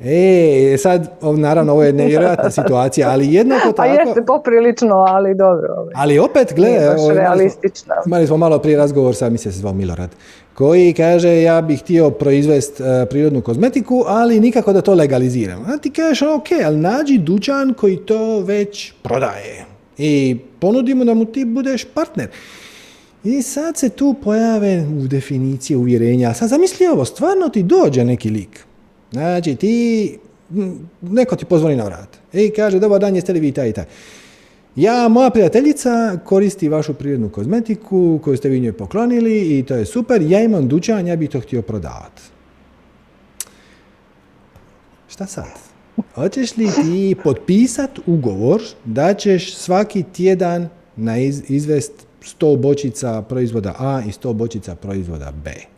E, 0.00 0.76
sad, 0.78 1.10
naravno, 1.36 1.72
ovo 1.72 1.84
je 1.84 1.92
nevjerojatna 1.92 2.50
situacija, 2.50 3.10
ali 3.10 3.34
jednako 3.34 3.72
tako... 3.76 3.88
A 3.88 3.92
jeste 3.92 4.24
poprilično, 4.26 4.94
ali 4.94 5.34
dobro. 5.34 5.74
Ovaj. 5.78 5.92
Ali 5.96 6.18
opet, 6.18 6.52
gle, 6.54 6.90
ovo, 6.98 7.12
realistično. 7.12 7.94
Imali 8.06 8.26
smo 8.26 8.36
malo 8.36 8.58
prije 8.58 8.76
razgovor 8.76 9.14
sa, 9.14 9.30
mi 9.30 9.38
se 9.38 9.50
zvao 9.50 9.72
Milorad, 9.72 10.10
koji 10.54 10.92
kaže 10.92 11.42
ja 11.42 11.62
bih 11.62 11.80
htio 11.80 12.10
proizvest 12.10 12.80
uh, 12.80 12.86
prirodnu 13.10 13.40
kozmetiku, 13.40 14.04
ali 14.06 14.40
nikako 14.40 14.72
da 14.72 14.80
to 14.80 14.94
legaliziram. 14.94 15.64
A 15.68 15.78
ti 15.78 15.90
kažeš, 15.90 16.22
ok, 16.22 16.46
ali 16.64 16.76
nađi 16.76 17.18
dućan 17.18 17.74
koji 17.74 17.96
to 17.96 18.40
već 18.40 18.92
prodaje 19.02 19.64
i 19.98 20.38
ponudimo 20.60 21.04
da 21.04 21.14
mu 21.14 21.24
ti 21.24 21.44
budeš 21.44 21.84
partner. 21.84 22.28
I 23.24 23.42
sad 23.42 23.76
se 23.76 23.88
tu 23.88 24.14
pojave 24.24 24.86
u 25.04 25.06
definiciji 25.06 25.76
uvjerenja. 25.76 26.34
Sad 26.34 26.48
zamisli 26.48 26.86
ovo, 26.86 27.04
stvarno 27.04 27.48
ti 27.48 27.62
dođe 27.62 28.04
neki 28.04 28.30
lik 28.30 28.65
Znači 29.16 29.56
ti, 29.56 30.18
neko 31.02 31.36
ti 31.36 31.44
pozvoni 31.44 31.76
na 31.76 31.84
vrat 31.84 32.08
i 32.32 32.50
kaže 32.50 32.78
dobar 32.78 33.00
dan, 33.00 33.14
jeste 33.14 33.32
li 33.32 33.40
vi 33.40 33.52
taj 33.52 33.68
i 33.68 33.72
taj. 33.72 33.84
Ja, 34.76 35.08
moja 35.08 35.30
prijateljica 35.30 36.18
koristi 36.24 36.68
vašu 36.68 36.94
prirodnu 36.94 37.28
kozmetiku 37.28 38.20
koju 38.24 38.36
ste 38.36 38.48
vi 38.48 38.60
njoj 38.60 38.72
poklonili 38.72 39.58
i 39.58 39.62
to 39.62 39.74
je 39.74 39.86
super, 39.86 40.22
ja 40.22 40.42
imam 40.42 40.68
dućan, 40.68 41.06
ja 41.06 41.16
bih 41.16 41.30
to 41.30 41.40
htio 41.40 41.62
prodavati. 41.62 42.22
Šta 45.08 45.26
sad? 45.26 45.58
Hoćeš 46.14 46.56
li 46.56 46.66
ti 46.66 47.16
potpisat 47.24 47.90
ugovor 48.06 48.62
da 48.84 49.14
ćeš 49.14 49.56
svaki 49.56 50.04
tjedan 50.12 50.68
na 50.96 51.18
izvest 51.48 51.92
100 52.20 52.56
bočica 52.56 53.22
proizvoda 53.22 53.74
A 53.78 54.02
i 54.06 54.10
100 54.10 54.32
bočica 54.32 54.74
proizvoda 54.74 55.32
B? 55.44 55.75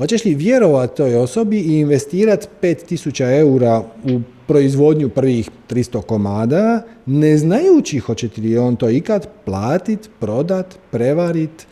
Hoćeš 0.00 0.24
li 0.24 0.34
vjerovati 0.34 0.96
toj 0.96 1.16
osobi 1.16 1.60
i 1.60 1.78
investirati 1.78 2.46
5000 2.62 3.38
eura 3.38 3.82
u 4.04 4.20
proizvodnju 4.46 5.08
prvih 5.08 5.50
300 5.70 6.02
komada, 6.02 6.82
ne 7.06 7.38
znajući 7.38 7.98
hoće 7.98 8.28
li 8.36 8.58
on 8.58 8.76
to 8.76 8.90
ikad 8.90 9.28
platit, 9.44 10.10
prodat, 10.20 10.78
prevarit. 10.90 11.66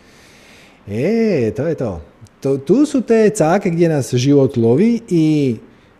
E, 0.89 1.53
to 1.57 1.67
je 1.67 1.75
to. 1.75 2.01
to. 2.41 2.57
Tu 2.57 2.87
su 2.87 3.01
te 3.01 3.31
cake 3.31 3.71
gdje 3.71 3.89
nas 3.89 4.15
život 4.15 4.57
lovi 4.57 5.01
i 5.09 5.57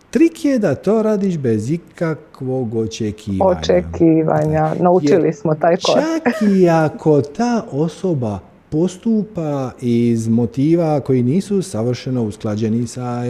trik 0.09 0.45
je 0.45 0.59
da 0.59 0.75
to 0.75 1.01
radiš 1.01 1.37
bez 1.37 1.71
ikakvog 1.71 2.75
očekivanja. 2.75 3.59
Očekivanja, 3.59 4.73
naučili 4.79 5.33
smo 5.33 5.55
taj 5.55 5.75
kod. 5.75 5.95
Čak 5.95 6.41
i 6.41 6.69
ako 6.69 7.21
ta 7.21 7.65
osoba 7.71 8.48
postupa 8.69 9.71
iz 9.81 10.27
motiva 10.27 10.99
koji 10.99 11.23
nisu 11.23 11.61
savršeno 11.61 12.23
usklađeni 12.23 12.87
sa 12.87 13.23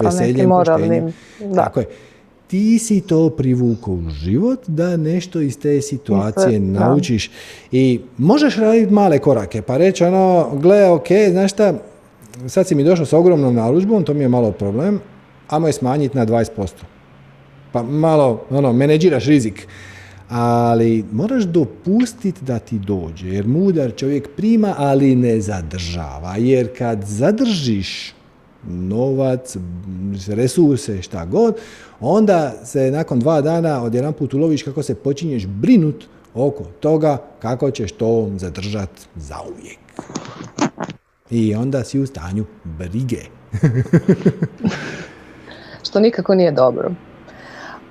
veseljem, 0.00 0.50
poštenjem. 0.50 1.12
Tako 1.54 1.80
je. 1.80 1.86
Ti 2.46 2.78
si 2.78 3.00
to 3.00 3.30
privukao 3.30 3.94
u 3.94 4.10
život 4.10 4.60
da 4.66 4.96
nešto 4.96 5.40
iz 5.40 5.58
te 5.58 5.80
situacije 5.80 6.60
naučiš 6.60 7.30
i 7.72 8.00
možeš 8.18 8.56
raditi 8.56 8.92
male 8.92 9.18
korake 9.18 9.62
pa 9.62 9.76
reći 9.76 10.04
ono, 10.04 10.50
gle, 10.60 10.90
ok, 10.90 11.06
znaš 11.30 11.52
šta, 11.52 11.74
sad 12.46 12.68
si 12.68 12.74
mi 12.74 12.84
došao 12.84 13.06
sa 13.06 13.18
ogromnom 13.18 13.54
narudžbom, 13.54 14.04
to 14.04 14.14
mi 14.14 14.20
je 14.20 14.28
malo 14.28 14.52
problem, 14.52 15.00
ajmo 15.48 15.66
je 15.66 15.72
smanjiti 15.72 16.16
na 16.16 16.26
20%. 16.26 16.68
Pa 17.72 17.82
malo, 17.82 18.44
ono, 18.50 18.72
menedžiraš 18.72 19.24
rizik 19.24 19.68
ali 20.34 21.04
moraš 21.12 21.42
dopustiti 21.42 22.44
da 22.44 22.58
ti 22.58 22.78
dođe, 22.78 23.28
jer 23.28 23.46
mudar 23.46 23.92
čovjek 23.96 24.28
prima, 24.36 24.74
ali 24.78 25.16
ne 25.16 25.40
zadržava, 25.40 26.36
jer 26.38 26.78
kad 26.78 27.04
zadržiš 27.04 28.14
novac, 28.68 29.56
resurse, 30.28 31.02
šta 31.02 31.24
god, 31.24 31.56
onda 32.00 32.52
se 32.64 32.90
nakon 32.90 33.20
dva 33.20 33.40
dana 33.40 33.82
odjedan 33.82 34.12
put 34.12 34.34
uloviš 34.34 34.62
kako 34.62 34.82
se 34.82 34.94
počinješ 34.94 35.46
brinut 35.46 36.04
oko 36.34 36.64
toga 36.64 37.18
kako 37.38 37.70
ćeš 37.70 37.92
to 37.92 38.30
zadržat 38.36 38.90
zauvijek. 39.16 39.78
I 41.30 41.54
onda 41.54 41.84
si 41.84 42.00
u 42.00 42.06
stanju 42.06 42.44
brige. 42.64 43.20
Što 45.88 46.00
nikako 46.00 46.34
nije 46.34 46.52
dobro. 46.52 46.90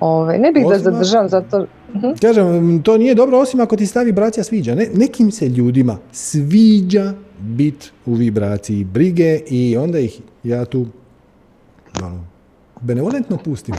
Ove, 0.04 0.38
ne 0.38 0.52
bih 0.52 0.64
da 0.68 0.78
zadržavam 0.78 1.28
zato... 1.28 1.66
Mhm. 1.94 2.06
Kažem, 2.20 2.82
to 2.82 2.98
nije 2.98 3.14
dobro 3.14 3.38
osim 3.38 3.60
ako 3.60 3.76
ti 3.76 3.86
stavi 3.86 4.12
bracija 4.12 4.44
sviđa. 4.44 4.74
Ne, 4.74 4.88
nekim 4.94 5.30
se 5.30 5.48
ljudima 5.48 5.98
sviđa 6.12 7.12
bit 7.40 7.92
u 8.06 8.14
vibraciji 8.14 8.84
brige 8.84 9.40
i 9.48 9.76
onda 9.76 9.98
ih 9.98 10.20
ja 10.44 10.64
tu 10.64 10.86
ono, 12.02 12.24
benevolentno 12.80 13.38
pustim. 13.44 13.74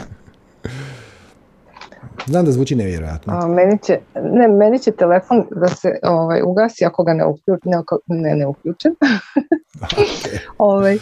Znam 2.28 2.46
da 2.46 2.52
zvuči 2.52 2.76
nevjerojatno. 2.76 3.34
A, 3.34 3.48
meni, 3.48 3.80
će, 3.84 4.00
ne, 4.16 4.48
meni 4.48 4.80
će 4.80 4.92
telefon 4.92 5.46
da 5.52 5.68
se 5.68 6.00
ovaj, 6.04 6.42
ugasi 6.46 6.86
ako 6.86 7.04
ga 7.04 7.14
ne, 7.14 7.26
uključ, 7.26 7.60
ne, 7.66 7.78
ne, 8.08 8.36
ne 8.36 8.48
uključim. 8.48 8.96
ovaj, 10.58 10.96
e, 10.96 11.00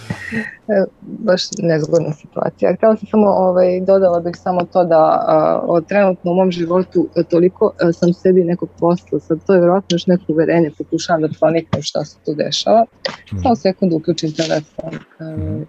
baš 1.02 1.44
nezgodna 1.58 2.14
situacija. 2.14 2.74
Htjela 2.76 2.96
sam 2.98 3.08
samo, 3.08 3.28
ovaj, 3.28 3.82
dodala 3.82 4.20
bih 4.20 4.36
samo 4.36 4.62
to 4.74 4.84
da 4.84 4.98
a, 5.28 5.82
trenutno 5.88 6.32
u 6.32 6.36
mom 6.36 6.52
životu 6.52 7.08
e, 7.16 7.24
toliko 7.24 7.74
a, 7.82 7.90
e, 7.90 7.94
sam 7.94 8.14
sebi 8.14 8.44
nekog 8.44 8.70
posla, 8.80 9.20
sad 9.20 9.40
to 9.48 9.54
je 9.54 9.60
vjerojatno 9.60 9.96
još 9.96 10.08
neko 10.08 10.24
uverenje, 10.28 10.72
pokušavam 10.78 11.22
da 11.22 11.30
proniknem 11.40 11.82
šta 11.82 12.06
se 12.06 12.18
tu 12.26 12.34
dešava. 12.34 12.86
Mm. 13.34 13.42
Samo 13.42 13.56
sekundu 13.56 13.96
uključim 13.96 14.32
telefon. 14.34 14.94
Mm. 15.20 15.66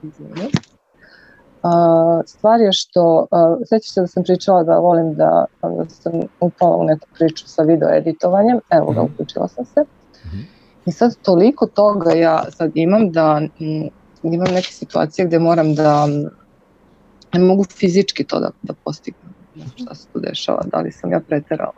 Stvar 2.27 2.61
je 2.61 2.73
što, 2.73 3.27
sveća 3.67 3.93
se 3.93 4.01
da 4.01 4.07
sam 4.07 4.23
pričala 4.23 4.63
da 4.63 4.79
volim 4.79 5.15
da, 5.15 5.45
da 5.63 5.89
sam 5.89 6.13
upala 6.41 6.77
u 6.77 6.85
neku 6.85 7.07
priču 7.15 7.49
sa 7.49 7.63
video 7.63 7.89
editovanjem, 7.97 8.61
evo 8.71 8.93
ga, 8.93 9.03
mhm. 9.03 9.13
uključila 9.13 9.49
sam 9.49 9.65
se. 9.65 9.81
Mhm. 10.27 10.39
I 10.87 10.93
sad 10.93 11.17
toliko 11.23 11.67
toga 11.67 12.13
ja 12.13 12.45
sad 12.51 12.71
imam 12.75 13.11
da 13.11 13.41
imam 14.23 14.55
neke 14.55 14.73
situacije 14.73 15.27
gdje 15.27 15.39
moram 15.39 15.75
da 15.75 16.07
ne 17.33 17.41
mogu 17.41 17.65
fizički 17.65 18.25
to 18.25 18.41
da, 18.41 18.51
da 18.63 18.75
postignem. 18.85 19.35
Šta 19.75 19.95
se 19.95 20.07
tu 20.13 20.21
dešava, 20.21 20.63
da 20.73 20.79
li 20.79 20.93
sam 20.93 21.13
ja 21.13 21.21
preterala 21.21 21.73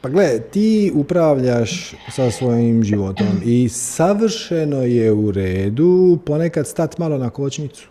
Pa 0.00 0.08
gle, 0.10 0.40
ti 0.50 0.92
upravljaš 0.94 1.94
sa 2.10 2.30
svojim 2.30 2.82
životom 2.82 3.26
i 3.44 3.68
savršeno 3.68 4.82
je 4.82 5.12
u 5.12 5.30
redu 5.30 6.18
ponekad 6.26 6.66
stat 6.66 6.98
malo 6.98 7.18
na 7.18 7.30
kočnicu. 7.30 7.88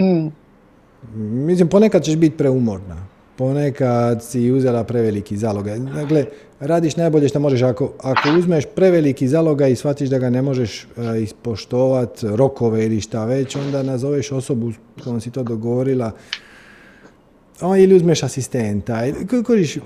Mm. 0.00 0.28
Mislim, 1.46 1.68
ponekad 1.68 2.02
ćeš 2.02 2.16
biti 2.16 2.36
preumorna. 2.36 3.06
Ponekad 3.36 4.24
si 4.24 4.50
uzela 4.50 4.84
preveliki 4.84 5.36
zalogaj. 5.36 5.78
Dakle, 5.78 6.26
radiš 6.60 6.96
najbolje 6.96 7.28
što 7.28 7.40
možeš. 7.40 7.62
Ako, 7.62 7.92
ako 8.02 8.28
uzmeš 8.38 8.64
preveliki 8.74 9.28
zalogaj 9.28 9.72
i 9.72 9.76
shvatiš 9.76 10.08
da 10.08 10.18
ga 10.18 10.30
ne 10.30 10.42
možeš 10.42 10.86
uh, 10.96 11.22
ispoštovat, 11.22 12.22
rokove 12.22 12.86
ili 12.86 13.00
šta 13.00 13.24
već, 13.24 13.56
onda 13.56 13.82
nazoveš 13.82 14.32
osobu 14.32 14.72
s 14.72 15.04
kojom 15.04 15.20
si 15.20 15.30
to 15.30 15.42
dogovorila 15.42 16.12
on, 17.60 17.78
ili 17.78 17.94
uzmeš 17.94 18.22
asistenta. 18.22 19.02
Koriš, 19.46 19.78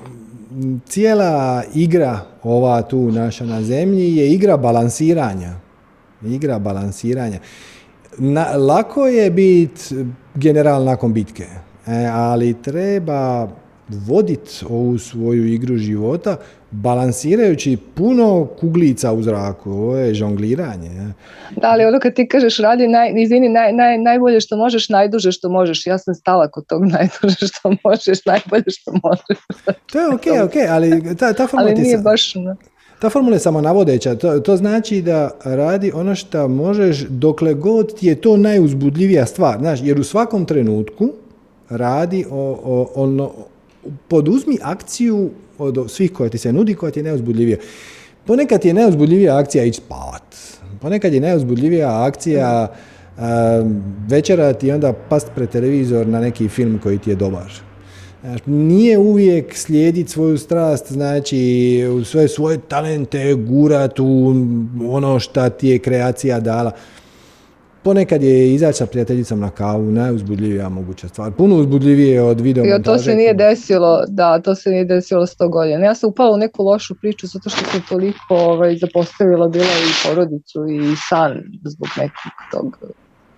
cijela 0.87 1.65
igra 1.75 2.21
ova 2.43 2.83
tu 2.83 3.13
naša 3.13 3.45
na 3.45 3.63
zemlji 3.63 4.17
je 4.17 4.33
igra 4.33 4.57
balansiranja. 4.57 5.55
Igra 6.27 6.59
balansiranja. 6.59 7.39
Na, 8.19 8.57
lako 8.57 9.07
je 9.07 9.31
biti 9.31 9.95
general 10.35 10.85
nakon 10.85 11.13
bitke, 11.13 11.47
e, 11.87 12.07
ali 12.13 12.63
treba 12.63 13.49
voditi 13.89 14.65
ovu 14.69 14.99
svoju 14.99 15.47
igru 15.47 15.77
života 15.77 16.37
balansirajući 16.71 17.79
puno 17.95 18.49
kuglica 18.61 19.13
u 19.13 19.23
zraku. 19.23 19.71
Ovo 19.71 19.97
je 19.97 20.15
žongliranje. 20.15 20.91
Da, 21.57 21.69
ali 21.71 21.85
ono 21.85 22.01
kad 22.01 22.15
ti 22.15 22.29
kažeš 22.29 22.59
radi 22.59 22.89
naj, 22.89 23.13
izvini, 23.17 23.49
naj, 23.49 23.73
naj, 23.73 23.99
najbolje 23.99 24.41
što 24.41 24.57
možeš, 24.57 24.89
najduže 24.89 25.33
što 25.33 25.49
možeš. 25.49 25.87
Ja 25.87 25.99
sam 25.99 26.15
stala 26.15 26.49
kod 26.49 26.67
tog 26.67 26.85
najduže 26.97 27.47
što 27.47 27.77
možeš, 27.85 28.25
najbolje 28.25 28.65
što 28.67 28.93
možeš. 29.03 29.45
To 29.93 30.01
je 30.01 30.09
ok, 30.09 30.45
ok, 30.45 30.55
ali 30.71 31.17
ta, 31.17 31.33
ta 31.33 31.49
ali 31.53 31.75
nije 31.75 31.99
baš... 31.99 32.35
Ta 32.99 33.11
formula 33.11 33.37
je 33.37 33.41
samo 33.41 33.61
navodeća. 33.61 34.15
To, 34.15 34.41
to 34.41 34.57
znači 34.57 35.03
da 35.03 35.31
radi 35.45 35.93
ono 35.95 36.15
što 36.15 36.49
možeš 36.49 37.07
dokle 37.09 37.55
god 37.55 37.95
ti 37.95 38.07
je 38.07 38.15
to 38.15 38.37
najuzbudljivija 38.37 39.27
stvar. 39.27 39.59
Znaš, 39.59 39.81
jer 39.83 40.01
u 40.01 40.05
svakom 40.05 40.45
trenutku 40.45 41.13
radi 41.69 42.25
o, 42.31 42.61
o, 42.65 42.91
ono, 42.95 43.31
poduzmi 44.09 44.59
akciju 44.63 45.31
od 45.59 45.91
svih 45.91 46.13
koja 46.13 46.31
ti 46.31 46.39
se 46.39 46.53
nudi, 46.53 46.75
koja 46.75 46.93
ti 46.93 46.99
je 46.99 47.05
najuzbudljivija. 47.05 47.59
Ponekad 48.27 48.65
je 48.65 48.75
najuzbudljivija 48.75 49.39
akcija 49.39 49.65
ići 49.65 49.81
spavat. 49.81 50.37
Ponekad 50.81 51.15
je 51.15 51.21
najuzbudljivija 51.21 52.05
akcija 52.05 52.69
um, 53.19 53.83
večerati 54.09 54.67
i 54.67 54.73
onda 54.73 54.93
past 54.93 55.31
pred 55.35 55.51
televizor 55.51 56.07
na 56.07 56.21
neki 56.21 56.49
film 56.49 56.81
koji 56.83 56.99
ti 56.99 57.11
je 57.11 57.17
dobar. 57.17 57.66
Nije 58.47 58.99
uvijek 58.99 59.57
slijediti 59.57 60.11
svoju 60.11 60.39
strast, 60.39 60.93
znači 60.93 61.83
sve 62.05 62.29
svoje 62.29 62.59
talente 62.59 63.35
gurat 63.35 63.99
u 63.99 64.35
ono 64.91 65.19
šta 65.21 65.51
ti 65.51 65.69
je 65.69 65.79
kreacija 65.79 66.41
dala. 66.41 66.73
Ponekad 67.83 68.23
je 68.23 68.55
izaći 68.55 68.79
sa 68.79 68.87
prijateljicom 68.87 69.41
na 69.41 69.51
kavu 69.51 69.91
najuzbudljivija 69.91 70.69
moguća 70.69 71.09
stvar. 71.09 71.33
Puno 71.33 71.57
uzbudljivije 71.57 72.23
od 72.23 72.41
video 72.41 72.79
to 72.85 72.99
se 72.99 73.15
nije 73.15 73.35
desilo, 73.35 74.05
da, 74.09 74.41
to 74.41 74.55
se 74.55 74.71
nije 74.71 74.85
desilo 74.85 75.27
sto 75.27 75.49
godina. 75.49 75.85
Ja 75.85 75.95
sam 75.95 76.11
upala 76.11 76.35
u 76.35 76.39
neku 76.39 76.63
lošu 76.63 76.95
priču 76.95 77.27
zato 77.27 77.51
što 77.51 77.65
sam 77.65 77.81
toliko 77.89 78.35
ovaj, 78.35 78.77
zapostavila 78.77 79.49
bila 79.49 79.65
i 79.65 80.09
porodicu 80.09 80.67
i 80.69 80.97
san 81.09 81.43
zbog 81.65 81.89
nekog 81.97 82.33
tog 82.53 82.79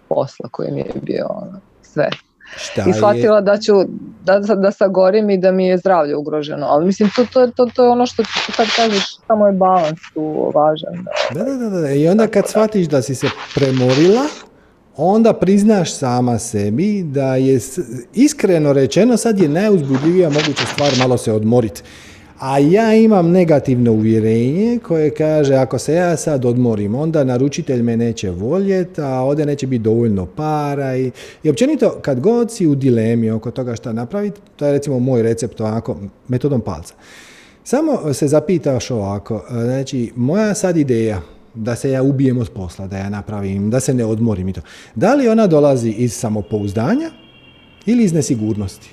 posla 0.08 0.48
koji 0.50 0.72
mi 0.72 0.80
je 0.80 0.92
bio 1.02 1.26
ono, 1.28 1.60
sve. 1.82 2.08
Šta 2.56 2.84
I 2.88 2.92
shvatila 2.92 3.40
da 3.40 3.58
ću, 3.58 3.72
da, 4.24 4.38
da 4.38 4.70
sagorim 4.70 5.30
i 5.30 5.38
da 5.38 5.52
mi 5.52 5.66
je 5.66 5.78
zdravlje 5.78 6.16
ugroženo. 6.16 6.66
Ali 6.66 6.86
mislim, 6.86 7.10
to, 7.16 7.26
to, 7.32 7.46
to, 7.46 7.66
to 7.66 7.84
je 7.84 7.90
ono 7.90 8.06
što 8.06 8.22
kad 8.56 8.66
kažeš, 8.76 9.16
samo 9.26 9.46
je 9.46 9.52
balans 9.52 9.98
tu 10.14 10.52
važan. 10.54 11.04
Da, 11.34 11.44
da, 11.44 11.68
da, 11.70 11.80
da. 11.80 11.90
I 11.90 12.08
onda 12.08 12.26
kad 12.26 12.48
shvatiš 12.48 12.86
da 12.86 13.02
si 13.02 13.14
se 13.14 13.26
premorila, 13.54 14.24
onda 14.96 15.32
priznaš 15.32 15.94
sama 15.94 16.38
sebi 16.38 17.02
da 17.02 17.36
je 17.36 17.60
iskreno 18.14 18.72
rečeno 18.72 19.16
sad 19.16 19.38
je 19.38 19.48
najuzbudljivija 19.48 20.30
moguća 20.30 20.66
stvar 20.72 20.90
malo 20.98 21.18
se 21.18 21.32
odmoriti. 21.32 21.82
A 22.38 22.58
ja 22.58 22.94
imam 22.94 23.30
negativno 23.30 23.92
uvjerenje 23.92 24.78
koje 24.82 25.10
kaže 25.10 25.54
ako 25.54 25.78
se 25.78 25.94
ja 25.94 26.16
sad 26.16 26.44
odmorim, 26.44 26.94
onda 26.94 27.24
naručitelj 27.24 27.82
me 27.82 27.96
neće 27.96 28.30
voljeti, 28.30 29.00
a 29.00 29.20
ovdje 29.20 29.46
neće 29.46 29.66
biti 29.66 29.82
dovoljno 29.82 30.26
para. 30.26 30.96
I, 30.96 31.10
I 31.42 31.50
općenito 31.50 31.98
kad 32.02 32.20
god 32.20 32.52
si 32.52 32.66
u 32.66 32.74
dilemi 32.74 33.30
oko 33.30 33.50
toga 33.50 33.76
šta 33.76 33.92
napraviti, 33.92 34.40
to 34.56 34.66
je 34.66 34.72
recimo 34.72 34.98
moj 34.98 35.22
recept 35.22 35.60
ovako, 35.60 35.96
metodom 36.28 36.60
palca. 36.60 36.94
Samo 37.64 38.14
se 38.14 38.28
zapitaš 38.28 38.90
ovako, 38.90 39.44
znači 39.50 40.12
moja 40.16 40.54
sad 40.54 40.76
ideja, 40.76 41.20
da 41.54 41.76
se 41.76 41.90
ja 41.90 42.02
ubijem 42.02 42.38
od 42.38 42.50
posla, 42.50 42.86
da 42.86 42.98
ja 42.98 43.08
napravim, 43.08 43.70
da 43.70 43.80
se 43.80 43.94
ne 43.94 44.04
odmorim 44.04 44.48
i 44.48 44.52
to. 44.52 44.60
Da 44.94 45.14
li 45.14 45.28
ona 45.28 45.46
dolazi 45.46 45.90
iz 45.90 46.12
samopouzdanja 46.12 47.10
ili 47.86 48.04
iz 48.04 48.12
nesigurnosti? 48.12 48.90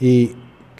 I 0.00 0.28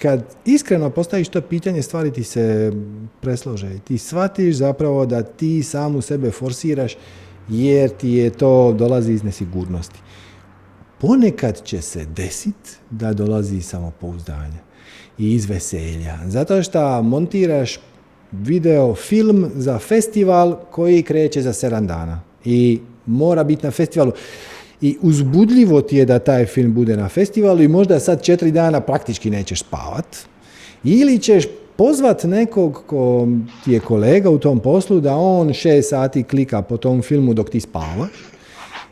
kad 0.03 0.25
iskreno 0.45 0.91
postaviš 0.91 1.29
to 1.29 1.41
pitanje, 1.41 1.83
stvari 1.83 2.13
ti 2.13 2.25
se 2.25 2.73
preslože. 3.21 3.79
Ti 3.85 3.99
shvatiš 3.99 4.57
zapravo 4.57 5.07
da 5.07 5.23
ti 5.23 5.63
samu 5.63 6.01
sebe 6.01 6.31
forsiraš 6.31 6.97
jer 7.49 7.91
ti 7.91 8.09
je 8.09 8.31
to 8.31 8.73
dolazi 8.73 9.13
iz 9.13 9.23
nesigurnosti. 9.23 10.01
Ponekad 11.01 11.63
će 11.63 11.81
se 11.81 12.05
desiti 12.05 12.71
da 12.91 13.13
dolazi 13.13 13.57
iz 13.57 13.67
samopouzdanja 13.67 14.59
i 15.19 15.35
iz 15.35 15.47
veselja. 15.47 16.19
Zato 16.27 16.63
što 16.63 17.03
montiraš 17.03 17.79
video 18.33 18.95
film 18.95 19.51
za 19.55 19.79
festival 19.79 20.59
koji 20.71 21.03
kreće 21.03 21.43
za 21.43 21.53
7 21.53 21.87
dana 21.87 22.21
i 22.45 22.81
mora 23.07 23.45
biti 23.45 23.67
na 23.67 23.71
festivalu. 23.71 24.13
I 24.81 24.97
uzbudljivo 25.03 25.81
ti 25.81 25.97
je 25.97 26.05
da 26.05 26.19
taj 26.19 26.47
film 26.47 26.75
bude 26.75 26.97
na 26.97 27.09
festivalu 27.09 27.63
i 27.63 27.69
možda 27.69 28.01
sad 28.01 28.23
četiri 28.23 28.51
dana 28.51 28.81
praktički 28.81 29.31
nećeš 29.31 29.61
spavat. 29.61 30.17
Ili 30.85 31.19
ćeš 31.19 31.45
pozvat 31.77 32.25
nekog 32.25 32.83
ko 32.87 33.29
ti 33.65 33.73
je 33.73 33.81
kolega 33.81 34.31
u 34.31 34.39
tom 34.39 34.61
poslu 34.61 35.01
da 35.01 35.17
on 35.17 35.53
šest 35.53 35.89
sati 35.89 36.23
klika 36.23 36.63
po 36.63 36.77
tom 36.77 37.03
filmu 37.03 37.35
dok 37.35 37.51
ti 37.51 37.61
spavaš. 37.61 38.11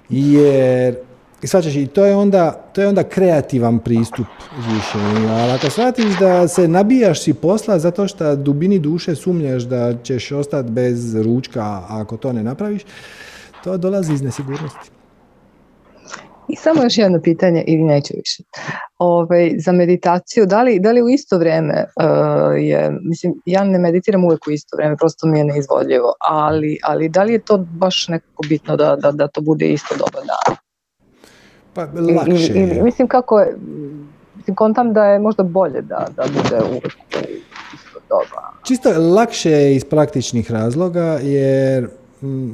Jer 0.08 0.96
svačaš, 1.44 1.76
i 1.76 1.86
to 1.86 2.04
je 2.04 2.16
onda, 2.16 2.50
to 2.72 2.80
je 2.80 2.88
onda 2.88 3.02
kreativan 3.02 3.78
pristup 3.78 4.26
zvišenju. 4.54 5.28
Ali 5.28 5.52
ako 5.52 5.70
shvatiš 5.70 6.18
da 6.20 6.48
se 6.48 6.68
nabijaš 6.68 7.22
si 7.22 7.34
posla 7.34 7.78
zato 7.78 8.08
što 8.08 8.36
dubini 8.36 8.78
duše 8.78 9.14
sumnjaš 9.14 9.62
da 9.62 9.94
ćeš 10.02 10.32
ostati 10.32 10.70
bez 10.70 11.14
ručka 11.14 11.82
ako 11.88 12.16
to 12.16 12.32
ne 12.32 12.42
napraviš, 12.42 12.82
to 13.64 13.76
dolazi 13.76 14.12
iz 14.12 14.22
nesigurnosti. 14.22 14.95
I 16.48 16.56
samo 16.56 16.82
još 16.82 16.98
jedno 16.98 17.20
pitanje, 17.20 17.64
ili 17.66 17.82
neću 17.82 18.14
više. 18.16 18.43
Ove, 18.98 19.23
ovaj, 19.23 19.55
za 19.59 19.73
meditaciju, 19.73 20.47
da 20.47 20.62
li, 20.62 20.81
da 20.81 20.93
li 20.93 21.02
u 21.02 21.09
isto 21.09 21.39
vrijeme 21.39 21.85
uh, 21.97 22.62
je, 22.62 22.90
mislim, 23.02 23.35
ja 23.47 23.64
ne 23.64 23.78
meditiram 23.78 24.24
uvijek 24.24 24.47
u 24.47 24.51
isto 24.51 24.77
vrijeme, 24.77 24.97
prosto 24.97 25.27
mi 25.27 25.39
je 25.39 25.44
neizvodljivo, 25.44 26.12
ali, 26.20 26.78
ali 26.82 27.09
da 27.09 27.23
li 27.23 27.32
je 27.32 27.39
to 27.39 27.59
baš 27.59 28.09
nekako 28.09 28.43
bitno 28.48 28.77
da, 28.77 28.97
da, 28.97 29.12
da 29.12 29.28
to 29.28 29.40
bude 29.40 29.68
isto 29.68 29.94
dobar 29.98 30.23
dan? 30.27 30.56
Pa 31.74 31.82
lakše 31.82 32.82
Mislim 32.82 33.09
kako 33.09 33.40
je, 33.40 33.56
mislim 34.36 34.56
kontam 34.56 34.93
da 34.93 35.05
je 35.05 35.18
možda 35.18 35.43
bolje 35.43 35.82
da, 35.82 36.06
da 36.16 36.23
bude 36.23 36.64
uvijek 36.68 36.97
isto 37.74 38.01
doba. 38.09 38.52
Čisto 38.64 38.90
lakše 39.14 39.74
iz 39.74 39.85
praktičnih 39.85 40.51
razloga 40.51 41.18
jer 41.23 41.89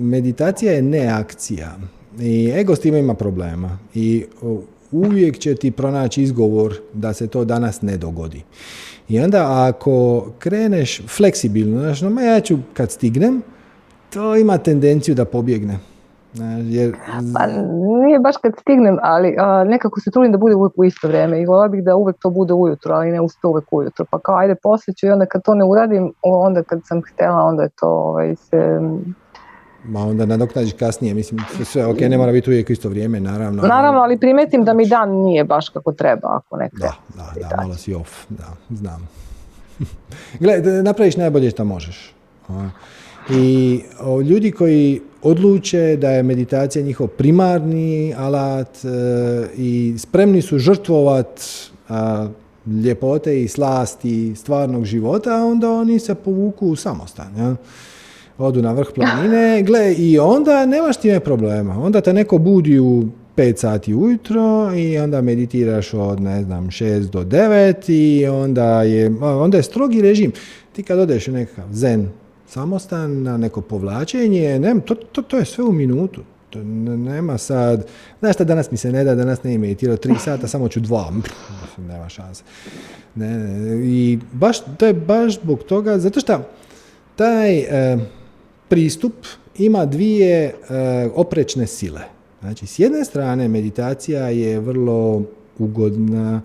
meditacija 0.01 0.73
je 0.73 0.83
neakcija 0.83 1.77
i 2.21 2.53
ego 2.55 2.77
s 2.77 2.81
time 2.81 2.99
ima 2.99 3.15
problema 3.15 3.79
i 3.95 4.25
uvijek 4.93 5.39
će 5.39 5.55
ti 5.55 5.71
pronaći 5.71 6.23
izgovor 6.23 6.75
da 6.93 7.13
se 7.13 7.27
to 7.27 7.45
danas 7.45 7.83
ne 7.83 7.97
dogodi. 7.97 8.43
I 9.09 9.21
onda 9.21 9.69
ako 9.69 10.27
kreneš 10.39 11.07
fleksibilno, 11.09 11.81
znači, 11.81 12.05
no, 12.05 12.21
ja 12.21 12.41
ću 12.41 12.57
kad 12.75 12.91
stignem, 12.91 13.43
to 14.11 14.37
ima 14.37 14.59
tendenciju 14.59 15.15
da 15.15 15.25
pobjegne. 15.25 15.79
Jer... 16.63 16.95
Pa 17.35 17.47
nije 18.07 18.19
baš 18.19 18.37
kad 18.37 18.53
stignem, 18.61 18.99
ali 19.03 19.37
nekako 19.67 20.01
se 20.01 20.11
trudim 20.11 20.33
da 20.33 20.39
bude 20.39 20.55
uvijek 20.55 20.73
u 20.77 20.85
isto 20.85 21.09
vrijeme 21.09 21.43
i 21.43 21.47
volio 21.47 21.69
bih 21.69 21.85
da 21.85 21.97
uvijek 21.97 22.17
to 22.23 22.31
bude 22.31 22.53
ujutro, 22.53 22.95
ali 22.95 23.11
ne 23.11 23.21
usto 23.21 23.49
uvijek 23.49 23.73
ujutro. 23.73 24.05
Pa 24.11 24.19
kao 24.19 24.37
ajde 24.37 24.55
poslije 24.63 24.95
i 25.03 25.11
onda 25.11 25.27
kad 25.27 25.43
to 25.45 25.55
ne 25.55 25.65
uradim, 25.65 26.13
onda 26.23 26.63
kad 26.63 26.81
sam 26.85 27.03
htjela, 27.13 27.43
onda 27.43 27.63
je 27.63 27.69
to 27.81 27.89
ovaj, 27.89 28.37
se 28.37 28.81
Ma 29.85 30.01
onda 30.01 30.27
nadoknadiš 30.27 30.73
kasnije, 30.73 31.15
mislim, 31.15 31.41
sve 31.65 31.87
ok, 31.87 32.01
ne 32.01 32.19
mora 32.19 32.33
biti 32.33 32.51
uvijek 32.51 32.71
isto 32.71 32.89
vrijeme, 32.89 33.21
naravno. 33.21 33.63
Naravno, 33.63 34.01
ali 34.01 34.19
primetim 34.19 34.65
da 34.65 34.75
mi 34.75 34.87
dan 34.87 35.11
nije 35.11 35.45
baš 35.45 35.69
kako 35.69 35.93
treba, 35.93 36.29
ako 36.37 36.57
ne 36.57 36.71
Da, 36.73 36.93
da, 37.17 37.49
da, 37.51 37.63
malo 37.63 37.75
si 37.75 37.95
off, 37.95 38.11
da, 38.29 38.45
znam. 38.71 39.09
Gle, 40.41 40.61
napraviš 40.83 41.17
najbolje 41.17 41.51
što 41.51 41.65
možeš. 41.65 42.15
I 43.31 43.81
ljudi 44.31 44.51
koji 44.51 45.01
odluče 45.23 45.97
da 45.97 46.11
je 46.11 46.23
meditacija 46.23 46.85
njihov 46.85 47.07
primarni 47.07 48.15
alat 48.19 48.85
e, 48.85 48.89
i 49.57 49.95
spremni 49.99 50.43
su 50.43 50.59
žrtvovat 50.59 51.41
ljepote 52.85 53.43
i 53.43 53.49
slasti 53.49 54.35
stvarnog 54.37 54.85
života, 54.85 55.45
onda 55.45 55.71
oni 55.71 55.99
se 55.99 56.15
povuku 56.15 56.69
u 56.69 56.77
samostan. 56.77 57.37
Ja? 57.39 57.57
Odu 58.39 58.63
na 58.63 58.73
vrh 58.73 58.89
planine, 58.95 59.63
gle, 59.67 59.95
i 59.95 60.19
onda 60.19 60.67
nemaš 60.67 60.97
time 60.97 61.21
problema. 61.21 61.83
Onda 61.83 62.01
te 62.01 62.13
neko 62.13 62.39
budi 62.39 62.79
u 62.79 63.05
5 63.37 63.57
sati 63.57 63.95
ujutro 63.95 64.75
i 64.77 64.99
onda 64.99 65.23
meditiraš 65.23 65.95
od, 65.95 66.21
ne 66.21 66.43
znam, 66.43 66.67
6 66.67 67.11
do 67.11 67.25
9 67.25 67.93
i 67.93 68.27
onda 68.27 68.83
je, 68.83 69.13
onda 69.21 69.57
je 69.57 69.63
strogi 69.63 70.03
režim. 70.03 70.33
Ti 70.73 70.83
kad 70.83 70.99
odeš 70.99 71.29
u 71.29 71.33
nekakav 71.33 71.65
zen 71.73 72.09
samostan, 72.47 73.23
na 73.23 73.37
neko 73.37 73.61
povlačenje, 73.61 74.59
ne, 74.59 74.75
to, 74.87 74.95
to, 74.95 75.23
to 75.23 75.37
je 75.37 75.45
sve 75.45 75.65
u 75.65 75.73
minutu. 75.73 76.23
To 76.51 76.63
nema 76.63 77.39
sad, 77.39 77.87
znaš 78.21 78.35
šta 78.35 78.45
danas 78.45 78.71
mi 78.71 78.77
se 78.77 78.93
ne 78.93 79.05
da, 79.05 79.15
danas 79.15 79.43
ne 79.43 79.59
meditirao 79.59 79.97
tri 79.97 80.15
sata, 80.25 80.49
samo 80.49 80.69
ću 80.69 80.81
dva, 80.81 81.13
nema 81.89 82.09
šanse. 82.09 82.43
Ne, 83.15 83.39
ne, 83.39 83.87
I 83.87 84.19
baš, 84.33 84.57
to 84.79 84.87
je 84.87 84.93
baš 84.93 85.41
zbog 85.41 85.63
toga, 85.63 85.99
zato 85.99 86.21
što 86.21 86.41
taj, 87.17 87.59
e, 87.59 87.99
pristup 88.73 89.13
ima 89.59 89.87
dvije 89.87 90.45
e, 90.45 90.55
oprečne 91.15 91.67
sile. 91.67 92.01
Znači, 92.41 92.67
s 92.67 92.79
jedne 92.79 93.05
strane 93.05 93.49
meditacija 93.49 94.29
je 94.29 94.61
vrlo 94.61 95.23
ugodna 95.59 96.43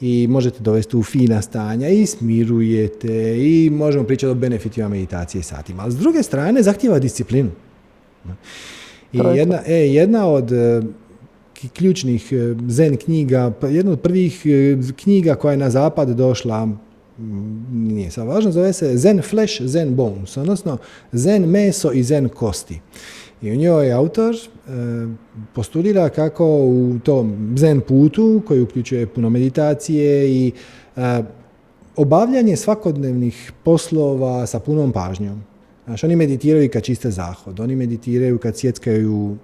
i 0.00 0.26
možete 0.30 0.60
dovesti 0.60 0.96
u 0.96 1.02
fina 1.02 1.42
stanja 1.42 1.88
i 1.88 2.06
smirujete 2.06 3.36
i 3.38 3.70
možemo 3.70 4.04
pričati 4.04 4.30
o 4.30 4.34
benefitima 4.34 4.88
meditacije 4.88 5.42
satima. 5.42 5.82
Ali 5.82 5.92
s 5.92 5.96
druge 5.96 6.22
strane 6.22 6.62
zahtjeva 6.62 6.98
disciplinu. 6.98 7.50
I 9.12 9.18
jedna, 9.18 9.60
e, 9.66 9.74
jedna 9.74 10.26
od 10.26 10.52
e, 10.52 10.82
ključnih 11.74 12.32
e, 12.32 12.54
zen 12.68 12.96
knjiga, 12.96 13.52
pa 13.60 13.68
jedna 13.68 13.92
od 13.92 14.00
prvih 14.00 14.46
knjiga 14.96 15.34
koja 15.34 15.52
je 15.52 15.58
na 15.58 15.70
zapad 15.70 16.08
došla 16.08 16.68
nije 17.72 18.10
sad 18.10 18.26
važno, 18.26 18.50
zove 18.50 18.72
se 18.72 18.96
Zen 18.96 19.22
Flesh, 19.22 19.62
Zen 19.62 19.94
Bones, 19.96 20.36
odnosno 20.36 20.78
Zen 21.12 21.44
meso 21.44 21.92
i 21.92 22.02
Zen 22.02 22.28
kosti. 22.28 22.80
I 23.42 23.52
u 23.52 23.56
njoj 23.56 23.92
autor 23.92 24.34
e, 24.34 24.38
postulira 25.54 26.08
kako 26.08 26.46
u 26.46 26.98
tom 27.04 27.54
zen 27.56 27.80
putu, 27.80 28.42
koji 28.46 28.62
uključuje 28.62 29.06
puno 29.06 29.30
meditacije 29.30 30.30
i 30.30 30.52
e, 30.96 31.22
obavljanje 31.96 32.56
svakodnevnih 32.56 33.52
poslova 33.64 34.46
sa 34.46 34.58
punom 34.58 34.92
pažnjom. 34.92 35.42
Znači, 35.88 36.06
oni 36.06 36.16
meditiraju 36.16 36.70
kad 36.72 36.82
čiste 36.82 37.10
zahod, 37.10 37.60
oni 37.60 37.76
meditiraju 37.76 38.38
kad 38.38 38.56
sjeckaju 38.56 39.36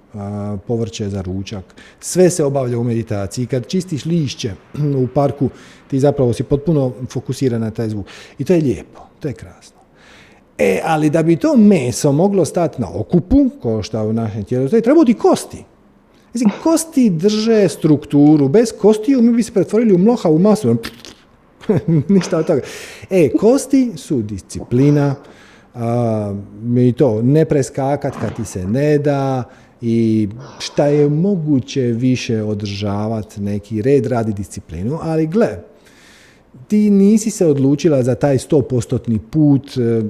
povrće 0.66 1.08
za 1.08 1.22
ručak. 1.22 1.64
Sve 2.00 2.30
se 2.30 2.44
obavlja 2.44 2.78
u 2.78 2.84
meditaciji. 2.84 3.46
Kad 3.46 3.66
čistiš 3.66 4.04
lišće 4.04 4.52
u 5.04 5.06
parku, 5.14 5.48
ti 5.90 6.00
zapravo 6.00 6.32
si 6.32 6.42
potpuno 6.42 6.92
fokusiran 7.10 7.60
na 7.60 7.70
taj 7.70 7.88
zvuk. 7.88 8.06
I 8.38 8.44
to 8.44 8.52
je 8.52 8.60
lijepo, 8.60 9.00
to 9.20 9.28
je 9.28 9.34
krasno. 9.34 9.76
E, 10.58 10.80
ali 10.84 11.10
da 11.10 11.22
bi 11.22 11.36
to 11.36 11.56
meso 11.56 12.12
moglo 12.12 12.44
stati 12.44 12.80
na 12.82 12.88
okupu, 12.94 13.50
kao 13.62 13.82
što 13.82 14.02
u 14.02 14.12
našem 14.12 14.44
tijelu, 14.44 14.68
treba 14.68 15.04
ti 15.04 15.14
kosti. 15.14 15.64
Mislim, 16.34 16.50
kosti 16.62 17.10
drže 17.10 17.68
strukturu. 17.68 18.48
Bez 18.48 18.72
kostiju 18.80 19.22
mi 19.22 19.32
bi 19.32 19.42
se 19.42 19.52
pretvorili 19.52 19.94
u 19.94 19.98
mloha, 19.98 20.28
u 20.28 20.38
masu. 20.38 20.76
Ništa 22.08 22.38
od 22.38 22.46
toga. 22.46 22.60
E, 23.10 23.30
kosti 23.30 23.92
su 23.96 24.22
disciplina, 24.22 25.14
mi 26.62 26.92
to 26.92 27.22
ne 27.22 27.44
preskakat 27.44 28.14
kad 28.20 28.36
ti 28.36 28.44
se 28.44 28.66
ne 28.66 28.98
da 28.98 29.44
i 29.80 30.28
šta 30.58 30.86
je 30.86 31.08
moguće 31.08 31.80
više 31.80 32.42
održavati 32.42 33.40
neki 33.40 33.82
red 33.82 34.06
radi 34.06 34.32
disciplinu, 34.32 34.98
ali 35.02 35.26
gle, 35.26 35.58
ti 36.68 36.90
nisi 36.90 37.30
se 37.30 37.46
odlučila 37.46 38.02
za 38.02 38.14
taj 38.14 38.38
100% 38.38 39.18
put 39.30 39.76
e, 39.76 40.02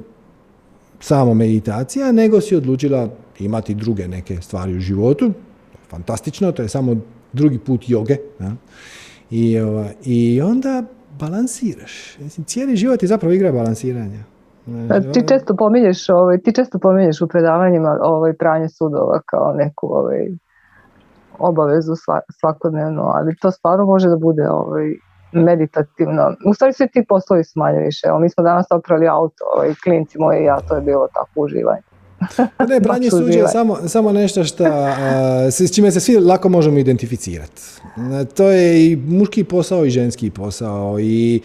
samo 1.00 1.34
meditacija, 1.34 2.12
nego 2.12 2.40
si 2.40 2.56
odlučila 2.56 3.08
imati 3.38 3.74
druge 3.74 4.08
neke 4.08 4.40
stvari 4.40 4.76
u 4.76 4.80
životu. 4.80 5.32
Fantastično, 5.88 6.52
to 6.52 6.62
je 6.62 6.68
samo 6.68 6.96
drugi 7.32 7.58
put 7.58 7.88
joge. 7.88 8.16
Ja? 8.40 8.56
I, 9.30 9.56
I 10.04 10.40
onda 10.40 10.84
balansiraš. 11.18 11.92
Cijeli 12.46 12.76
život 12.76 13.02
je 13.02 13.08
zapravo 13.08 13.34
igra 13.34 13.52
balansiranja. 13.52 14.33
Ti 15.12 15.28
često 15.28 15.56
pominješ, 15.56 16.08
ovaj, 16.08 16.38
ti 16.38 16.52
često 16.52 16.78
pominješ 16.78 17.20
u 17.20 17.28
predavanjima 17.28 17.98
ovaj, 18.02 18.32
pranje 18.32 18.68
sudova 18.68 19.20
kao 19.26 19.52
neku 19.52 19.86
ovaj, 19.86 20.28
obavezu 21.38 21.92
svakodnevno, 22.40 23.02
ali 23.02 23.36
to 23.36 23.50
stvarno 23.50 23.84
može 23.84 24.08
da 24.08 24.16
bude 24.16 24.48
ovaj, 24.48 24.94
meditativno. 25.32 26.34
U 26.46 26.54
stvari 26.54 26.72
svi 26.72 26.88
ti 26.88 27.04
poslovi 27.08 27.44
su 27.44 27.58
manje 27.58 27.78
više. 27.78 28.08
Evo, 28.08 28.18
mi 28.18 28.30
smo 28.30 28.44
danas 28.44 28.66
oprali 28.70 29.08
auto, 29.08 29.44
ovaj, 29.56 29.74
klinci 29.84 30.18
moji 30.18 30.40
i 30.40 30.44
ja, 30.44 30.60
to 30.68 30.74
je 30.74 30.80
bilo 30.80 31.08
tako 31.14 31.30
uživanje. 31.40 31.93
Pa 32.56 32.66
ne, 32.66 32.80
pranje 32.80 33.10
suđe 33.10 33.38
je 33.38 33.48
samo, 33.48 33.78
samo 33.86 34.12
nešto 34.12 34.44
što, 34.44 34.64
s 35.50 35.74
čime 35.74 35.90
se 35.90 36.00
svi 36.00 36.16
lako 36.16 36.48
možemo 36.48 36.78
identificirati. 36.78 37.62
To 38.34 38.50
je 38.50 38.86
i 38.86 38.96
muški 38.96 39.44
posao 39.44 39.84
i 39.84 39.90
ženski 39.90 40.30
posao 40.30 40.98
i 41.00 41.40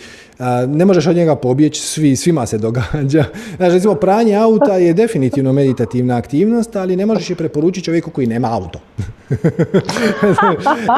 ne 0.67 0.85
možeš 0.85 1.07
od 1.07 1.15
njega 1.15 1.35
pobjeći, 1.35 1.81
svi, 1.81 2.15
svima 2.15 2.45
se 2.45 2.57
događa. 2.57 3.25
Znači, 3.57 3.73
recimo, 3.73 3.95
pranje 3.95 4.35
auta 4.35 4.73
je 4.73 4.93
definitivno 4.93 5.53
meditativna 5.53 6.17
aktivnost, 6.17 6.75
ali 6.75 6.95
ne 6.95 7.05
možeš 7.05 7.29
je 7.29 7.35
preporučiti 7.35 7.85
čovjeku 7.85 8.11
koji 8.11 8.27
nema 8.27 8.53
auto. 8.53 8.79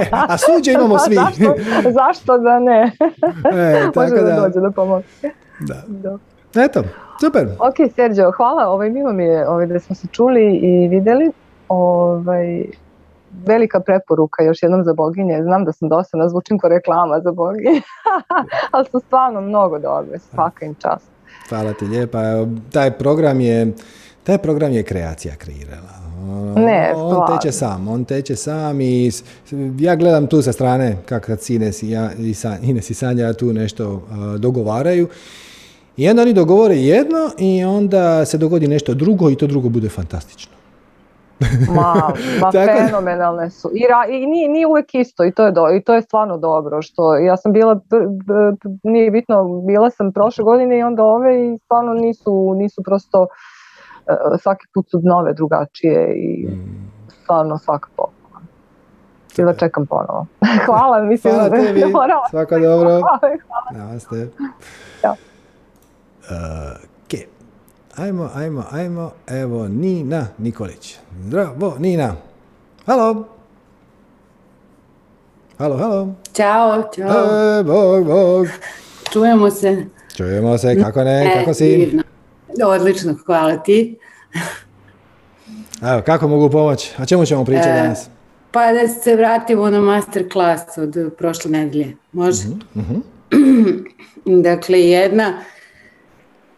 e, 0.02 0.10
a 0.12 0.38
suđe 0.38 0.72
imamo 0.72 1.00
svi. 1.00 1.16
zašto, 1.16 1.56
zašto 1.92 2.38
da 2.38 2.60
ne? 2.60 2.92
E, 3.54 3.82
tako 3.94 4.10
Može 4.10 4.16
da, 4.16 4.22
da 4.22 4.42
dođe 4.42 4.60
da 4.60 4.72
pomoći. 4.72 5.08
Da. 5.60 5.84
da. 5.88 6.18
Eto, 6.56 6.84
super. 7.20 7.48
Ok, 7.60 7.94
Sergio, 7.96 8.32
hvala. 8.38 8.68
Ovaj, 8.68 8.90
mimo 8.90 9.12
mi 9.12 9.24
je 9.24 9.50
ovaj, 9.50 9.68
da 9.68 9.80
smo 9.80 9.96
se 9.96 10.08
čuli 10.08 10.56
i 10.56 10.88
vidjeli. 10.88 11.32
Ovaj, 11.68 12.66
velika 13.46 13.80
preporuka 13.80 14.44
još 14.44 14.64
jednom 14.64 14.84
za 14.84 14.94
boginje. 14.94 15.44
Znam 15.44 15.66
da 15.66 15.72
sam 15.72 15.90
dosta 15.90 16.18
nazvučim 16.18 16.60
ko 16.60 16.68
reklama 16.68 17.20
za 17.20 17.32
boginje, 17.32 17.82
ali 18.72 18.86
su 18.92 19.00
stvarno 19.00 19.42
mnogo 19.42 19.80
dobre. 19.80 20.20
Svaka 20.20 20.66
im 20.66 20.76
čast. 20.76 21.06
Hvala 21.50 21.74
ti 21.74 21.86
lijepa. 21.86 22.20
Taj 22.72 22.92
program 22.92 23.40
je, 23.40 23.72
taj 24.24 24.38
program 24.38 24.72
je 24.72 24.84
kreacija 24.84 25.36
kreirala. 25.36 26.02
Ne, 26.56 26.94
on 26.96 27.28
teče 27.28 27.52
sam, 27.52 27.88
on 27.88 28.06
teče 28.06 28.36
sam 28.36 28.82
i 28.82 29.12
ja 29.80 29.96
gledam 29.96 30.28
tu 30.28 30.42
sa 30.42 30.52
strane 30.52 30.98
kako 31.06 31.26
kad 31.26 31.40
Ines 31.50 31.84
i, 31.84 31.90
ja, 31.90 32.10
i, 32.18 32.36
Ines 32.62 32.90
i 32.90 32.94
Sanja 32.94 33.34
tu 33.34 33.54
nešto 33.54 34.02
dogovaraju 34.38 35.08
i 35.98 36.10
onda 36.10 36.22
oni 36.22 36.34
dogovore 36.34 36.76
jedno 36.76 37.30
i 37.38 37.64
onda 37.64 38.26
se 38.26 38.38
dogodi 38.38 38.68
nešto 38.68 38.94
drugo 38.94 39.30
i 39.30 39.36
to 39.36 39.48
drugo 39.48 39.70
bude 39.70 39.90
fantastično. 39.90 40.52
ma, 41.76 41.94
ma 42.42 42.52
fenomenalne 42.52 43.50
su. 43.50 43.72
I, 43.74 43.84
i 44.16 44.28
nije, 44.28 44.50
nije 44.50 44.68
uvijek 44.68 44.96
isto 44.96 45.26
i 45.26 45.32
to, 45.32 45.46
je 45.46 45.52
do, 45.52 45.66
i 45.76 45.84
to 45.84 45.94
je 45.94 46.02
stvarno 46.02 46.38
dobro. 46.38 46.82
Što 46.82 47.16
ja 47.16 47.38
sam 47.38 47.54
bila, 47.54 47.80
nije 48.84 49.12
bitno, 49.12 49.62
bila 49.68 49.90
sam 49.90 50.12
prošle 50.12 50.44
godine 50.44 50.80
i 50.80 50.84
onda 50.84 51.04
ove 51.04 51.48
i 51.48 51.58
stvarno 51.66 51.94
nisu, 51.94 52.54
nisu 52.58 52.84
prosto, 52.84 53.22
uh, 53.22 54.40
svaki 54.42 54.66
put 54.74 54.90
su 54.90 55.02
nove 55.04 55.34
drugačije 55.34 56.14
i 56.16 56.48
mm. 56.48 56.92
stvarno 57.24 57.58
svaka 57.58 57.90
pohvala. 57.96 58.42
da 59.38 59.54
čekam 59.54 59.86
ponovo. 59.86 60.26
hvala, 60.66 61.04
mislim. 61.04 61.34
Hvala 61.34 61.50
tebi, 61.66 61.84
svaka 62.30 62.60
dobro. 62.60 62.90
Hvala, 62.90 63.20
hvala. 63.20 63.86
Namaste. 63.86 64.28
Ja. 65.04 65.16
Ok. 66.32 67.20
Ajmo, 67.96 68.30
ajmo, 68.36 68.64
ajmo. 68.72 69.12
Evo 69.28 69.68
Nina 69.68 70.28
Nikolić. 70.38 70.98
Zdravo, 71.26 71.76
Nina. 71.80 72.16
Halo. 72.86 73.28
Halo, 75.58 75.78
halo. 75.78 76.16
Ćao, 76.34 76.90
čao. 76.96 77.60
E, 77.60 77.64
bog, 77.64 78.06
bog. 78.06 78.48
Čujemo 79.14 79.52
se. 79.52 79.86
Čujemo 80.18 80.58
se, 80.58 80.82
kako 80.82 81.04
ne, 81.04 81.26
e, 81.26 81.40
kako 81.40 81.54
si? 81.54 81.78
Divno. 81.78 82.04
Odlično, 82.66 83.16
hvala 83.26 83.58
ti. 83.58 84.00
Evo, 85.82 86.02
kako 86.06 86.28
mogu 86.28 86.50
pomoći? 86.50 86.94
A 86.98 87.06
čemu 87.06 87.26
ćemo 87.26 87.46
pričati 87.46 87.70
e, 87.70 87.74
danas? 87.74 88.10
Pa 88.52 88.74
da 88.74 88.88
se 88.88 89.16
vratimo 89.16 89.70
na 89.70 89.82
master 89.82 90.32
klas 90.32 90.78
od 90.78 91.14
prošle 91.18 91.52
nedelje. 91.52 91.96
Može? 92.12 92.44
Uh 92.76 92.82
dakle, 94.44 94.80
jedna 94.80 95.34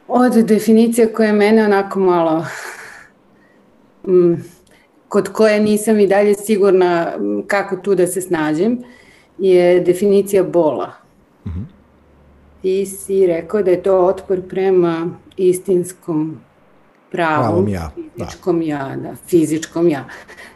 od 0.08 0.34
definicije 0.34 1.14
koje 1.14 1.34
mene 1.34 1.66
onako 1.66 2.00
malo 2.00 2.46
mm, 4.08 4.34
kod 5.08 5.30
koje 5.30 5.60
nisam 5.60 6.00
i 6.00 6.08
dalje 6.08 6.34
sigurna 6.34 7.14
mm, 7.18 7.42
kako 7.48 7.76
tu 7.76 7.96
da 7.96 8.08
se 8.08 8.22
snađem 8.22 8.78
je 9.38 9.80
definicija 9.80 10.44
bola. 10.44 10.92
mm 11.46 11.64
Ti 12.62 12.86
si 12.86 13.28
rekao 13.28 13.64
da 13.64 13.72
je 13.72 13.84
to 13.84 13.98
otpor 13.98 14.42
prema 14.50 15.10
istinskom 15.38 16.38
pravu, 17.12 17.70
ja. 17.70 17.92
fizičkom 17.96 18.60
da. 18.60 18.66
ja, 18.66 18.96
da, 18.96 19.16
fizičkom 19.28 19.90
ja. 19.90 20.06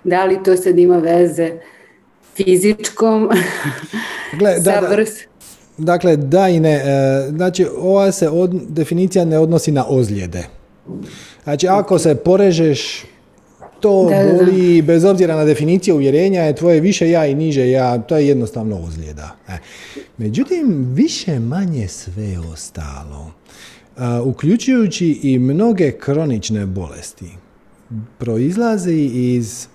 Da 0.03 0.26
li 0.26 0.44
to 0.44 0.57
sad 0.57 0.80
ima 0.80 0.98
veze 0.98 1.52
fizičkom 2.36 3.30
Gle, 4.40 4.56
sa 4.64 4.82
da, 4.82 4.88
vrst... 4.88 5.28
Dakle, 5.78 6.18
da 6.18 6.49
i 6.49 6.60
ne. 6.60 6.74
E, 6.74 7.30
znači, 7.30 7.66
ova 7.78 8.12
se 8.12 8.30
od, 8.30 8.62
definicija 8.70 9.26
ne 9.26 9.40
odnosi 9.40 9.72
na 9.72 9.86
ozljede. 9.88 10.44
Znači, 11.44 11.68
ako 11.68 11.99
se 11.99 12.16
porežeš, 12.16 13.06
to 13.80 14.10
da, 14.10 14.38
boli, 14.38 14.82
bez 14.82 15.06
obzira 15.06 15.36
na 15.36 15.45
definiciju 15.45 15.95
uvjerenja, 15.95 16.41
je 16.41 16.56
tvoje 16.56 16.80
više 16.80 17.10
ja 17.10 17.26
i 17.26 17.36
niže 17.36 17.70
ja, 17.70 17.98
to 17.98 18.18
je 18.18 18.28
jednostavno 18.28 18.80
ozljeda. 18.88 19.36
E. 19.48 19.58
Međutim, 20.18 20.88
više 20.94 21.40
manje 21.40 21.88
sve 21.88 22.40
ostalo, 22.54 23.32
e, 23.98 24.20
uključujući 24.20 25.20
i 25.24 25.40
mnoge 25.40 25.91
kronične 25.91 26.66
bolesti, 26.66 27.30
proizlazi 28.18 29.12
iz 29.14 29.68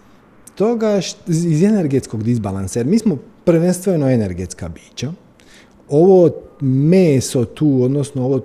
toga, 0.55 1.01
iz 1.27 1.63
energetskog 1.63 2.23
disbalansa, 2.23 2.79
jer 2.79 2.87
mi 2.87 2.99
smo 2.99 3.19
prvenstveno 3.45 4.11
energetska 4.11 4.69
bića, 4.69 5.13
ovo 5.93 6.31
meso 6.61 7.45
tu, 7.45 7.83
odnosno 7.83 8.25
ovo 8.25 8.41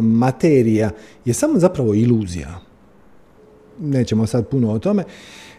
materija 0.00 0.90
je 1.24 1.34
samo 1.34 1.58
zapravo 1.58 1.94
iluzija. 1.94 2.60
Nećemo 3.80 4.26
sad 4.26 4.48
puno 4.48 4.72
o 4.72 4.78
tome. 4.78 5.04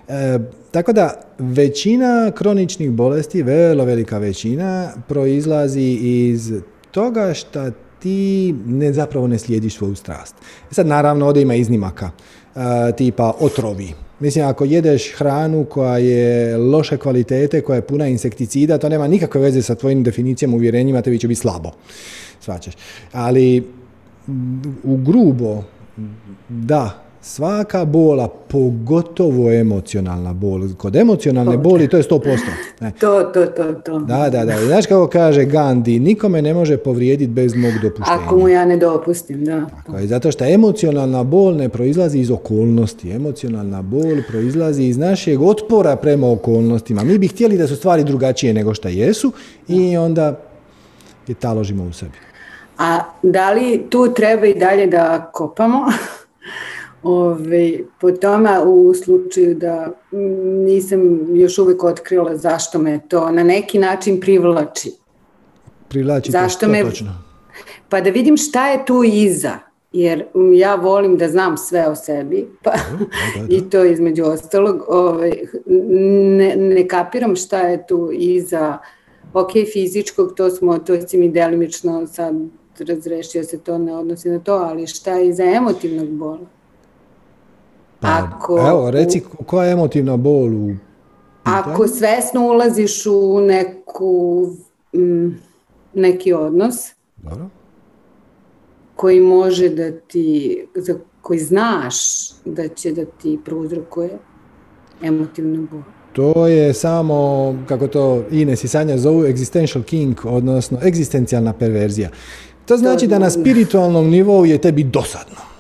E, 0.08 0.40
tako 0.72 0.94
da 0.94 1.22
većina 1.40 2.32
kroničnih 2.36 2.92
bolesti, 2.92 3.44
velo 3.44 3.86
velika 3.86 4.18
većina, 4.18 4.92
proizlazi 5.08 5.98
iz 6.02 6.54
toga 6.92 7.34
što 7.34 7.72
ti 8.00 8.56
ne 8.66 8.94
zapravo 8.94 9.28
ne 9.28 9.40
slijediš 9.40 9.76
svoju 9.76 9.96
strast. 9.96 10.36
E 10.72 10.74
sad 10.74 10.88
naravno 10.88 11.26
ovdje 11.26 11.42
ima 11.42 11.56
iznimaka, 11.56 12.10
e, 12.56 12.60
tipa 12.98 13.34
otrovi. 13.40 14.05
Mislim, 14.20 14.46
ako 14.46 14.66
jedeš 14.66 15.14
hranu 15.16 15.66
koja 15.66 15.98
je 15.98 16.58
loše 16.58 16.98
kvalitete, 16.98 17.62
koja 17.62 17.76
je 17.76 17.88
puna 17.88 18.08
insekticida, 18.08 18.78
to 18.78 18.90
nema 18.90 19.08
nikakve 19.08 19.42
veze 19.42 19.62
sa 19.62 19.76
tvojim 19.76 20.04
definicijama, 20.04 20.56
uvjerenjima, 20.56 21.02
tebi 21.02 21.20
će 21.20 21.28
biti 21.28 21.42
slabo. 21.42 21.72
Svačaš. 22.40 22.74
Ali 23.12 23.64
u 24.84 24.98
grubo, 24.98 25.64
da, 26.50 27.05
Svaka 27.28 27.86
bola, 27.86 28.28
pogotovo 28.28 29.52
emocionalna 29.52 30.34
bol. 30.34 30.62
Kod 30.78 30.96
emocionalne 30.96 31.58
boli 31.58 31.88
to 31.88 31.98
je 31.98 32.04
100%. 32.04 32.38
Ne. 32.80 32.92
To, 33.00 33.24
to, 33.24 33.46
to, 33.46 33.74
to. 33.74 34.00
Da, 34.00 34.30
da, 34.30 34.46
da. 34.46 34.66
Znaš 34.66 34.86
kako 34.86 35.08
kaže 35.08 35.46
Gandhi, 35.46 36.00
nikome 36.00 36.42
ne 36.42 36.54
može 36.54 36.78
povrijediti 36.78 37.32
bez 37.32 37.56
mog 37.56 37.74
dopuštenja. 37.82 38.20
Ako 38.26 38.38
mu 38.38 38.50
ja 38.50 38.66
ne 38.66 38.78
dopustim, 38.78 39.46
da. 39.46 39.66
Tako 39.86 39.98
je, 39.98 40.08
zato 40.08 40.32
što 40.32 40.46
emocionalna 40.46 41.24
bol 41.24 41.56
ne 41.56 41.70
proizlazi 41.70 42.20
iz 42.20 42.32
okolnosti. 42.32 43.12
Emocionalna 43.12 43.82
bol 43.82 44.22
proizlazi 44.28 44.84
iz 44.84 44.98
našeg 44.98 45.42
otpora 45.42 45.96
prema 45.96 46.32
okolnostima. 46.32 47.04
Mi 47.04 47.18
bi 47.18 47.28
htjeli 47.28 47.58
da 47.58 47.68
su 47.68 47.76
stvari 47.76 48.04
drugačije 48.04 48.54
nego 48.54 48.74
što 48.74 48.88
jesu 48.88 49.32
i 49.68 49.98
onda 49.98 50.40
je 51.28 51.36
taložimo 51.36 51.84
u 51.84 51.94
sebi. 51.94 52.18
A 52.78 53.00
da 53.24 53.52
li 53.52 53.86
tu 53.90 54.14
treba 54.14 54.46
i 54.46 54.60
dalje 54.60 54.88
da 54.88 55.30
kopamo? 55.34 55.86
Ove, 57.06 57.80
po 58.02 58.12
tome 58.12 58.60
u 58.66 58.94
slučaju 58.94 59.56
da 59.56 59.92
nisam 60.66 61.28
još 61.34 61.58
uvijek 61.58 61.84
otkrila 61.84 62.38
zašto 62.38 62.80
me 62.80 63.00
to 63.08 63.32
na 63.32 63.44
neki 63.44 63.80
način 63.80 64.20
privlači. 64.20 64.92
Privlači 65.88 66.32
zašto 66.32 66.68
me, 66.68 66.84
točno? 66.84 67.12
Pa 67.90 68.02
da 68.02 68.10
vidim 68.10 68.38
šta 68.38 68.70
je 68.70 68.86
tu 68.86 69.04
iza. 69.04 69.54
Jer 69.92 70.26
ja 70.56 70.76
volim 70.76 71.18
da 71.18 71.28
znam 71.28 71.58
sve 71.58 71.88
o 71.88 71.96
sebi, 71.96 72.48
pa 72.64 72.74
i 73.56 73.70
to 73.70 73.84
između 73.84 74.24
ostalog. 74.24 74.84
Ove, 74.88 75.32
ne, 75.66 76.56
ne 76.56 76.88
kapiram 76.88 77.36
šta 77.36 77.60
je 77.60 77.88
tu 77.88 78.10
iza 78.14 78.78
ok, 79.34 79.52
fizičkog, 79.74 80.34
to 80.38 80.50
smo, 80.50 80.78
to 80.78 81.08
si 81.08 81.18
mi 81.18 81.30
delimično 81.30 82.08
sad 82.08 82.36
razrešio 82.80 83.44
se 83.44 83.60
to 83.60 83.78
ne 83.78 83.96
odnosi 83.96 84.30
na 84.30 84.40
to, 84.40 84.54
ali 84.54 84.88
šta 84.88 85.14
je 85.14 85.30
iza 85.30 85.44
emotivnog 85.44 86.10
bola? 86.10 86.55
Pa, 88.06 88.28
ako, 88.36 88.60
evo, 88.70 88.92
reci 88.92 89.24
koja 89.46 89.66
je 89.66 89.74
emotivna 89.74 90.18
bol 90.18 90.56
u 90.56 90.76
Ako 91.44 91.88
svesno 91.88 92.48
ulaziš 92.48 93.06
u 93.06 93.42
neku, 93.42 94.48
m, 94.94 95.42
neki 95.94 96.34
odnos 96.34 96.76
Dobro. 97.18 97.50
koji 98.96 99.20
može 99.20 99.70
da 99.70 99.92
ti, 99.92 100.58
za 100.76 100.96
koji 101.22 101.40
znaš 101.40 101.96
da 102.46 102.68
će 102.68 102.92
da 102.92 103.06
ti 103.06 103.40
prouzrokuje 103.46 104.10
emotivnu 105.02 105.68
bol. 105.72 105.82
To 106.14 106.48
je 106.48 106.74
samo, 106.74 107.16
kako 107.68 107.88
to 107.88 108.24
Ines 108.32 108.64
i 108.64 108.68
Sanja 108.68 108.98
zovu, 108.98 109.26
existential 109.26 109.84
king, 109.84 110.16
odnosno 110.24 110.80
egzistencijalna 110.84 111.54
perverzija. 111.54 112.10
To 112.66 112.78
znači 112.78 113.08
da 113.08 113.20
na 113.20 113.30
spiritualnom 113.30 114.10
nivou 114.10 114.46
je 114.46 114.58
tebi 114.58 114.84
dosadno. 114.84 115.55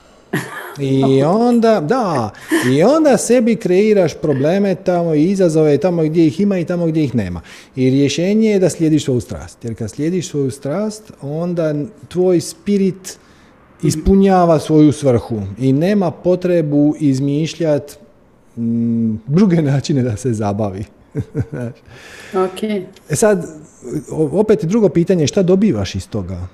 I 0.79 1.23
onda, 1.23 1.81
da, 1.81 2.31
i 2.71 2.83
onda 2.83 3.17
sebi 3.17 3.55
kreiraš 3.55 4.13
probleme 4.21 4.75
tamo 4.75 5.13
i 5.13 5.23
izazove 5.23 5.77
tamo 5.77 6.03
gdje 6.03 6.27
ih 6.27 6.39
ima 6.39 6.59
i 6.59 6.65
tamo 6.65 6.85
gdje 6.85 7.03
ih 7.03 7.15
nema. 7.15 7.41
I 7.75 7.89
rješenje 7.89 8.49
je 8.49 8.59
da 8.59 8.69
slijediš 8.69 9.05
svoju 9.05 9.21
strast. 9.21 9.65
Jer 9.65 9.75
kad 9.75 9.91
slijediš 9.91 10.29
svoju 10.29 10.51
strast, 10.51 11.11
onda 11.21 11.73
tvoj 12.07 12.41
spirit 12.41 13.19
ispunjava 13.83 14.59
svoju 14.59 14.91
svrhu 14.91 15.41
i 15.59 15.73
nema 15.73 16.11
potrebu 16.11 16.95
izmišljati 16.99 17.93
mm, 18.57 19.15
druge 19.27 19.61
načine 19.61 20.03
da 20.03 20.17
se 20.17 20.33
zabavi. 20.33 20.85
ok. 22.45 22.63
E 23.09 23.15
sad, 23.15 23.47
opet 24.31 24.65
drugo 24.65 24.89
pitanje, 24.89 25.27
šta 25.27 25.43
dobivaš 25.43 25.95
iz 25.95 26.09
toga? 26.09 26.47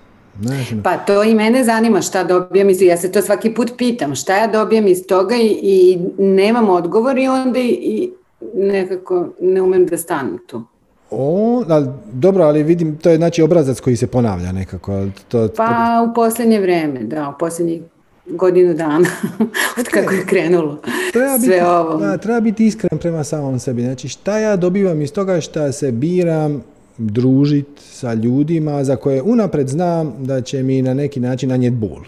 Pa 0.83 0.97
to 0.97 1.23
i 1.23 1.35
mene 1.35 1.63
zanima 1.63 2.01
šta 2.01 2.23
dobijem 2.23 2.69
iz 2.69 2.81
ja 2.81 2.97
se 2.97 3.11
to 3.11 3.21
svaki 3.21 3.53
put 3.53 3.71
pitam, 3.77 4.15
šta 4.15 4.37
ja 4.37 4.47
dobijem 4.47 4.87
iz 4.87 5.07
toga 5.07 5.35
i, 5.35 5.59
i 5.61 5.99
nemam 6.17 6.69
odgovor 6.69 7.17
i 7.17 7.27
onda 7.27 7.59
i, 7.59 8.11
nekako 8.53 9.27
ne 9.41 9.61
umem 9.61 9.85
da 9.85 9.97
stanem 9.97 10.37
tu. 10.47 10.63
O, 11.11 11.63
ali, 11.69 11.87
dobro, 12.13 12.43
ali 12.43 12.63
vidim, 12.63 12.97
to 12.97 13.09
je 13.09 13.17
znači 13.17 13.41
obrazac 13.41 13.79
koji 13.79 13.95
se 13.95 14.07
ponavlja 14.07 14.51
nekako. 14.51 15.05
To, 15.27 15.47
pa 15.57 16.07
u 16.09 16.13
posljednje 16.13 16.59
vrijeme, 16.59 16.99
da, 16.99 17.29
u 17.29 17.39
posljednjih 17.39 17.81
godinu 18.25 18.73
dana, 18.73 19.07
od 19.79 19.87
kako 19.87 20.13
je 20.13 20.25
krenulo 20.25 20.77
treba 21.11 21.39
sve 21.39 21.47
biti, 21.47 21.61
ovo. 21.61 21.97
Da, 21.97 22.17
treba 22.17 22.39
biti 22.39 22.65
iskren 22.65 22.99
prema 22.99 23.23
samom 23.23 23.59
sebi. 23.59 23.81
Znači 23.81 24.09
šta 24.09 24.37
ja 24.37 24.55
dobivam 24.55 25.01
iz 25.01 25.13
toga 25.13 25.41
šta 25.41 25.71
se 25.71 25.91
biram 25.91 26.63
družiti 27.01 27.81
sa 27.81 28.13
ljudima 28.13 28.83
za 28.83 28.95
koje 28.95 29.21
unapred 29.21 29.67
znam 29.67 30.13
da 30.19 30.41
će 30.41 30.63
mi 30.63 30.81
na 30.81 30.93
neki 30.93 31.19
način 31.19 31.49
nanijeti 31.49 31.75
bol. 31.75 31.99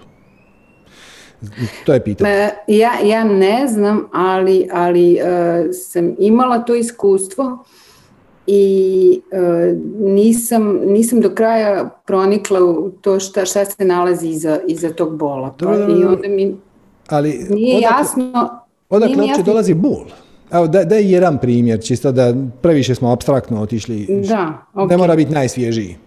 To 1.86 1.94
je 1.94 2.04
pitanje. 2.04 2.50
Ja, 2.68 2.92
ja 3.06 3.24
ne 3.24 3.68
znam, 3.68 4.08
ali, 4.14 4.68
ali 4.72 5.14
uh, 5.14 5.70
sam 5.74 6.16
imala 6.20 6.60
to 6.60 6.76
iskustvo 6.76 7.66
i 8.48 9.22
uh, 9.32 9.78
nisam, 10.00 10.80
nisam 10.86 11.22
do 11.22 11.30
kraja 11.30 11.90
pronikla 12.06 12.64
u 12.64 12.90
to 12.90 13.20
šta, 13.20 13.46
šta 13.46 13.66
se 13.66 13.86
nalazi 13.86 14.28
iza, 14.28 14.60
iza 14.68 14.90
tog 14.90 15.18
bola. 15.18 15.56
Pa, 15.60 15.76
I 15.76 16.04
onda 16.04 16.28
mi 16.28 16.56
ali 17.08 17.48
nije 17.50 17.78
odakle, 17.78 17.98
jasno... 18.00 18.50
Odakle 18.90 19.24
uopće 19.24 19.44
dolazi 19.44 19.74
bol? 19.74 20.06
Evo, 20.54 20.68
da, 20.68 20.84
da 20.84 20.96
je 20.96 21.12
jedan 21.12 21.38
primjer, 21.38 21.82
čisto 21.82 22.12
da 22.12 22.34
previše 22.62 22.96
smo 22.96 23.12
abstraktno 23.12 23.62
otišli. 23.62 24.06
Da, 24.30 24.66
okay. 24.74 24.90
Ne 24.90 24.98
mora 24.98 25.16
biti 25.16 25.32
najsvježiji. 25.32 25.98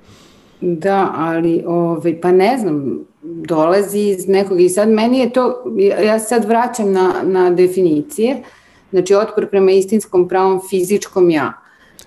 Da, 0.60 1.12
ali 1.16 1.64
ovaj, 1.66 2.20
pa 2.20 2.32
ne 2.32 2.58
znam, 2.58 2.98
dolazi 3.22 3.98
iz 3.98 4.28
nekog 4.28 4.60
i 4.60 4.68
sad 4.68 4.88
meni 4.88 5.18
je 5.18 5.32
to, 5.32 5.64
ja 6.04 6.18
sad 6.18 6.44
vraćam 6.44 6.92
na, 6.92 7.12
na 7.22 7.50
definicije, 7.50 8.42
znači 8.90 9.14
otpor 9.14 9.50
prema 9.50 9.70
istinskom 9.70 10.28
pravom 10.28 10.60
fizičkom 10.70 11.30
ja. 11.30 11.52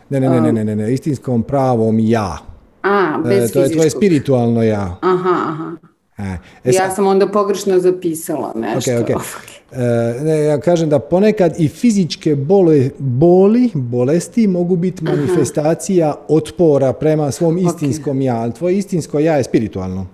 Ne, 0.10 0.20
ne, 0.20 0.30
ne, 0.30 0.52
ne, 0.52 0.64
ne, 0.64 0.76
ne, 0.76 0.94
istinskom 0.94 1.44
pravom 1.44 2.00
ja. 2.00 2.38
A, 2.84 3.22
bez 3.24 3.50
e, 3.50 3.54
To 3.54 3.62
je 3.62 3.72
tvoje 3.72 3.90
spiritualno 3.90 4.64
ja. 4.64 4.98
Aha, 5.02 5.36
aha. 5.48 5.89
E, 6.20 6.38
e 6.64 6.72
ja 6.72 6.92
sam 6.92 7.08
onda 7.08 7.28
pogrešno 7.28 7.80
zapisala 7.80 8.54
nešto. 8.56 8.92
Okay, 8.92 9.04
okay. 9.16 9.60
E, 9.72 10.24
ne, 10.24 10.40
ja 10.40 10.60
kažem 10.60 10.90
da 10.90 11.00
ponekad 11.00 11.56
i 11.60 11.68
fizičke 11.68 12.36
bole, 12.36 12.90
boli, 12.98 13.70
bolesti 13.74 14.48
mogu 14.48 14.76
biti 14.76 15.04
manifestacija 15.04 16.16
otpora 16.28 16.94
prema 16.94 17.32
svom 17.32 17.58
istinskom 17.58 18.22
ja, 18.22 18.36
ali 18.36 18.54
tvoje 18.54 18.78
istinsko 18.78 19.20
ja 19.20 19.36
je 19.36 19.44
spiritualno. 19.44 20.08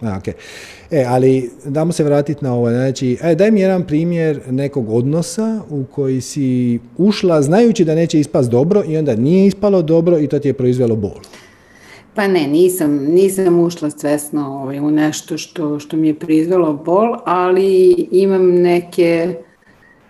Okay. 0.00 0.32
E, 0.90 1.04
ali 1.08 1.50
damo 1.64 1.92
se 1.92 2.04
vratiti 2.04 2.44
na 2.44 2.54
ovo. 2.54 2.70
Znači, 2.70 3.18
e, 3.22 3.34
daj 3.34 3.50
mi 3.50 3.60
jedan 3.60 3.86
primjer 3.86 4.40
nekog 4.50 4.90
odnosa 4.90 5.60
u 5.70 5.84
koji 5.84 6.20
si 6.20 6.78
ušla 6.98 7.42
znajući 7.42 7.84
da 7.84 7.94
neće 7.94 8.20
ispast 8.20 8.50
dobro 8.50 8.82
i 8.86 8.96
onda 8.96 9.16
nije 9.16 9.46
ispalo 9.46 9.82
dobro 9.82 10.18
i 10.18 10.26
to 10.26 10.38
ti 10.38 10.48
je 10.48 10.54
proizvelo 10.54 10.96
bol. 10.96 11.14
Pa 12.20 12.26
ne, 12.26 12.46
nisam, 12.46 12.90
nisam 12.90 13.60
ušla 13.60 13.90
svesno 13.90 14.46
ovaj, 14.46 14.80
u 14.80 14.90
nešto 14.90 15.38
što, 15.38 15.78
što 15.78 15.96
mi 15.96 16.08
je 16.08 16.14
prizvalo 16.14 16.72
bol, 16.72 17.16
ali 17.24 17.90
imam 18.10 18.50
neke, 18.50 19.36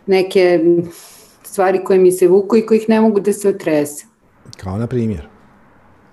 neke 0.07 0.61
stvari 1.43 1.85
koje 1.85 1.99
mi 1.99 2.13
se 2.13 2.29
vuku 2.29 2.57
i 2.57 2.67
kojih 2.67 2.89
ne 2.89 3.01
mogu 3.01 3.21
da 3.21 3.33
se 3.33 3.49
otrese. 3.49 4.07
Kao 4.57 4.79
na 4.79 4.87
primjer? 4.87 5.29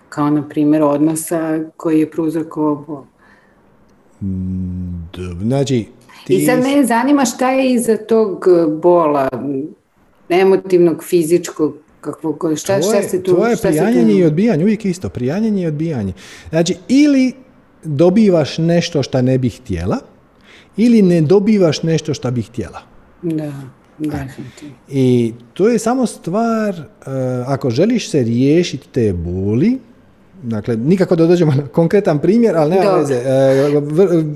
Kao 0.10 0.30
na 0.30 0.48
primjer 0.50 0.84
odnosa 0.84 1.60
koji 1.78 2.00
je 2.00 2.12
prouzrokovao 2.12 2.76
bol. 2.88 3.04
Znači, 5.42 5.86
ti... 6.26 6.36
I 6.36 6.46
sad 6.46 6.60
me 6.60 6.86
zanima 6.86 7.26
šta 7.26 7.52
je 7.52 7.74
iza 7.74 7.98
tog 7.98 8.46
bola, 8.82 9.30
emotivnog, 10.30 11.04
fizičkog, 11.04 11.74
kakvo, 12.02 12.56
šta, 12.56 12.82
šta 12.82 13.04
se 13.04 13.24
tu... 13.24 13.36
Tvoje 13.36 13.58
prijanjanje 13.58 14.14
i 14.14 14.24
odbijanje, 14.24 14.64
uvijek 14.64 14.86
isto, 14.86 15.10
prijanjanje 15.10 15.64
i 15.64 15.68
odbijanje. 15.68 16.14
Znači, 16.50 16.76
ili 16.88 17.34
dobivaš 17.84 18.58
nešto 18.58 19.04
što 19.04 19.22
ne 19.22 19.38
bih 19.38 19.60
htjela, 19.62 19.98
ili 20.78 21.02
ne 21.02 21.22
dobivaš 21.22 21.84
nešto 21.84 22.14
što 22.14 22.32
bih 22.32 22.48
htjela. 22.48 22.82
Da, 23.22 23.52
I 24.90 25.34
to 25.54 25.68
je 25.68 25.80
samo 25.80 26.06
stvar, 26.06 26.76
uh, 26.76 27.06
ako 27.48 27.70
želiš 27.70 28.10
se 28.10 28.24
riješiti 28.24 28.88
te 28.92 29.14
boli, 29.14 29.78
Dakle, 30.44 30.78
nikako 30.78 31.16
da 31.16 31.28
dođemo 31.28 31.52
na 31.52 31.68
konkretan 31.68 32.20
primjer, 32.20 32.58
ali 32.58 32.70
nema 32.70 32.92
veze. 32.92 33.14
E, 33.14 33.72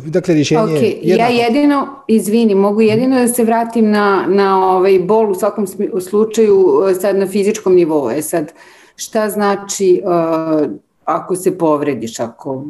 dakle, 0.05 0.33
rješenje 0.33 0.61
okay. 0.61 0.97
je 1.01 1.15
Ja 1.17 1.27
jedino, 1.27 1.87
izvini, 2.07 2.55
mogu 2.55 2.81
jedino 2.81 3.19
da 3.19 3.27
se 3.27 3.43
vratim 3.43 3.91
na, 3.91 4.25
na 4.29 4.71
ovaj 4.71 4.99
bol 4.99 5.31
u 5.31 5.35
svakom 5.35 5.67
slučaju 6.09 6.83
e, 6.89 6.93
sad 6.95 7.15
na 7.15 7.27
fizičkom 7.27 7.75
nivou. 7.75 8.11
E 8.11 8.21
sad, 8.21 8.51
šta 8.95 9.29
znači 9.29 10.01
uh, 10.03 10.71
ako 11.05 11.35
se 11.35 11.57
povrediš, 11.57 12.19
ako 12.19 12.65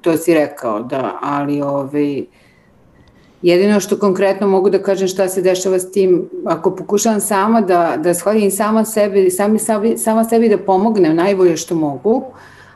to 0.00 0.16
si 0.16 0.34
rekao, 0.34 0.82
da, 0.82 1.18
ali 1.22 1.62
ovaj, 1.62 2.24
Jedino 3.44 3.80
što 3.80 3.98
konkretno 3.98 4.48
mogu 4.48 4.70
da 4.70 4.78
kažem 4.82 5.08
šta 5.08 5.28
se 5.28 5.42
dešava 5.42 5.78
s 5.78 5.90
tim, 5.90 6.30
ako 6.44 6.70
pokušavam 6.76 7.20
sama 7.20 7.60
da, 7.60 7.96
da 7.96 8.14
shvatim 8.14 8.50
sama 8.50 8.84
sebi, 8.84 9.30
sami, 9.30 9.58
sami, 9.58 9.98
sama 9.98 10.24
sebi 10.24 10.48
da 10.48 10.58
pomognem 10.58 11.16
najbolje 11.16 11.56
što 11.56 11.74
mogu, 11.74 12.22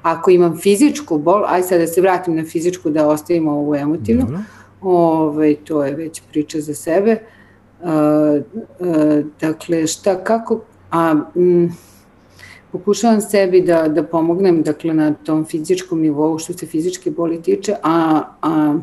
ako 0.02 0.30
imam 0.30 0.58
fizičku 0.58 1.18
bol, 1.18 1.44
aj 1.46 1.62
sad 1.62 1.80
da 1.80 1.86
se 1.86 2.00
vratim 2.00 2.36
na 2.36 2.44
fizičku 2.44 2.90
da 2.90 3.08
ostavimo 3.08 3.52
ovu 3.52 3.74
emotivnu, 3.74 4.24
Dobro. 4.26 4.38
Ove, 4.82 5.24
ovaj, 5.24 5.54
to 5.64 5.84
je 5.84 5.94
već 5.94 6.22
priča 6.30 6.60
za 6.60 6.74
sebe. 6.74 7.16
Uh, 7.80 7.88
uh, 7.88 9.24
dakle, 9.40 9.86
šta, 9.86 10.24
kako, 10.24 10.60
a 10.90 11.20
m, 11.36 11.72
pokušavam 12.72 13.20
sebi 13.20 13.60
da, 13.60 13.88
da 13.88 14.02
pomognem 14.02 14.62
dakle, 14.62 14.94
na 14.94 15.14
tom 15.14 15.44
fizičkom 15.44 16.00
nivou 16.00 16.38
što 16.38 16.52
se 16.52 16.66
fizičke 16.66 17.10
boli 17.10 17.42
tiče, 17.42 17.74
a, 17.82 18.22
a 18.42 18.78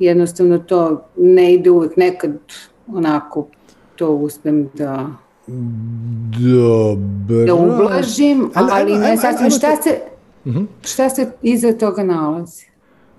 jednostavno 0.00 0.58
to 0.58 1.04
ne 1.16 1.54
ide 1.54 1.70
uvek, 1.70 1.96
nekad 1.96 2.32
onako 2.86 3.46
to 3.96 4.10
uspem 4.10 4.70
da 4.74 5.06
Dobro. 6.40 7.44
da 7.46 7.54
ublažim, 7.54 8.50
ali, 8.54 8.70
ali 8.72 8.98
ne 8.98 9.16
sasvim 9.16 9.50
šta 9.50 9.76
se, 9.82 9.98
mhm. 10.46 10.64
šta 10.82 11.10
se 11.10 11.32
iza 11.42 11.72
toga 11.72 12.02
nalazi? 12.02 12.70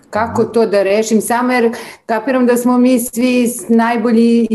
Kako 0.09 0.43
to 0.43 0.65
da 0.65 0.83
rešim? 0.83 1.21
Samo 1.21 1.53
jer 1.53 1.73
kapiram 2.05 2.45
da 2.45 2.57
smo 2.57 2.77
mi 2.77 2.99
svi 2.99 3.49
najbolji 3.69 4.47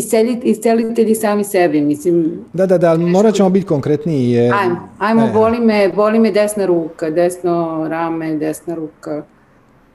iscelitelji 0.45 1.15
sami 1.15 1.45
sebi. 1.45 1.81
Mislim, 1.81 2.45
da, 2.53 2.67
da, 2.67 2.79
da, 2.79 2.97
morat 2.97 3.35
ćemo 3.35 3.51
biti 3.51 3.67
konkretniji. 3.67 4.31
Je... 4.31 4.53
Ajmo, 4.53 4.89
ajmo 4.99 5.27
e. 5.27 5.31
boli, 5.33 5.61
me, 5.61 5.93
boli 5.97 6.19
me 6.19 6.31
desna 6.31 6.67
ruka, 6.67 7.11
desno 7.11 7.87
rame, 7.89 8.37
desna 8.37 8.75
ruka, 8.75 9.25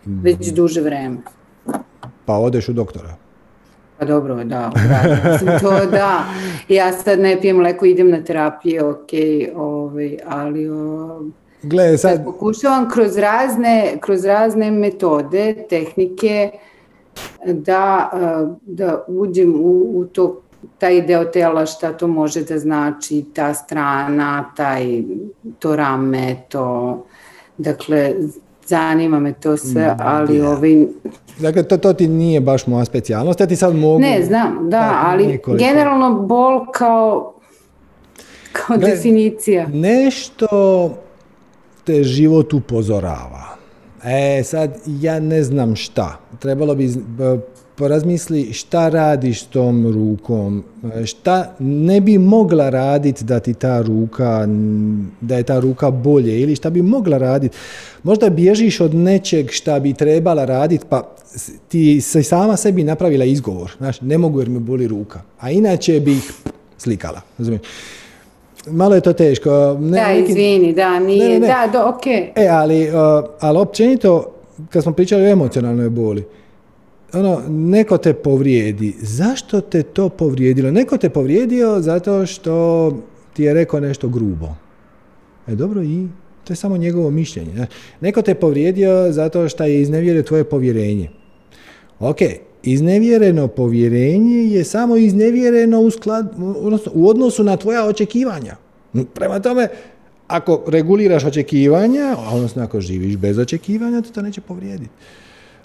već 0.05 0.51
duže 0.53 0.81
vreme. 0.81 1.17
Pa 2.25 2.33
odeš 2.33 2.69
u 2.69 2.73
doktora? 2.73 3.15
Pa 3.99 4.05
dobro, 4.05 4.35
da, 4.35 4.71
da, 4.73 5.59
to 5.59 5.85
da. 5.85 6.23
Ja 6.67 6.93
sad 6.93 7.19
ne 7.19 7.41
pijem 7.41 7.59
leko, 7.59 7.85
idem 7.85 8.09
na 8.11 8.23
terapiju, 8.23 8.89
ok, 8.89 9.09
ovaj, 9.55 10.17
ali 10.27 10.69
o, 10.69 11.21
Gle, 11.63 11.97
sad... 11.97 12.23
Pokušavam 12.25 12.89
kroz 12.89 13.17
razne, 13.17 13.97
kroz 13.99 14.25
razne 14.25 14.71
metode, 14.71 15.65
tehnike, 15.69 16.51
da, 17.45 18.09
da 18.61 19.05
uđem 19.07 19.55
u, 19.55 19.99
u 19.99 20.05
to, 20.05 20.41
taj 20.77 21.01
deo 21.01 21.25
tela 21.25 21.65
šta 21.65 21.93
to 21.93 22.07
može 22.07 22.43
da 22.43 22.59
znači, 22.59 23.25
ta 23.35 23.53
strana, 23.53 24.51
taj, 24.55 25.03
to 25.59 25.75
rame, 25.75 26.35
to, 26.49 26.97
dakle, 27.57 28.13
zanima 28.72 29.19
me 29.19 29.34
to 29.34 29.57
sve, 29.57 29.88
mm, 29.88 29.98
ali 29.99 30.38
ja. 30.38 30.49
ovaj... 30.49 30.85
Dakle, 31.39 31.64
to, 31.64 31.77
to 31.77 31.93
ti 31.93 32.07
nije 32.07 32.41
baš 32.41 32.68
moja 32.68 32.85
specijalnost, 32.85 33.39
ja 33.39 33.48
ti 33.48 33.56
sad 33.56 33.76
mogu... 33.76 33.99
Ne, 33.99 34.23
znam, 34.23 34.69
da, 34.69 35.02
ali 35.06 35.27
nekoliko. 35.27 35.64
generalno 35.64 36.19
bol 36.19 36.65
kao, 36.73 37.34
kao 38.52 38.77
Gle, 38.77 38.89
definicija. 38.89 39.68
Nešto 39.68 40.48
te 41.84 42.03
život 42.03 42.53
upozorava. 42.53 43.57
E, 44.03 44.43
sad, 44.43 44.77
ja 44.88 45.19
ne 45.19 45.43
znam 45.43 45.76
šta. 45.76 46.19
Trebalo 46.39 46.76
bi 46.76 46.89
porazmisli 47.81 48.53
šta 48.53 48.89
radiš 48.89 49.41
s 49.41 49.45
tom 49.45 49.93
rukom, 49.93 50.63
šta 51.05 51.55
ne 51.59 52.01
bi 52.01 52.17
mogla 52.17 52.69
raditi 52.69 53.23
da 53.23 53.39
ti 53.39 53.53
ta 53.53 53.81
ruka, 53.81 54.47
da 55.21 55.37
je 55.37 55.43
ta 55.43 55.59
ruka 55.59 55.91
bolje 55.91 56.41
ili 56.41 56.55
šta 56.55 56.69
bi 56.69 56.81
mogla 56.81 57.17
raditi. 57.17 57.57
Možda 58.03 58.29
bježiš 58.29 58.79
od 58.81 58.95
nečeg 58.95 59.51
šta 59.51 59.79
bi 59.79 59.93
trebala 59.93 60.45
raditi, 60.45 60.85
pa 60.89 61.15
ti 61.67 62.01
se 62.01 62.23
sama 62.23 62.57
sebi 62.57 62.83
napravila 62.83 63.25
izgovor. 63.25 63.71
Znaš, 63.77 64.01
ne 64.01 64.17
mogu 64.17 64.39
jer 64.39 64.49
me 64.49 64.59
boli 64.59 64.87
ruka. 64.87 65.21
A 65.39 65.51
inače 65.51 65.99
bi 65.99 66.11
ih 66.11 66.31
slikala. 66.77 67.21
Razumiješ? 67.37 67.61
malo 68.67 68.95
je 68.95 69.01
to 69.01 69.13
teško. 69.13 69.77
Ne, 69.79 69.97
da, 69.97 70.07
neki... 70.07 70.31
izvini, 70.31 70.73
da, 70.73 70.99
nije, 70.99 71.29
ne, 71.29 71.39
ne, 71.39 71.47
da, 71.47 71.69
do, 71.73 71.89
ok. 71.89 72.07
E, 72.35 72.47
ali, 72.47 72.87
uh, 72.87 72.93
ali 73.39 73.59
općenito, 73.59 74.31
kad 74.69 74.83
smo 74.83 74.93
pričali 74.93 75.23
o 75.23 75.29
emocionalnoj 75.29 75.89
boli, 75.89 76.25
ono, 77.13 77.41
neko 77.49 77.97
te 77.97 78.13
povrijedi. 78.13 78.95
Zašto 79.01 79.61
te 79.61 79.83
to 79.83 80.09
povrijedilo? 80.09 80.71
Neko 80.71 80.97
te 80.97 81.09
povrijedio 81.09 81.81
zato 81.81 82.25
što 82.25 82.97
ti 83.33 83.43
je 83.43 83.53
rekao 83.53 83.79
nešto 83.79 84.09
grubo. 84.09 84.47
E, 85.47 85.55
dobro, 85.55 85.83
i 85.83 86.07
to 86.43 86.53
je 86.53 86.57
samo 86.57 86.77
njegovo 86.77 87.11
mišljenje. 87.11 87.67
Neko 88.01 88.21
te 88.21 88.35
povrijedio 88.35 89.11
zato 89.11 89.49
što 89.49 89.63
je 89.63 89.81
iznevjerio 89.81 90.23
tvoje 90.23 90.43
povjerenje. 90.43 91.09
Ok, 91.99 92.17
Iznevjereno 92.63 93.47
povjerenje 93.47 94.45
je 94.45 94.63
samo 94.63 94.97
iznevjereno 94.97 95.79
u, 95.79 95.91
sklad, 95.91 96.33
odnosno, 96.39 96.91
u 96.95 97.09
odnosu 97.09 97.43
na 97.43 97.57
tvoja 97.57 97.85
očekivanja. 97.85 98.55
Prema 99.13 99.39
tome, 99.39 99.67
ako 100.27 100.63
reguliraš 100.67 101.25
očekivanja, 101.25 102.15
odnosno 102.33 102.63
ako 102.63 102.81
živiš 102.81 103.17
bez 103.17 103.38
očekivanja, 103.38 104.01
to 104.01 104.09
to 104.09 104.21
neće 104.21 104.41
povrijediti. 104.41 104.89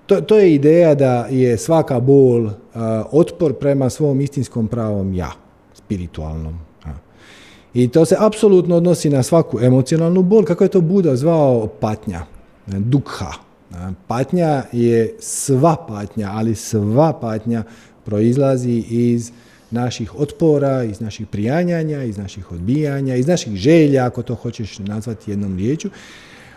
To, 0.06 0.20
to 0.20 0.38
je 0.38 0.54
ideja 0.54 0.94
da 0.94 1.26
je 1.30 1.58
svaka 1.58 2.00
bol 2.00 2.50
otpor 3.10 3.52
prema 3.52 3.90
svom 3.90 4.20
istinskom 4.20 4.68
pravom 4.68 5.14
ja, 5.14 5.32
spiritualnom. 5.74 6.58
I 7.74 7.88
to 7.88 8.04
se 8.04 8.16
apsolutno 8.18 8.76
odnosi 8.76 9.10
na 9.10 9.22
svaku 9.22 9.60
emocionalnu 9.60 10.22
bol, 10.22 10.44
kako 10.44 10.64
je 10.64 10.70
to 10.70 10.80
Buda 10.80 11.16
zvao 11.16 11.66
patnja, 11.66 12.22
dukha, 12.66 13.32
Patnja 14.06 14.62
je 14.72 15.16
sva 15.20 15.76
patnja, 15.88 16.30
ali 16.32 16.54
sva 16.54 17.12
patnja 17.20 17.64
proizlazi 18.04 18.84
iz 18.88 19.32
naših 19.70 20.20
otpora, 20.20 20.84
iz 20.84 21.00
naših 21.00 21.26
prijanjanja, 21.26 22.02
iz 22.02 22.18
naših 22.18 22.52
odbijanja, 22.52 23.14
iz 23.16 23.26
naših 23.26 23.56
želja, 23.56 24.06
ako 24.06 24.22
to 24.22 24.34
hoćeš 24.34 24.78
nazvati 24.78 25.30
jednom 25.30 25.56
riječu. 25.56 25.90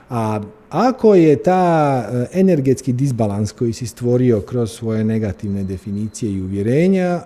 A 0.09 0.41
ako 0.69 1.15
je 1.15 1.35
ta 1.35 2.03
e, 2.11 2.39
energetski 2.39 2.93
disbalans 2.93 3.51
koji 3.51 3.73
si 3.73 3.87
stvorio 3.87 4.41
kroz 4.41 4.71
svoje 4.71 5.03
negativne 5.03 5.63
definicije 5.63 6.31
i 6.31 6.41
uvjerenja 6.41 7.05
e, 7.05 7.21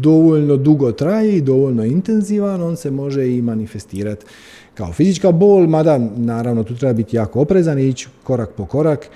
dovoljno 0.00 0.56
dugo 0.56 0.92
traje 0.92 1.36
i 1.36 1.40
dovoljno 1.40 1.84
intenzivan, 1.84 2.62
on 2.62 2.76
se 2.76 2.90
može 2.90 3.36
i 3.36 3.42
manifestirati 3.42 4.26
kao 4.74 4.92
fizička 4.92 5.32
bol, 5.32 5.66
mada 5.66 5.98
naravno 6.16 6.64
tu 6.64 6.76
treba 6.76 6.92
biti 6.92 7.16
jako 7.16 7.40
oprezan 7.40 7.78
i 7.78 7.88
ići 7.88 8.08
korak 8.24 8.50
po 8.56 8.66
korak, 8.66 9.08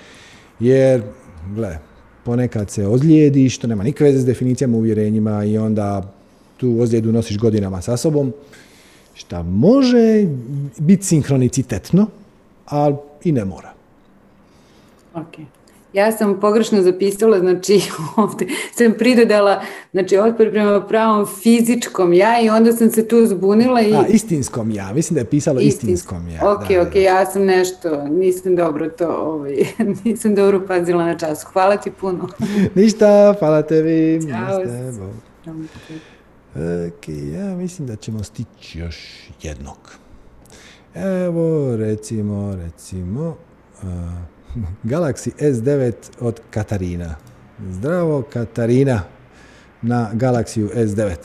jer, 0.59 1.01
gle, 1.55 1.77
ponekad 2.23 2.69
se 2.69 2.87
ozlijediš, 2.87 3.55
što 3.55 3.67
nema 3.67 3.83
nikakve 3.83 4.05
veze 4.05 4.19
s 4.19 4.25
definicijama 4.25 4.77
uvjerenjima 4.77 5.43
i 5.43 5.57
onda 5.57 6.13
tu 6.57 6.77
ozljedu 6.79 7.11
nosiš 7.11 7.37
godinama 7.37 7.81
sa 7.81 7.97
sobom, 7.97 8.33
šta 9.13 9.43
može 9.43 10.27
biti 10.77 11.05
sinkronicitetno, 11.05 12.07
ali 12.65 12.95
i 13.25 13.31
ne 13.31 13.45
mora. 13.45 13.73
Okay. 15.13 15.45
Ja 15.93 16.11
sam 16.11 16.39
pogrešno 16.39 16.81
zapisala, 16.81 17.39
znači 17.39 17.81
ovdje 18.17 18.47
sam 18.73 18.93
pridodala, 18.97 19.61
znači 19.91 20.17
otpor 20.17 20.51
prema 20.51 20.87
pravom 20.87 21.27
fizičkom 21.41 22.13
ja 22.13 22.41
i 22.41 22.49
onda 22.49 22.71
sam 22.71 22.91
se 22.91 23.07
tu 23.07 23.25
zbunila. 23.25 23.81
I... 23.81 23.93
A, 23.93 24.05
istinskom 24.07 24.71
ja, 24.71 24.93
mislim 24.93 25.15
da 25.15 25.21
je 25.21 25.25
pisalo 25.25 25.59
istinskom 25.59 26.29
ja. 26.29 26.51
Ok, 26.51 26.67
da, 26.69 26.81
ok, 26.81 26.93
da. 26.93 26.99
ja 26.99 27.25
sam 27.25 27.45
nešto, 27.45 28.07
nisam 28.07 28.55
dobro 28.55 28.89
to, 28.89 29.07
ovaj, 29.07 29.55
nisam 30.03 30.35
dobro 30.35 30.65
pazila 30.67 31.05
na 31.05 31.17
čas. 31.17 31.43
Hvala 31.43 31.77
ti 31.77 31.91
puno. 31.91 32.29
Ništa, 32.75 33.35
hvala 33.39 33.61
tebi. 33.61 34.19
Ćao. 35.45 35.55
Ok, 36.87 37.07
ja 37.33 37.55
mislim 37.55 37.87
da 37.87 37.95
ćemo 37.95 38.23
stići 38.23 38.79
još 38.79 39.29
jednog. 39.41 40.04
Evo, 40.95 41.75
recimo, 41.75 42.55
recimo... 42.55 43.37
Uh, 43.83 43.89
Galaxy 44.91 45.31
S9 45.39 45.93
od 46.19 46.41
Katarina. 46.49 47.15
Zdravo 47.69 48.23
Katarina 48.33 49.01
na 49.81 50.09
Galaxy 50.13 50.69
S9. 50.75 51.15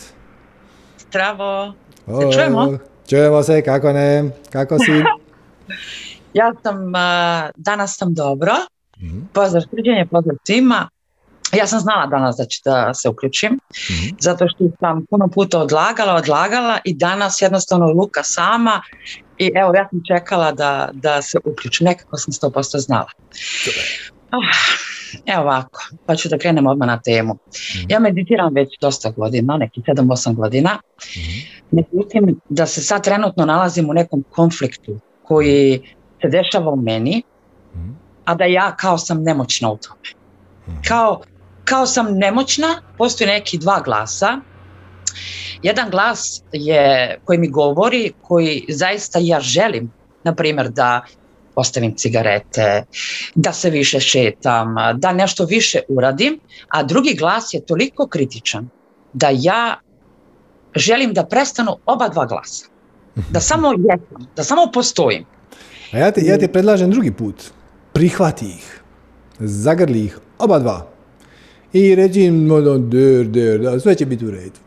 Zdravo. 0.98 1.74
Se 2.06 2.32
čujemo? 2.32 2.78
Čujemo 3.08 3.42
se, 3.42 3.62
kako 3.62 3.92
ne? 3.92 4.30
Kako 4.52 4.78
si? 4.78 4.92
ja 6.40 6.52
sam, 6.62 6.92
danas 7.56 7.96
sam 7.96 8.14
dobro. 8.14 8.52
Mm-hmm. 9.02 9.28
Pozdrav 9.32 9.62
sređenje, 9.70 10.06
pozdrav 10.10 10.36
svima. 10.46 10.88
Ja 11.52 11.66
sam 11.66 11.80
znala 11.80 12.06
danas 12.06 12.36
da 12.36 12.44
ću 12.44 12.60
da 12.64 12.94
se 12.94 13.08
uključim, 13.08 13.52
mm-hmm. 13.52 14.16
zato 14.20 14.48
što 14.48 14.64
sam 14.80 15.06
puno 15.10 15.28
puta 15.28 15.58
odlagala, 15.58 16.14
odlagala 16.14 16.78
i 16.84 16.94
danas 16.94 17.42
jednostavno 17.42 17.86
luka 17.86 18.22
sama 18.22 18.82
i 19.40 19.52
evo, 19.54 19.74
ja 19.74 19.88
sam 19.90 20.00
čekala 20.08 20.52
da, 20.52 20.90
da 20.92 21.22
se 21.22 21.38
uključim. 21.44 21.84
Nekako 21.84 22.16
sam 22.16 22.50
100% 22.50 22.78
znala. 22.78 23.08
Oh, 24.32 24.44
evo 25.26 25.42
ovako, 25.42 25.80
pa 26.06 26.16
ću 26.16 26.28
da 26.28 26.38
krenem 26.38 26.66
odmah 26.66 26.86
na 26.86 27.00
temu. 27.00 27.34
Mm. 27.34 27.86
Ja 27.88 27.98
meditiram 28.00 28.54
već 28.54 28.68
dosta 28.80 29.10
godina, 29.10 29.56
neki 29.56 29.80
7-8 29.80 30.34
godina. 30.34 30.70
Mm. 30.74 31.76
Međutim, 31.76 32.40
da 32.48 32.66
se 32.66 32.82
sad 32.82 33.04
trenutno 33.04 33.44
nalazim 33.44 33.90
u 33.90 33.92
nekom 33.92 34.24
konfliktu 34.30 35.00
koji 35.22 35.80
se 36.22 36.28
dešava 36.28 36.70
u 36.70 36.76
meni, 36.76 37.22
mm. 37.74 37.98
a 38.24 38.34
da 38.34 38.44
ja 38.44 38.76
kao 38.76 38.98
sam 38.98 39.22
nemoćna 39.22 39.70
u 39.70 39.76
tome. 39.76 40.08
Mm. 40.68 40.82
Kao, 40.88 41.20
kao 41.64 41.86
sam 41.86 42.18
nemoćna, 42.18 42.82
postoji 42.98 43.28
neki 43.28 43.58
dva 43.58 43.80
glasa 43.84 44.40
jedan 45.62 45.90
glas 45.90 46.42
je 46.52 47.18
koji 47.24 47.38
mi 47.38 47.48
govori, 47.48 48.12
koji 48.22 48.64
zaista 48.68 49.18
ja 49.22 49.40
želim, 49.40 49.92
na 50.24 50.34
primjer, 50.34 50.68
da 50.68 51.04
ostavim 51.54 51.94
cigarete, 51.94 52.84
da 53.34 53.52
se 53.52 53.70
više 53.70 54.00
šetam, 54.00 54.74
da 54.94 55.12
nešto 55.12 55.44
više 55.44 55.80
uradim, 55.88 56.40
a 56.68 56.82
drugi 56.82 57.14
glas 57.14 57.54
je 57.54 57.66
toliko 57.66 58.06
kritičan 58.06 58.68
da 59.12 59.28
ja 59.32 59.80
želim 60.76 61.12
da 61.14 61.26
prestanu 61.26 61.76
oba 61.86 62.08
dva 62.08 62.26
glasa. 62.26 62.66
Da 63.30 63.40
samo 63.40 63.72
jesam, 63.72 64.26
da 64.36 64.44
samo 64.44 64.70
postojim. 64.74 65.24
A 65.92 65.98
ja 65.98 66.10
ti, 66.10 66.20
ja 66.24 66.38
ti 66.38 66.48
predlažem 66.48 66.90
drugi 66.90 67.12
put. 67.12 67.34
Prihvati 67.92 68.46
ih. 68.46 68.80
Zagrli 69.38 70.04
ih. 70.04 70.18
Oba 70.38 70.58
dva. 70.58 70.86
I 71.72 71.94
reći 71.94 72.20
im, 72.20 72.48
der, 72.90 73.26
der, 73.26 73.58
da, 73.58 73.80
sve 73.80 73.94
će 73.94 74.06
biti 74.06 74.26
u 74.26 74.30
redu. 74.30 74.58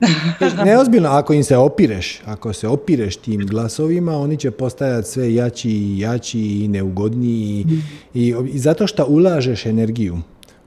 Neozbiljno, 0.64 1.08
ako 1.08 1.32
im 1.32 1.44
se 1.44 1.56
opireš, 1.56 2.20
ako 2.24 2.52
se 2.52 2.68
opireš 2.68 3.16
tim 3.16 3.46
glasovima, 3.46 4.18
oni 4.18 4.36
će 4.36 4.50
postajati 4.50 5.08
sve 5.08 5.34
jači 5.34 5.70
i 5.70 5.98
jači 5.98 6.40
i 6.40 6.68
neugodniji 6.68 7.66
i, 8.14 8.34
i 8.52 8.58
zato 8.58 8.86
što 8.86 9.06
ulažeš 9.06 9.66
energiju 9.66 10.18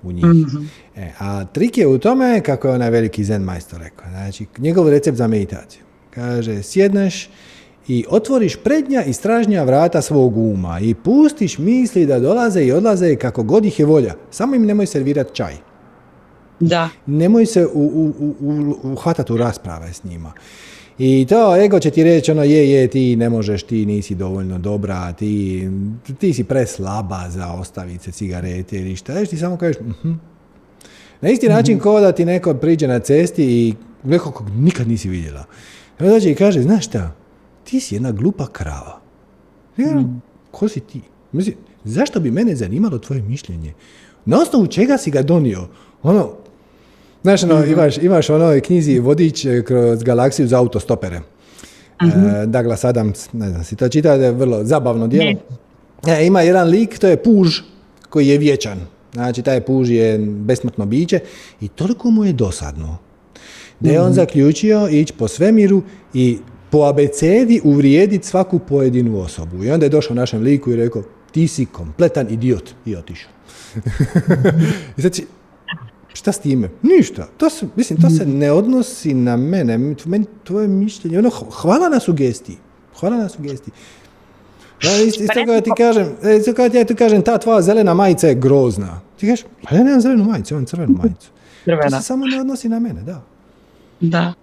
u 0.04 0.12
njih. 0.12 0.26
Mhm. 0.26 0.64
E, 0.96 1.12
a 1.20 1.46
trik 1.46 1.78
je 1.78 1.88
u 1.88 1.98
tome, 1.98 2.42
kako 2.42 2.68
je 2.68 2.74
onaj 2.74 2.90
veliki 2.90 3.24
zen 3.24 3.42
majstor 3.42 3.80
rekao, 3.80 4.10
znači 4.10 4.46
njegov 4.58 4.90
recept 4.90 5.18
za 5.18 5.28
meditaciju. 5.28 5.82
Kaže, 6.10 6.64
sjedneš 6.64 7.30
i 7.88 8.06
otvoriš 8.10 8.56
prednja 8.56 9.04
i 9.04 9.14
stražnja 9.14 9.64
vrata 9.64 10.02
svog 10.02 10.38
uma 10.38 10.80
i 10.80 10.96
pustiš 10.96 11.58
misli 11.58 12.06
da 12.06 12.20
dolaze 12.20 12.62
i 12.62 12.72
odlaze 12.72 13.16
kako 13.16 13.44
god 13.44 13.66
ih 13.66 13.80
je 13.80 13.86
volja. 13.86 14.14
Samo 14.32 14.56
im 14.56 14.66
nemoj 14.66 14.86
servirati 14.86 15.36
čaj. 15.36 15.69
Da. 16.60 16.90
Nemoj 17.06 17.46
se 17.46 17.68
uhvatati 18.84 19.32
u, 19.32 19.36
u, 19.36 19.38
u 19.38 19.38
rasprave 19.38 19.94
s 19.94 20.04
njima. 20.04 20.34
I 21.00 21.26
to 21.30 21.56
ego 21.56 21.80
će 21.80 21.92
ti 21.92 22.04
reći 22.04 22.32
ono 22.32 22.44
je, 22.44 22.72
je, 22.72 22.88
ti 22.88 23.16
ne 23.16 23.30
možeš, 23.30 23.64
ti 23.64 23.86
nisi 23.86 24.16
dovoljno 24.16 24.58
dobra, 24.58 25.14
ti, 25.14 25.70
ti 26.20 26.34
si 26.34 26.44
preslaba 26.44 27.30
za 27.30 27.54
ostavice 27.54 28.12
cigarete 28.12 28.78
ili 28.78 28.96
šta. 28.96 29.26
ti 29.26 29.38
samo 29.38 29.58
kažeš, 29.58 29.78
uh 29.82 30.12
Na 31.22 31.30
isti 31.30 31.50
način 31.50 31.78
mm 31.78 31.80
kao 31.80 32.00
da 32.00 32.12
ti 32.12 32.26
neko 32.26 32.54
priđe 32.54 32.88
na 32.88 33.00
cesti 33.00 33.44
i 33.44 33.74
neko 34.04 34.32
kog 34.32 34.50
nikad 34.50 34.88
nisi 34.88 35.10
vidjela. 35.10 35.46
I 36.00 36.04
onda 36.04 36.14
dođe 36.14 36.32
i 36.32 36.36
kaže, 36.36 36.62
znaš 36.62 36.86
šta, 36.86 37.16
ti 37.64 37.80
si 37.80 37.96
jedna 37.96 38.12
glupa 38.12 38.48
krava. 38.48 39.02
Ja, 39.78 39.96
mm. 39.96 40.22
ko 40.52 40.68
si 40.68 40.80
ti? 40.80 41.02
Mislim, 41.32 41.56
zašto 41.84 42.20
bi 42.20 42.32
mene 42.32 42.56
zanimalo 42.56 42.98
tvoje 42.98 43.22
mišljenje? 43.22 43.74
Na 44.26 44.42
osnovu 44.42 44.68
čega 44.68 44.98
si 44.98 45.12
ga 45.12 45.22
donio? 45.22 45.68
Ono, 46.04 46.34
Znaš, 47.22 47.44
ono, 47.44 47.60
mm 47.60 47.72
imaš, 47.72 47.98
imaš 47.98 48.30
ono 48.30 48.60
knjizi 48.64 49.00
Vodič 49.00 49.46
eh, 49.46 49.64
kroz 49.64 50.04
galaksiju 50.04 50.48
za 50.48 50.60
autostopere. 50.60 51.20
Mm-hmm. 52.04 52.30
E, 52.30 52.46
Douglas 52.46 52.84
Adams, 52.84 53.34
ne 53.34 53.50
znam, 53.50 53.64
si 53.64 53.76
to 53.76 53.90
čita, 53.90 54.14
je 54.14 54.32
vrlo 54.32 54.64
zabavno 54.64 55.08
djelo. 55.08 55.40
E, 56.08 56.26
ima 56.26 56.42
jedan 56.42 56.68
lik, 56.68 57.00
to 57.00 57.08
je 57.08 57.24
puž 57.24 57.60
koji 58.10 58.28
je 58.28 58.38
vječan. 58.38 58.80
Znači, 59.14 59.42
taj 59.42 59.62
puž 59.62 59.90
je 59.90 60.18
besmrtno 60.20 60.86
biće 60.86 61.20
i 61.62 61.68
toliko 61.68 62.12
mu 62.12 62.26
je 62.26 62.34
dosadno. 62.34 62.98
Da 63.80 63.92
je 63.92 64.02
on 64.02 64.08
mhm. 64.08 64.16
zaključio 64.16 64.88
ići 64.92 65.14
po 65.14 65.28
svemiru 65.28 65.82
i 66.14 66.38
po 66.70 66.84
abecedi 66.84 67.62
uvrijediti 67.64 68.28
svaku 68.28 68.60
pojedinu 68.60 69.20
osobu. 69.20 69.64
I 69.64 69.72
onda 69.72 69.86
je 69.86 69.90
došao 69.90 70.16
našem 70.16 70.42
liku 70.42 70.72
i 70.72 70.76
rekao, 70.76 71.04
ti 71.32 71.48
si 71.48 71.66
kompletan 71.66 72.28
idiot. 72.30 72.70
I 72.86 72.96
otišao. 72.96 73.32
I 74.98 75.02
znači, 75.02 75.26
Šta 76.14 76.32
s 76.32 76.40
time? 76.40 76.70
Ništa. 76.82 77.28
To 77.38 77.50
se, 77.50 77.68
mislim, 77.76 78.02
to 78.02 78.10
se 78.10 78.26
ne 78.26 78.52
odnosi 78.52 79.14
na 79.14 79.38
mene. 79.38 79.78
Meni 80.06 80.26
tvoje 80.44 80.68
mišljenje, 80.68 81.20
ono, 81.20 81.30
hvala 81.30 81.90
na 81.90 82.00
sugestiji. 82.00 82.58
Hvala 83.00 83.18
na 83.18 83.30
sugestiji. 83.30 83.74
Ja, 84.84 85.02
isto, 85.02 85.24
isto 85.24 85.44
pa 85.48 85.62
ti 85.62 85.72
kažem, 85.78 86.16
e, 86.24 86.38
isto 86.38 86.54
kada 86.54 86.78
ja 86.78 86.86
ti 86.86 86.96
kažem, 86.96 87.22
ta 87.22 87.38
tvoja 87.38 87.62
zelena 87.62 87.94
majica 87.94 88.28
je 88.28 88.36
grozna. 88.36 89.02
Ti 89.18 89.28
kažeš, 89.28 89.46
pa 89.64 89.76
ja 89.76 89.84
nemam 89.84 90.02
zelenu 90.02 90.24
majicu, 90.24 90.54
imam 90.54 90.66
crvenu 90.66 90.98
majicu. 91.02 91.28
Crvena. 91.64 91.90
To 91.90 91.98
se 91.98 92.08
samo 92.08 92.26
ne 92.26 92.42
odnosi 92.42 92.70
na 92.70 92.80
mene, 92.80 93.02
da. 93.02 93.22
Da. 94.00 94.34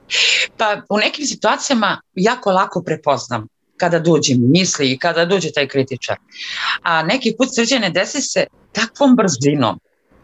Pa 0.57 0.83
u 0.89 0.99
nekim 0.99 1.27
situacijama 1.27 2.01
jako 2.15 2.51
lako 2.51 2.83
prepoznam 2.83 3.49
kada 3.77 3.99
dođe 3.99 4.35
misli 4.35 4.93
i 4.93 4.99
kada 4.99 5.25
dođe 5.25 5.53
taj 5.53 5.69
kritičar. 5.69 6.17
A 6.83 7.03
neki 7.03 7.35
put 7.39 7.49
srđene 7.55 7.91
desi 7.91 8.21
se 8.21 8.45
takvom 8.73 9.17
brzinom. 9.17 9.81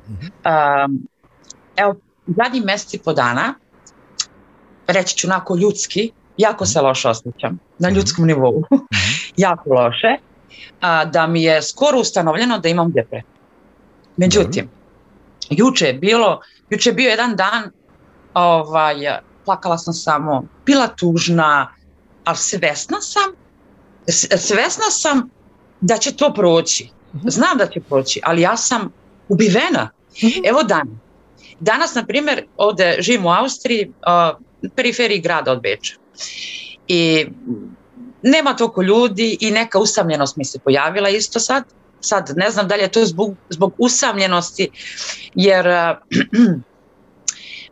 Um, 0.09 1.07
evo, 1.77 1.95
zadnji 2.27 2.61
mjeseci 2.61 2.99
po 2.99 3.13
dana, 3.13 3.55
reći 4.87 5.17
ću 5.17 5.27
onako 5.27 5.57
ljudski, 5.57 6.13
jako 6.37 6.67
se 6.67 6.81
loše 6.81 7.09
osjećam, 7.09 7.59
na 7.79 7.89
mhm. 7.89 7.97
ljudskom 7.97 8.27
nivou, 8.27 8.61
mhm. 8.73 8.83
jako 9.37 9.75
loše, 9.75 10.17
a, 10.81 11.05
da 11.05 11.27
mi 11.27 11.43
je 11.43 11.63
skoro 11.63 11.99
ustanovljeno 11.99 12.59
da 12.59 12.69
imam 12.69 12.93
depre. 12.93 13.23
Međutim, 14.17 14.69
juče 15.51 15.87
je 15.87 15.95
bilo, 15.95 16.41
juče 16.71 16.91
je 16.91 16.95
bio 16.95 17.11
jedan 17.11 17.37
dan, 17.37 17.71
ovaj, 18.35 18.95
plakala 19.45 19.79
sam 19.79 19.95
samo, 19.95 20.45
bila 20.67 20.87
tužna, 20.87 21.75
ali 22.25 22.37
svesna 22.37 23.01
sam, 23.01 23.33
svesna 24.39 24.91
sam 24.91 25.29
da 25.81 25.99
će 25.99 26.17
to 26.17 26.33
proći. 26.35 26.91
Mhm. 27.15 27.29
Znam 27.29 27.59
da 27.59 27.67
će 27.67 27.81
proći, 27.81 28.21
ali 28.25 28.43
ja 28.43 28.57
sam 28.57 28.93
ubivena. 29.29 29.91
Evo 30.45 30.63
dan, 30.63 31.01
Danas, 31.63 31.95
na 31.95 32.07
primjer, 32.07 32.45
ovdje 32.57 32.97
živim 33.03 33.27
u 33.27 33.31
Austriji, 33.31 33.93
periferiji 34.77 35.21
grada 35.21 35.53
od 35.53 35.63
Beča. 35.63 35.95
I 36.89 37.27
nema 38.23 38.57
toliko 38.57 38.83
ljudi 38.83 39.37
i 39.41 39.51
neka 39.51 39.79
usamljenost 39.79 40.37
mi 40.37 40.45
se 40.45 40.59
pojavila 40.59 41.09
isto 41.09 41.41
sad. 41.41 41.65
Sad 42.01 42.33
ne 42.37 42.51
znam 42.51 42.69
da 42.69 42.75
li 42.75 42.83
je 42.83 42.91
to 42.91 43.05
zbog, 43.05 43.37
zbog 43.49 43.75
usamljenosti, 43.79 44.71
jer 45.35 45.67
uh, 45.67 45.97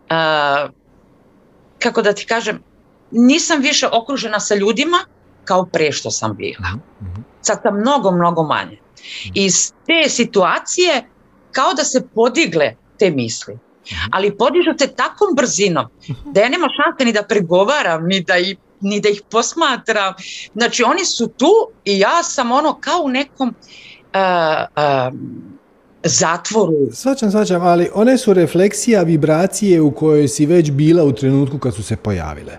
kako 1.83 2.03
da 2.03 2.13
ti 2.13 2.27
kažem, 2.27 2.63
nisam 3.11 3.61
više 3.61 3.89
okružena 3.93 4.41
sa 4.41 4.55
ljudima 4.55 4.99
kao 5.45 5.67
pre 5.67 5.93
što 5.93 6.11
sam 6.11 6.37
bila. 6.37 6.69
Mhm. 7.03 7.21
Sad 7.41 7.59
sam 7.63 7.81
mnogo, 7.81 8.11
mnogo 8.11 8.43
manje. 8.43 8.79
Iz 9.35 9.73
te 9.87 10.09
situacije 10.09 11.05
kao 11.53 11.75
da 11.75 11.85
se 11.85 12.07
podigle 12.15 12.75
te 12.99 13.11
misli. 13.11 13.59
Mhm. 13.93 14.11
ali 14.13 14.37
podižu 14.37 14.75
te 14.79 14.87
takvom 14.87 15.35
brzinom 15.37 15.87
da 16.25 16.41
ja 16.41 16.49
nema 16.49 16.67
šanse 16.79 17.05
ni 17.05 17.13
da 17.13 17.23
pregovaram, 17.23 18.07
ni 18.07 18.21
da, 18.21 18.39
i, 18.39 18.57
ni 18.81 19.01
da 19.01 19.09
ih 19.09 19.23
posmatram. 19.31 20.15
Znači 20.55 20.83
oni 20.83 21.05
su 21.05 21.29
tu 21.29 21.53
i 21.85 21.99
ja 21.99 22.23
sam 22.23 22.53
ono 22.53 22.79
kao 22.81 23.01
u 23.05 23.09
nekom 23.09 23.49
uh, 23.49 23.55
uh, 24.77 25.19
zatvoru. 26.05 26.73
Svačam, 26.93 27.31
svačam, 27.31 27.63
ali 27.63 27.91
one 27.95 28.19
su 28.19 28.35
refleksija 28.35 29.03
vibracije 29.03 29.81
u 29.81 29.91
kojoj 29.91 30.29
si 30.29 30.47
već 30.47 30.71
bila 30.71 31.05
u 31.05 31.13
trenutku 31.13 31.59
kad 31.59 31.75
su 31.75 31.83
se 31.83 31.97
pojavile. 31.97 32.59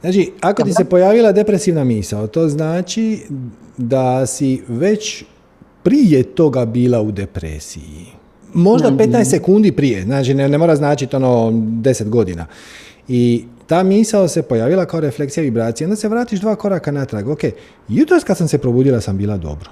Znači, 0.00 0.32
ako 0.40 0.62
ti 0.62 0.72
se 0.72 0.84
pojavila 0.84 1.32
depresivna 1.32 1.84
misao, 1.84 2.26
to 2.26 2.48
znači 2.48 3.20
da 3.76 4.26
si 4.26 4.62
već 4.68 5.24
prije 5.82 6.22
toga 6.22 6.64
bila 6.64 7.00
u 7.00 7.12
depresiji 7.12 8.06
možda 8.54 8.90
15 8.90 9.24
sekundi 9.24 9.72
prije, 9.72 10.02
znači 10.02 10.34
ne, 10.34 10.48
ne 10.48 10.58
mora 10.58 10.76
značiti 10.76 11.16
ono 11.16 11.50
10 11.50 12.08
godina. 12.08 12.46
I 13.08 13.44
ta 13.66 13.82
misao 13.82 14.28
se 14.28 14.42
pojavila 14.42 14.86
kao 14.86 15.00
refleksija 15.00 15.44
vibracije, 15.44 15.86
onda 15.86 15.96
se 15.96 16.08
vratiš 16.08 16.40
dva 16.40 16.54
koraka 16.56 16.92
natrag. 16.92 17.28
Ok, 17.28 17.40
jutros 17.88 18.24
kad 18.24 18.36
sam 18.36 18.48
se 18.48 18.58
probudila 18.58 19.00
sam 19.00 19.16
bila 19.16 19.36
dobro. 19.36 19.70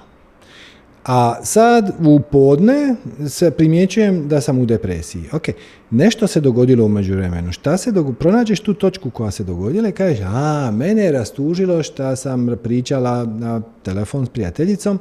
A 1.05 1.35
sad 1.43 1.95
u 2.05 2.19
podne 2.19 2.95
se 3.29 3.51
primjećujem 3.51 4.27
da 4.27 4.41
sam 4.41 4.59
u 4.59 4.65
depresiji. 4.65 5.23
Ok, 5.33 5.43
nešto 5.91 6.27
se 6.27 6.41
dogodilo 6.41 6.85
u 6.85 6.89
međuvremenu. 6.89 7.51
Šta 7.51 7.77
se 7.77 7.91
dogodilo? 7.91 8.19
Pronađeš 8.19 8.59
tu 8.59 8.73
točku 8.73 9.09
koja 9.09 9.31
se 9.31 9.43
dogodila 9.43 9.89
i 9.89 9.91
kažeš, 9.91 10.19
a, 10.25 10.71
mene 10.73 11.03
je 11.03 11.11
rastužilo 11.11 11.83
što 11.83 12.15
sam 12.15 12.57
pričala 12.63 13.25
na 13.25 13.61
telefon 13.83 14.25
s 14.25 14.29
prijateljicom. 14.29 14.99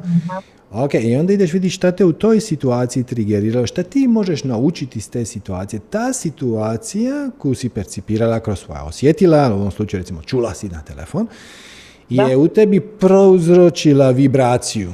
Ok, 0.75 0.95
i 0.95 1.17
onda 1.17 1.33
ideš 1.33 1.53
vidiš 1.53 1.77
šta 1.77 1.91
te 1.91 2.05
u 2.05 2.13
toj 2.13 2.41
situaciji 2.41 3.05
trigeriralo, 3.05 3.67
šta 3.67 3.83
ti 3.83 4.07
možeš 4.09 4.45
naučiti 4.45 4.99
iz 4.99 5.11
te 5.11 5.25
situacije. 5.25 5.81
Ta 5.91 6.13
situacija 6.13 7.31
koju 7.39 7.55
si 7.55 7.69
percipirala 7.69 8.41
kroz 8.41 8.59
svoja 8.59 8.85
osjetila, 8.85 9.51
u 9.51 9.59
ovom 9.59 9.71
slučaju 9.71 10.01
recimo 10.01 10.23
čula 10.23 10.55
si 10.55 10.69
na 10.69 10.83
telefon, 10.83 11.27
je 12.09 12.37
u 12.37 12.49
tebi 12.49 12.81
prouzročila 12.81 14.11
vibraciju 14.11 14.93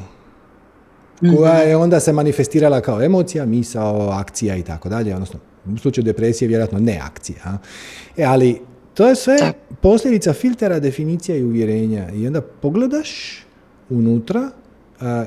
koja 1.37 1.59
mhm. 1.59 1.69
je 1.69 1.77
onda 1.77 2.01
se 2.01 2.13
manifestirala 2.13 2.81
kao 2.81 3.03
emocija, 3.03 3.47
misao, 3.47 4.11
akcija 4.11 4.57
i 4.57 4.63
tako 4.63 4.89
dalje, 4.89 5.15
odnosno 5.15 5.41
u 5.75 5.79
slučaju 5.79 6.05
depresije 6.05 6.49
vjerojatno 6.49 6.79
ne 6.79 7.01
akcija. 7.03 7.59
E, 8.17 8.25
ali 8.25 8.61
to 8.95 9.09
je 9.09 9.15
sve 9.15 9.53
posljedica 9.83 10.33
filtera, 10.33 10.81
definicija 10.81 11.37
i 11.37 11.45
uvjerenja. 11.45 12.11
I 12.13 12.27
onda 12.27 12.41
pogledaš 12.41 13.39
unutra 13.91 14.51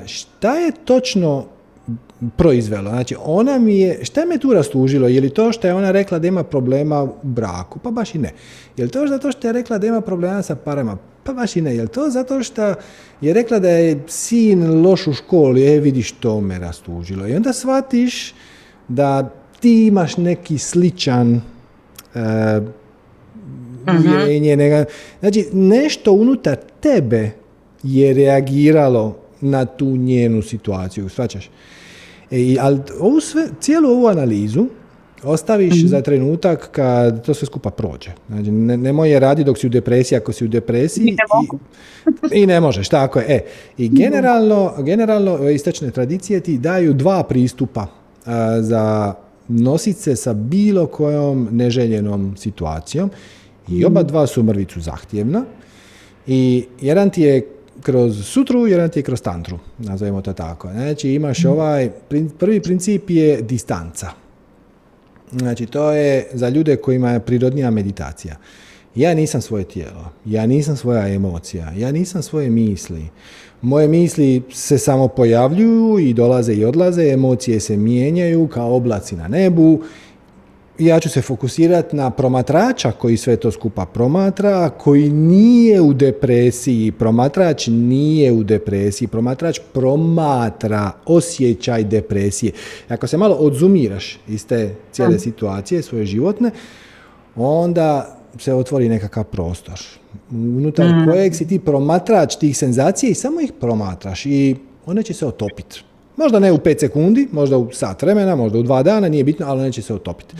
šta 0.06 0.54
je 0.54 0.72
točno 0.84 1.44
proizvelo? 2.36 2.90
Znači, 2.90 3.16
ona 3.24 3.58
mi 3.58 3.78
je, 3.78 4.04
šta 4.04 4.24
me 4.24 4.38
tu 4.38 4.52
rastužilo? 4.52 5.08
Je 5.08 5.20
li 5.20 5.30
to 5.30 5.52
što 5.52 5.66
je 5.66 5.74
ona 5.74 5.90
rekla 5.90 6.18
da 6.18 6.28
ima 6.28 6.44
problema 6.44 7.02
u 7.02 7.10
braku? 7.22 7.78
Pa 7.78 7.90
baš 7.90 8.14
i 8.14 8.18
ne. 8.18 8.32
Je 8.76 8.84
li 8.84 8.90
to 8.90 9.06
zato 9.06 9.32
što 9.32 9.48
je 9.48 9.52
rekla 9.52 9.78
da 9.78 9.86
ima 9.86 10.00
problema 10.00 10.42
sa 10.42 10.56
parama? 10.56 10.96
Pa 11.24 11.32
baš 11.32 11.56
i 11.56 11.60
ne, 11.60 11.76
jel 11.76 11.86
to 11.86 12.10
zato 12.10 12.42
što 12.42 12.74
je 13.20 13.32
rekla 13.32 13.58
da 13.58 13.68
je 13.68 14.02
sin 14.06 14.82
loš 14.82 15.06
u 15.06 15.12
školi, 15.12 15.66
e 15.66 15.80
vidiš 15.80 16.12
to 16.12 16.40
me 16.40 16.58
rastužilo. 16.58 17.28
I 17.28 17.34
onda 17.34 17.52
shvatiš 17.52 18.34
da 18.88 19.30
ti 19.60 19.86
imaš 19.86 20.16
neki 20.16 20.58
sličan 20.58 21.34
uh, 21.34 22.20
uvjerenje. 23.98 24.86
Znači, 25.20 25.48
nešto 25.52 26.12
unutar 26.12 26.56
tebe 26.80 27.30
je 27.82 28.14
reagiralo 28.14 29.21
na 29.42 29.64
tu 29.64 29.86
njenu 29.96 30.42
situaciju, 30.42 31.08
svačaš? 31.08 31.50
E, 32.30 32.56
ali 32.60 32.80
ovu 33.00 33.20
sve, 33.20 33.48
cijelu 33.60 33.90
ovu 33.90 34.06
analizu 34.06 34.66
ostaviš 35.22 35.74
mhm. 35.74 35.86
za 35.86 36.00
trenutak 36.00 36.68
kad 36.72 37.24
to 37.24 37.34
sve 37.34 37.46
skupa 37.46 37.70
prođe. 37.70 38.10
Znači, 38.28 38.50
ne, 38.50 38.76
nemoj 38.76 39.10
je 39.10 39.20
raditi 39.20 39.46
dok 39.46 39.58
si 39.58 39.66
u 39.66 39.70
depresiji, 39.70 40.16
ako 40.16 40.32
si 40.32 40.44
u 40.44 40.48
depresiji. 40.48 41.04
I 41.08 41.10
ne, 41.10 42.42
I, 42.42 42.46
ne 42.52 42.60
možeš, 42.60 42.88
tako 42.88 43.18
je. 43.18 43.26
E, 43.28 43.44
I 43.78 43.88
generalno, 43.88 44.74
generalno 44.78 45.50
istočne 45.50 45.90
tradicije 45.90 46.40
ti 46.40 46.58
daju 46.58 46.94
dva 46.94 47.22
pristupa 47.22 47.86
za 48.60 49.14
nositi 49.48 50.16
sa 50.16 50.32
bilo 50.32 50.86
kojom 50.86 51.48
neželjenom 51.50 52.36
situacijom 52.36 53.10
i 53.68 53.84
oba 53.84 54.00
mhm. 54.00 54.08
dva 54.08 54.26
su 54.26 54.42
mrvicu 54.42 54.80
zahtjevna 54.80 55.44
i 56.26 56.64
jedan 56.80 57.10
ti 57.10 57.22
je 57.22 57.51
kroz 57.82 58.26
sutru, 58.26 58.66
jedan 58.66 58.90
ti 58.90 58.98
je 58.98 59.02
kroz 59.02 59.22
tantru, 59.22 59.58
nazovimo 59.78 60.22
to 60.22 60.32
tako. 60.32 60.70
Znači 60.72 61.10
imaš 61.10 61.38
mhm. 61.38 61.48
ovaj, 61.48 61.90
prvi 62.38 62.62
princip 62.62 63.10
je 63.10 63.42
distanca. 63.42 64.10
Znači 65.32 65.66
to 65.66 65.92
je 65.92 66.26
za 66.32 66.48
ljude 66.48 66.76
kojima 66.76 67.10
je 67.10 67.20
prirodnija 67.20 67.70
meditacija. 67.70 68.36
Ja 68.94 69.14
nisam 69.14 69.40
svoje 69.40 69.64
tijelo, 69.64 70.10
ja 70.24 70.46
nisam 70.46 70.76
svoja 70.76 71.08
emocija, 71.08 71.72
ja 71.76 71.92
nisam 71.92 72.22
svoje 72.22 72.50
misli. 72.50 73.08
Moje 73.62 73.88
misli 73.88 74.42
se 74.52 74.78
samo 74.78 75.08
pojavljuju 75.08 75.98
i 75.98 76.14
dolaze 76.14 76.54
i 76.54 76.64
odlaze, 76.64 77.02
emocije 77.02 77.60
se 77.60 77.76
mijenjaju 77.76 78.48
kao 78.48 78.76
oblaci 78.76 79.16
na 79.16 79.28
nebu. 79.28 79.82
Ja 80.78 81.00
ću 81.00 81.08
se 81.08 81.22
fokusirati 81.22 81.96
na 81.96 82.10
promatrača 82.10 82.92
koji 82.92 83.16
sve 83.16 83.36
to 83.36 83.50
skupa 83.50 83.86
promatra, 83.86 84.70
koji 84.70 85.10
nije 85.10 85.80
u 85.80 85.92
depresiji. 85.92 86.92
Promatrač 86.92 87.66
nije 87.66 88.32
u 88.32 88.42
depresiji. 88.44 89.08
Promatrač 89.08 89.60
promatra 89.72 90.92
osjećaj 91.06 91.84
depresije. 91.84 92.52
Ako 92.88 93.06
se 93.06 93.16
malo 93.16 93.34
odzumiraš 93.34 94.18
iz 94.28 94.46
te 94.46 94.74
cijele 94.92 95.18
situacije, 95.18 95.82
svoje 95.82 96.06
životne, 96.06 96.50
onda 97.36 98.18
se 98.38 98.54
otvori 98.54 98.88
nekakav 98.88 99.24
prostor 99.24 99.80
unutar 100.30 100.86
mm. 100.86 101.06
kojeg 101.06 101.34
si 101.34 101.48
ti 101.48 101.58
promatrač 101.58 102.36
tih 102.36 102.56
senzacija 102.58 103.10
i 103.10 103.14
samo 103.14 103.40
ih 103.40 103.52
promatraš 103.60 104.26
i 104.26 104.56
one 104.86 105.02
će 105.02 105.14
se 105.14 105.26
otopiti. 105.26 105.84
Možda 106.16 106.38
ne 106.38 106.52
u 106.52 106.58
pet 106.58 106.80
sekundi, 106.80 107.28
možda 107.32 107.56
u 107.56 107.72
sat 107.72 108.02
vremena, 108.02 108.36
možda 108.36 108.58
u 108.58 108.62
dva 108.62 108.82
dana, 108.82 109.08
nije 109.08 109.24
bitno, 109.24 109.46
ali 109.46 109.60
one 109.60 109.72
će 109.72 109.82
se 109.82 109.94
otopiti. 109.94 110.34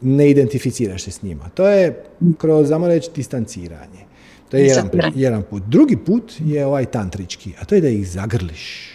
Ne 0.00 0.30
identificiraš 0.30 1.02
se 1.02 1.10
s 1.10 1.22
njima. 1.22 1.48
To 1.54 1.68
je 1.68 2.02
kroz, 2.38 2.66
znamo 2.66 2.88
reći, 2.88 3.10
distanciranje. 3.14 4.06
To 4.50 4.56
je 4.56 4.66
jedan, 4.66 4.90
jedan 5.14 5.42
put. 5.42 5.62
Drugi 5.62 5.96
put 5.96 6.32
je 6.44 6.66
ovaj 6.66 6.84
tantrički, 6.84 7.52
a 7.60 7.64
to 7.64 7.74
je 7.74 7.80
da 7.80 7.88
ih 7.88 8.08
zagrliš. 8.08 8.92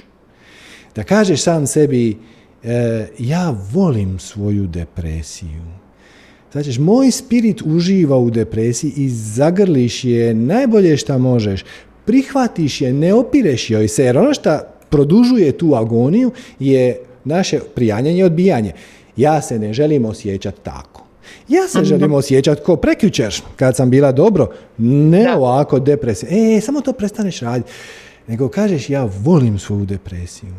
Da 0.95 1.03
kažeš 1.03 1.41
sam 1.41 1.67
sebi, 1.67 2.17
e, 2.63 3.07
ja 3.19 3.55
volim 3.71 4.19
svoju 4.19 4.67
depresiju 4.67 5.81
Znači, 6.51 6.79
moj 6.79 7.11
spirit 7.11 7.61
uživa 7.65 8.17
u 8.17 8.29
depresiji 8.29 8.93
i 8.95 9.09
zagrliš 9.09 10.03
je 10.03 10.33
najbolje 10.33 10.97
što 10.97 11.19
možeš. 11.19 11.63
Prihvatiš 12.05 12.81
je, 12.81 12.93
ne 12.93 13.13
opireš 13.13 13.69
joj 13.69 13.87
se, 13.87 14.03
jer 14.03 14.17
ono 14.17 14.33
što 14.33 14.59
produžuje 14.91 15.51
tu 15.51 15.75
agoniju 15.75 16.31
je 16.59 16.99
naše 17.23 17.59
prijanjanje 17.75 18.19
i 18.19 18.23
odbijanje. 18.23 18.73
Ja 19.15 19.41
se 19.41 19.59
ne 19.59 19.73
želim 19.73 20.05
osjećati 20.05 20.61
tako. 20.63 21.03
Ja 21.47 21.67
se 21.67 21.83
želim 21.83 22.13
osjećati 22.13 22.61
ko 22.65 22.75
prekjučer, 22.75 23.41
kad 23.55 23.75
sam 23.75 23.89
bila 23.89 24.11
dobro, 24.11 24.49
ne 24.77 25.35
ovako 25.35 25.79
depresija. 25.79 26.29
E, 26.31 26.61
samo 26.61 26.81
to 26.81 26.93
prestaneš 26.93 27.39
raditi. 27.39 27.71
Nego 28.27 28.49
kažeš, 28.49 28.89
ja 28.89 29.09
volim 29.23 29.59
svoju 29.59 29.85
depresiju 29.85 30.53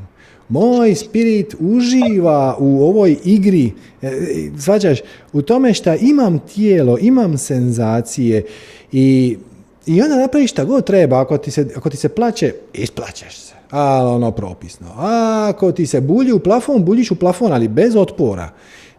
moj 0.53 0.95
spirit 0.95 1.55
uživa 1.61 2.57
u 2.59 2.83
ovoj 2.83 3.17
igri, 3.25 3.73
e, 4.03 4.11
svađaš, 4.59 4.99
u 5.33 5.43
tome 5.43 5.75
što 5.75 5.95
imam 5.95 6.39
tijelo, 6.39 6.99
imam 7.01 7.39
senzacije 7.39 8.45
i, 8.93 9.37
i 9.87 10.03
onda 10.03 10.17
napraviš 10.17 10.51
šta 10.51 10.65
god 10.65 10.87
treba, 10.87 11.21
ako 11.21 11.39
ti 11.39 11.51
se, 11.51 11.69
ako 11.77 11.91
ti 11.91 11.97
se 11.97 12.09
plaće, 12.09 12.55
isplaćeš 12.73 13.37
se, 13.37 13.55
ali 13.73 14.09
ono 14.09 14.31
propisno. 14.31 14.87
A 14.97 15.47
ako 15.49 15.73
ti 15.73 15.87
se 15.87 16.01
bulji 16.01 16.33
u 16.33 16.39
plafon, 16.39 16.85
buljiš 16.85 17.11
u 17.11 17.17
plafon, 17.17 17.53
ali 17.53 17.69
bez 17.69 17.97
otpora. 17.97 18.51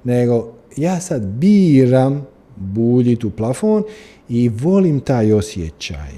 Nego 0.04 0.54
ja 0.78 1.00
sad 1.00 1.26
biram 1.26 2.26
buljiti 2.56 3.28
u 3.28 3.30
plafon 3.30 3.84
i 4.30 4.50
volim 4.50 5.00
taj 5.00 5.34
osjećaj. 5.34 6.12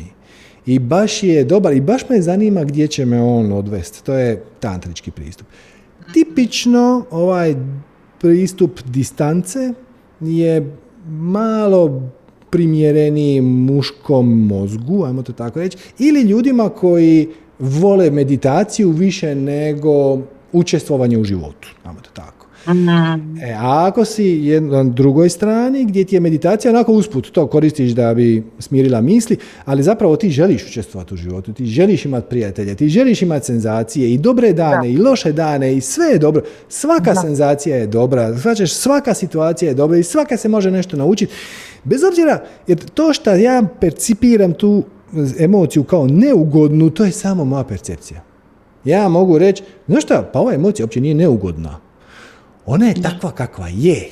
I 0.66 0.80
baš 0.80 1.24
je 1.24 1.44
dobar 1.44 1.74
i 1.74 1.82
baš 1.82 2.10
me 2.10 2.22
zanima 2.22 2.64
gdje 2.64 2.88
će 2.88 3.06
me 3.06 3.22
on 3.22 3.52
odvesti. 3.52 4.04
To 4.04 4.14
je 4.14 4.44
tantrički 4.60 5.12
pristup. 5.12 5.48
Tipično 6.14 7.06
ovaj 7.12 7.56
pristup 8.22 8.80
distance 8.86 9.74
je 10.22 10.78
malo 11.10 12.02
primjereniji 12.50 13.42
muškom 13.42 14.48
mozgu, 14.48 15.04
ajmo 15.04 15.24
to 15.24 15.34
tako 15.34 15.60
reći, 15.60 15.78
ili 16.00 16.22
ljudima 16.22 16.70
koji 16.70 17.30
vole 17.60 18.12
meditaciju 18.12 18.92
više 18.92 19.36
nego 19.36 20.20
učestvovanje 20.52 21.18
u 21.18 21.24
životu, 21.24 21.70
ajmo 21.84 22.00
to 22.02 22.10
tako. 22.14 22.46
E, 23.42 23.54
a 23.54 23.88
ako 23.88 24.06
si 24.06 24.60
na 24.60 24.84
drugoj 24.84 25.30
strani 25.30 25.86
gdje 25.86 26.04
ti 26.04 26.16
je 26.16 26.20
meditacija 26.20 26.72
onako 26.72 26.92
usput, 26.92 27.32
to 27.32 27.48
koristiš 27.48 27.92
da 27.92 28.14
bi 28.14 28.44
smirila 28.60 29.02
misli, 29.02 29.38
ali 29.66 29.84
zapravo 29.84 30.16
ti 30.16 30.30
želiš 30.30 30.66
učestvovati 30.68 31.14
u 31.14 31.18
životu, 31.18 31.54
ti 31.54 31.66
želiš 31.66 32.06
imati 32.06 32.30
prijatelje, 32.30 32.76
ti 32.76 32.90
želiš 32.90 33.22
imati 33.22 33.46
senzacije 33.46 34.14
i 34.14 34.18
dobre 34.18 34.54
dane 34.54 34.92
i 34.92 34.98
loše 34.98 35.32
dane 35.32 35.76
i 35.76 35.82
sve 35.82 36.06
je 36.06 36.18
dobro. 36.18 36.44
Svaka 36.70 37.16
senzacija 37.16 37.78
je 37.78 37.88
dobra, 37.88 38.34
znači 38.34 38.68
svaka 38.68 39.14
situacija 39.14 39.70
je 39.70 39.76
dobra 39.76 39.98
i 39.98 40.04
svaka 40.04 40.38
se 40.38 40.50
može 40.50 40.72
nešto 40.72 40.98
naučiti. 40.98 41.34
Bez 41.84 42.04
obzira, 42.04 42.44
jer 42.68 42.78
to 42.78 43.14
što 43.14 43.32
ja 43.32 43.64
percipiram 43.80 44.54
tu 44.54 44.84
emociju 45.40 45.84
kao 45.84 46.08
neugodnu, 46.08 46.90
to 46.90 47.06
je 47.06 47.12
samo 47.12 47.46
moja 47.46 47.64
percepcija. 47.64 48.24
Ja 48.84 49.10
mogu 49.10 49.38
reći, 49.38 49.64
znaš 49.88 50.04
šta, 50.04 50.30
pa 50.34 50.40
ova 50.40 50.54
emocija 50.54 50.86
uopće 50.86 51.02
nije 51.02 51.16
neugodna 51.16 51.86
ona 52.66 52.86
je 52.86 53.02
takva 53.02 53.32
kakva 53.32 53.68
je. 53.68 54.12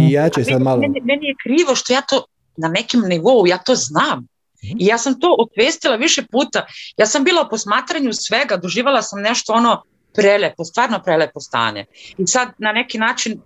I 0.00 0.12
ja 0.12 0.28
ću 0.28 0.44
sad 0.44 0.62
malo... 0.62 0.80
Meni, 0.80 1.00
meni 1.00 1.26
je 1.26 1.34
krivo 1.42 1.74
što 1.74 1.92
ja 1.92 2.00
to 2.00 2.24
na 2.56 2.68
nekim 2.68 3.00
nivou, 3.00 3.46
ja 3.46 3.58
to 3.58 3.74
znam. 3.74 4.26
I 4.62 4.86
ja 4.86 4.98
sam 4.98 5.20
to 5.20 5.36
otvestila 5.38 5.96
više 5.96 6.22
puta. 6.32 6.66
Ja 6.96 7.06
sam 7.06 7.24
bila 7.24 7.42
u 7.42 7.50
posmatranju 7.50 8.12
svega, 8.12 8.56
doživala 8.56 9.02
sam 9.02 9.20
nešto 9.20 9.52
ono 9.52 9.82
prelepo, 10.14 10.64
stvarno 10.64 11.00
prelepo 11.04 11.40
stanje. 11.40 11.84
I 12.18 12.26
sad 12.26 12.48
na 12.58 12.72
neki 12.72 12.98
način 12.98 13.40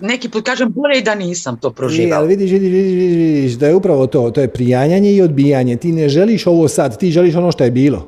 neki 0.00 0.28
put 0.28 0.44
kažem 0.44 0.72
bolje 0.72 0.98
i 0.98 1.02
da 1.02 1.14
nisam 1.14 1.56
to 1.56 1.70
proživala. 1.70 2.20
ali 2.20 2.28
vidiš, 2.28 2.50
vidiš, 2.50 2.70
vidiš, 2.70 3.16
vidiš, 3.16 3.52
da 3.52 3.66
je 3.66 3.74
upravo 3.74 4.06
to, 4.06 4.30
to 4.30 4.40
je 4.40 4.48
prijanjanje 4.48 5.12
i 5.12 5.22
odbijanje. 5.22 5.76
Ti 5.76 5.92
ne 5.92 6.08
želiš 6.08 6.46
ovo 6.46 6.68
sad, 6.68 6.98
ti 6.98 7.10
želiš 7.10 7.34
ono 7.34 7.52
što 7.52 7.64
je 7.64 7.70
bilo. 7.70 8.06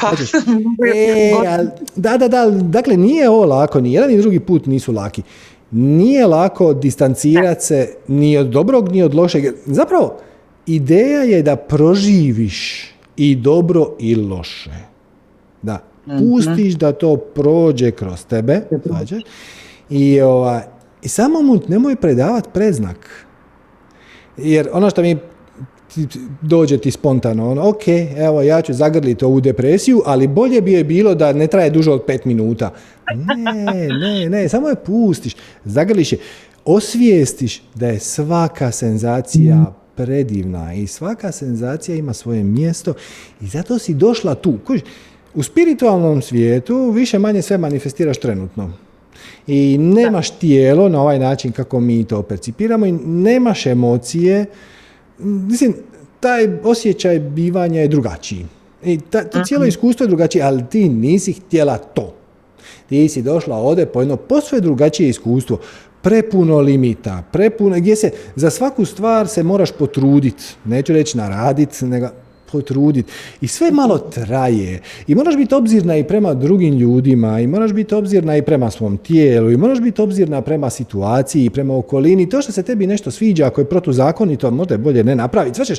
Pa, 0.00 0.10
e, 0.94 1.32
da, 1.96 2.16
da, 2.16 2.28
da, 2.28 2.50
dakle 2.50 2.96
nije 2.96 3.28
ovo 3.28 3.44
lako, 3.44 3.80
ni 3.80 3.92
jedan 3.92 4.10
ni 4.10 4.18
drugi 4.18 4.40
put 4.40 4.66
nisu 4.66 4.92
laki. 4.92 5.22
Nije 5.70 6.26
lako 6.26 6.74
distancirati 6.74 7.64
se 7.64 7.94
ni 8.08 8.36
od 8.36 8.46
dobrog 8.46 8.92
ni 8.92 9.02
od 9.02 9.14
lošeg. 9.14 9.44
Zapravo, 9.66 10.16
ideja 10.66 11.22
je 11.22 11.42
da 11.42 11.56
proživiš 11.56 12.88
i 13.16 13.36
dobro 13.36 13.90
i 13.98 14.14
loše. 14.14 14.70
Da, 15.62 15.84
mhm. 16.06 16.18
pustiš 16.18 16.74
da 16.74 16.92
to 16.92 17.16
prođe 17.16 17.90
kroz 17.90 18.24
tebe 18.24 18.62
i, 19.90 20.20
ova, 20.20 20.62
i 21.02 21.08
samo 21.08 21.42
mu 21.42 21.60
nemoj 21.68 21.96
predavati 21.96 22.48
preznak. 22.52 23.26
Jer 24.36 24.68
ono 24.72 24.90
što 24.90 25.02
mi 25.02 25.18
dođe 26.42 26.78
ti 26.78 26.90
spontano, 26.90 27.50
ono, 27.50 27.68
ok, 27.68 27.88
evo 28.16 28.42
ja 28.42 28.62
ću 28.62 28.72
zagrliti 28.72 29.24
ovu 29.24 29.40
depresiju, 29.40 30.02
ali 30.06 30.26
bolje 30.26 30.60
bi 30.60 30.72
je 30.72 30.84
bilo 30.84 31.14
da 31.14 31.32
ne 31.32 31.46
traje 31.46 31.70
duže 31.70 31.90
od 31.90 32.02
pet 32.06 32.24
minuta. 32.24 32.72
Ne, 33.14 33.88
ne, 33.88 34.28
ne, 34.28 34.48
samo 34.48 34.68
je 34.68 34.74
pustiš, 34.74 35.36
zagrliš 35.64 36.12
je, 36.12 36.18
osvijestiš 36.64 37.62
da 37.74 37.86
je 37.86 37.98
svaka 37.98 38.70
senzacija 38.70 39.74
predivna 39.94 40.74
i 40.74 40.86
svaka 40.86 41.32
senzacija 41.32 41.96
ima 41.96 42.12
svoje 42.12 42.44
mjesto 42.44 42.94
i 43.40 43.46
zato 43.46 43.78
si 43.78 43.94
došla 43.94 44.34
tu. 44.34 44.58
U 45.34 45.42
spiritualnom 45.42 46.22
svijetu 46.22 46.90
više 46.90 47.18
manje 47.18 47.42
sve 47.42 47.58
manifestiraš 47.58 48.18
trenutno. 48.18 48.72
I 49.46 49.78
nemaš 49.78 50.30
tijelo 50.30 50.88
na 50.88 51.02
ovaj 51.02 51.18
način 51.18 51.52
kako 51.52 51.80
mi 51.80 52.04
to 52.04 52.22
percipiramo 52.22 52.86
i 52.86 52.92
nemaš 53.04 53.66
emocije, 53.66 54.46
mislim, 55.18 55.74
taj 56.20 56.48
osjećaj 56.64 57.18
bivanja 57.18 57.80
je 57.80 57.88
drugačiji. 57.88 58.46
I 58.84 59.00
ta, 59.00 59.24
to 59.24 59.44
cijelo 59.44 59.62
Mhm. 59.62 59.68
iskustvo 59.68 60.04
je 60.04 60.08
drugačije, 60.08 60.44
ali 60.44 60.64
ti 60.70 60.88
nisi 60.88 61.32
htjela 61.32 61.78
to. 61.78 62.14
Ti 62.88 63.08
si 63.08 63.22
došla 63.22 63.56
ovdje 63.56 63.86
po 63.86 64.00
jedno 64.00 64.16
posve 64.16 64.60
drugačije 64.60 65.08
iskustvo. 65.08 65.58
Prepuno 66.02 66.60
limita, 66.60 67.22
prepuno, 67.32 67.76
gdje 67.76 67.96
se 67.96 68.10
za 68.36 68.50
svaku 68.50 68.84
stvar 68.84 69.28
se 69.28 69.42
moraš 69.42 69.72
potruditi. 69.72 70.44
Neću 70.64 70.92
reći 70.92 71.16
naradit, 71.18 71.80
nego 71.80 72.08
potruditi. 72.52 73.12
I 73.40 73.46
sve 73.46 73.70
malo 73.70 73.98
traje. 73.98 74.80
I 75.06 75.14
moraš 75.14 75.36
biti 75.36 75.54
obzirna 75.54 75.96
i 75.96 76.04
prema 76.04 76.34
drugim 76.34 76.74
ljudima, 76.74 77.40
i 77.40 77.46
moraš 77.46 77.72
biti 77.72 77.94
obzirna 77.94 78.36
i 78.36 78.42
prema 78.42 78.70
svom 78.70 78.96
tijelu, 78.96 79.50
i 79.50 79.56
moraš 79.56 79.80
biti 79.80 80.02
obzirna 80.02 80.42
prema 80.42 80.70
situaciji, 80.70 81.44
i 81.44 81.50
prema 81.50 81.76
okolini. 81.76 82.28
To 82.28 82.42
što 82.42 82.52
se 82.52 82.62
tebi 82.62 82.86
nešto 82.86 83.10
sviđa, 83.10 83.46
ako 83.46 83.60
je 83.60 83.68
protuzakonito, 83.68 84.50
možda 84.50 84.74
je 84.74 84.78
bolje 84.78 85.04
ne 85.04 85.16
napraviti. 85.16 85.56
Sve 85.56 85.64
ćeš, 85.64 85.78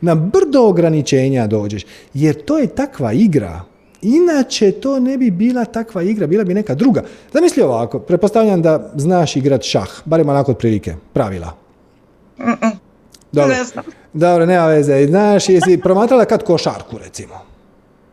na 0.00 0.14
brdo 0.14 0.62
ograničenja 0.62 1.46
dođeš. 1.46 1.82
Jer 2.14 2.44
to 2.44 2.58
je 2.58 2.66
takva 2.66 3.12
igra. 3.12 3.60
Inače 4.02 4.72
to 4.72 5.00
ne 5.00 5.18
bi 5.18 5.30
bila 5.30 5.64
takva 5.64 6.02
igra, 6.02 6.26
bila 6.26 6.44
bi 6.44 6.54
neka 6.54 6.74
druga. 6.74 7.02
Zamisli 7.32 7.62
ovako, 7.62 7.98
pretpostavljam 7.98 8.62
da 8.62 8.92
znaš 8.96 9.36
igrat 9.36 9.62
šah, 9.62 9.88
barem 10.04 10.28
onako 10.28 10.52
otprilike, 10.52 10.94
pravila. 11.12 11.56
Dobro, 13.36 13.56
Ne 13.56 13.64
znam. 13.64 13.84
dobro, 14.12 14.46
nema 14.46 14.66
veze. 14.66 15.06
Znaš, 15.06 15.48
jesi 15.48 15.80
promatrala 15.82 16.24
kad 16.24 16.42
košarku, 16.44 16.98
recimo? 16.98 17.34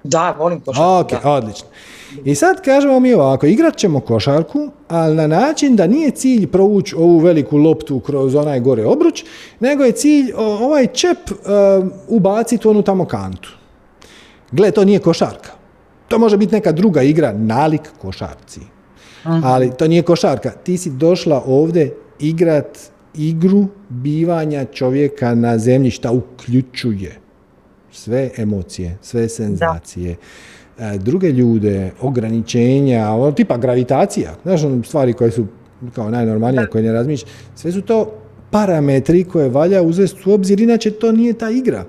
Da, 0.04 0.36
volim 0.40 0.60
košarku. 0.60 1.16
Ok, 1.16 1.24
da. 1.24 1.30
odlično. 1.32 1.68
I 2.26 2.36
sad 2.36 2.62
kažemo 2.62 3.00
mi 3.00 3.14
ovako, 3.14 3.46
igrat 3.46 3.76
ćemo 3.78 4.00
košarku, 4.00 4.70
ali 4.88 5.16
na 5.16 5.28
način 5.28 5.76
da 5.76 5.88
nije 5.88 6.12
cilj 6.12 6.48
provući 6.48 6.96
ovu 6.96 7.18
veliku 7.18 7.58
loptu 7.58 8.00
kroz 8.00 8.36
onaj 8.36 8.60
gore 8.60 8.86
obruč, 8.86 9.24
nego 9.60 9.84
je 9.84 9.92
cilj 9.92 10.32
ovaj 10.38 10.88
čep 10.88 11.18
uh, 11.32 11.38
ubaciti 12.08 12.68
u 12.68 12.72
onu 12.72 12.82
tamo 12.82 13.06
kantu. 13.06 13.50
Gle, 14.52 14.72
to 14.72 14.86
nije 14.86 15.00
košarka. 15.00 15.52
To 16.08 16.20
može 16.20 16.38
biti 16.38 16.56
neka 16.56 16.72
druga 16.72 17.02
igra, 17.02 17.34
nalik 17.34 17.82
košarci. 18.02 18.60
Ali 19.24 19.72
to 19.78 19.88
nije 19.88 20.02
košarka. 20.02 20.50
Ti 20.50 20.78
si 20.78 20.90
došla 20.90 21.44
ovdje 21.48 21.96
igrat 22.20 22.80
igru 23.16 23.68
bivanja 23.90 24.66
čovjeka 24.66 25.36
na 25.36 25.58
zemlji, 25.58 25.92
šta 25.92 26.12
uključuje 26.12 27.16
sve 27.92 28.30
emocije, 28.38 28.98
sve 29.02 29.30
senzacije, 29.30 30.16
e, 30.80 30.98
druge 30.98 31.32
ljude, 31.32 31.92
ograničenja, 32.02 33.10
ono, 33.10 33.32
tipa 33.32 33.58
gravitacija, 33.58 34.36
znaš, 34.44 34.64
ono, 34.64 34.84
stvari 34.84 35.14
koje 35.14 35.32
su 35.32 35.46
kao 35.96 36.10
najnormalnije, 36.10 36.68
koje 36.68 36.84
ne 36.84 36.92
razmišljaš, 36.92 37.32
sve 37.56 37.72
su 37.72 37.82
to 37.82 38.14
parametri 38.52 39.24
koje 39.24 39.50
valja 39.50 39.82
uzeti 39.82 40.30
u 40.30 40.34
obzir, 40.34 40.60
inače 40.62 40.92
to 40.92 41.12
nije 41.12 41.34
ta 41.34 41.50
igra. 41.50 41.86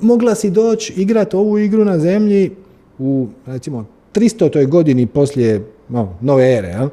Mogla 0.00 0.34
si 0.34 0.50
doći 0.50 0.92
igrati 0.96 1.36
ovu 1.36 1.58
igru 1.58 1.84
na 1.84 1.98
zemlji 1.98 2.50
u, 2.98 3.28
recimo, 3.46 3.86
300. 4.14 4.68
godini 4.68 5.06
poslije 5.06 5.64
no, 5.88 6.16
nove 6.20 6.52
ere, 6.52 6.68
jel? 6.68 6.88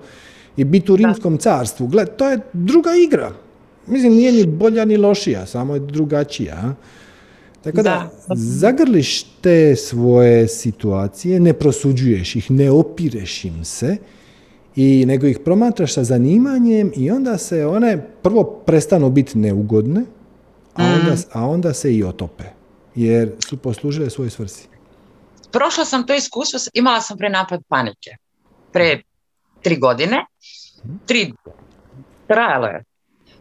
I 0.58 0.64
biti 0.64 0.92
u 0.92 0.96
rimskom 0.96 1.38
carstvu. 1.38 1.88
Gled, 1.88 2.16
to 2.16 2.30
je 2.30 2.40
druga 2.54 2.90
igra. 3.06 3.32
Mislim, 3.88 4.14
nije 4.14 4.32
ni 4.32 4.46
bolja 4.46 4.86
ni 4.86 4.98
lošija, 4.98 5.46
samo 5.46 5.74
je 5.74 5.80
drugačija. 5.80 6.76
Tako 7.62 7.78
da, 7.78 7.84
Da. 7.84 8.36
zagrliš 8.36 9.24
te 9.24 9.76
svoje 9.76 10.48
situacije, 10.48 11.40
ne 11.40 11.54
prosuđuješ 11.54 12.36
ih, 12.36 12.52
ne 12.52 12.72
opireš 12.72 13.46
im 13.46 13.66
se, 13.66 13.98
i 14.76 15.06
nego 15.08 15.28
ih 15.28 15.40
promatraš 15.40 15.94
sa 15.94 16.04
zanimanjem 16.04 16.92
i 16.96 17.12
onda 17.12 17.38
se 17.38 17.66
one 17.66 18.08
prvo 18.22 18.44
prestanu 18.44 19.10
biti 19.10 19.38
neugodne, 19.38 20.02
a 20.74 20.84
onda, 20.84 21.16
a 21.32 21.48
onda 21.48 21.74
se 21.74 21.96
i 21.96 22.04
otope, 22.04 22.44
jer 22.96 23.32
su 23.48 23.58
poslužile 23.58 24.10
svoj 24.10 24.30
svrsi. 24.30 24.68
Prošla 25.52 25.86
sam 25.86 26.08
to 26.08 26.14
iskustvo, 26.14 26.60
imala 26.74 27.02
sam 27.02 27.18
prenapad 27.18 27.62
panike. 27.68 28.10
Pre 28.72 29.02
tri 29.64 29.78
godine. 29.78 30.26
Tri, 31.06 31.34
trajalo 32.28 32.68
je. 32.68 32.84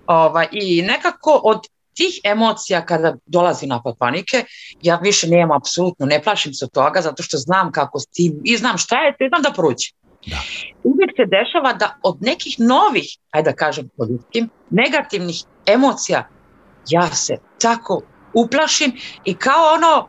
Ovaj, 0.07 0.49
I 0.53 0.83
nekako 0.83 1.41
od 1.45 1.67
tih 1.95 2.21
emocija 2.25 2.87
kada 2.87 3.17
dolazi 3.27 3.67
napad 3.67 3.95
panike, 3.99 4.45
ja 4.83 4.97
više 4.97 5.29
nemam 5.29 5.57
apsolutno, 5.57 6.07
ne 6.07 6.23
plašim 6.23 6.55
se 6.55 6.65
od 6.65 6.73
toga 6.73 7.01
zato 7.01 7.23
što 7.23 7.37
znam 7.37 7.73
kako 7.73 7.99
s 7.99 8.07
tim 8.07 8.41
i 8.45 8.57
znam 8.57 8.79
šta 8.79 8.97
je, 8.97 9.17
to 9.19 9.25
i 9.25 9.29
znam 9.29 9.43
da 9.43 9.51
prođe. 9.51 9.91
Da. 10.27 10.37
Uvijek 10.85 11.11
se 11.17 11.25
dešava 11.27 11.73
da 11.73 11.97
od 12.03 12.17
nekih 12.21 12.61
novih, 12.61 13.17
ajde 13.31 13.51
da 13.51 13.57
kažem 13.57 13.89
po 13.97 14.05
ljudskim, 14.05 14.51
negativnih 14.71 15.45
emocija, 15.67 16.29
ja 16.89 17.07
se 17.07 17.35
tako 17.61 18.03
uplašim 18.35 18.93
i 19.25 19.35
kao 19.35 19.75
ono, 19.75 20.09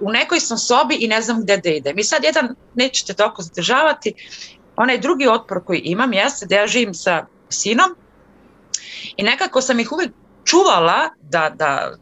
u 0.00 0.10
nekoj 0.10 0.40
sam 0.40 0.58
sobi 0.58 0.94
i 0.94 1.08
ne 1.08 1.22
znam 1.22 1.42
gde 1.42 1.56
da 1.56 1.70
idem. 1.70 1.98
I 1.98 2.04
sad 2.04 2.24
jedan, 2.24 2.54
nećete 2.74 3.14
toliko 3.14 3.42
zadržavati, 3.42 4.14
onaj 4.76 4.98
drugi 4.98 5.28
otpor 5.28 5.64
koji 5.64 5.78
imam 5.78 6.12
jeste 6.12 6.46
da 6.46 6.54
ja 6.54 6.66
živim 6.66 6.94
sa 6.94 7.26
sinom 7.48 7.96
i 9.16 9.22
nekako 9.22 9.60
sam 9.60 9.80
ih 9.80 9.92
uvijek 9.92 10.10
čuvala 10.44 11.10
da, 11.22 11.52
da 11.54 11.96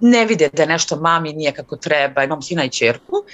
ne 0.00 0.26
vide 0.26 0.48
da 0.52 0.66
nešto 0.66 0.96
mami 0.96 1.32
nije 1.32 1.52
kako 1.52 1.76
treba, 1.76 2.24
imam 2.24 2.42
sina 2.42 2.64
i 2.64 2.70
čerku. 2.70 3.24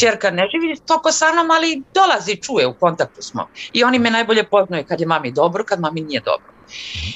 Čerka 0.00 0.30
ne 0.30 0.42
živi 0.52 0.76
toliko 0.86 1.12
sa 1.12 1.32
mnom, 1.32 1.50
ali 1.50 1.82
dolazi, 1.94 2.36
čuje, 2.36 2.66
u 2.66 2.74
kontaktu 2.74 3.22
smo. 3.22 3.48
I 3.72 3.84
oni 3.84 3.98
me 3.98 4.10
najbolje 4.10 4.44
poznaju 4.44 4.84
kad 4.88 5.00
je 5.00 5.06
mami 5.06 5.32
dobro, 5.32 5.64
kad 5.64 5.80
mami 5.80 6.00
nije 6.00 6.20
dobro. 6.20 6.52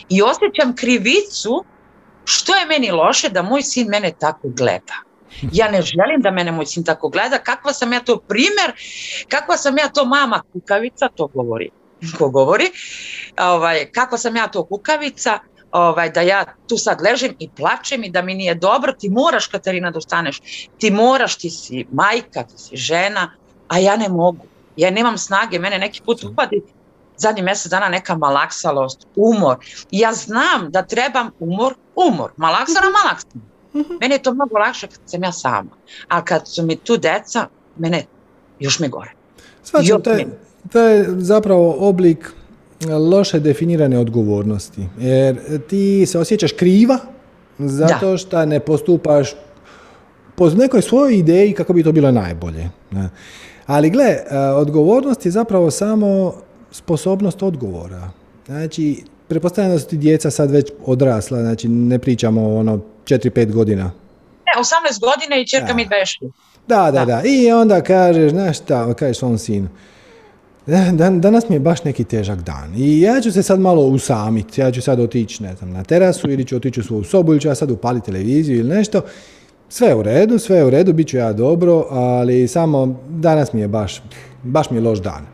I 0.09 0.23
osjećam 0.23 0.77
krivicu 0.77 1.65
što 2.25 2.55
je 2.55 2.67
meni 2.67 2.91
loše 2.91 3.29
da 3.29 3.43
moj 3.43 3.63
sin 3.63 3.89
mene 3.89 4.13
tako 4.21 4.49
gleda. 4.49 5.06
Ja 5.53 5.71
ne 5.71 5.83
želim 5.83 6.21
da 6.21 6.31
mene 6.31 6.53
moj 6.53 6.67
sin 6.67 6.85
tako 6.85 7.09
gleda, 7.09 7.39
kakva 7.39 7.73
sam 7.73 7.93
ja 7.93 8.01
to 8.01 8.17
primjer, 8.19 8.73
kakva 9.29 9.57
sam 9.57 9.79
ja 9.79 9.89
to 9.89 10.05
mama 10.05 10.43
kukavica, 10.53 11.09
to 11.15 11.27
govori, 11.27 11.71
ko 12.19 12.29
govori, 12.29 12.71
ovaj, 13.41 13.91
kakva 13.93 14.19
sam 14.19 14.37
ja 14.37 14.49
to 14.49 14.65
kukavica, 14.65 15.39
ovaj, 15.73 16.11
da 16.11 16.21
ja 16.21 16.45
tu 16.69 16.77
sad 16.79 17.03
ležim 17.03 17.37
i 17.39 17.51
plačem 17.57 18.05
i 18.05 18.11
da 18.11 18.23
mi 18.23 18.35
nije 18.35 18.55
dobro, 18.55 18.93
ti 18.93 19.09
moraš 19.09 19.47
Katarina 19.47 19.91
da 19.91 19.99
ustaneš, 19.99 20.41
ti 20.79 20.91
moraš, 20.91 21.37
ti 21.39 21.51
si 21.51 21.87
majka, 21.93 22.43
ti 22.43 22.59
si 22.59 22.77
žena, 22.77 23.33
a 23.69 23.79
ja 23.79 23.97
ne 23.97 24.09
mogu, 24.09 24.47
ja 24.77 24.91
nemam 24.91 25.19
snage, 25.19 25.59
mene 25.59 25.79
neki 25.79 26.03
put 26.05 26.25
upadi. 26.25 26.63
Zadnji 27.19 27.43
mjesec 27.43 27.71
dana 27.71 27.89
neka 27.89 28.15
malaksalost, 28.17 29.07
umor. 29.17 29.57
Ja 29.91 30.13
znam 30.13 30.71
da 30.71 30.83
trebam 30.83 31.31
umor, 31.41 31.75
umor, 31.95 32.33
malaksana, 32.37 32.91
malaksana. 33.05 33.56
Meni 34.01 34.15
je 34.15 34.23
to 34.23 34.35
mnogo 34.35 34.59
lakše 34.59 34.87
kad 34.87 34.99
sam 35.07 35.23
ja 35.23 35.33
sama. 35.33 35.71
A 36.09 36.25
kad 36.25 36.49
su 36.49 36.63
mi 36.63 36.77
tu 36.77 36.97
deca, 36.97 37.49
mene 37.77 38.05
još 38.61 38.81
mi 38.81 38.89
gore. 38.89 39.11
Svačam, 39.63 39.89
Još 39.89 40.03
to 40.73 40.81
je, 40.81 41.07
zapravo 41.19 41.77
oblik 41.79 42.33
loše 43.11 43.41
definirane 43.41 43.99
odgovornosti. 43.99 44.83
Jer 44.99 45.39
ti 45.69 46.07
se 46.07 46.19
osjećaš 46.19 46.53
kriva 46.53 46.99
zato 47.59 48.17
što 48.17 48.47
ne 48.47 48.61
postupaš 48.61 49.35
po 50.35 50.51
nekoj 50.51 50.83
svojoj 50.83 51.19
ideji 51.19 51.53
kako 51.53 51.73
bi 51.73 51.83
to 51.83 51.93
bilo 51.93 52.11
najbolje. 52.11 52.71
Ali 53.67 53.91
gle, 53.91 54.05
e, 54.05 54.39
odgovornost 54.39 55.27
je 55.27 55.31
zapravo 55.31 55.71
samo 55.71 56.35
sposobnost 56.71 57.43
odgovora. 57.43 58.11
Znači, 58.47 59.05
pretpostavljam 59.29 59.73
da 59.73 59.79
su 59.79 59.89
ti 59.89 59.97
djeca 59.97 60.31
sad 60.31 60.51
već 60.51 60.73
odrasla, 60.85 61.41
znači 61.41 61.69
ne 61.69 61.99
pričamo 61.99 62.43
o 62.43 62.59
ono 62.59 62.81
4-5 63.07 63.53
godina. 63.53 63.85
Ne, 64.47 64.53
18 64.57 64.67
godina 65.01 65.37
i 65.37 65.47
čerka 65.47 65.67
Da. 65.67 65.75
mi 65.75 65.87
26. 65.87 66.31
Da, 66.69 66.77
da, 66.83 66.91
Da. 66.91 67.05
da. 67.05 67.23
I 67.25 67.53
onda 67.53 67.81
kažeš, 67.81 68.31
znaš 68.31 68.57
šta, 68.59 68.95
kažeš 68.95 69.19
svom 69.19 69.39
sinu, 69.39 69.69
"Da- 70.67 70.93
dan- 70.93 71.21
danas 71.21 71.49
mi 71.49 71.57
je 71.57 71.61
baš 71.61 71.85
neki 71.85 72.05
težak 72.05 72.39
dan 72.39 72.73
i 72.77 73.01
ja 73.01 73.21
ću 73.21 73.33
se 73.33 73.43
sad 73.43 73.61
malo 73.61 73.83
usamiti, 73.83 74.61
ja 74.61 74.71
ću 74.73 74.83
sad 74.83 75.01
otići, 75.01 75.43
ne 75.43 75.55
znam, 75.55 75.71
na 75.71 75.85
terasu 75.85 76.31
ili 76.31 76.45
ću 76.45 76.57
otići 76.57 76.81
u 76.81 76.85
svoju 76.85 77.05
sobu 77.05 77.33
ili 77.33 77.41
ću 77.41 77.49
ja 77.49 77.55
sad 77.55 77.71
upaliti 77.71 78.07
televiziju 78.07 78.59
ili 78.59 78.69
nešto. 78.69 79.01
Sve 79.69 79.89
je 79.89 79.95
u 79.95 80.03
redu, 80.03 80.39
sve 80.39 80.57
je 80.57 80.65
u 80.65 80.71
redu, 80.71 80.93
bit 80.93 81.09
ću 81.09 81.17
ja 81.17 81.33
dobro, 81.33 81.87
ali 81.91 82.49
samo 82.49 83.01
danas 83.09 83.53
mi 83.53 83.61
je 83.61 83.69
baš, 83.69 84.03
baš 84.43 84.71
mi 84.71 84.77
je 84.77 84.81
loš 84.81 84.99
dan. 84.99 85.27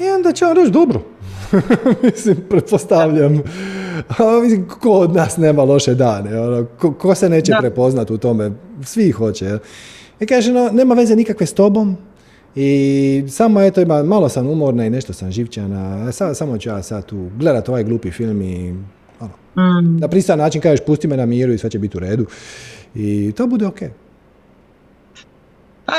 I 0.00 0.08
onda 0.08 0.32
će 0.32 0.46
on 0.46 0.56
reći, 0.56 0.70
dobro. 0.70 1.02
mislim, 2.02 2.36
pretpostavljam. 2.50 3.42
Mislim, 4.42 4.68
ko 4.70 4.90
od 4.90 5.14
nas 5.14 5.36
nema 5.36 5.62
loše 5.62 5.94
dane? 5.94 6.40
Ono, 6.40 6.66
ko, 6.66 6.92
ko 6.92 7.14
se 7.14 7.28
neće 7.28 7.52
Da. 7.52 7.58
prepoznati 7.58 8.12
u 8.12 8.18
tome? 8.18 8.50
Svi 8.82 9.10
hoće. 9.10 9.44
jel? 9.44 9.58
I 10.20 10.26
kaže, 10.26 10.52
no, 10.52 10.70
nema 10.72 10.94
veze 10.94 11.16
nikakve 11.16 11.46
s 11.46 11.52
tobom. 11.52 11.96
I 12.54 12.70
samo 13.28 13.60
eto, 13.60 13.80
ima, 13.80 14.02
malo 14.02 14.28
sam 14.28 14.46
umorna 14.46 14.86
i 14.86 14.90
nešto 14.90 15.12
sam 15.12 15.30
živčana. 15.30 16.12
Sa, 16.12 16.34
samo 16.34 16.58
ću 16.58 16.68
ja 16.68 16.82
sad 16.82 17.04
tu 17.04 17.28
gledat 17.36 17.68
ovaj 17.68 17.84
glupi 17.84 18.10
film 18.10 18.42
i 18.42 18.74
ono, 19.20 19.30
Mm. 19.56 19.96
na 19.96 20.08
pristojan 20.08 20.38
način 20.38 20.60
kažeš 20.60 20.80
pusti 20.80 21.08
me 21.08 21.16
na 21.16 21.26
miru 21.26 21.52
i 21.52 21.58
sve 21.58 21.70
će 21.70 21.78
biti 21.78 21.96
u 21.96 22.00
redu. 22.00 22.26
I 22.94 23.32
to 23.32 23.46
bude 23.46 23.66
ok. 23.66 23.80
Ah, 25.86 25.92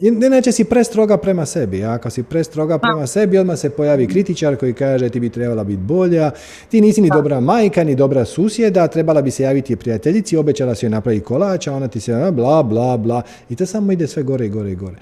Inače 0.00 0.52
si 0.52 0.64
prestroga 0.64 1.16
prema 1.16 1.46
sebi. 1.46 1.84
A 1.84 1.92
ako 1.92 2.10
si 2.10 2.22
prestroga 2.22 2.78
prema 2.78 3.06
sebi, 3.06 3.38
odmah 3.38 3.58
se 3.58 3.70
pojavi 3.70 4.06
kritičar 4.06 4.56
koji 4.56 4.72
kaže 4.72 5.08
ti 5.08 5.20
bi 5.20 5.30
trebala 5.30 5.64
biti 5.64 5.82
bolja, 5.82 6.30
ti 6.70 6.80
nisi 6.80 7.00
ni 7.00 7.10
dobra 7.10 7.40
majka, 7.40 7.84
ni 7.84 7.94
dobra 7.94 8.24
susjeda, 8.24 8.88
trebala 8.88 9.22
bi 9.22 9.30
se 9.30 9.42
javiti 9.42 9.76
prijateljici, 9.76 10.36
obećala 10.36 10.74
si 10.74 10.86
joj 10.86 10.90
napraviti 10.90 11.24
kolač, 11.24 11.66
a 11.66 11.72
ona 11.72 11.88
ti 11.88 12.00
se 12.00 12.30
bla, 12.32 12.62
bla, 12.62 12.96
bla. 12.96 13.22
I 13.50 13.56
to 13.56 13.66
samo 13.66 13.92
ide 13.92 14.06
sve 14.06 14.22
gore 14.22 14.46
i 14.46 14.48
gore 14.48 14.72
i 14.72 14.76
gore. 14.76 14.96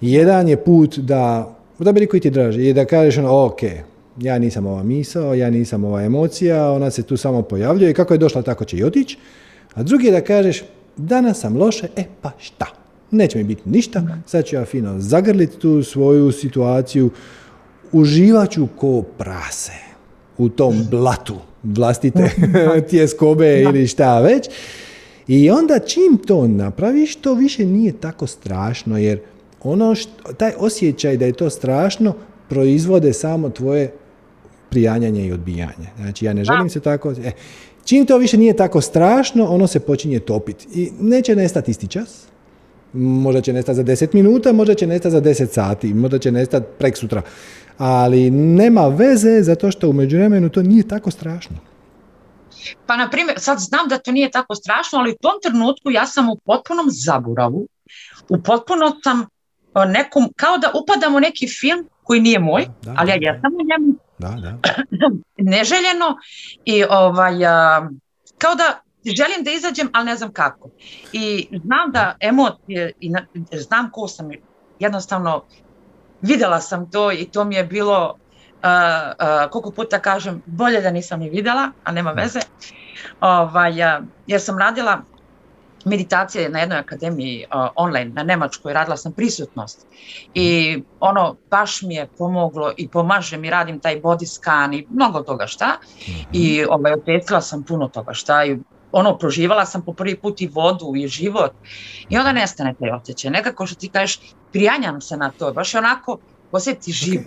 Jedan 0.00 0.48
je 0.48 0.56
put 0.56 0.98
da, 0.98 1.54
odaberi 1.78 2.06
koji 2.06 2.20
ti 2.20 2.30
draži, 2.30 2.64
je 2.64 2.72
da 2.72 2.84
kažeš 2.84 3.18
ono, 3.18 3.44
ok, 3.44 3.62
ja 4.18 4.38
nisam 4.38 4.66
ova 4.66 4.82
misao, 4.82 5.34
ja 5.34 5.50
nisam 5.50 5.84
ova 5.84 6.02
emocija, 6.02 6.72
ona 6.72 6.90
se 6.90 7.02
tu 7.02 7.16
samo 7.16 7.42
pojavljuje 7.42 7.90
i 7.90 7.94
kako 7.94 8.14
je 8.14 8.18
došla 8.18 8.42
tako 8.42 8.64
će 8.64 8.76
i 8.76 8.84
otići. 8.84 9.18
A 9.74 9.82
drugi 9.82 10.06
je 10.06 10.12
da 10.12 10.20
kažeš, 10.20 10.64
danas 10.96 11.40
sam 11.40 11.56
loše, 11.56 11.88
e 11.96 12.04
pa 12.22 12.30
šta? 12.38 12.79
Neće 13.10 13.38
mi 13.38 13.44
biti 13.44 13.62
ništa, 13.64 14.18
sad 14.26 14.44
ću 14.44 14.56
ja 14.56 14.64
fino 14.64 15.00
zagrliti 15.00 15.58
tu 15.58 15.82
svoju 15.82 16.32
situaciju, 16.32 17.10
uživat 17.92 18.50
ću 18.50 18.68
ko 18.76 19.02
prase 19.02 19.72
u 20.38 20.48
tom 20.48 20.86
blatu 20.90 21.36
vlastite 21.62 22.30
tjeskobe 22.90 23.60
ili 23.60 23.86
šta 23.86 24.20
već. 24.20 24.48
I 25.28 25.50
onda 25.50 25.78
čim 25.78 26.18
to 26.26 26.48
napraviš, 26.48 27.16
to 27.16 27.34
više 27.34 27.66
nije 27.66 27.92
tako 27.92 28.26
strašno, 28.26 28.98
jer 28.98 29.20
ono 29.62 29.94
što, 29.94 30.32
taj 30.32 30.52
osjećaj 30.58 31.16
da 31.16 31.26
je 31.26 31.32
to 31.32 31.50
strašno 31.50 32.14
proizvode 32.48 33.12
samo 33.12 33.50
tvoje 33.50 33.92
prijanjanje 34.70 35.26
i 35.26 35.32
odbijanje. 35.32 35.88
Znači, 35.96 36.24
ja 36.24 36.32
ne 36.32 36.44
želim 36.44 36.70
se 36.70 36.80
tako... 36.80 37.10
E, 37.12 37.32
čim 37.84 38.06
to 38.06 38.18
više 38.18 38.36
nije 38.36 38.56
tako 38.56 38.80
strašno, 38.80 39.46
ono 39.46 39.66
se 39.66 39.80
počinje 39.80 40.18
topiti. 40.18 40.66
I 40.74 40.90
neće 41.00 41.36
nestati 41.36 41.70
isti 41.70 41.86
čas, 41.86 42.26
možda 42.92 43.40
će 43.40 43.52
nestati 43.52 43.76
za 43.76 43.84
10 43.84 44.14
minuta, 44.14 44.52
možda 44.52 44.74
će 44.74 44.86
nestati 44.86 45.10
za 45.10 45.20
10 45.20 45.46
sati, 45.46 45.94
možda 45.94 46.18
će 46.18 46.32
nestati 46.32 46.66
prek 46.78 46.96
sutra. 46.96 47.22
Ali 47.78 48.30
nema 48.30 48.88
veze 48.88 49.42
zato 49.42 49.70
što 49.70 49.88
u 49.88 49.92
međuvremenu 49.92 50.48
to 50.48 50.62
nije 50.62 50.88
tako 50.88 51.10
strašno. 51.10 51.56
Pa 52.86 52.96
na 52.96 53.10
primjer, 53.10 53.40
sad 53.40 53.58
znam 53.58 53.88
da 53.88 53.98
to 53.98 54.12
nije 54.12 54.30
tako 54.30 54.54
strašno, 54.54 54.98
ali 54.98 55.10
u 55.10 55.16
tom 55.20 55.32
trenutku 55.42 55.90
ja 55.90 56.06
sam 56.06 56.30
u 56.30 56.36
potpunom 56.44 56.86
zaburavu, 56.88 57.66
u 58.28 58.42
potpuno 58.42 58.96
sam 59.04 59.26
nekom, 59.88 60.32
kao 60.36 60.58
da 60.58 60.72
upadam 60.82 61.14
u 61.14 61.20
neki 61.20 61.48
film 61.60 61.88
koji 62.02 62.20
nije 62.20 62.38
moj, 62.38 62.66
ali 62.96 63.10
ja 63.10 63.16
jesam 63.20 63.52
u 63.54 63.64
njemu 63.70 63.94
da, 64.18 64.28
da. 64.28 64.58
neželjeno 65.52 66.16
i 66.64 66.84
ovaj, 66.84 67.34
kao 68.38 68.54
da 68.54 68.80
želim 69.04 69.44
da 69.44 69.50
izađem, 69.50 69.90
ali 69.92 70.06
ne 70.06 70.16
znam 70.16 70.32
kako. 70.32 70.68
I 71.12 71.48
znam 71.64 71.92
da 71.92 72.16
emocije, 72.20 72.92
i 73.00 73.12
znam 73.52 73.90
ko 73.90 74.08
sam, 74.08 74.30
jednostavno 74.78 75.44
vidjela 76.22 76.60
sam 76.60 76.90
to 76.90 77.12
i 77.12 77.24
to 77.24 77.44
mi 77.44 77.54
je 77.54 77.64
bilo, 77.64 78.14
uh, 78.62 79.50
koliko 79.50 79.70
puta 79.70 79.98
kažem, 79.98 80.42
bolje 80.46 80.80
da 80.80 80.90
nisam 80.90 81.20
ni 81.20 81.30
vidjela, 81.30 81.70
a 81.84 81.92
nema 81.92 82.10
veze, 82.10 82.40
ovaj, 83.20 83.72
jer 84.26 84.40
sam 84.40 84.58
radila 84.58 85.02
meditacije 85.84 86.48
na 86.48 86.58
jednoj 86.58 86.78
akademiji 86.78 87.44
online 87.76 88.10
na 88.14 88.22
Nemačkoj, 88.22 88.72
radila 88.72 88.96
sam 88.96 89.12
prisutnost. 89.12 89.86
I 90.34 90.78
ono 91.00 91.36
baš 91.50 91.82
mi 91.82 91.94
je 91.94 92.08
pomoglo 92.18 92.72
i 92.76 92.88
pomaže 92.88 93.36
mi, 93.36 93.50
radim 93.50 93.80
taj 93.80 94.00
body 94.00 94.26
scan 94.26 94.74
i 94.74 94.86
mnogo 94.90 95.20
toga 95.20 95.46
šta. 95.46 95.78
I 96.32 96.64
ovaj, 96.64 96.92
sam 97.40 97.62
puno 97.62 97.88
toga 97.88 98.14
šta 98.14 98.44
i 98.44 98.58
ono, 98.92 99.18
proživala 99.18 99.66
sam 99.66 99.82
po 99.82 99.92
prvi 99.92 100.16
put 100.16 100.40
i 100.40 100.46
vodu 100.46 100.92
i 100.96 101.08
život 101.08 101.52
i 102.08 102.16
onda 102.16 102.32
nestane 102.32 102.74
taj 102.78 102.90
osjećaj. 102.90 103.30
Nekako 103.30 103.66
što 103.66 103.74
ti 103.80 103.88
kažeš, 103.88 104.20
prijanjam 104.52 105.00
se 105.00 105.16
na 105.16 105.30
to, 105.38 105.52
baš 105.52 105.74
onako 105.74 106.18
osjeti 106.52 106.92
život. 106.92 107.24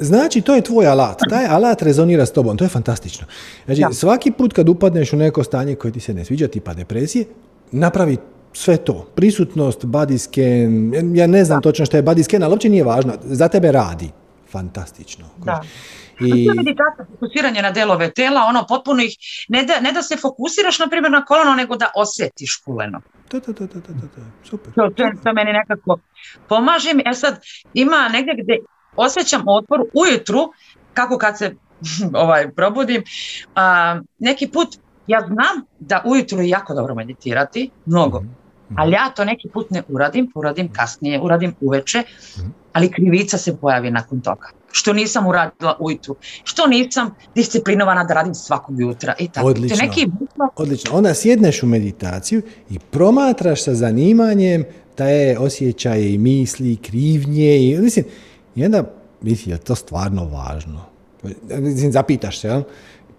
Znači, 0.00 0.40
to 0.40 0.54
je 0.54 0.60
tvoj 0.60 0.86
alat. 0.86 1.20
Taj 1.30 1.46
alat 1.46 1.82
rezonira 1.82 2.26
s 2.26 2.32
tobom. 2.32 2.56
To 2.56 2.64
je 2.64 2.68
fantastično. 2.68 3.26
Znači, 3.66 3.94
svaki 3.94 4.30
put 4.30 4.52
kad 4.52 4.68
upadneš 4.68 5.12
u 5.12 5.16
neko 5.16 5.44
stanje 5.44 5.74
koje 5.74 5.92
ti 5.92 6.00
se 6.00 6.14
ne 6.14 6.24
sviđa, 6.24 6.48
tipa 6.48 6.74
depresije, 6.74 7.24
napravi 7.72 8.16
sve 8.52 8.76
to. 8.76 9.06
Prisutnost, 9.14 9.84
body 9.84 10.18
scan, 10.18 11.16
ja 11.16 11.26
ne 11.26 11.44
znam 11.44 11.62
točno 11.62 11.86
što 11.86 11.96
je 11.96 12.02
body 12.02 12.22
scan, 12.22 12.42
ali 12.42 12.52
uopće 12.52 12.68
nije 12.68 12.84
važno. 12.84 13.12
Za 13.24 13.48
tebe 13.48 13.72
radi. 13.72 14.10
Fantastično. 14.50 15.24
Da. 15.44 15.62
I... 16.20 16.50
Meditacija, 16.56 17.06
fokusiranje 17.10 17.62
na 17.62 17.70
delove 17.70 18.10
tela, 18.10 18.40
ono 18.48 18.66
potpuno 18.68 19.02
ih, 19.02 19.16
ne 19.48 19.64
da, 19.64 19.80
ne 19.80 19.92
da 19.92 20.02
se 20.02 20.16
fokusiraš 20.16 20.78
na 20.78 20.86
primjer 20.88 21.12
na 21.12 21.24
koleno, 21.24 21.54
nego 21.54 21.76
da 21.76 21.90
osjetiš 21.94 22.56
koleno. 22.56 23.00
Da, 23.30 23.38
da, 23.38 23.52
da, 23.52 23.66
da, 23.66 23.80
da, 23.80 24.22
super. 24.44 24.72
To, 24.72 24.90
to, 24.96 25.04
to 25.24 25.32
meni 25.32 25.52
nekako 25.52 25.98
pomaže 26.48 26.94
mi. 26.94 27.02
E 27.06 27.14
sad, 27.14 27.40
ima 27.74 28.08
negdje 28.08 28.34
gdje 28.42 28.58
osjećam 28.96 29.42
otpor 29.48 29.80
ujutru, 29.94 30.52
kako 30.94 31.18
kad 31.18 31.38
se 31.38 31.54
ovaj, 32.22 32.50
probudim, 32.50 33.02
a, 33.54 34.00
neki 34.18 34.48
put 34.48 34.68
ja 35.06 35.20
znam 35.20 35.66
da 35.80 36.02
ujutru 36.06 36.40
je 36.40 36.48
jako 36.48 36.74
dobro 36.74 36.94
meditirati, 36.94 37.70
mnogo, 37.86 38.20
mhm, 38.20 38.28
mhm. 38.70 38.80
ali 38.80 38.92
ja 38.92 39.10
to 39.10 39.24
neki 39.24 39.48
put 39.52 39.70
ne 39.70 39.82
uradim, 39.88 40.32
uradim 40.34 40.72
kasnije, 40.72 41.20
uradim 41.20 41.54
uveče, 41.60 42.02
mhm. 42.38 42.50
Ali 42.74 42.90
krivica 42.90 43.38
se 43.38 43.56
pojavi 43.56 43.90
nakon 43.90 44.20
toga. 44.20 44.48
Što 44.72 44.92
nisam 44.92 45.26
uradila 45.26 45.76
ujutru, 45.80 46.16
što 46.44 46.66
nisam 46.66 47.10
disciplinovana 47.34 48.04
da 48.04 48.14
radim 48.14 48.34
svakog 48.34 48.80
jutra 48.80 49.14
i 49.18 49.28
tako. 49.28 49.46
Odlično, 49.46 49.88
odlično. 50.56 50.96
Onda 50.96 51.14
sjedneš 51.14 51.62
u 51.62 51.66
meditaciju 51.66 52.42
i 52.70 52.78
promatraš 52.78 53.64
sa 53.64 53.74
zanimanjem 53.74 54.64
je 54.98 55.38
osjećaje 55.38 56.14
i 56.14 56.18
misli, 56.18 56.72
i 56.72 56.76
krivnje 56.76 57.70
i 57.70 57.78
mislim, 57.78 58.04
i 58.54 58.64
onda, 58.64 58.84
mislim, 59.20 59.54
je 59.54 59.58
to 59.58 59.74
stvarno 59.74 60.24
važno? 60.24 60.80
Mislim, 61.48 61.92
zapitaš 61.92 62.40
se, 62.40 62.48
jel? 62.48 62.62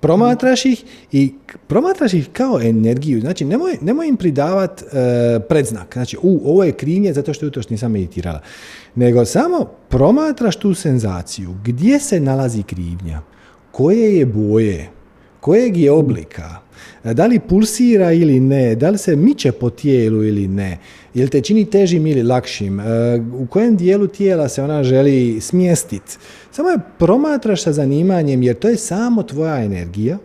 Promatraš 0.06 0.66
ih 0.66 0.84
i 1.12 1.34
promatraš 1.68 2.14
ih 2.14 2.30
kao 2.34 2.60
energiju. 2.62 3.22
Znači, 3.22 3.46
nemoj, 3.46 3.78
nemoj 3.82 4.08
im 4.08 4.18
pridavati 4.18 4.84
e, 4.84 5.40
predznak. 5.50 5.94
Znači, 5.94 6.18
u, 6.22 6.42
ovo 6.46 6.64
je 6.64 6.72
krivnje 6.72 7.14
zato 7.14 7.34
što 7.34 7.46
jutros 7.46 7.70
nisam 7.70 7.92
meditirala. 7.92 8.42
Nego 8.96 9.26
samo 9.26 9.66
promatraš 9.90 10.56
tu 10.56 10.74
senzaciju. 10.74 11.56
Gdje 11.64 12.00
se 12.00 12.20
nalazi 12.20 12.64
krivnja? 12.64 13.22
Koje 13.72 14.18
je 14.18 14.26
boje? 14.26 14.90
Kojeg 15.46 15.78
je 15.78 15.92
oblika? 15.92 16.62
Da 17.04 17.26
li 17.26 17.40
pulsira 17.40 18.12
ili 18.12 18.40
ne? 18.40 18.76
Da 18.76 18.90
li 18.90 18.98
se 18.98 19.16
miče 19.16 19.52
po 19.52 19.70
tijelu 19.70 20.24
ili 20.24 20.48
ne? 20.48 20.78
Jel 21.14 21.28
te 21.28 21.42
čini 21.42 21.66
težim 21.66 22.08
ili 22.08 22.24
lakšim? 22.24 22.80
E, 22.80 22.84
u 23.38 23.46
kojem 23.46 23.78
dijelu 23.78 24.08
tijela 24.08 24.50
se 24.50 24.64
ona 24.64 24.84
želi 24.84 25.42
smjestiti? 25.42 26.18
Samo 26.52 26.70
je 26.70 26.78
promatraš 27.00 27.64
sa 27.64 27.74
zanimanjem 27.74 28.44
jer 28.44 28.56
to 28.56 28.70
je 28.70 28.78
samo 28.78 29.24
tvoja 29.24 29.64
energija 29.64 30.18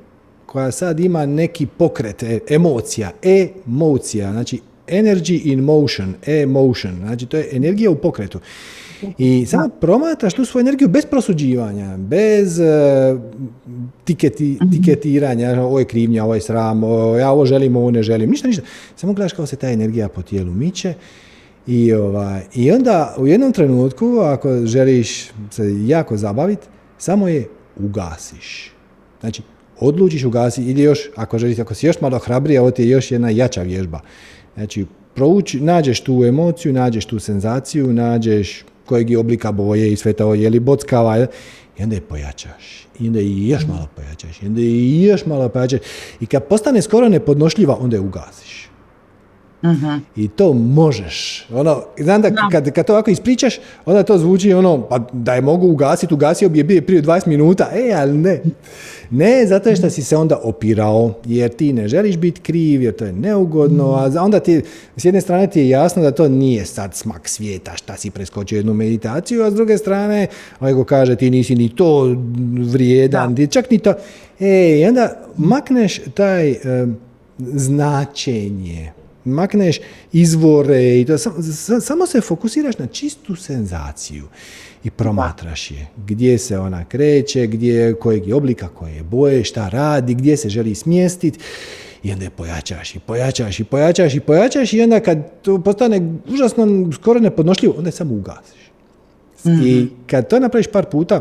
koja 0.47 0.71
sad 0.71 1.01
ima 1.01 1.27
neki 1.27 1.67
pokret, 1.67 2.23
e, 2.23 2.39
emocija, 2.49 3.11
emocija, 3.23 4.33
znači 4.33 4.61
energy 4.87 5.41
in 5.45 5.61
motion, 5.61 6.15
emotion, 6.27 6.97
znači 6.97 7.27
to 7.27 7.37
je 7.37 7.49
energija 7.53 7.91
u 7.91 7.97
pokretu. 7.97 8.41
I 9.19 9.47
samo 9.47 9.69
promatraš 9.69 10.35
tu 10.35 10.45
svoju 10.45 10.61
energiju 10.61 10.89
bez 10.89 11.07
prosuđivanja, 11.07 11.97
bez 11.97 12.59
uh, 12.59 13.21
tiketi, 14.05 14.59
mhm. 14.63 14.71
tiketiranja, 14.71 15.63
ovo 15.63 15.79
je 15.79 15.85
krivnja, 15.85 16.25
ovo 16.25 16.35
je 16.35 16.41
sram, 16.41 16.83
ja 17.21 17.31
ovo 17.31 17.47
želim, 17.47 17.77
ovo 17.77 17.91
ne 17.91 18.03
želim, 18.03 18.31
ništa, 18.31 18.49
ništa. 18.49 18.63
Samo 18.97 19.13
gledaš 19.13 19.33
kako 19.33 19.47
se 19.47 19.57
ta 19.57 19.71
energija 19.71 20.09
po 20.09 20.23
tijelu 20.23 20.53
miče 20.53 20.95
i, 21.67 21.93
ovaj, 21.93 22.43
i 22.55 22.71
onda 22.73 23.15
u 23.19 23.27
jednom 23.27 23.53
trenutku, 23.53 24.19
ako 24.19 24.67
želiš 24.67 25.31
se 25.51 25.87
jako 25.87 26.17
zabaviti, 26.17 26.67
samo 26.99 27.29
je 27.29 27.49
ugasiš. 27.77 28.73
Znači, 29.21 29.43
odlučiš 29.81 30.25
ugasiti 30.25 30.71
ili 30.71 30.83
još, 30.83 31.01
ako 31.17 31.39
želiš, 31.39 31.59
ako 31.59 31.75
si 31.75 31.87
još 31.87 32.01
malo 32.01 32.19
hrabrije, 32.19 32.61
ovo 32.61 32.71
ti 32.71 32.83
je 32.83 32.89
još 32.89 33.11
jedna 33.11 33.31
jača 33.31 33.63
vježba. 33.63 34.01
Znači, 34.55 34.87
prouči, 35.15 35.61
nađeš 35.61 36.01
tu 36.01 36.25
emociju, 36.25 36.73
nađeš 36.73 37.05
tu 37.05 37.19
senzaciju, 37.19 37.93
nađeš 37.93 38.65
kojeg 38.91 39.11
je 39.11 39.19
oblika 39.19 39.53
boje 39.53 39.93
i 39.93 39.97
sve 39.97 40.13
to, 40.13 40.35
je 40.35 40.51
li 40.51 40.61
bockava, 40.61 41.27
i 41.79 41.83
onda 41.83 41.95
je 41.95 42.01
pojačaš. 42.01 42.87
I 43.01 43.07
onda 43.07 43.21
je 43.21 43.49
još 43.49 43.67
malo 43.67 43.89
pojačaš. 43.97 44.43
I 44.43 44.47
onda 44.47 44.61
je 44.61 45.03
još 45.03 45.27
malo 45.27 45.49
pojačaš. 45.49 45.81
I 46.21 46.27
kad 46.27 46.45
postane 46.45 46.83
skoro 46.83 47.09
nepodnošljiva, 47.09 47.77
onda 47.81 47.97
je 47.97 48.01
ugasiš. 48.01 48.70
Uh 49.63 50.01
I 50.17 50.29
to 50.29 50.53
možeš. 50.53 51.47
Ono, 51.53 51.83
znam 51.99 52.23
da 52.23 52.31
kad, 52.51 52.71
kad 52.71 52.87
to 52.87 52.93
ovako 52.93 53.11
ispričaš, 53.11 53.59
onda 53.87 54.03
to 54.03 54.19
zvuči 54.19 54.53
ono, 54.53 54.83
pa 54.89 54.99
da 55.13 55.35
je 55.35 55.41
mogu 55.41 55.67
ugasiti, 55.67 56.15
ugasio 56.15 56.49
bi 56.49 56.59
je 56.59 56.65
bio 56.65 56.83
prije 56.83 57.03
20 57.03 57.27
minuta. 57.27 57.71
E, 57.75 57.93
ali 57.93 58.19
ne. 58.19 58.43
Ne, 59.11 59.47
zato 59.47 59.77
što 59.77 59.91
si 59.91 60.03
se 60.03 60.17
onda 60.17 60.41
opirao, 60.43 61.13
jer 61.25 61.51
ti 61.51 61.73
ne 61.73 61.89
želiš 61.89 62.17
biti 62.17 62.41
kriv, 62.41 62.83
jer 62.83 62.97
to 62.97 63.05
je 63.05 63.13
neugodno, 63.13 63.93
a 63.93 64.23
onda 64.23 64.41
ti, 64.41 64.63
s 64.97 65.05
jedne 65.05 65.21
strane 65.21 65.47
ti 65.47 65.61
je 65.61 65.69
jasno 65.69 66.03
da 66.03 66.11
to 66.11 66.29
nije 66.29 66.65
sad 66.65 66.95
smak 66.95 67.29
svijeta, 67.29 67.77
šta 67.77 67.97
si 67.97 68.11
preskočio 68.11 68.57
jednu 68.57 68.75
meditaciju, 68.75 69.43
a 69.43 69.51
s 69.51 69.55
druge 69.55 69.79
strane, 69.79 70.27
ovaj 70.61 70.75
ko 70.75 70.85
kaže 70.85 71.17
ti 71.17 71.31
nisi 71.31 71.55
ni 71.55 71.69
to 71.69 72.17
vrijedan, 72.73 73.37
ti 73.37 73.47
čak 73.47 73.71
ni 73.71 73.79
to. 73.79 73.95
E, 74.41 74.81
i 74.81 74.85
onda 74.85 75.17
makneš 75.37 76.01
taj 76.15 76.55
značenje 77.39 78.93
makneš 79.25 79.81
izvore 80.13 81.01
i 81.01 81.05
to, 81.05 81.19
samo 81.81 82.07
se 82.07 82.21
fokusiraš 82.21 82.79
na 82.79 82.87
čistu 82.87 83.37
senzaciju 83.37 84.25
i 84.85 84.91
promatraš 84.91 85.71
je. 85.71 85.87
Gdje 86.07 86.39
se 86.39 86.59
ona 86.59 86.85
kreće, 86.85 87.47
gdje, 87.47 87.95
kojeg 87.95 88.29
je 88.29 88.35
oblika, 88.35 88.69
koje 88.69 88.95
je 88.95 89.03
boje, 89.03 89.45
šta 89.45 89.69
radi, 89.69 90.15
gdje 90.15 90.37
se 90.37 90.49
želi 90.49 90.75
smjestiti 90.75 91.39
i 92.03 92.13
onda 92.13 92.25
je 92.25 92.31
pojačaš 92.31 92.97
i 92.97 92.99
pojačaš 92.99 93.61
i 93.61 93.65
pojačaš 93.65 94.15
i 94.15 94.21
pojačaš 94.21 94.73
i 94.73 94.83
onda 94.83 95.01
kad 95.01 95.43
to 95.43 95.59
postane 95.59 96.13
užasno 96.29 96.93
skoro 96.93 97.21
nepodnošljivo, 97.21 97.75
onda 97.79 97.89
je 97.89 97.93
samo 97.93 98.15
ugasiš. 98.15 98.61
I 99.45 99.49
mhm. 99.49 99.87
kad 100.07 100.29
to 100.29 100.41
napraviš 100.41 100.67
par 100.67 100.85
puta, 100.85 101.21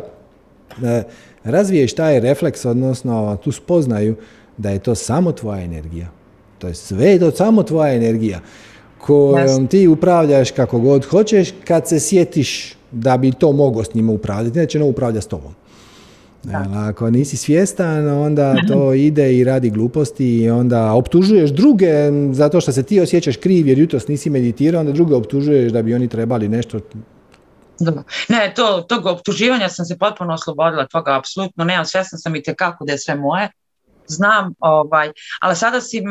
e, 0.84 1.04
razviješ 1.44 1.94
taj 1.94 2.20
refleks, 2.20 2.66
odnosno 2.66 3.38
tu 3.44 3.52
spoznaju 3.52 4.16
da 4.58 4.70
je 4.70 4.80
to 4.80 4.96
samo 4.96 5.32
tvoja 5.32 5.62
energija. 5.62 6.12
To 6.60 6.68
je 6.68 6.74
sve 6.74 7.20
to 7.20 7.32
samo 7.32 7.64
tvoja 7.64 7.94
energija 7.94 8.40
kojom 9.00 9.68
ti 9.68 9.88
upravljaš 9.88 10.52
kako 10.52 10.80
god 10.80 11.06
hoćeš 11.06 11.50
kad 11.68 11.88
se 11.88 12.00
sjetiš 12.00 12.76
da 12.92 13.18
bi 13.18 13.32
to 13.32 13.52
mogao 13.52 13.84
s 13.84 13.94
njima 13.94 14.12
upravljati, 14.12 14.60
neće 14.60 14.80
ne 14.80 14.86
upravlja 14.86 15.22
s 15.22 15.28
tobom. 15.28 15.54
ako 16.90 17.10
nisi 17.10 17.38
svjestan, 17.38 18.08
onda 18.08 18.56
to 18.68 18.94
ide 18.94 19.34
i 19.34 19.44
radi 19.44 19.70
gluposti 19.70 20.38
i 20.38 20.50
onda 20.50 20.94
optužuješ 20.94 21.50
druge 21.50 21.94
zato 22.32 22.62
što 22.62 22.72
se 22.72 22.84
ti 22.84 23.02
osjećaš 23.02 23.38
kriv 23.38 23.68
jer 23.68 23.80
jutros 23.80 24.08
nisi 24.08 24.30
meditirao, 24.30 24.80
onda 24.80 24.92
druge 24.92 25.16
optužuješ 25.16 25.72
da 25.72 25.82
bi 25.82 25.94
oni 25.94 26.08
trebali 26.08 26.48
nešto. 26.48 26.80
Ne, 28.30 28.54
to, 28.56 28.82
tog 28.82 29.06
optuživanja 29.06 29.70
sam 29.70 29.86
se 29.86 29.98
potpuno 29.98 30.34
oslobodila 30.34 30.88
toga, 30.88 31.18
apsolutno 31.18 31.64
nemam, 31.64 31.86
svjesna 31.86 32.18
sam 32.18 32.36
i 32.36 32.44
kako 32.58 32.86
da 32.86 32.92
je 32.92 32.98
sve 32.98 33.16
moje, 33.16 33.50
znam, 34.10 34.54
ovaj, 34.60 35.12
ali 35.42 35.56
sada, 35.56 35.82
si, 35.82 36.02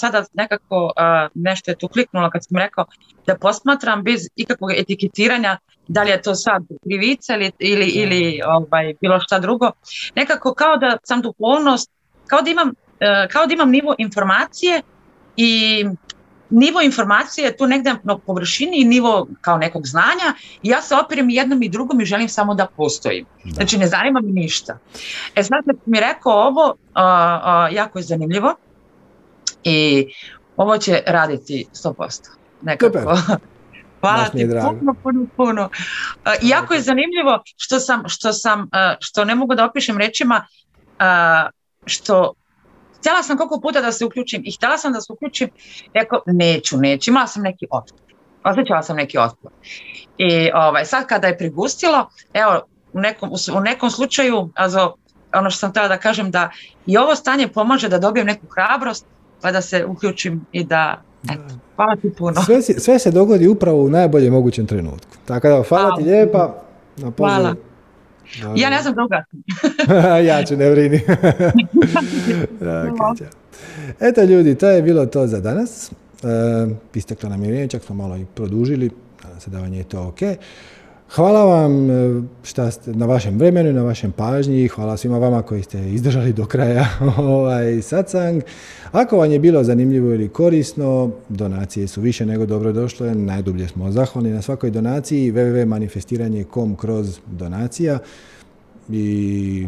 sada 0.00 0.24
nekako 0.32 0.92
nešto 1.34 1.70
je 1.70 1.78
tu 1.78 1.88
kliknulo 1.88 2.30
kad 2.30 2.44
sam 2.44 2.58
rekao 2.58 2.84
da 3.26 3.36
posmatram 3.36 4.02
bez 4.02 4.20
ikakvog 4.36 4.70
etiketiranja 4.72 5.58
da 5.88 6.02
li 6.02 6.10
je 6.10 6.22
to 6.22 6.34
sad 6.34 6.62
krivica 6.82 7.34
ili, 7.34 7.52
ili, 7.58 7.86
ili 7.86 8.40
ovaj, 8.46 8.94
bilo 9.00 9.20
šta 9.20 9.38
drugo. 9.38 9.70
Nekako 10.14 10.54
kao 10.54 10.76
da 10.76 10.96
sam 11.04 11.22
duhovnost, 11.22 11.90
kao 12.26 12.42
da 12.42 12.50
imam, 12.50 12.72
e, 13.00 13.28
kao 13.30 13.46
da 13.46 13.54
imam 13.54 13.70
nivo 13.70 13.94
informacije 13.98 14.82
i 15.36 15.84
nivo 16.50 16.80
informacije 16.80 17.44
je 17.44 17.56
tu 17.56 17.66
negdje 17.66 17.94
na 18.04 18.18
površini 18.18 18.80
i 18.80 18.84
nivo 18.84 19.26
kao 19.40 19.58
nekog 19.58 19.86
znanja 19.86 20.34
i 20.62 20.68
ja 20.68 20.82
se 20.82 20.94
opirem 20.94 21.30
jednom 21.30 21.62
i 21.62 21.68
drugom 21.68 22.00
i 22.00 22.04
želim 22.04 22.28
samo 22.28 22.54
da 22.54 22.66
postojim. 22.76 23.26
Znači 23.44 23.78
ne 23.78 23.86
zanima 23.86 24.20
mi 24.20 24.32
ništa. 24.32 24.78
E 25.34 25.42
sad 25.42 25.64
kad 25.66 25.76
mi 25.86 26.00
rekao 26.00 26.32
ovo, 26.32 26.74
jako 27.70 27.98
je 27.98 28.02
zanimljivo 28.02 28.54
i 29.64 30.06
ovo 30.56 30.78
će 30.78 31.02
raditi 31.06 31.66
100%. 31.74 32.28
Nekako. 32.62 32.98
Hvala 34.00 34.28
ti 34.28 34.48
puno, 34.78 34.94
puno, 35.02 35.26
puno. 35.36 35.68
jako 36.42 36.74
je 36.74 36.80
zanimljivo 36.80 37.42
što 37.56 37.80
sam, 37.80 38.02
što 38.08 38.32
sam, 38.32 38.68
što 39.00 39.24
ne 39.24 39.34
mogu 39.34 39.54
da 39.54 39.64
opišem 39.64 39.98
rečima, 39.98 40.46
što 41.86 42.32
htjela 42.98 43.22
sam 43.22 43.36
koliko 43.36 43.60
puta 43.60 43.80
da 43.80 43.92
se 43.92 44.04
uključim 44.04 44.42
i 44.44 44.52
htjela 44.52 44.78
sam 44.78 44.92
da 44.92 45.00
se 45.00 45.12
uključim, 45.12 45.48
rekao 45.94 46.22
neću, 46.26 46.76
neću, 46.76 47.10
imala 47.10 47.26
sam 47.26 47.42
neki 47.42 47.66
otpor. 47.70 47.98
Osjećala 48.44 48.82
sam 48.82 48.96
neki 48.96 49.18
otpor. 49.18 49.50
I 50.18 50.50
ovaj, 50.54 50.84
sad 50.84 51.06
kada 51.06 51.26
je 51.26 51.38
prigustilo, 51.38 52.10
evo, 52.32 52.62
u 52.92 53.00
nekom, 53.00 53.30
u 53.56 53.60
nekom 53.60 53.90
slučaju, 53.90 54.50
azo, 54.54 54.94
ono 55.34 55.50
što 55.50 55.58
sam 55.58 55.70
htjela 55.70 55.88
da 55.88 55.98
kažem, 55.98 56.30
da 56.30 56.50
i 56.86 56.96
ovo 56.96 57.14
stanje 57.14 57.48
pomaže 57.48 57.88
da 57.88 57.98
dobijem 57.98 58.26
neku 58.26 58.46
hrabrost, 58.54 59.06
pa 59.40 59.52
da 59.52 59.60
se 59.60 59.84
uključim 59.84 60.46
i 60.52 60.64
da, 60.64 61.02
eto, 61.24 61.54
hvala 61.76 61.96
ti 61.96 62.12
puno. 62.18 62.42
Sve, 62.42 62.62
sve 62.62 62.98
se 62.98 63.10
dogodi 63.10 63.48
upravo 63.48 63.82
u 63.82 63.88
najboljem 63.88 64.32
mogućem 64.32 64.66
trenutku. 64.66 65.16
Tako 65.24 65.48
da, 65.48 65.62
hvala, 65.68 65.96
ti 65.96 66.02
lijepa. 66.02 66.54
Na 66.96 67.12
hvala. 67.16 67.54
Ja 68.56 68.70
ne 68.70 68.82
znam 68.82 68.94
druga. 68.94 69.24
ja 70.28 70.44
ću, 70.44 70.56
ne 70.56 70.70
brini. 70.70 71.00
Eto 74.08 74.22
ljudi, 74.22 74.54
to 74.54 74.68
je 74.68 74.82
bilo 74.82 75.06
to 75.06 75.26
za 75.26 75.40
danas. 75.40 75.90
E, 75.90 75.94
isteklo 76.94 77.28
nam 77.28 77.44
je 77.44 77.68
čak 77.68 77.82
smo 77.82 77.94
malo 77.94 78.16
i 78.16 78.24
produžili. 78.34 78.90
Nadam 79.24 79.40
se 79.40 79.50
da 79.50 79.58
vam 79.58 79.74
je 79.74 79.84
to 79.84 80.02
ok. 80.02 80.20
Hvala 81.14 81.44
vam 81.44 81.90
e, 81.90 82.22
šta 82.42 82.70
ste, 82.70 82.92
na 82.92 83.06
vašem 83.06 83.38
vremenu, 83.38 83.72
na 83.72 83.82
vašem 83.82 84.12
pažnji. 84.12 84.68
Hvala 84.68 84.96
svima 84.96 85.18
vama 85.18 85.42
koji 85.42 85.62
ste 85.62 85.90
izdržali 85.90 86.32
do 86.32 86.46
kraja 86.46 86.86
ovaj 87.18 87.82
satsang. 87.82 88.42
Ako 88.92 89.16
vam 89.16 89.30
je 89.30 89.38
bilo 89.38 89.64
zanimljivo 89.64 90.14
ili 90.14 90.28
korisno, 90.28 91.10
donacije 91.28 91.88
su 91.88 92.00
više 92.00 92.26
nego 92.26 92.46
dobro 92.46 92.72
došle. 92.72 93.14
Najdublje 93.14 93.68
smo 93.68 93.90
zahvalni 93.90 94.30
na 94.30 94.42
svakoj 94.42 94.70
donaciji 94.70 95.32
www.manifestiranje.com 95.32 96.76
kroz 96.76 97.18
donacija 97.26 97.98
i 98.88 99.66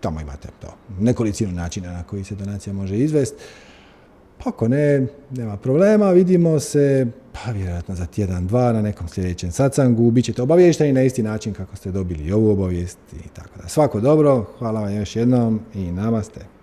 tamo 0.00 0.20
imate 0.20 0.48
to. 0.60 0.74
Nekolicinu 1.00 1.52
načina 1.52 1.92
na 1.92 2.02
koji 2.02 2.24
se 2.24 2.34
donacija 2.34 2.72
može 2.72 2.98
izvesti. 2.98 3.42
Pa 4.44 4.50
ako 4.50 4.68
ne, 4.68 5.06
nema 5.30 5.56
problema, 5.56 6.10
vidimo 6.10 6.60
se, 6.60 7.06
pa 7.32 7.50
vjerojatno 7.50 7.94
za 7.94 8.06
tjedan, 8.06 8.46
dva 8.46 8.72
na 8.72 8.82
nekom 8.82 9.08
sljedećem 9.08 9.52
satsangu, 9.52 10.10
bit 10.10 10.24
ćete 10.24 10.42
obavješteni 10.42 10.92
na 10.92 11.02
isti 11.02 11.22
način 11.22 11.54
kako 11.54 11.76
ste 11.76 11.90
dobili 11.90 12.32
ovu 12.32 12.50
obavijest 12.50 12.98
i 13.12 13.28
tako 13.28 13.50
da. 13.62 13.68
Svako 13.68 14.00
dobro, 14.00 14.46
hvala 14.58 14.80
vam 14.80 14.96
još 14.96 15.16
jednom 15.16 15.60
i 15.74 15.92
namaste. 15.92 16.59